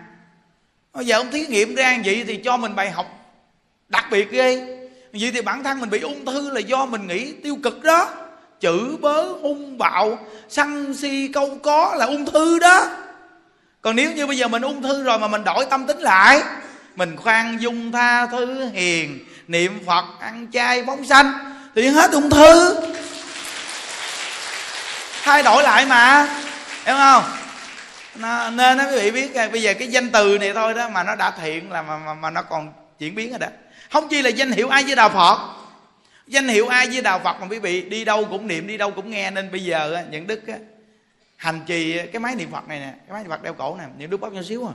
Bây 0.94 1.06
giờ 1.06 1.18
ông 1.18 1.32
thí 1.32 1.46
nghiệm 1.46 1.76
ra 1.76 1.98
vậy 2.06 2.24
thì 2.28 2.38
cho 2.38 2.58
mình 2.58 2.76
bài 2.76 2.92
học 2.92 3.06
đặc 3.90 4.06
biệt 4.12 4.32
ghê 4.32 4.78
vậy 5.14 5.32
thì 5.34 5.42
bản 5.42 5.64
thân 5.64 5.80
mình 5.80 5.90
bị 5.90 6.00
ung 6.00 6.26
thư 6.26 6.50
là 6.52 6.60
do 6.60 6.86
mình 6.86 7.08
nghĩ 7.08 7.34
tiêu 7.34 7.58
cực 7.64 7.84
đó. 7.84 8.10
Chữ 8.60 8.98
bớ, 9.02 9.24
hung 9.24 9.78
bạo, 9.78 10.20
săn 10.50 10.94
si, 10.94 11.28
câu 11.34 11.58
có 11.64 11.96
là 11.96 12.06
ung 12.06 12.26
thư 12.26 12.60
đó. 12.60 12.98
Còn 13.82 13.96
nếu 13.96 14.12
như 14.14 14.28
bây 14.28 14.38
giờ 14.38 14.48
mình 14.48 14.62
ung 14.62 14.84
thư 14.84 15.04
rồi 15.04 15.20
mà 15.20 15.28
mình 15.28 15.44
đổi 15.44 15.66
tâm 15.70 15.88
tính 15.88 16.00
lại, 16.00 16.42
mình 16.96 17.16
khoan 17.16 17.62
dung 17.62 17.92
tha 17.92 18.26
thứ 18.26 18.66
hiền, 18.66 19.20
niệm 19.48 19.80
phật, 19.86 20.06
ăn 20.20 20.48
chay 20.54 20.84
phóng 20.86 21.06
sanh, 21.06 21.34
thì 21.76 21.88
hết 21.88 22.12
ung 22.12 22.30
thư 22.30 22.76
thay 25.24 25.44
đổi 25.44 25.64
lại 25.64 25.86
mà. 25.86 26.28
Hiểu 26.86 26.96
không? 26.96 27.24
Nó, 28.16 28.50
nên 28.50 28.78
nó 28.78 28.84
quý 28.92 28.96
vị 28.96 29.12
biết 29.12 29.50
bây 29.52 29.62
giờ 29.62 29.74
cái 29.74 29.88
danh 29.88 30.10
từ 30.10 30.38
này 30.38 30.54
thôi 30.54 30.74
đó 30.74 30.90
mà 30.90 31.04
nó 31.04 31.16
đã 31.16 31.32
thiện 31.32 31.72
là 31.72 31.82
mà, 31.82 31.98
mà, 31.98 32.14
mà 32.14 32.30
nó 32.30 32.42
còn 32.42 32.74
chuyển 33.00 33.16
biến 33.16 33.30
rồi 33.30 33.40
đó. 33.40 33.48
Không 33.92 34.08
chi 34.08 34.22
là 34.22 34.30
danh 34.30 34.52
hiệu 34.52 34.70
ai 34.70 34.84
với 34.84 34.96
đạo 34.96 35.10
phật. 35.10 35.38
Danh 36.28 36.48
hiệu 36.48 36.68
ai 36.68 36.88
với 36.88 37.02
đạo 37.02 37.20
phật 37.24 37.42
mà 37.42 37.48
quý 37.50 37.60
vị 37.60 37.82
đi 37.82 38.06
đâu 38.06 38.26
cũng 38.26 38.48
niệm 38.48 38.68
đi 38.68 38.78
đâu 38.78 38.92
cũng 38.92 39.10
nghe. 39.10 39.32
Nên 39.32 39.52
bây 39.52 39.64
giờ 39.64 40.06
những 40.12 40.28
đức 40.28 40.42
hành 41.36 41.62
trì 41.66 41.98
cái 42.14 42.20
máy 42.20 42.36
niệm 42.36 42.52
phật 42.52 42.68
này 42.68 42.80
nè 42.80 42.94
cái 43.08 43.14
máy 43.14 43.24
niệm 43.24 43.30
phật 43.30 43.44
đeo 43.44 43.54
cổ 43.54 43.78
nè 43.80 43.84
những 43.98 44.10
đức 44.10 44.18
bóp 44.18 44.34
nhỏ 44.34 44.42
xíu 44.50 44.68
à. 44.68 44.74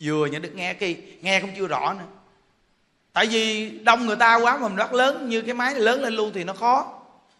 Vừa 0.00 0.26
những 0.26 0.42
đức 0.42 0.54
nghe 0.54 0.74
cái 0.74 0.96
nghe 1.20 1.40
cũng 1.40 1.50
chưa 1.56 1.66
rõ 1.66 1.92
nữa. 1.92 2.04
Tại 3.12 3.26
vì 3.26 3.70
đông 3.70 4.06
người 4.06 4.16
ta 4.16 4.34
quá 4.34 4.56
mà 4.56 4.68
mình 4.68 4.76
bắt 4.76 4.92
lớn 4.92 5.28
như 5.28 5.42
cái 5.42 5.54
máy 5.54 5.74
lớn 5.74 6.02
lên 6.02 6.14
luôn 6.14 6.32
thì 6.34 6.44
nó 6.44 6.52
khó 6.52 6.92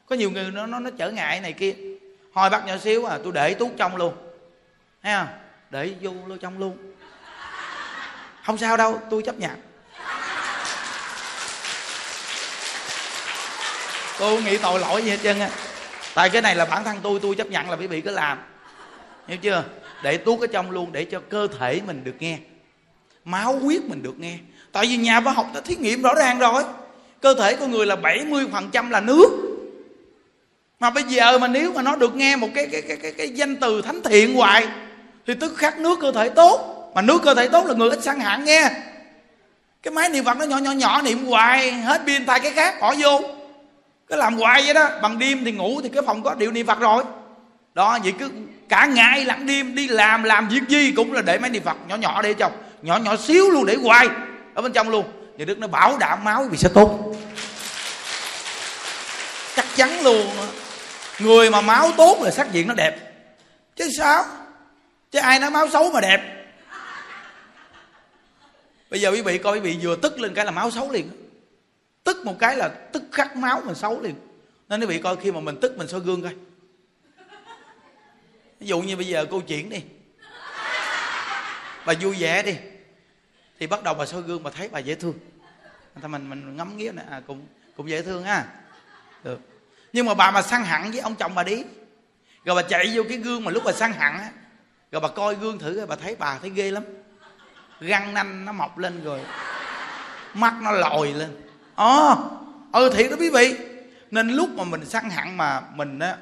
có 0.06 0.16
nhiều 0.16 0.30
người 0.30 0.50
nó 0.50 0.66
nó, 0.66 0.78
nó 0.78 0.90
trở 0.98 1.10
ngại 1.10 1.40
này 1.40 1.52
kia. 1.52 1.74
Hồi 2.32 2.50
bắt 2.50 2.66
nhỏ 2.66 2.76
xíu 2.76 3.04
à 3.04 3.18
tôi 3.24 3.32
để 3.32 3.54
tuốt 3.54 3.70
trong 3.76 3.96
luôn. 3.96 4.14
Ha, 5.00 5.28
để 5.70 5.94
vô 6.00 6.12
luôn 6.26 6.38
trong 6.38 6.58
luôn. 6.58 6.76
Không 8.44 8.58
sao 8.58 8.76
đâu 8.76 9.00
tôi 9.10 9.22
chấp 9.22 9.38
nhận. 9.38 9.56
Tôi 14.18 14.42
nghĩ 14.42 14.56
tội 14.56 14.80
lỗi 14.80 15.02
gì 15.02 15.10
hết 15.10 15.18
trơn 15.22 15.40
á. 15.40 15.48
Tại 16.14 16.30
cái 16.30 16.42
này 16.42 16.56
là 16.56 16.64
bản 16.64 16.84
thân 16.84 16.96
tôi 17.02 17.18
tôi 17.22 17.34
chấp 17.34 17.46
nhận 17.46 17.70
là 17.70 17.76
quý 17.76 17.86
vị 17.86 18.00
cứ 18.00 18.10
làm. 18.10 18.38
Hiểu 19.26 19.36
chưa? 19.36 19.64
Để 20.02 20.16
tuốt 20.16 20.40
ở 20.40 20.46
trong 20.46 20.70
luôn 20.70 20.92
để 20.92 21.04
cho 21.04 21.20
cơ 21.28 21.46
thể 21.58 21.80
mình 21.86 22.04
được 22.04 22.14
nghe. 22.18 22.38
Máu 23.24 23.58
huyết 23.58 23.82
mình 23.82 24.02
được 24.02 24.18
nghe. 24.18 24.38
Tại 24.72 24.86
vì 24.86 24.96
nhà 24.96 25.20
khoa 25.20 25.32
học 25.32 25.46
đã 25.54 25.60
thí 25.60 25.76
nghiệm 25.76 26.02
rõ 26.02 26.14
ràng 26.14 26.38
rồi. 26.38 26.64
Cơ 27.20 27.34
thể 27.34 27.56
con 27.56 27.70
người 27.70 27.86
là 27.86 27.96
70% 27.96 28.90
là 28.90 29.00
nước 29.00 29.45
mà 30.80 30.90
bây 30.90 31.02
giờ 31.02 31.38
mà 31.38 31.48
nếu 31.48 31.72
mà 31.72 31.82
nó 31.82 31.96
được 31.96 32.16
nghe 32.16 32.36
một 32.36 32.48
cái 32.54 32.66
cái 32.72 32.82
cái 32.82 32.96
cái, 32.96 33.12
cái 33.12 33.28
danh 33.28 33.56
từ 33.56 33.82
thánh 33.82 34.02
thiện 34.02 34.34
hoài 34.34 34.66
thì 35.26 35.34
tức 35.34 35.56
khắc 35.56 35.78
nước 35.78 35.98
cơ 36.00 36.12
thể 36.12 36.28
tốt. 36.28 36.72
Mà 36.94 37.02
nước 37.02 37.22
cơ 37.24 37.34
thể 37.34 37.48
tốt 37.48 37.66
là 37.66 37.74
người 37.74 37.90
ít 37.90 38.02
sang 38.02 38.20
hạn 38.20 38.44
nghe. 38.44 38.70
Cái 39.82 39.92
máy 39.92 40.08
niệm 40.08 40.24
phật 40.24 40.36
nó 40.38 40.44
nhỏ 40.44 40.58
nhỏ 40.58 40.70
nhỏ 40.70 41.02
niệm 41.02 41.26
hoài 41.26 41.72
hết 41.72 42.02
pin 42.06 42.26
thay 42.26 42.40
cái 42.40 42.52
khác 42.52 42.74
bỏ 42.80 42.94
vô. 42.98 43.20
Cứ 44.08 44.16
làm 44.16 44.38
hoài 44.38 44.62
vậy 44.64 44.74
đó 44.74 44.90
bằng 45.02 45.18
đêm 45.18 45.44
thì 45.44 45.52
ngủ 45.52 45.80
thì 45.82 45.88
cái 45.88 46.02
phòng 46.06 46.22
có 46.22 46.34
điệu 46.34 46.52
niệm 46.52 46.66
phật 46.66 46.80
rồi. 46.80 47.04
Đó 47.74 47.98
vậy 48.02 48.12
cứ 48.18 48.30
cả 48.68 48.86
ngày 48.86 49.24
lẫn 49.24 49.46
đêm 49.46 49.74
đi 49.74 49.88
làm 49.88 50.22
làm 50.22 50.48
việc 50.48 50.62
gì 50.68 50.92
cũng 50.96 51.12
là 51.12 51.22
để 51.22 51.38
máy 51.38 51.50
niệm 51.50 51.62
phật 51.62 51.76
nhỏ 51.88 51.96
nhỏ 51.96 52.22
để 52.22 52.34
trong 52.34 52.52
nhỏ 52.82 52.96
nhỏ 52.96 53.16
xíu 53.16 53.50
luôn 53.50 53.66
để 53.66 53.76
hoài 53.82 54.08
ở 54.54 54.62
bên 54.62 54.72
trong 54.72 54.88
luôn. 54.88 55.04
Nhà 55.38 55.44
đức 55.44 55.58
nó 55.58 55.66
bảo 55.66 55.98
đảm 55.98 56.24
máu 56.24 56.44
vì 56.50 56.56
sẽ 56.56 56.68
tốt. 56.74 57.14
Chắc 59.56 59.66
chắn 59.76 60.00
luôn 60.02 60.26
người 61.18 61.50
mà 61.50 61.60
máu 61.60 61.92
tốt 61.96 62.18
là 62.22 62.30
sắc 62.30 62.52
diện 62.52 62.68
nó 62.68 62.74
đẹp. 62.74 63.12
Chứ 63.76 63.88
sao? 63.98 64.24
Chứ 65.10 65.18
ai 65.18 65.38
nói 65.38 65.50
máu 65.50 65.68
xấu 65.68 65.92
mà 65.92 66.00
đẹp? 66.00 66.32
Bây 68.90 69.00
giờ 69.00 69.10
quý 69.10 69.22
vị 69.22 69.38
coi 69.38 69.54
quý 69.54 69.60
vị 69.60 69.78
vừa 69.82 69.96
tức 69.96 70.20
lên 70.20 70.34
cái 70.34 70.44
là 70.44 70.50
máu 70.50 70.70
xấu 70.70 70.90
liền. 70.90 71.10
Tức 72.04 72.24
một 72.24 72.36
cái 72.38 72.56
là 72.56 72.68
tức 72.68 73.02
khắc 73.12 73.36
máu 73.36 73.62
mình 73.64 73.74
xấu 73.74 74.00
liền. 74.00 74.14
Nên 74.68 74.80
quý 74.80 74.86
vị 74.86 74.98
coi 74.98 75.16
khi 75.16 75.32
mà 75.32 75.40
mình 75.40 75.58
tức 75.60 75.78
mình 75.78 75.88
soi 75.88 76.00
gương 76.00 76.22
coi. 76.22 76.34
Ví 78.60 78.66
dụ 78.66 78.80
như 78.80 78.96
bây 78.96 79.06
giờ 79.06 79.26
câu 79.30 79.40
chuyện 79.40 79.68
đi. 79.68 79.82
Bà 81.86 81.94
vui 82.00 82.16
vẻ 82.18 82.42
đi. 82.42 82.56
Thì 83.58 83.66
bắt 83.66 83.82
đầu 83.82 83.94
bà 83.94 84.06
soi 84.06 84.22
gương 84.22 84.42
bà 84.42 84.50
thấy 84.50 84.68
bà 84.68 84.78
dễ 84.78 84.94
thương. 84.94 85.14
Mình 86.02 86.30
mình 86.30 86.56
ngắm 86.56 86.76
nghía 86.76 86.92
nè. 86.92 87.02
À, 87.10 87.22
cũng 87.26 87.46
cũng 87.76 87.90
dễ 87.90 88.02
thương 88.02 88.24
ha. 88.24 88.46
Được 89.24 89.40
nhưng 89.92 90.06
mà 90.06 90.14
bà 90.14 90.30
mà 90.30 90.42
săn 90.42 90.64
hẳn 90.64 90.90
với 90.90 91.00
ông 91.00 91.14
chồng 91.14 91.34
bà 91.34 91.42
đi. 91.42 91.64
Rồi 92.44 92.56
bà 92.56 92.62
chạy 92.62 92.92
vô 92.94 93.02
cái 93.08 93.18
gương 93.18 93.44
mà 93.44 93.50
lúc 93.50 93.62
bà 93.66 93.72
săn 93.72 93.92
hẳn 93.92 94.18
á 94.18 94.30
rồi 94.92 95.00
bà 95.00 95.08
coi 95.08 95.34
gương 95.34 95.58
thử 95.58 95.76
rồi 95.76 95.86
bà 95.86 95.96
thấy 95.96 96.16
bà 96.16 96.38
thấy 96.38 96.50
ghê 96.50 96.70
lắm. 96.70 96.84
Răng 97.80 98.14
nanh 98.14 98.44
nó 98.44 98.52
mọc 98.52 98.78
lên 98.78 99.04
rồi 99.04 99.20
mắt 100.34 100.54
nó 100.62 100.70
lòi 100.70 101.12
lên. 101.12 101.36
Ồ 101.74 102.08
à, 102.08 102.16
ừ 102.72 102.90
thiệt 102.96 103.10
đó 103.10 103.16
quý 103.20 103.30
vị. 103.30 103.54
Nên 104.10 104.28
lúc 104.28 104.48
mà 104.48 104.64
mình 104.64 104.84
săn 104.84 105.10
hẳn 105.10 105.36
mà 105.36 105.60
mình 105.60 105.98
á 105.98 106.16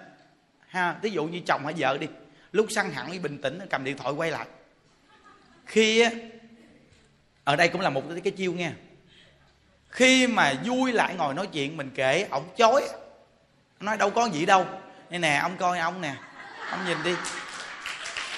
ha 0.69 0.97
ví 1.03 1.11
dụ 1.11 1.25
như 1.25 1.41
chồng 1.47 1.65
hay 1.65 1.75
vợ 1.77 1.99
đi 1.99 2.07
lúc 2.53 2.67
săn 2.71 2.93
hẳn 2.93 3.13
đi 3.13 3.19
bình 3.19 3.39
tĩnh 3.43 3.59
cầm 3.71 3.85
điện 3.85 3.97
thoại 3.97 4.13
quay 4.13 4.31
lại. 4.31 4.47
Khi 5.67 6.01
á 6.01 6.11
ở 7.45 7.57
đây 7.57 7.69
cũng 7.69 7.81
là 7.81 7.91
một 7.91 8.03
cái, 8.09 8.21
cái 8.21 8.31
chiêu 8.31 8.53
nha. 8.53 8.73
Khi 9.89 10.27
mà 10.27 10.55
vui 10.65 10.93
lại 10.93 11.15
ngồi 11.15 11.35
nói 11.35 11.47
chuyện 11.47 11.77
mình 11.77 11.91
kể 11.95 12.27
ổng 12.31 12.49
chối 12.57 12.89
nói, 13.85 13.97
đâu 13.97 14.11
có 14.11 14.27
gì 14.27 14.47
đâu. 14.47 14.67
Đây 15.11 15.19
nè, 15.19 15.39
ông 15.43 15.57
coi 15.57 15.79
ông 15.79 16.01
nè. 16.01 16.15
Ông 16.71 16.87
nhìn 16.87 17.03
đi. 17.03 17.15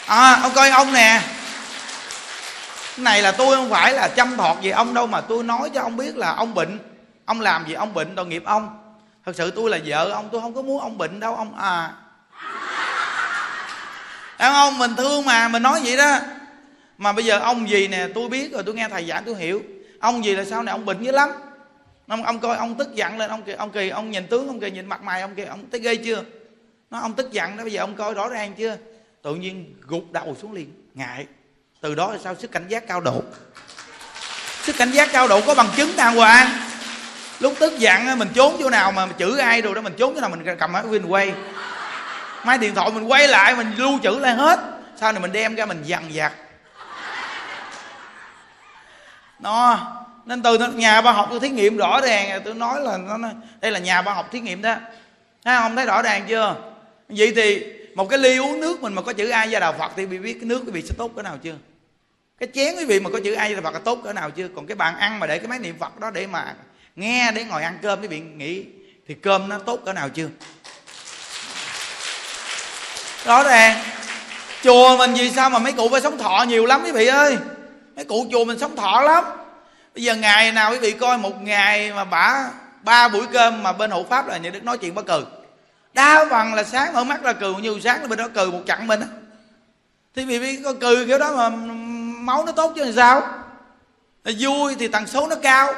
À 0.06 0.38
ông 0.42 0.52
coi 0.54 0.70
ông 0.70 0.92
nè. 0.92 1.20
Cái 2.96 3.04
này 3.04 3.22
là 3.22 3.32
tôi 3.32 3.56
không 3.56 3.70
phải 3.70 3.92
là 3.92 4.08
chăm 4.08 4.36
thọt 4.36 4.60
gì 4.60 4.70
ông 4.70 4.94
đâu 4.94 5.06
mà 5.06 5.20
tôi 5.20 5.42
nói 5.44 5.70
cho 5.74 5.82
ông 5.82 5.96
biết 5.96 6.16
là 6.16 6.34
ông 6.34 6.54
bệnh. 6.54 6.78
Ông 7.24 7.40
làm 7.40 7.66
gì 7.66 7.74
ông 7.74 7.94
bệnh, 7.94 8.14
tội 8.16 8.26
nghiệp 8.26 8.42
ông. 8.46 8.82
Thật 9.26 9.32
sự 9.36 9.50
tôi 9.50 9.70
là 9.70 9.78
vợ 9.84 10.10
ông, 10.10 10.28
tôi 10.32 10.40
không 10.40 10.54
có 10.54 10.62
muốn 10.62 10.80
ông 10.80 10.98
bệnh 10.98 11.20
đâu, 11.20 11.36
ông 11.36 11.58
à. 11.58 11.90
Em 14.36 14.52
không, 14.52 14.78
mình 14.78 14.96
thương 14.96 15.24
mà, 15.24 15.48
mình 15.48 15.62
nói 15.62 15.80
vậy 15.84 15.96
đó. 15.96 16.18
Mà 16.98 17.12
bây 17.12 17.24
giờ 17.24 17.38
ông 17.38 17.70
gì 17.70 17.88
nè, 17.88 18.06
tôi 18.14 18.28
biết 18.28 18.52
rồi, 18.52 18.62
tôi 18.66 18.74
nghe 18.74 18.88
thầy 18.88 19.04
giảng, 19.04 19.24
tôi 19.24 19.34
hiểu. 19.34 19.62
Ông 20.00 20.24
gì 20.24 20.36
là 20.36 20.44
sao 20.44 20.62
này 20.62 20.72
ông 20.72 20.84
bệnh 20.84 21.02
dữ 21.02 21.12
lắm 21.12 21.30
ông, 22.08 22.22
ông 22.24 22.40
coi 22.40 22.56
ông 22.56 22.74
tức 22.74 22.94
giận 22.94 23.18
lên 23.18 23.30
ông 23.30 23.42
kỳ 23.42 23.52
ông 23.52 23.70
kỳ 23.70 23.88
ông 23.88 24.10
nhìn 24.10 24.26
tướng 24.26 24.48
ông 24.48 24.60
kỳ 24.60 24.70
nhìn 24.70 24.86
mặt 24.86 25.02
mày 25.02 25.20
ông 25.20 25.34
kỳ 25.34 25.44
ông 25.44 25.64
thấy 25.70 25.80
ghê 25.80 25.96
chưa? 25.96 26.22
Nó 26.90 27.00
ông 27.00 27.12
tức 27.12 27.32
giận 27.32 27.56
đó 27.56 27.62
bây 27.62 27.72
giờ 27.72 27.80
ông 27.80 27.96
coi 27.96 28.14
rõ 28.14 28.28
ràng 28.28 28.54
chưa? 28.54 28.76
Tự 29.22 29.34
nhiên 29.34 29.74
gục 29.80 30.12
đầu 30.12 30.36
xuống 30.42 30.52
liền 30.52 30.88
ngại. 30.94 31.26
Từ 31.80 31.94
đó 31.94 32.12
là 32.12 32.18
sao? 32.24 32.34
Sức 32.34 32.52
cảnh 32.52 32.68
giác 32.68 32.86
cao 32.86 33.00
độ. 33.00 33.22
Sức 34.62 34.76
cảnh 34.78 34.90
giác 34.90 35.08
cao 35.12 35.28
độ 35.28 35.40
có 35.40 35.54
bằng 35.54 35.68
chứng 35.76 35.96
đàng 35.96 36.16
hoàng. 36.16 36.48
Lúc 37.40 37.54
tức 37.60 37.78
giận 37.78 38.18
mình 38.18 38.28
trốn 38.34 38.56
chỗ 38.58 38.70
nào 38.70 38.92
mà 38.92 39.06
chữ 39.06 39.38
ai 39.38 39.62
rồi 39.62 39.74
đó 39.74 39.80
mình 39.80 39.94
trốn 39.98 40.14
chỗ 40.14 40.20
nào 40.20 40.30
mình 40.30 40.56
cầm 40.58 40.72
máy 40.72 40.82
win 40.82 41.08
quay 41.08 41.34
máy 42.44 42.58
điện 42.58 42.74
thoại 42.74 42.90
mình 42.90 43.04
quay 43.04 43.28
lại 43.28 43.56
mình 43.56 43.72
lưu 43.76 43.98
trữ 44.02 44.10
lại 44.10 44.34
hết. 44.34 44.60
Sau 44.96 45.12
này 45.12 45.20
mình 45.20 45.32
đem 45.32 45.54
ra 45.54 45.66
mình 45.66 45.82
dằn 45.84 46.10
vặt. 46.14 46.32
Nó 49.38 49.78
nên 50.26 50.42
từ 50.42 50.58
nhà 50.58 51.02
khoa 51.02 51.12
học 51.12 51.26
tôi 51.30 51.40
thí 51.40 51.48
nghiệm 51.48 51.76
rõ 51.76 52.00
ràng 52.00 52.40
tôi 52.44 52.54
nói 52.54 52.80
là 52.80 52.96
nó 52.96 53.28
đây 53.60 53.70
là 53.70 53.78
nhà 53.78 54.02
khoa 54.02 54.14
học 54.14 54.28
thí 54.32 54.40
nghiệm 54.40 54.62
đó. 54.62 54.76
Thấy 55.44 55.56
không? 55.56 55.76
Thấy 55.76 55.86
rõ 55.86 56.02
ràng 56.02 56.24
chưa? 56.28 56.56
Vậy 57.08 57.32
thì 57.36 57.64
một 57.94 58.08
cái 58.08 58.18
ly 58.18 58.36
uống 58.36 58.60
nước 58.60 58.82
mình 58.82 58.94
mà 58.94 59.02
có 59.02 59.12
chữ 59.12 59.28
ai 59.28 59.50
gia 59.50 59.60
đạo 59.60 59.74
phật 59.78 59.92
thì 59.96 60.06
bị 60.06 60.18
biết 60.18 60.32
cái 60.32 60.44
nước 60.44 60.62
quý 60.66 60.72
vị 60.72 60.82
sẽ 60.82 60.94
tốt 60.98 61.10
cỡ 61.16 61.22
nào 61.22 61.36
chưa? 61.42 61.54
Cái 62.40 62.48
chén 62.54 62.74
quý 62.76 62.84
vị 62.84 63.00
mà 63.00 63.10
có 63.10 63.20
chữ 63.24 63.34
ai 63.34 63.50
gia 63.50 63.54
đạo 63.54 63.62
phật 63.62 63.74
là 63.74 63.80
tốt 63.84 63.98
cỡ 64.04 64.12
nào 64.12 64.30
chưa? 64.30 64.48
Còn 64.56 64.66
cái 64.66 64.74
bàn 64.74 64.96
ăn 64.96 65.20
mà 65.20 65.26
để 65.26 65.38
cái 65.38 65.48
máy 65.48 65.58
niệm 65.58 65.76
phật 65.78 66.00
đó 66.00 66.10
để 66.10 66.26
mà 66.26 66.54
nghe, 66.96 67.32
để 67.34 67.44
ngồi 67.44 67.62
ăn 67.62 67.78
cơm 67.82 68.00
quý 68.00 68.08
vị 68.08 68.20
nghĩ, 68.20 68.64
thì 69.08 69.14
cơm 69.14 69.48
nó 69.48 69.58
tốt 69.58 69.80
cỡ 69.84 69.92
nào 69.92 70.08
chưa? 70.08 70.28
Rõ 73.24 73.42
ràng. 73.42 73.76
Chùa 74.62 74.96
mình 74.98 75.14
vì 75.14 75.30
sao 75.30 75.50
mà 75.50 75.58
mấy 75.58 75.72
cụ 75.72 75.88
phải 75.88 76.00
sống 76.00 76.18
thọ 76.18 76.44
nhiều 76.48 76.66
lắm 76.66 76.82
quý 76.84 76.92
vị 76.92 77.06
ơi? 77.06 77.36
Mấy 77.96 78.04
cụ 78.04 78.26
chùa 78.32 78.44
mình 78.44 78.58
sống 78.58 78.76
thọ 78.76 79.00
lắm 79.00 79.24
bây 79.96 80.04
giờ 80.04 80.14
ngày 80.14 80.52
nào 80.52 80.70
quý 80.72 80.78
vị 80.78 80.92
coi 80.92 81.18
một 81.18 81.42
ngày 81.42 81.92
mà 81.92 82.04
bả 82.04 82.50
ba 82.82 83.08
buổi 83.08 83.26
cơm 83.32 83.62
mà 83.62 83.72
bên 83.72 83.90
hộ 83.90 84.04
pháp 84.04 84.28
là 84.28 84.36
nhà 84.36 84.50
đức 84.50 84.64
nói 84.64 84.78
chuyện 84.78 84.94
bất 84.94 85.06
cười 85.06 85.22
đa 85.94 86.26
phần 86.30 86.54
là 86.54 86.64
sáng 86.64 86.92
mở 86.92 87.04
mắt 87.04 87.24
là 87.24 87.32
cười 87.32 87.54
nhiều 87.54 87.80
sáng 87.80 88.00
là 88.00 88.06
bên 88.06 88.18
đó 88.18 88.28
cười 88.34 88.46
một 88.46 88.62
chặng 88.66 88.86
mình 88.86 89.00
á 89.00 89.06
thì 90.16 90.24
vì 90.24 90.38
vì 90.38 90.56
có 90.64 90.74
cười 90.80 91.06
kiểu 91.06 91.18
đó 91.18 91.36
mà 91.36 91.56
máu 92.26 92.44
nó 92.44 92.52
tốt 92.52 92.72
chứ 92.76 92.84
làm 92.84 92.92
sao? 92.92 93.22
Vui 94.38 94.74
thì 94.78 94.88
tần 94.88 95.06
số 95.06 95.28
nó 95.28 95.36
cao. 95.36 95.74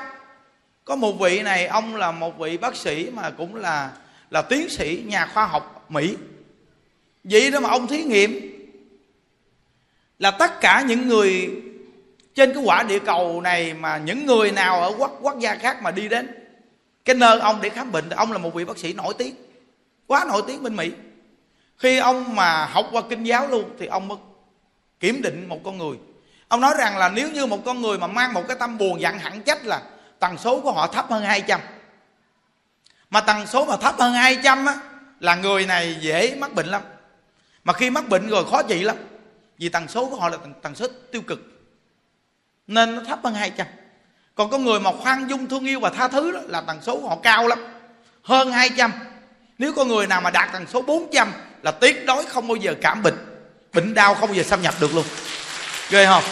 Có 0.85 0.97
một 0.97 1.13
vị 1.13 1.43
này, 1.43 1.67
ông 1.67 1.97
là 1.97 2.11
một 2.11 2.39
vị 2.39 2.57
bác 2.57 2.77
sĩ 2.77 3.11
mà 3.15 3.31
cũng 3.31 3.55
là 3.55 3.91
là 4.31 4.43
tiến 4.43 4.69
sĩ 4.69 5.03
nhà 5.07 5.27
khoa 5.35 5.47
học 5.47 5.87
mỹ. 5.89 6.17
Vậy 7.25 7.51
đó 7.51 7.61
mà 7.61 7.69
ông 7.69 7.87
thí 7.87 8.05
nghiệm 8.05 8.55
là 10.19 10.31
tất 10.31 10.61
cả 10.61 10.85
những 10.87 11.09
người 11.09 11.51
trên 12.39 12.55
cái 12.55 12.63
quả 12.63 12.83
địa 12.83 12.99
cầu 12.99 13.41
này 13.41 13.75
mà 13.75 13.99
những 13.99 14.27
người 14.27 14.53
nào 14.53 14.81
ở 14.81 14.95
quốc 14.99 15.19
quốc 15.23 15.39
gia 15.39 15.55
khác 15.55 15.83
mà 15.83 15.91
đi 15.91 16.09
đến 16.09 16.35
cái 17.05 17.17
nơi 17.17 17.41
ông 17.41 17.61
để 17.61 17.69
khám 17.69 17.93
bệnh 17.93 18.11
ông 18.11 18.33
là 18.33 18.39
một 18.39 18.55
vị 18.55 18.65
bác 18.65 18.79
sĩ 18.79 18.93
nổi 18.93 19.15
tiếng 19.19 19.35
quá 20.07 20.25
nổi 20.29 20.43
tiếng 20.47 20.63
bên 20.63 20.77
mỹ. 20.77 20.91
Khi 21.77 21.99
ông 21.99 22.37
mà 22.37 22.65
học 22.65 22.87
qua 22.93 23.03
kinh 23.11 23.25
giáo 23.25 23.49
luôn 23.49 23.71
thì 23.79 23.87
ông 23.87 24.09
mới 24.09 24.19
kiểm 25.01 25.23
định 25.23 25.49
một 25.49 25.61
con 25.65 25.79
người. 25.79 25.97
Ông 26.49 26.61
nói 26.61 26.75
rằng 26.79 26.99
là 26.99 27.09
nếu 27.09 27.31
như 27.31 27.47
một 27.47 27.65
con 27.65 27.83
người 27.83 27.99
mà 27.99 28.07
mang 28.07 28.35
một 28.35 28.43
cái 28.49 28.57
tâm 28.61 28.79
buồn 28.79 29.01
giận 29.01 29.19
hẳn 29.19 29.43
trách 29.43 29.65
là 29.65 29.83
tần 30.19 30.39
số 30.39 30.61
của 30.61 30.73
họ 30.73 30.87
thấp 30.87 31.11
hơn 31.11 31.23
200 31.23 31.61
mà 33.11 33.21
tần 33.21 33.47
số 33.47 33.65
mà 33.65 33.77
thấp 33.77 33.95
hơn 33.99 34.13
200 34.13 34.67
á 34.67 34.75
là 35.21 35.35
người 35.35 35.67
này 35.67 35.97
dễ 36.01 36.37
mắc 36.41 36.55
bệnh 36.55 36.67
lắm. 36.67 36.83
Mà 37.65 37.73
khi 37.73 37.91
mắc 37.91 38.09
bệnh 38.09 38.29
rồi 38.29 38.45
khó 38.51 38.63
trị 38.63 38.83
lắm 38.83 38.97
vì 39.59 39.69
tần 39.69 39.89
số 39.89 40.11
của 40.11 40.17
họ 40.17 40.29
là 40.29 40.37
tần, 40.37 40.55
tần 40.63 40.75
số 40.75 40.87
tiêu 41.13 41.23
cực 41.23 41.58
nên 42.69 42.95
nó 42.95 43.03
thấp 43.07 43.19
hơn 43.25 43.35
200 43.35 43.67
còn 44.35 44.51
có 44.51 44.59
người 44.59 44.81
mà 44.81 44.91
khoan 44.93 45.31
dung 45.31 45.49
thương 45.49 45.65
yêu 45.65 45.81
và 45.81 45.91
tha 45.91 46.09
thứ 46.09 46.33
đó 46.33 46.41
là 46.47 46.61
tần 46.61 46.79
số 46.83 47.09
họ 47.09 47.17
cao 47.23 47.47
lắm. 47.47 47.59
Hơn 48.23 48.53
200 48.53 48.93
nếu 49.59 49.73
có 49.73 49.85
người 49.85 50.07
nào 50.07 50.21
mà 50.21 50.31
đạt 50.31 50.53
tần 50.53 50.67
số 50.67 50.83
400 50.83 51.33
là 51.63 51.71
tuyệt 51.71 52.07
đối 52.07 52.25
không 52.25 52.49
bao 52.49 52.57
giờ 52.57 52.75
cảm 52.83 53.03
bệnh. 53.03 53.15
Bệnh 53.73 53.95
đau 53.95 54.15
không 54.15 54.29
bao 54.29 54.35
giờ 54.35 54.43
xâm 54.43 54.63
nhập 54.63 54.75
được 54.81 54.95
luôn. 54.95 55.05
Ghê 55.91 56.07
không? 56.07 56.23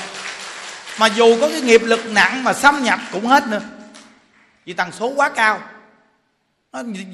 Mà 0.98 1.06
dù 1.06 1.40
có 1.40 1.48
cái 1.48 1.60
nghiệp 1.60 1.80
lực 1.84 2.06
nặng 2.06 2.44
mà 2.44 2.52
xâm 2.52 2.82
nhập 2.82 3.00
cũng 3.12 3.26
hết 3.26 3.48
nữa. 3.48 3.60
Vì 4.64 4.72
tần 4.72 4.92
số 4.92 5.12
quá 5.16 5.28
cao. 5.28 5.60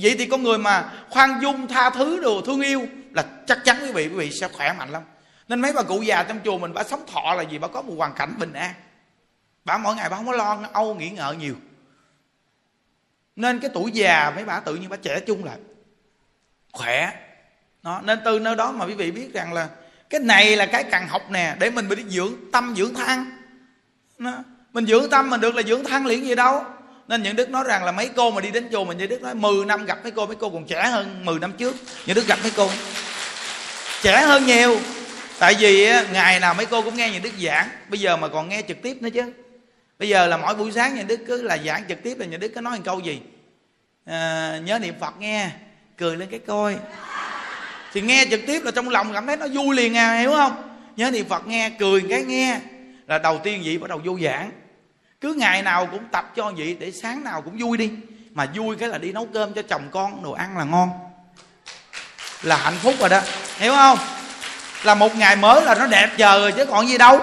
Vậy 0.03 0.15
thì 0.19 0.27
con 0.27 0.43
người 0.43 0.59
mà 0.59 0.91
khoan 1.11 1.39
dung, 1.43 1.69
tha 1.69 1.91
thứ 1.91 2.21
đồ 2.21 2.41
thương 2.47 2.61
yêu 2.61 2.87
là 3.11 3.25
chắc 3.47 3.65
chắn 3.65 3.77
quý 3.81 3.93
vị 3.93 4.09
quý 4.09 4.17
vị 4.17 4.31
sẽ 4.41 4.49
khỏe 4.49 4.73
mạnh 4.73 4.91
lắm. 4.91 5.03
Nên 5.49 5.61
mấy 5.61 5.73
bà 5.73 5.83
cụ 5.83 6.03
già 6.03 6.23
trong 6.23 6.41
chùa 6.45 6.59
mình 6.59 6.73
bà 6.75 6.85
sống 6.85 7.07
thọ 7.13 7.35
là 7.35 7.43
gì? 7.43 7.59
Bà 7.59 7.69
có 7.69 7.83
một 7.83 7.95
hoàn 7.97 8.15
cảnh 8.15 8.35
bình 8.39 8.53
an 8.53 8.75
bà 9.65 9.79
mỗi 9.79 9.95
ngày 9.95 10.09
bà 10.09 10.17
không 10.17 10.27
có 10.27 10.33
lo 10.33 10.59
âu 10.73 10.95
nghĩ 10.95 11.11
ngợi 11.11 11.37
nhiều. 11.37 11.55
Nên 13.37 13.61
cái 13.61 13.71
tuổi 13.75 13.91
già, 13.91 14.33
mấy 14.35 14.45
bà 14.45 14.61
tự 14.61 14.75
nhiên 14.75 14.89
bà 14.89 14.97
trẻ 14.97 15.21
chung 15.21 15.45
lại. 15.45 15.57
Khỏe. 16.73 17.13
Đó 17.83 18.01
nên 18.05 18.19
từ 18.25 18.39
nơi 18.39 18.57
đó 18.57 18.73
mà 18.73 18.85
quý 18.85 18.95
vị 18.95 19.11
biết 19.11 19.33
rằng 19.33 19.53
là 19.53 19.69
cái 20.11 20.21
này 20.21 20.57
là 20.57 20.67
cái 20.67 20.85
cần 20.85 21.09
học 21.09 21.31
nè, 21.31 21.57
để 21.59 21.71
mình 21.71 21.89
bị 21.89 21.97
dưỡng 22.09 22.35
tâm, 22.53 22.75
dưỡng 22.77 22.95
thân 22.95 23.25
mình 24.73 24.87
dưỡng 24.87 25.11
tâm 25.11 25.31
mình 25.31 25.41
được 25.41 25.55
là 25.55 25.63
dưỡng 25.63 25.85
thân 25.85 26.07
liền 26.07 26.27
gì 26.27 26.35
đâu. 26.35 26.65
Nên 27.09 27.23
những 27.23 27.37
đức 27.37 27.51
nói 27.51 27.65
rằng 27.67 27.85
là 27.85 27.93
mấy 27.93 28.11
cô 28.17 28.31
mà 28.31 28.41
đi 28.41 28.51
đến 28.51 28.69
chùa 28.73 28.85
mình 28.85 28.99
như 28.99 29.07
đức 29.07 29.23
nói 29.23 29.35
10 29.35 29.65
năm 29.65 29.85
gặp 29.85 29.99
mấy 30.03 30.13
cô 30.13 30.27
mấy 30.27 30.37
cô 30.37 30.51
còn 30.51 30.67
trẻ 30.67 30.89
hơn 30.89 31.25
10 31.25 31.39
năm 31.39 31.53
trước. 31.53 31.77
Những 32.07 32.17
đức 32.17 32.27
gặp 32.27 32.39
mấy 32.43 32.53
cô. 32.57 32.71
Trẻ 34.03 34.21
hơn 34.21 34.47
nhiều. 34.47 34.81
Tại 35.39 35.55
vì 35.59 35.91
ngày 36.13 36.41
nào 36.41 36.55
mấy 36.55 36.67
cô 36.67 36.83
cũng 36.83 36.97
nghe 36.97 37.11
những 37.11 37.23
đức 37.23 37.33
giảng. 37.43 37.69
Bây 37.89 38.01
giờ 38.01 38.17
mà 38.17 38.29
còn 38.29 38.49
nghe 38.49 38.63
trực 38.69 38.83
tiếp 38.83 39.03
nữa 39.03 39.11
chứ 39.15 39.33
bây 40.03 40.09
giờ 40.09 40.27
là 40.27 40.37
mỗi 40.37 40.55
buổi 40.55 40.73
sáng 40.73 40.95
nhà 40.95 41.03
đức 41.03 41.21
cứ 41.27 41.43
là 41.43 41.59
giảng 41.59 41.85
trực 41.89 42.03
tiếp 42.03 42.19
là 42.19 42.27
nhà 42.27 42.37
đức 42.37 42.53
có 42.55 42.61
nói 42.61 42.77
một 42.77 42.83
câu 42.85 43.01
gì? 43.01 43.21
À, 44.07 44.59
nhớ 44.65 44.79
niệm 44.79 44.95
phật 45.01 45.15
nghe 45.19 45.51
cười 45.99 46.17
lên 46.17 46.29
cái 46.31 46.41
coi. 46.47 46.77
Thì 47.93 48.01
nghe 48.01 48.27
trực 48.31 48.41
tiếp 48.47 48.63
là 48.65 48.71
trong 48.71 48.89
lòng 48.89 49.13
cảm 49.15 49.27
thấy 49.27 49.37
nó 49.37 49.47
vui 49.53 49.77
liền 49.77 49.97
à 49.97 50.19
hiểu 50.19 50.31
không? 50.31 50.79
Nhớ 50.97 51.11
niệm 51.11 51.29
phật 51.29 51.47
nghe 51.47 51.71
cười 51.79 52.03
cái 52.11 52.25
nghe 52.25 52.61
là 53.07 53.19
đầu 53.19 53.39
tiên 53.39 53.63
vậy 53.65 53.79
bắt 53.79 53.91
đầu 53.91 54.01
vô 54.05 54.19
giảng. 54.25 54.51
Cứ 55.21 55.35
ngày 55.35 55.63
nào 55.63 55.87
cũng 55.87 56.05
tập 56.13 56.33
cho 56.37 56.53
vậy 56.57 56.77
để 56.81 56.91
sáng 56.91 57.25
nào 57.25 57.43
cũng 57.43 57.59
vui 57.59 57.79
đi. 57.79 57.91
Mà 58.31 58.47
vui 58.55 58.77
cái 58.77 58.89
là 58.89 58.99
đi 58.99 59.13
nấu 59.13 59.29
cơm 59.35 59.53
cho 59.53 59.63
chồng 59.63 59.89
con 59.91 60.23
đồ 60.23 60.33
ăn 60.33 60.59
là 60.59 60.65
ngon. 60.65 60.91
Là 62.43 62.57
hạnh 62.57 62.77
phúc 62.81 62.95
rồi 62.99 63.09
đó 63.09 63.21
hiểu 63.59 63.73
không? 63.73 63.99
Là 64.85 64.95
một 64.95 65.17
ngày 65.17 65.37
mới 65.37 65.63
là 65.63 65.75
nó 65.75 65.87
đẹp 65.87 66.11
giờ 66.17 66.39
rồi 66.41 66.53
chứ 66.53 66.67
còn 66.67 66.89
gì 66.89 66.99
đâu. 66.99 67.21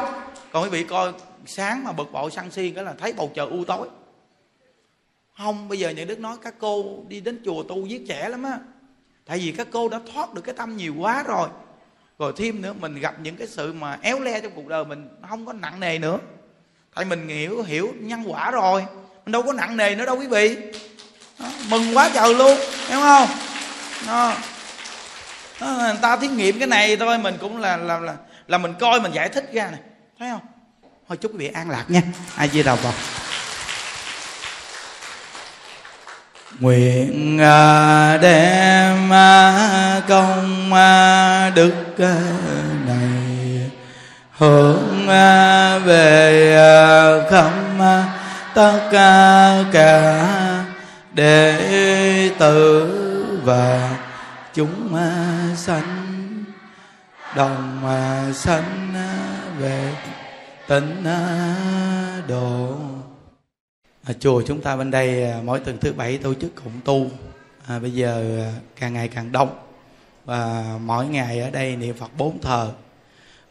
Còn 0.52 0.64
quý 0.64 0.70
vị 0.70 0.84
coi 0.84 1.12
sáng 1.50 1.84
mà 1.84 1.92
bực 1.92 2.12
bội 2.12 2.32
săn 2.32 2.52
si 2.52 2.70
cái 2.70 2.84
là 2.84 2.94
thấy 3.00 3.14
bầu 3.14 3.32
trời 3.36 3.48
u 3.48 3.64
tối. 3.64 3.88
Không 5.38 5.70
bây 5.70 5.80
giờ 5.80 5.90
những 5.90 6.08
đức 6.08 6.20
nói 6.20 6.38
các 6.44 6.54
cô 6.60 7.04
đi 7.08 7.20
đến 7.20 7.42
chùa 7.46 7.64
tu 7.64 7.82
với 7.82 8.06
trẻ 8.08 8.30
lắm 8.30 8.44
á. 8.44 8.60
Tại 9.26 9.38
vì 9.38 9.52
các 9.52 9.68
cô 9.72 9.90
đã 9.90 10.00
thoát 10.14 10.34
được 10.34 10.42
cái 10.42 10.56
tâm 10.58 10.78
nhiều 10.78 10.96
quá 10.98 11.24
rồi. 11.24 11.50
Rồi 12.20 12.34
thêm 12.38 12.62
nữa 12.62 12.74
mình 12.80 13.00
gặp 13.00 13.16
những 13.24 13.36
cái 13.36 13.48
sự 13.48 13.74
mà 13.74 13.98
éo 14.02 14.20
le 14.20 14.40
trong 14.40 14.52
cuộc 14.56 14.68
đời 14.68 14.86
mình 14.86 15.10
không 15.30 15.46
có 15.46 15.54
nặng 15.54 15.80
nề 15.80 15.98
nữa. 15.98 16.18
Tại 16.96 17.06
mình 17.06 17.28
hiểu 17.28 17.64
hiểu 17.64 17.94
nhân 18.00 18.24
quả 18.28 18.52
rồi. 18.52 18.86
Mình 19.26 19.32
đâu 19.32 19.44
có 19.44 19.54
nặng 19.54 19.78
nề 19.78 19.96
nữa 19.96 20.06
đâu 20.06 20.18
quý 20.20 20.28
vị. 20.28 20.58
Đó, 21.40 21.46
mừng 21.70 21.98
quá 21.98 22.10
trời 22.14 22.36
luôn 22.36 22.58
hiểu 22.88 23.00
không? 23.00 23.30
Đó. 24.08 24.34
Đó, 25.62 25.68
người 25.68 25.98
ta 26.02 26.18
thí 26.18 26.28
nghiệm 26.28 26.60
cái 26.60 26.68
này 26.68 26.98
thôi 26.98 27.18
mình 27.18 27.36
cũng 27.40 27.58
là 27.58 27.78
là 27.78 28.00
là 28.00 28.16
là 28.48 28.58
mình 28.58 28.74
coi 28.80 29.02
mình 29.02 29.12
giải 29.12 29.30
thích 29.30 29.50
ra 29.54 29.72
này. 29.72 29.80
Thấy 30.20 30.30
không? 30.32 30.42
Thôi 31.10 31.18
chúc 31.18 31.32
quý 31.32 31.38
vị 31.38 31.48
an 31.48 31.70
lạc 31.70 31.86
nha. 31.88 32.02
Ai 32.36 32.50
di 32.50 32.64
đầu 32.64 32.76
vào? 32.76 32.94
Nguyện 36.60 37.40
à, 37.42 38.18
đem 38.18 39.14
à, 39.14 40.02
công 40.08 40.74
à, 40.74 41.50
đức 41.50 41.74
này 42.86 43.72
hướng 44.38 45.08
về 45.86 46.56
khắp 47.32 47.52
tất 48.54 48.90
cả 49.72 50.26
đệ 51.14 51.56
tử 52.40 52.90
và 53.44 53.90
chúng 54.54 54.98
sanh, 55.56 56.16
đồng 57.36 57.82
sanh 58.34 58.94
về 59.60 59.94
tịnh 60.70 61.04
à, 61.06 62.24
độ 62.28 62.76
à, 64.04 64.14
chùa 64.20 64.44
chúng 64.48 64.62
ta 64.62 64.76
bên 64.76 64.92
đây 64.92 65.32
à, 65.32 65.42
mỗi 65.44 65.60
tuần 65.60 65.78
thứ 65.78 65.94
bảy 65.94 66.18
tổ 66.18 66.34
chức 66.34 66.56
cộng 66.56 66.82
tu. 66.86 67.12
À, 67.68 67.80
bây 67.80 67.94
giờ 67.94 68.44
à, 68.46 68.60
càng 68.76 68.94
ngày 68.94 69.08
càng 69.08 69.32
đông. 69.32 69.60
Và 70.26 70.66
mỗi 70.82 71.08
ngày 71.08 71.40
ở 71.40 71.50
đây 71.50 71.76
niệm 71.76 71.96
phật 71.98 72.12
bốn 72.18 72.42
thờ. 72.42 72.72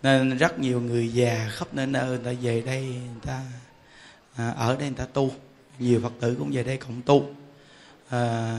Nên 0.03 0.37
rất 0.37 0.59
nhiều 0.59 0.81
người 0.81 1.13
già 1.13 1.49
khắp 1.51 1.69
nơi 1.73 1.87
nơi 1.87 2.07
người 2.07 2.19
ta 2.19 2.33
về 2.43 2.61
đây 2.61 2.83
người 2.83 3.23
ta 3.27 3.41
à, 4.37 4.51
ở 4.51 4.77
đây 4.77 4.89
người 4.89 4.99
ta 4.99 5.07
tu. 5.13 5.31
Nhiều 5.79 6.01
phật 6.03 6.13
tử 6.21 6.37
cũng 6.39 6.51
về 6.53 6.63
đây 6.63 6.77
cộng 6.77 7.03
tu. 7.03 7.31
À, 8.09 8.57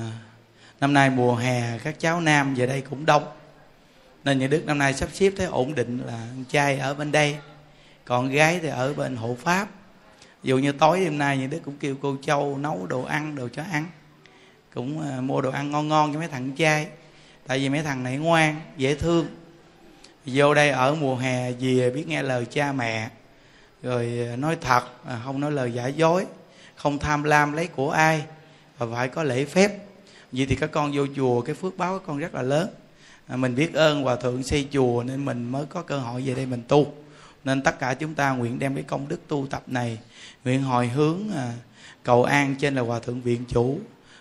năm 0.80 0.94
nay 0.94 1.10
mùa 1.10 1.36
hè 1.36 1.78
các 1.78 2.00
cháu 2.00 2.22
nam 2.22 2.56
về 2.56 2.68
đây 2.68 2.82
cũng 2.82 3.06
đông. 3.06 3.24
Nên 4.24 4.40
nhà 4.40 4.48
đức 4.48 4.66
năm 4.66 4.78
nay 4.78 4.94
sắp 4.94 5.10
xếp 5.14 5.34
thấy 5.38 5.46
ổn 5.46 5.76
định 5.76 6.02
là 6.06 6.28
trai 6.50 6.78
ở 6.78 6.94
bên 6.94 7.12
đây 7.12 7.38
còn 8.10 8.30
gái 8.30 8.60
thì 8.62 8.68
ở 8.68 8.94
bên 8.94 9.16
hộ 9.16 9.38
pháp. 9.40 9.68
Dù 10.44 10.58
như 10.58 10.72
tối 10.72 11.00
đêm 11.00 11.18
nay 11.18 11.38
những 11.38 11.50
đứa 11.50 11.60
cũng 11.60 11.78
kêu 11.80 11.96
cô 12.02 12.18
châu 12.22 12.58
nấu 12.58 12.88
đồ 12.88 13.04
ăn, 13.04 13.36
đồ 13.36 13.48
cho 13.54 13.64
ăn. 13.72 13.86
Cũng 14.74 15.02
à, 15.02 15.22
mua 15.22 15.42
đồ 15.42 15.52
ăn 15.52 15.72
ngon 15.72 15.88
ngon 15.88 16.14
cho 16.14 16.20
mấy 16.20 16.28
thằng 16.28 16.52
trai. 16.52 16.88
Tại 17.48 17.60
vì 17.60 17.70
mấy 17.70 17.84
thằng 17.84 18.04
này 18.04 18.18
ngoan, 18.18 18.62
dễ 18.78 18.96
thương. 18.96 19.28
Vô 20.26 20.54
đây 20.54 20.70
ở 20.70 20.96
mùa 20.96 21.16
hè 21.16 21.52
về 21.52 21.92
biết 21.92 22.08
nghe 22.08 22.22
lời 22.22 22.46
cha 22.46 22.72
mẹ. 22.72 23.10
Rồi 23.84 24.28
à, 24.32 24.36
nói 24.36 24.58
thật 24.62 24.84
à, 25.06 25.22
không 25.26 25.40
nói 25.40 25.52
lời 25.52 25.72
giả 25.74 25.88
dối. 25.88 26.26
Không 26.76 27.00
tham 27.00 27.24
lam 27.24 27.54
lấy 27.54 27.68
của 27.68 27.92
ai 27.92 28.24
và 28.78 28.88
phải 28.96 29.08
có 29.08 29.24
lễ 29.24 29.46
phép. 29.46 29.72
Vậy 30.32 30.46
thì 30.46 30.56
các 30.56 30.72
con 30.72 30.92
vô 30.94 31.06
chùa, 31.16 31.42
cái 31.42 31.56
phước 31.56 31.78
báo 31.78 32.00
các 32.00 32.06
con 32.08 32.20
rất 32.20 32.36
là 32.36 32.42
lớn. 32.42 32.70
Mình 33.28 33.56
biết 33.56 33.74
ơn 33.74 34.04
hòa 34.04 34.16
thượng 34.16 34.44
xây 34.44 34.68
chùa 34.72 35.04
nên 35.04 35.26
mình 35.26 35.52
mới 35.52 35.66
có 35.66 35.82
cơ 35.82 36.00
hội 36.00 36.22
về 36.22 36.34
đây 36.34 36.46
mình 36.46 36.64
tu 36.68 36.94
nên 37.44 37.62
tất 37.62 37.80
cả 37.80 37.94
chúng 37.94 38.16
ta 38.16 38.32
nguyện 38.32 38.60
đem 38.60 38.76
cái 38.76 38.84
công 38.84 39.08
đức 39.08 39.28
tu 39.28 39.48
tập 39.50 39.64
này 39.68 39.98
nguyện 40.46 40.62
hồi 40.62 40.88
hướng 40.88 41.20
à, 41.36 41.54
cầu 42.04 42.24
an 42.24 42.56
trên 42.60 42.76
là 42.76 42.82
hòa 42.82 43.00
thượng 43.00 43.22
viện 43.22 43.46
chủ. 43.48 43.80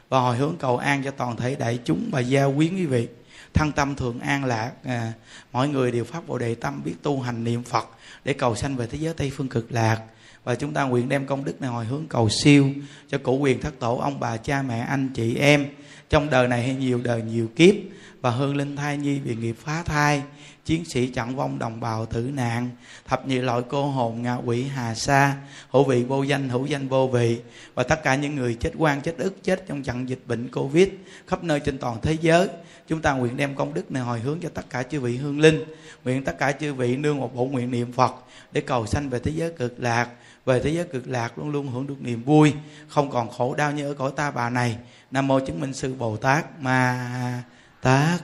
Và 0.09 0.21
hồi 0.21 0.37
hướng 0.37 0.57
cầu 0.59 0.77
an 0.77 1.03
cho 1.05 1.11
toàn 1.11 1.37
thể 1.37 1.55
đại 1.55 1.79
chúng 1.85 2.09
và 2.13 2.21
gia 2.21 2.47
quyến 2.47 2.77
quý 2.77 2.87
vị. 2.87 3.09
Thăng 3.55 3.73
tâm 3.73 3.95
thường 3.95 4.21
an 4.21 4.45
lạc 4.45 4.73
à, 4.85 5.13
mọi 5.53 5.69
người 5.69 5.91
đều 5.91 6.05
phát 6.05 6.27
bồ 6.27 6.39
đề 6.39 6.55
tâm 6.55 6.81
biết 6.85 6.95
tu 7.03 7.21
hành 7.21 7.45
niệm 7.45 7.63
phật 7.63 7.89
để 8.25 8.33
cầu 8.33 8.55
sanh 8.55 8.77
về 8.77 8.87
thế 8.87 8.99
giới 8.99 9.15
tây 9.15 9.33
phương 9.35 9.49
cực 9.49 9.73
lạc. 9.73 10.03
Và 10.45 10.55
chúng 10.55 10.75
ta 10.75 10.85
nguyện 10.85 11.09
đem 11.09 11.27
công 11.27 11.45
đức 11.45 11.61
này 11.61 11.71
hồi 11.71 11.85
hướng 11.85 12.07
cầu 12.09 12.29
siêu 12.29 12.71
cho 13.09 13.19
cổ 13.23 13.33
quyền 13.33 13.61
thất 13.61 13.75
tổ 13.79 13.97
ông 13.97 14.21
bà 14.21 14.37
cha 14.37 14.63
mẹ 14.63 14.79
anh 14.79 15.09
chị 15.15 15.37
em. 15.37 15.67
Trong 16.11 16.31
đời 16.31 16.49
này 16.49 16.63
hay 16.63 16.75
nhiều 16.75 17.01
đời 17.05 17.23
nhiều 17.23 17.49
kiếp. 17.57 17.75
Và 18.21 18.31
hương 18.31 18.57
linh 18.57 18.77
thai 18.77 18.97
nhi 18.97 19.19
vì 19.19 19.35
nghiệp 19.35 19.57
phá 19.65 19.83
thai 19.83 20.23
chiến 20.69 20.85
sĩ 20.85 21.07
chặn 21.07 21.37
vong 21.37 21.59
đồng 21.59 21.81
bào 21.81 22.07
tử 22.07 22.31
nạn, 22.35 22.69
thập 23.07 23.27
nhị 23.27 23.39
loại 23.39 23.63
cô 23.69 23.87
hồn 23.87 24.23
ngạ 24.23 24.35
quỷ 24.35 24.63
hà 24.63 24.95
sa, 24.95 25.37
hữu 25.71 25.85
vị 25.85 26.05
vô 26.05 26.23
danh, 26.23 26.49
hữu 26.49 26.67
danh 26.67 26.89
vô 26.89 27.09
vị. 27.09 27.41
Và 27.75 27.83
tất 27.83 28.03
cả 28.03 28.15
những 28.15 28.37
người 28.37 28.55
chết 28.55 28.73
quan 28.79 29.01
chết 29.01 29.19
ức, 29.19 29.45
chết 29.45 29.65
trong 29.69 29.83
trận 29.83 30.09
dịch 30.09 30.19
bệnh 30.27 30.49
covid 30.49 30.89
khắp 31.27 31.45
nơi 31.45 31.61
trên 31.61 31.79
toàn 31.79 31.97
thế 32.03 32.17
giới, 32.21 32.49
chúng 32.89 33.03
ta 33.03 33.13
nguyện 33.13 33.37
đem 33.37 33.55
công 33.55 33.75
đức 33.75 33.91
này 33.91 34.03
hồi 34.03 34.21
hướng 34.21 34.41
cho 34.41 34.49
tất 34.49 34.71
cả 34.71 34.83
chư 34.83 35.01
vị 35.01 35.17
hương 35.17 35.41
linh. 35.41 35.65
Nguyện 36.05 36.25
tất 36.25 36.39
cả 36.39 36.53
chư 36.53 36.75
vị 36.75 36.97
nương 36.97 37.19
một 37.19 37.35
bộ 37.35 37.45
nguyện 37.45 37.71
niệm 37.71 37.93
phật 37.93 38.15
để 38.53 38.61
cầu 38.61 38.87
sanh 38.87 39.09
về 39.09 39.19
thế 39.19 39.33
giới 39.35 39.53
cực 39.53 39.81
lạc. 39.81 40.09
Về 40.45 40.61
thế 40.61 40.71
giới 40.71 40.85
cực 40.85 41.09
lạc 41.09 41.39
luôn 41.39 41.51
luôn 41.51 41.69
hưởng 41.69 41.87
được 41.87 42.01
niềm 42.01 42.23
vui, 42.23 42.53
không 42.89 43.11
còn 43.11 43.31
khổ 43.31 43.55
đau 43.55 43.73
như 43.73 43.91
ở 43.91 43.95
cõi 43.95 44.11
ta 44.17 44.31
bà 44.31 44.51
này. 44.51 44.77
Nam 45.11 45.27
mô 45.27 45.41
chứng 45.41 45.61
minh 45.61 45.75
sư 45.75 45.95
bồ 45.99 46.17
tát 46.17 46.61
ma 46.61 47.43
tát 47.83 48.21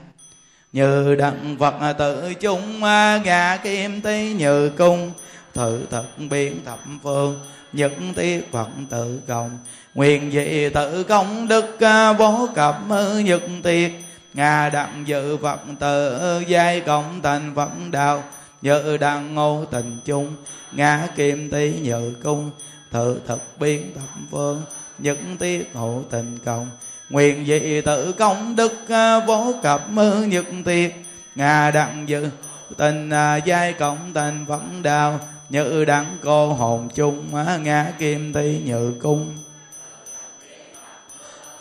như 0.75 1.15
đặng 1.15 1.55
phật 1.59 1.93
tự 1.97 2.33
chung 2.33 2.81
gà 3.23 3.57
kim 3.57 4.01
tí 4.01 4.33
như 4.33 4.69
cung. 4.69 5.11
Thử 5.53 5.79
thật 5.91 6.03
biến 6.29 6.59
thập 6.65 6.79
phương, 7.03 7.39
những 7.73 8.13
tiết 8.13 8.51
phật 8.51 8.67
tự 8.89 9.19
cộng 9.27 9.57
nguyện 9.93 10.31
dị 10.31 10.69
tự 10.69 11.03
công 11.03 11.47
đức 11.47 11.79
à, 11.79 12.13
vô 12.13 12.49
cập 12.55 12.77
nhật 13.23 13.41
tiết 13.63 13.93
ngà 14.33 14.69
đặng 14.69 15.03
dự 15.05 15.37
phật 15.37 15.59
tự, 15.79 16.19
giai 16.47 16.79
cộng 16.79 17.21
thành 17.21 17.51
phật 17.55 17.69
đạo. 17.91 18.23
Như 18.61 18.97
đặng 18.97 19.35
ngô 19.35 19.65
tình 19.71 19.97
chung, 20.05 20.35
ngã 20.71 21.07
kim 21.15 21.51
tí 21.51 21.73
như 21.73 22.13
cung. 22.23 22.51
Thử 22.91 23.19
thật 23.27 23.59
biến 23.59 23.93
thập 23.95 24.09
phương, 24.31 24.61
những 24.97 25.37
tiết 25.37 25.69
hộ 25.73 26.01
tình 26.09 26.37
cộng 26.45 26.69
nguyện 27.09 27.43
vị 27.45 27.81
tự 27.81 28.11
công 28.11 28.55
đức 28.55 28.89
à, 28.89 29.19
vô 29.19 29.53
cập 29.63 29.89
mơ 29.89 30.25
nhật 30.27 30.45
tiệt. 30.65 30.93
Ngà 31.35 31.71
đặng 31.71 32.09
dự 32.09 32.29
tình 32.77 33.09
à, 33.09 33.35
giai 33.35 33.73
cộng 33.73 34.13
thành 34.13 34.45
phận 34.47 34.83
đạo 34.83 35.19
như 35.49 35.85
đặng 35.85 36.17
cô 36.23 36.53
hồn 36.53 36.89
chung 36.95 37.35
à, 37.35 37.57
ngã 37.57 37.91
kim 37.99 38.33
thi 38.33 38.61
nhự 38.65 38.93
cung. 39.01 39.37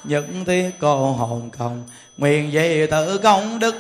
Những 0.05 0.45
thi 0.45 0.71
cô 0.81 1.13
hồn 1.13 1.51
công 1.59 1.83
nguyện 2.17 2.51
vị 2.53 2.87
tự 2.87 3.19
công 3.19 3.59
đức 3.59 3.75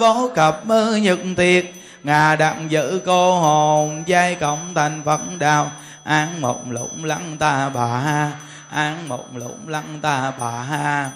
vô 0.00 0.30
cập 0.34 0.66
mơ 0.66 0.96
nhật 0.96 1.18
thiệt 1.36 1.66
ngà 2.06 2.36
đặng 2.36 2.70
giữ 2.70 3.00
cô 3.06 3.40
hồn, 3.40 4.02
giai 4.06 4.34
cộng 4.34 4.74
thành 4.74 5.02
phật 5.04 5.20
đạo 5.38 5.70
an 6.04 6.40
một 6.40 6.60
lũng 6.70 7.04
lăng 7.04 7.36
ta 7.38 7.68
bà 7.68 8.32
án 8.70 8.96
an 8.96 9.08
một 9.08 9.36
lũng 9.36 9.68
lăng 9.68 10.00
ta 10.02 10.32
bà 10.38 10.50
ha. 10.50 11.10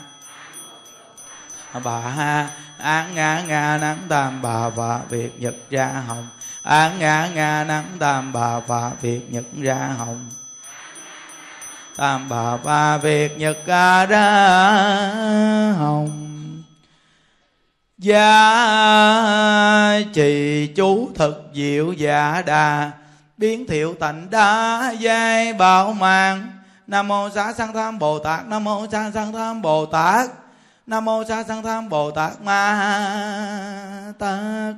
Bà 1.84 2.00
ha, 2.00 2.48
án 2.78 3.14
ngã 3.14 3.42
ngã 3.46 3.78
nắng 3.80 3.98
tam 4.08 4.42
bà 4.42 4.68
và 4.68 5.00
việc 5.08 5.40
nhật 5.40 5.54
ra 5.70 5.86
hồng. 5.86 6.28
Án 6.62 6.98
ngã 6.98 7.28
ngã 7.34 7.64
nắng 7.68 7.86
tam 7.98 8.32
bà 8.32 8.58
và 8.58 8.90
việc 9.00 9.32
nhật 9.32 9.44
ra 9.60 9.94
hồng. 9.98 10.30
Tam 11.96 12.28
bà 12.28 12.56
và 12.56 12.96
việc 12.98 13.38
nhật 13.38 13.58
ra 13.66 14.06
hồng. 15.78 16.26
Gia 17.98 18.40
trì 20.12 20.66
chú 20.76 21.10
thực 21.14 21.50
diệu 21.54 21.92
giả 21.92 22.42
đà, 22.46 22.90
biến 23.36 23.66
thiệu 23.66 23.94
tịnh 24.00 24.30
đa 24.30 24.90
giai 24.98 25.52
bảo 25.52 25.92
mạng 25.92 26.59
nam 26.90 27.08
mô 27.08 27.30
xá 27.30 27.52
sanh 27.52 27.72
tham 27.72 27.98
bồ 27.98 28.18
tát. 28.18 28.46
Nam 28.46 28.64
mô 28.64 28.86
xá 28.92 29.10
sanh 29.14 29.32
tham 29.32 29.62
bồ 29.62 29.86
tát. 29.86 30.30
Nam 30.86 31.04
mô 31.04 31.24
xá 31.24 31.42
sanh 31.42 31.62
tham 31.62 31.88
bồ 31.88 32.10
tát. 32.10 32.42
Ma 32.42 34.12
tát. 34.18 34.74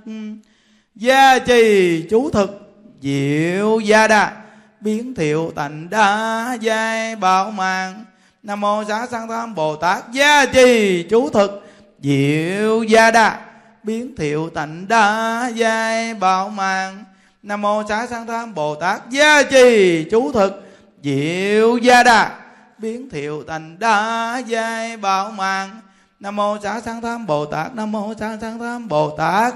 Gia 0.94 1.38
trì 1.38 2.02
chú 2.10 2.30
thực. 2.30 2.74
Diệu 3.00 3.80
gia 3.80 4.08
đà. 4.08 4.32
Biến 4.80 5.14
thiệu 5.14 5.52
tịnh 5.56 5.90
đa 5.90 6.56
giai 6.60 7.16
bảo 7.16 7.50
mạng. 7.50 8.04
Nam 8.42 8.60
mô 8.60 8.84
xá 8.88 9.06
sanh 9.06 9.28
tham 9.28 9.54
bồ 9.54 9.76
tát. 9.76 10.12
Gia 10.12 10.46
trì 10.46 11.02
chú 11.10 11.30
thực. 11.30 11.66
Diệu 12.00 12.82
gia 12.82 13.10
đà. 13.10 13.40
Biến 13.82 14.16
thiệu 14.16 14.50
tịnh 14.54 14.88
đa 14.88 15.50
giai 15.54 16.14
bảo 16.14 16.48
mạng. 16.48 17.04
Nam 17.42 17.62
mô 17.62 17.82
xá 17.88 18.06
sanh 18.06 18.26
tham 18.26 18.54
bồ 18.54 18.74
tát. 18.74 19.10
Gia 19.10 19.42
trì 19.42 20.04
chú 20.10 20.32
thực 20.32 20.71
diệu 21.02 21.76
gia 21.76 22.02
đà. 22.02 22.30
Biến 22.78 23.10
thiệu 23.10 23.44
thành 23.48 23.78
đa 23.78 24.38
giai 24.46 24.96
bảo 24.96 25.30
mạng 25.30 25.80
nam 26.20 26.36
mô 26.36 26.56
xá 26.62 26.80
sanh 26.80 27.02
tham 27.02 27.26
bồ 27.26 27.44
tát, 27.44 27.74
nam 27.74 27.92
mô 27.92 28.14
xá 28.20 28.36
sanh 28.40 28.58
tham 28.58 28.88
bồ 28.88 29.16
tát. 29.16 29.54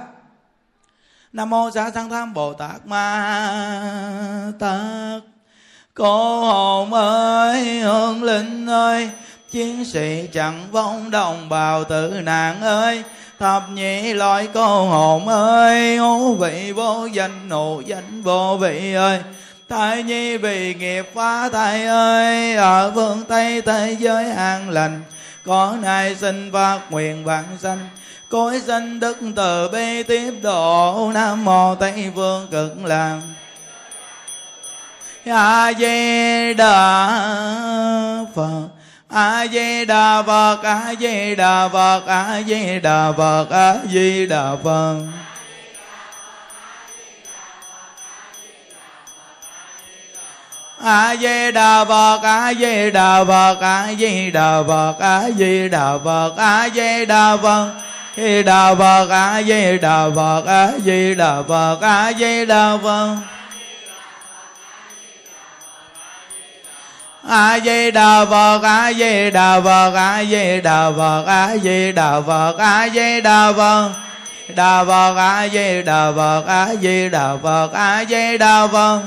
Nam 1.33 1.51
mô 1.51 1.71
xá 1.71 1.91
sanh 1.91 2.11
tham 2.11 2.35
bồ 2.35 2.53
tát 2.53 2.87
ma 2.87 4.53
tát. 4.59 5.23
Cô 5.95 6.41
hồn 6.45 6.93
ơi, 6.93 7.81
hương 7.81 8.23
linh 8.23 8.67
ơi, 8.67 9.11
chiến 9.51 9.85
sĩ 9.85 10.29
chẳng 10.33 10.67
vong 10.73 11.11
đồng 11.11 11.49
bào 11.49 11.85
tử 11.85 12.21
nạn 12.23 12.61
ơi. 12.61 13.05
Thập 13.39 13.71
nhị 13.71 14.13
loại 14.13 14.49
cô 14.55 14.85
hồn 14.85 15.29
ơi 15.29 15.99
ngũ 15.99 16.35
vị 16.35 16.73
vô 16.73 17.07
danh 17.07 17.49
nụ 17.49 17.81
danh 17.81 18.23
vô 18.23 18.57
vị 18.61 18.95
ơi. 18.95 19.23
Thái 19.69 20.03
nhi 20.03 20.37
vì 20.37 20.75
nghiệp 20.75 21.11
phá 21.15 21.49
thai 21.49 21.87
ơi, 21.87 22.55
ở 22.57 22.93
phương 22.95 23.25
tây 23.29 23.63
thế 23.63 23.97
giới 23.99 24.31
an 24.31 24.71
lành. 24.71 25.03
Có 25.45 25.77
nay 25.83 26.17
sinh 26.17 26.51
phát 26.53 26.81
nguyện 26.91 27.25
vạn 27.25 27.45
sanh 27.59 27.89
cối 28.31 28.61
sanh 28.61 29.01
đức 29.01 29.17
từ 29.37 29.69
bi 29.69 30.03
tiếp 30.03 30.33
độ. 30.43 31.11
Nam 31.15 31.45
mô 31.45 31.75
tây 31.75 32.13
phương 32.15 32.49
cực 32.51 32.85
lạc 32.85 33.21
a 35.31 35.73
di 35.79 36.55
đà 36.55 37.09
phật, 38.35 38.69
a 39.09 39.47
di 39.47 39.85
đà 39.85 40.23
phật, 40.23 40.63
a 40.63 40.95
di 41.01 41.35
đà 41.35 41.69
phật, 41.69 42.03
a 42.07 42.43
di 42.47 42.81
đà 42.81 43.13
phật, 43.13 43.47
a 43.51 43.77
di 43.93 44.27
đà 44.27 44.57
phật. 44.65 44.97
A 50.87 51.17
di 51.21 51.53
đà 51.53 51.85
phật 51.85 52.23
a 52.23 52.55
di 52.55 52.91
đà 52.91 53.25
phật 53.25 53.61
a 53.61 53.89
di 53.99 54.31
đà 54.31 54.63
phật 54.63 54.95
a 55.01 55.31
di 55.39 55.69
đà 55.69 55.99
phật 56.05 56.37
a 56.37 56.69
di 56.75 57.07
đà 57.07 57.37
phật 57.37 57.69
di 58.17 58.43
đà 58.43 58.75
phật 58.75 59.09
a 59.11 59.43
di 59.43 59.79
đà 59.79 60.09
phật 60.17 60.45
a 60.47 60.79
di 60.85 61.15
đà 61.15 61.43
phật 61.47 61.79
a 61.83 62.11
di 62.13 62.45
đà 62.47 62.77
phật 62.77 63.17
a 67.29 67.59
di 67.59 67.91
đà 67.91 68.25
phật 68.25 68.63
a 68.63 68.93
di 68.93 69.31
đà 69.31 69.61
phật 69.61 69.93
a 69.95 70.23
di 70.23 70.61
đà 70.61 70.91
phật 70.97 71.27
a 71.27 71.57
di 71.57 71.93
đà 71.93 72.21
phật 72.21 72.59
a 72.59 72.89
di 72.89 73.21
đà 73.21 73.53
phật 73.53 73.91
đà 74.55 74.85
phật 74.85 75.15
a 75.17 75.49
di 75.49 75.83
đà 75.83 76.13
phật 76.13 76.45
a 76.47 76.75
di 76.83 77.09
đà 77.09 77.37
phật 77.43 77.73
a 77.73 78.05
di 78.05 78.39
đà 78.39 78.67
phật 78.67 79.01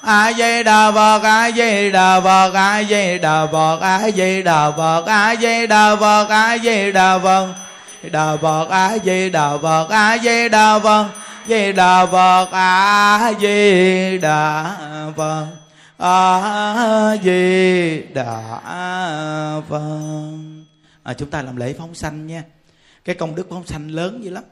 a 0.00 0.32
di 0.32 0.62
đà 0.62 0.92
phật 0.92 1.22
a 1.22 1.50
di 1.50 1.90
đà 1.90 2.20
phật 2.20 2.52
a 2.54 2.82
di 2.82 3.18
đà 3.18 3.46
phật 3.46 3.80
a 3.80 4.10
di 4.10 4.42
đà 4.42 4.70
phật 4.70 5.04
a 5.06 5.36
di 5.36 5.66
đà 5.66 5.96
phật 5.96 6.28
a 6.28 6.58
di 6.58 6.92
đà 6.92 7.18
phật 7.18 7.54
đà 8.02 8.36
phật 8.36 8.68
a 8.68 8.98
di 9.04 9.30
đà 9.30 9.58
phật 9.58 9.88
a 9.90 10.18
di 10.18 10.48
đà 10.48 10.78
phật 10.78 11.08
di 11.48 11.72
đà 11.72 12.06
phật 12.06 12.48
a 12.52 13.32
di 13.40 14.18
đà 14.18 14.74
phật 15.16 15.46
a 15.98 17.16
di 17.22 18.02
đà 18.14 18.40
phật 19.68 19.88
à, 21.02 21.14
chúng 21.14 21.30
ta 21.30 21.42
làm 21.42 21.56
lễ 21.56 21.74
phóng 21.78 21.94
sanh 21.94 22.26
nha 22.26 22.42
cái 23.04 23.14
công 23.14 23.34
đức 23.34 23.46
phóng 23.50 23.66
sanh 23.66 23.90
lớn 23.90 24.24
dữ 24.24 24.30
lắm 24.30 24.44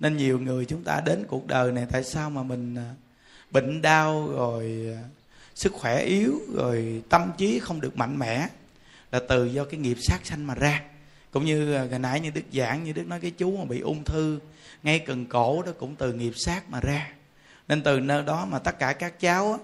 nên 0.00 0.16
nhiều 0.16 0.38
người 0.38 0.64
chúng 0.64 0.84
ta 0.84 1.00
đến 1.00 1.24
cuộc 1.28 1.46
đời 1.46 1.72
này 1.72 1.86
tại 1.92 2.04
sao 2.04 2.30
mà 2.30 2.42
mình 2.42 2.76
bệnh 3.56 3.82
đau 3.82 4.28
rồi 4.28 4.86
ờ, 4.96 5.08
sức 5.54 5.72
khỏe 5.72 6.02
yếu 6.02 6.40
rồi 6.54 7.02
tâm 7.08 7.32
trí 7.36 7.58
không 7.58 7.80
được 7.80 7.96
mạnh 7.96 8.18
mẽ 8.18 8.48
là 9.12 9.20
từ 9.28 9.44
do 9.44 9.64
cái 9.64 9.80
nghiệp 9.80 9.96
sát 10.00 10.26
sanh 10.26 10.46
mà 10.46 10.54
ra. 10.54 10.82
Cũng 11.30 11.44
như 11.44 11.74
ờ, 11.74 11.88
hồi 11.90 11.98
nãy 11.98 12.20
như 12.20 12.30
đức 12.30 12.42
giảng 12.52 12.84
như 12.84 12.92
đức 12.92 13.06
nói 13.06 13.20
cái 13.20 13.30
chú 13.30 13.56
mà 13.56 13.64
bị 13.64 13.80
ung 13.80 14.04
thư 14.04 14.38
ngay 14.82 14.98
cần 14.98 15.26
cổ 15.26 15.62
đó 15.62 15.72
cũng 15.78 15.94
từ 15.96 16.12
nghiệp 16.12 16.32
sát 16.36 16.70
mà 16.70 16.80
ra. 16.80 17.08
Nên 17.68 17.82
từ 17.82 18.00
nơi 18.00 18.22
đó 18.22 18.46
mà 18.50 18.58
tất 18.58 18.78
cả 18.78 18.92
các 18.92 19.20
cháu 19.20 19.52
á, 19.52 19.58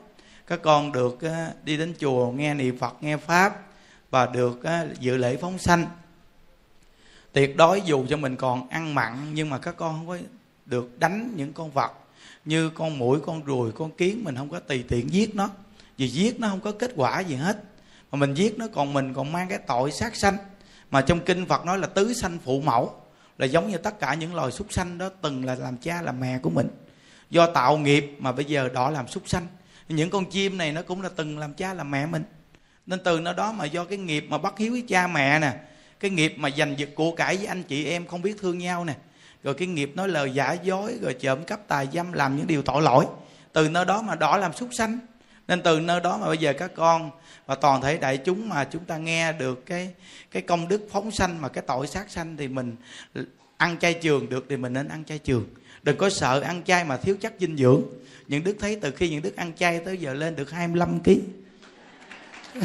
các 0.46 0.60
con 0.62 0.92
được 0.92 1.22
ờ, 1.22 1.52
đi 1.64 1.76
đến 1.76 1.94
chùa 1.98 2.30
nghe 2.30 2.54
niệm 2.54 2.78
phật 2.78 3.02
nghe 3.02 3.16
pháp 3.16 3.66
và 4.10 4.26
được 4.26 4.60
dự 5.00 5.16
lễ 5.16 5.36
phóng 5.36 5.58
sanh. 5.58 5.86
Tuyệt 7.32 7.56
đối 7.56 7.80
dù 7.80 8.06
cho 8.08 8.16
mình 8.16 8.36
còn 8.36 8.68
ăn 8.68 8.94
mặn 8.94 9.34
nhưng 9.34 9.50
mà 9.50 9.58
các 9.58 9.76
con 9.76 9.96
không 9.96 10.08
có 10.08 10.18
được 10.66 10.98
đánh 10.98 11.32
những 11.36 11.52
con 11.52 11.70
vật 11.70 12.01
như 12.44 12.70
con 12.70 12.98
mũi 12.98 13.20
con 13.26 13.44
ruồi, 13.44 13.72
con 13.72 13.90
kiến 13.90 14.24
mình 14.24 14.36
không 14.36 14.48
có 14.48 14.60
tùy 14.60 14.84
tiện 14.88 15.12
giết 15.12 15.34
nó. 15.34 15.50
Vì 15.98 16.08
giết 16.08 16.40
nó 16.40 16.48
không 16.48 16.60
có 16.60 16.72
kết 16.72 16.92
quả 16.96 17.20
gì 17.20 17.34
hết. 17.34 17.62
Mà 18.10 18.18
mình 18.18 18.34
giết 18.34 18.58
nó 18.58 18.66
còn 18.74 18.92
mình 18.92 19.14
còn 19.14 19.32
mang 19.32 19.48
cái 19.48 19.58
tội 19.66 19.92
sát 19.92 20.16
sanh. 20.16 20.36
Mà 20.90 21.00
trong 21.00 21.20
kinh 21.20 21.46
phật 21.46 21.64
nói 21.64 21.78
là 21.78 21.86
tứ 21.86 22.12
sanh 22.14 22.38
phụ 22.44 22.60
mẫu, 22.60 22.94
là 23.38 23.46
giống 23.46 23.70
như 23.70 23.78
tất 23.78 24.00
cả 24.00 24.14
những 24.14 24.34
loài 24.34 24.52
súc 24.52 24.72
sanh 24.72 24.98
đó 24.98 25.08
từng 25.22 25.44
là 25.44 25.54
làm 25.54 25.76
cha, 25.76 26.02
làm 26.02 26.20
mẹ 26.20 26.38
của 26.38 26.50
mình. 26.50 26.68
Do 27.30 27.46
tạo 27.46 27.78
nghiệp 27.78 28.16
mà 28.18 28.32
bây 28.32 28.44
giờ 28.44 28.68
đỏ 28.68 28.90
làm 28.90 29.08
súc 29.08 29.28
sanh. 29.28 29.46
Những 29.88 30.10
con 30.10 30.30
chim 30.30 30.58
này 30.58 30.72
nó 30.72 30.82
cũng 30.82 31.02
là 31.02 31.10
từng 31.16 31.38
làm 31.38 31.54
cha, 31.54 31.74
làm 31.74 31.90
mẹ 31.90 32.06
mình. 32.06 32.24
Nên 32.86 33.00
từ 33.04 33.20
nó 33.20 33.32
đó 33.32 33.52
mà 33.52 33.64
do 33.64 33.84
cái 33.84 33.98
nghiệp 33.98 34.26
mà 34.28 34.38
bắt 34.38 34.58
hiếu 34.58 34.72
với 34.72 34.84
cha 34.88 35.06
mẹ 35.06 35.38
nè, 35.38 35.54
cái 36.00 36.10
nghiệp 36.10 36.34
mà 36.36 36.50
giành 36.50 36.78
giật 36.78 36.88
của 36.94 37.14
cải 37.14 37.36
với 37.36 37.46
anh 37.46 37.62
chị 37.62 37.84
em 37.84 38.06
không 38.06 38.22
biết 38.22 38.36
thương 38.40 38.58
nhau 38.58 38.84
nè 38.84 38.94
rồi 39.42 39.54
cái 39.54 39.68
nghiệp 39.68 39.92
nói 39.94 40.08
lời 40.08 40.30
giả 40.30 40.52
dối, 40.52 40.98
rồi 41.02 41.14
trộm 41.14 41.44
cắp 41.44 41.68
tài 41.68 41.88
dâm, 41.92 42.12
làm 42.12 42.36
những 42.36 42.46
điều 42.46 42.62
tội 42.62 42.82
lỗi. 42.82 43.06
Từ 43.52 43.68
nơi 43.68 43.84
đó 43.84 44.02
mà 44.02 44.14
đỏ 44.14 44.36
làm 44.36 44.52
súc 44.52 44.68
sanh. 44.72 44.98
Nên 45.48 45.62
từ 45.62 45.80
nơi 45.80 46.00
đó 46.00 46.18
mà 46.18 46.26
bây 46.26 46.38
giờ 46.38 46.52
các 46.52 46.70
con 46.74 47.10
và 47.46 47.54
toàn 47.54 47.80
thể 47.80 47.98
đại 47.98 48.16
chúng 48.16 48.48
mà 48.48 48.64
chúng 48.64 48.84
ta 48.84 48.96
nghe 48.96 49.32
được 49.32 49.66
cái 49.66 49.90
cái 50.30 50.42
công 50.42 50.68
đức 50.68 50.88
phóng 50.90 51.10
sanh 51.10 51.42
mà 51.42 51.48
cái 51.48 51.64
tội 51.66 51.86
sát 51.86 52.10
sanh 52.10 52.36
thì 52.36 52.48
mình 52.48 52.76
ăn 53.56 53.78
chay 53.78 53.94
trường 53.94 54.28
được 54.28 54.46
thì 54.48 54.56
mình 54.56 54.72
nên 54.72 54.88
ăn 54.88 55.04
chay 55.04 55.18
trường. 55.18 55.46
Đừng 55.82 55.96
có 55.96 56.10
sợ 56.10 56.40
ăn 56.40 56.62
chay 56.64 56.84
mà 56.84 56.96
thiếu 56.96 57.16
chất 57.20 57.34
dinh 57.38 57.56
dưỡng. 57.56 57.82
Những 58.28 58.44
đức 58.44 58.56
thấy 58.60 58.78
từ 58.80 58.90
khi 58.90 59.10
những 59.10 59.22
đức 59.22 59.36
ăn 59.36 59.52
chay 59.56 59.78
tới 59.78 59.98
giờ 59.98 60.14
lên 60.14 60.36
được 60.36 60.50
25 60.50 61.00
kg 61.02 61.12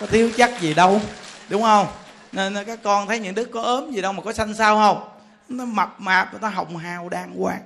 có 0.00 0.06
thiếu 0.06 0.30
chất 0.36 0.50
gì 0.60 0.74
đâu, 0.74 1.00
đúng 1.48 1.62
không? 1.62 1.86
Nên 2.32 2.54
các 2.66 2.78
con 2.82 3.06
thấy 3.06 3.18
những 3.18 3.34
đức 3.34 3.50
có 3.52 3.62
ốm 3.62 3.92
gì 3.92 4.00
đâu 4.00 4.12
mà 4.12 4.22
có 4.22 4.32
xanh 4.32 4.54
sao 4.54 4.76
không? 4.76 5.15
Nó 5.48 5.64
mập 5.64 6.00
mạp 6.00 6.42
nó 6.42 6.48
hồng 6.48 6.76
hào, 6.76 7.08
đàng 7.08 7.34
hoàng. 7.36 7.60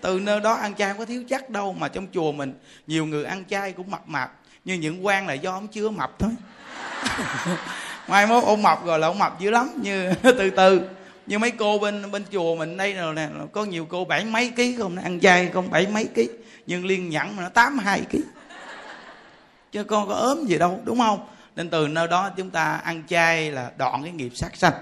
Từ 0.00 0.20
nơi 0.20 0.40
đó 0.40 0.54
ăn 0.54 0.74
chay 0.74 0.88
không 0.88 0.98
có 0.98 1.04
thiếu 1.04 1.24
chắc 1.28 1.50
đâu, 1.50 1.72
mà 1.72 1.88
trong 1.88 2.06
chùa 2.12 2.32
mình 2.32 2.54
nhiều 2.86 3.06
người 3.06 3.24
ăn 3.24 3.44
chay 3.44 3.72
cũng 3.72 3.90
mập 3.90 4.08
mạp. 4.08 4.32
Nhưng 4.64 4.80
những 4.80 5.06
quan 5.06 5.26
là 5.26 5.34
do 5.34 5.52
ông 5.52 5.68
chưa 5.68 5.90
mập 5.90 6.18
thôi. 6.18 6.30
Mai 8.08 8.26
mốt 8.26 8.44
ông 8.44 8.62
mập 8.62 8.84
rồi 8.84 8.98
là 8.98 9.06
ông 9.06 9.18
mập 9.18 9.40
dữ 9.40 9.50
lắm, 9.50 9.70
như 9.82 10.12
từ 10.22 10.50
từ. 10.50 10.80
Như 11.26 11.38
mấy 11.38 11.50
cô 11.50 11.78
bên 11.78 12.10
bên 12.10 12.24
chùa 12.32 12.56
mình 12.56 12.76
đây 12.76 12.92
rồi 12.92 13.14
nè 13.14 13.28
có 13.52 13.64
nhiều 13.64 13.86
cô 13.86 14.04
bảy 14.04 14.24
mấy 14.24 14.50
ký 14.56 14.76
không 14.78 14.96
ăn 14.96 15.20
chay 15.20 15.50
con 15.54 15.70
bảy 15.70 15.86
mấy 15.86 16.08
ký. 16.14 16.28
Nhưng 16.66 16.86
liên 16.86 17.10
nhẫn 17.10 17.36
mà 17.36 17.42
nó 17.42 17.48
tám 17.48 17.78
hai 17.78 18.00
ký. 18.10 18.18
Chứ 19.72 19.84
con 19.84 20.08
có 20.08 20.14
ốm 20.14 20.46
gì 20.46 20.58
đâu, 20.58 20.80
đúng 20.84 20.98
không? 20.98 21.26
Nên 21.56 21.70
từ 21.70 21.88
nơi 21.88 22.08
đó 22.08 22.30
chúng 22.36 22.50
ta 22.50 22.76
ăn 22.76 23.02
chay 23.08 23.50
là 23.50 23.70
đoạn 23.76 24.02
cái 24.02 24.12
nghiệp 24.12 24.30
sát 24.34 24.56
sanh 24.56 24.72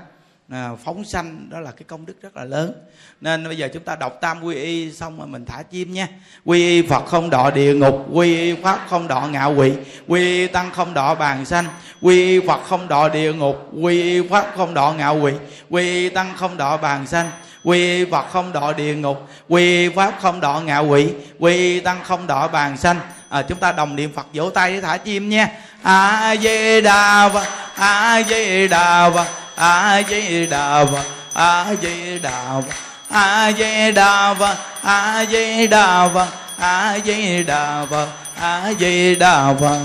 à, 0.51 0.71
phóng 0.85 1.05
sanh 1.05 1.51
đó 1.51 1.61
là 1.61 1.71
cái 1.71 1.83
công 1.87 2.07
đức 2.07 2.23
rất 2.23 2.37
là 2.37 2.45
lớn 2.45 2.73
nên 3.21 3.45
bây 3.45 3.57
giờ 3.57 3.69
chúng 3.75 3.83
ta 3.83 3.97
đọc 3.97 4.19
tam 4.21 4.45
quy 4.45 4.55
y 4.55 4.93
xong 4.93 5.19
rồi 5.19 5.27
mình 5.27 5.45
thả 5.45 5.63
chim 5.63 5.93
nha 5.93 6.09
quy 6.45 6.59
y 6.59 6.83
phật 6.83 7.07
không 7.07 7.31
đọ 7.31 7.51
địa 7.51 7.75
ngục 7.75 8.07
quy 8.13 8.37
y 8.41 8.55
pháp 8.63 8.87
không 8.89 9.09
đọ 9.09 9.29
ngạo 9.33 9.55
quỷ 9.55 9.73
quy 10.07 10.21
y 10.21 10.47
tăng 10.47 10.71
không 10.71 10.95
đọ 10.95 11.15
bàn 11.15 11.45
sanh 11.45 11.65
quy 12.03 12.27
y 12.27 12.47
phật 12.47 12.61
không 12.65 12.89
đọ 12.89 13.09
địa 13.09 13.33
ngục 13.33 13.57
quy 13.83 14.03
y 14.03 14.29
pháp 14.29 14.53
không 14.57 14.75
đọ 14.75 14.93
ngạo 14.93 15.19
quỷ 15.21 15.33
quy 15.71 15.83
y 15.83 16.09
tăng 16.09 16.33
không 16.37 16.57
đọ 16.57 16.77
bàn 16.77 17.07
sanh 17.07 17.31
quy 17.65 17.97
y 17.99 18.05
phật 18.11 18.27
không 18.31 18.53
đọ 18.53 18.73
địa 18.73 18.95
ngục 18.95 19.29
quy 19.49 19.63
y 19.63 19.89
pháp 19.89 20.19
không 20.21 20.41
đọ 20.41 20.61
ngạo 20.61 20.87
quỷ 20.87 21.13
quy 21.39 21.53
y 21.57 21.81
tăng 21.81 21.99
không 22.05 22.27
đọ 22.27 22.49
bàn 22.49 22.77
sanh 22.77 22.97
à, 23.29 23.43
chúng 23.43 23.59
ta 23.59 23.73
đồng 23.73 23.97
niệm 23.97 24.13
phật 24.17 24.27
vỗ 24.35 24.51
tay 24.51 24.73
để 24.73 24.81
thả 24.81 24.97
chim 24.97 25.29
nha 25.29 25.49
a 25.83 26.35
di 26.43 26.81
đà 26.81 27.29
phật 27.29 27.47
a 27.75 28.23
di 28.29 28.69
đà 28.69 29.11
phật 29.11 29.27
a 29.55 30.03
di 30.09 30.47
đà 30.47 30.85
phật 30.85 31.05
a 31.33 31.67
di 31.83 32.19
đà 32.19 32.61
phật 32.61 32.75
a 33.11 33.53
di 33.53 33.93
đà 33.93 34.35
phật 34.35 34.57
a 34.83 35.25
di 35.33 35.67
đà 35.67 36.09
phật 36.15 36.27
a 36.57 36.99
di 37.05 37.45
đà 37.45 37.85
phật 37.91 38.09
a 38.39 38.73
di 38.79 39.15
đà 39.15 39.55
phật 39.61 39.79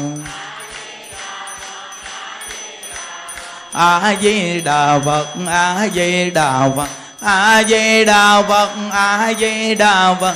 a 3.74 4.15
di 4.22 4.61
đà 4.61 4.99
phật 5.06 5.28
a 5.45 5.88
di 5.94 6.30
đà 6.32 6.70
phật 6.76 6.88
a 7.22 7.64
di 7.64 8.06
đà 8.06 8.41
phật 8.41 8.70
a 8.91 9.34
di 9.40 9.76
đà 9.76 10.14
phật 10.14 10.36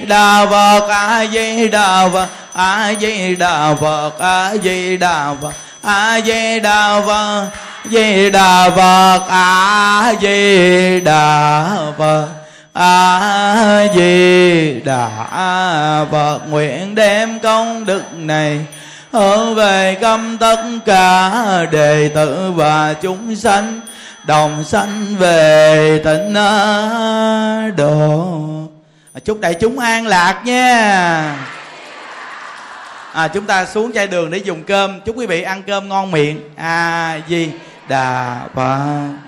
đà 0.00 0.46
phật 0.50 0.88
a 0.88 1.26
di 1.26 1.68
đà 1.68 2.08
phật 2.08 2.28
a 2.52 2.94
di 3.00 3.34
đà 3.36 3.74
phật 3.74 4.18
a 4.18 4.56
di 4.62 4.96
đà 4.96 5.34
phật 5.42 5.52
a 5.82 6.20
di 6.20 6.60
đà 6.60 7.00
phật 7.06 7.46
di 7.90 8.30
đà 8.30 8.70
phật 8.70 9.20
a 9.28 10.14
di 10.20 11.00
đà 11.00 11.68
phật 11.98 12.28
a 12.72 13.86
di 13.94 14.80
đà 14.84 15.08
phật 16.10 16.38
nguyện 16.48 16.94
đem 16.94 17.38
công 17.38 17.84
đức 17.84 18.02
này 18.12 18.66
hướng 19.12 19.54
về 19.54 19.96
công 20.00 20.38
tất 20.38 20.62
cả 20.86 21.32
đệ 21.72 22.10
tử 22.14 22.52
và 22.54 22.94
chúng 23.02 23.36
sanh, 23.36 23.80
đồng 24.26 24.64
sanh 24.64 25.16
về 25.18 26.00
tịnh 26.04 26.34
độ. 27.76 28.75
À, 29.16 29.18
chúc 29.24 29.40
đại 29.40 29.54
chúng 29.54 29.78
an 29.78 30.06
lạc 30.06 30.42
nha. 30.44 31.36
À, 33.12 33.28
chúng 33.28 33.44
ta 33.44 33.66
xuống 33.66 33.92
chai 33.92 34.06
đường 34.06 34.30
để 34.30 34.38
dùng 34.38 34.62
cơm. 34.64 35.00
Chúc 35.00 35.16
quý 35.16 35.26
vị 35.26 35.42
ăn 35.42 35.62
cơm 35.66 35.88
ngon 35.88 36.10
miệng. 36.10 36.40
A 36.56 37.20
di 37.28 37.50
đà 37.88 38.40
phật. 38.54 39.25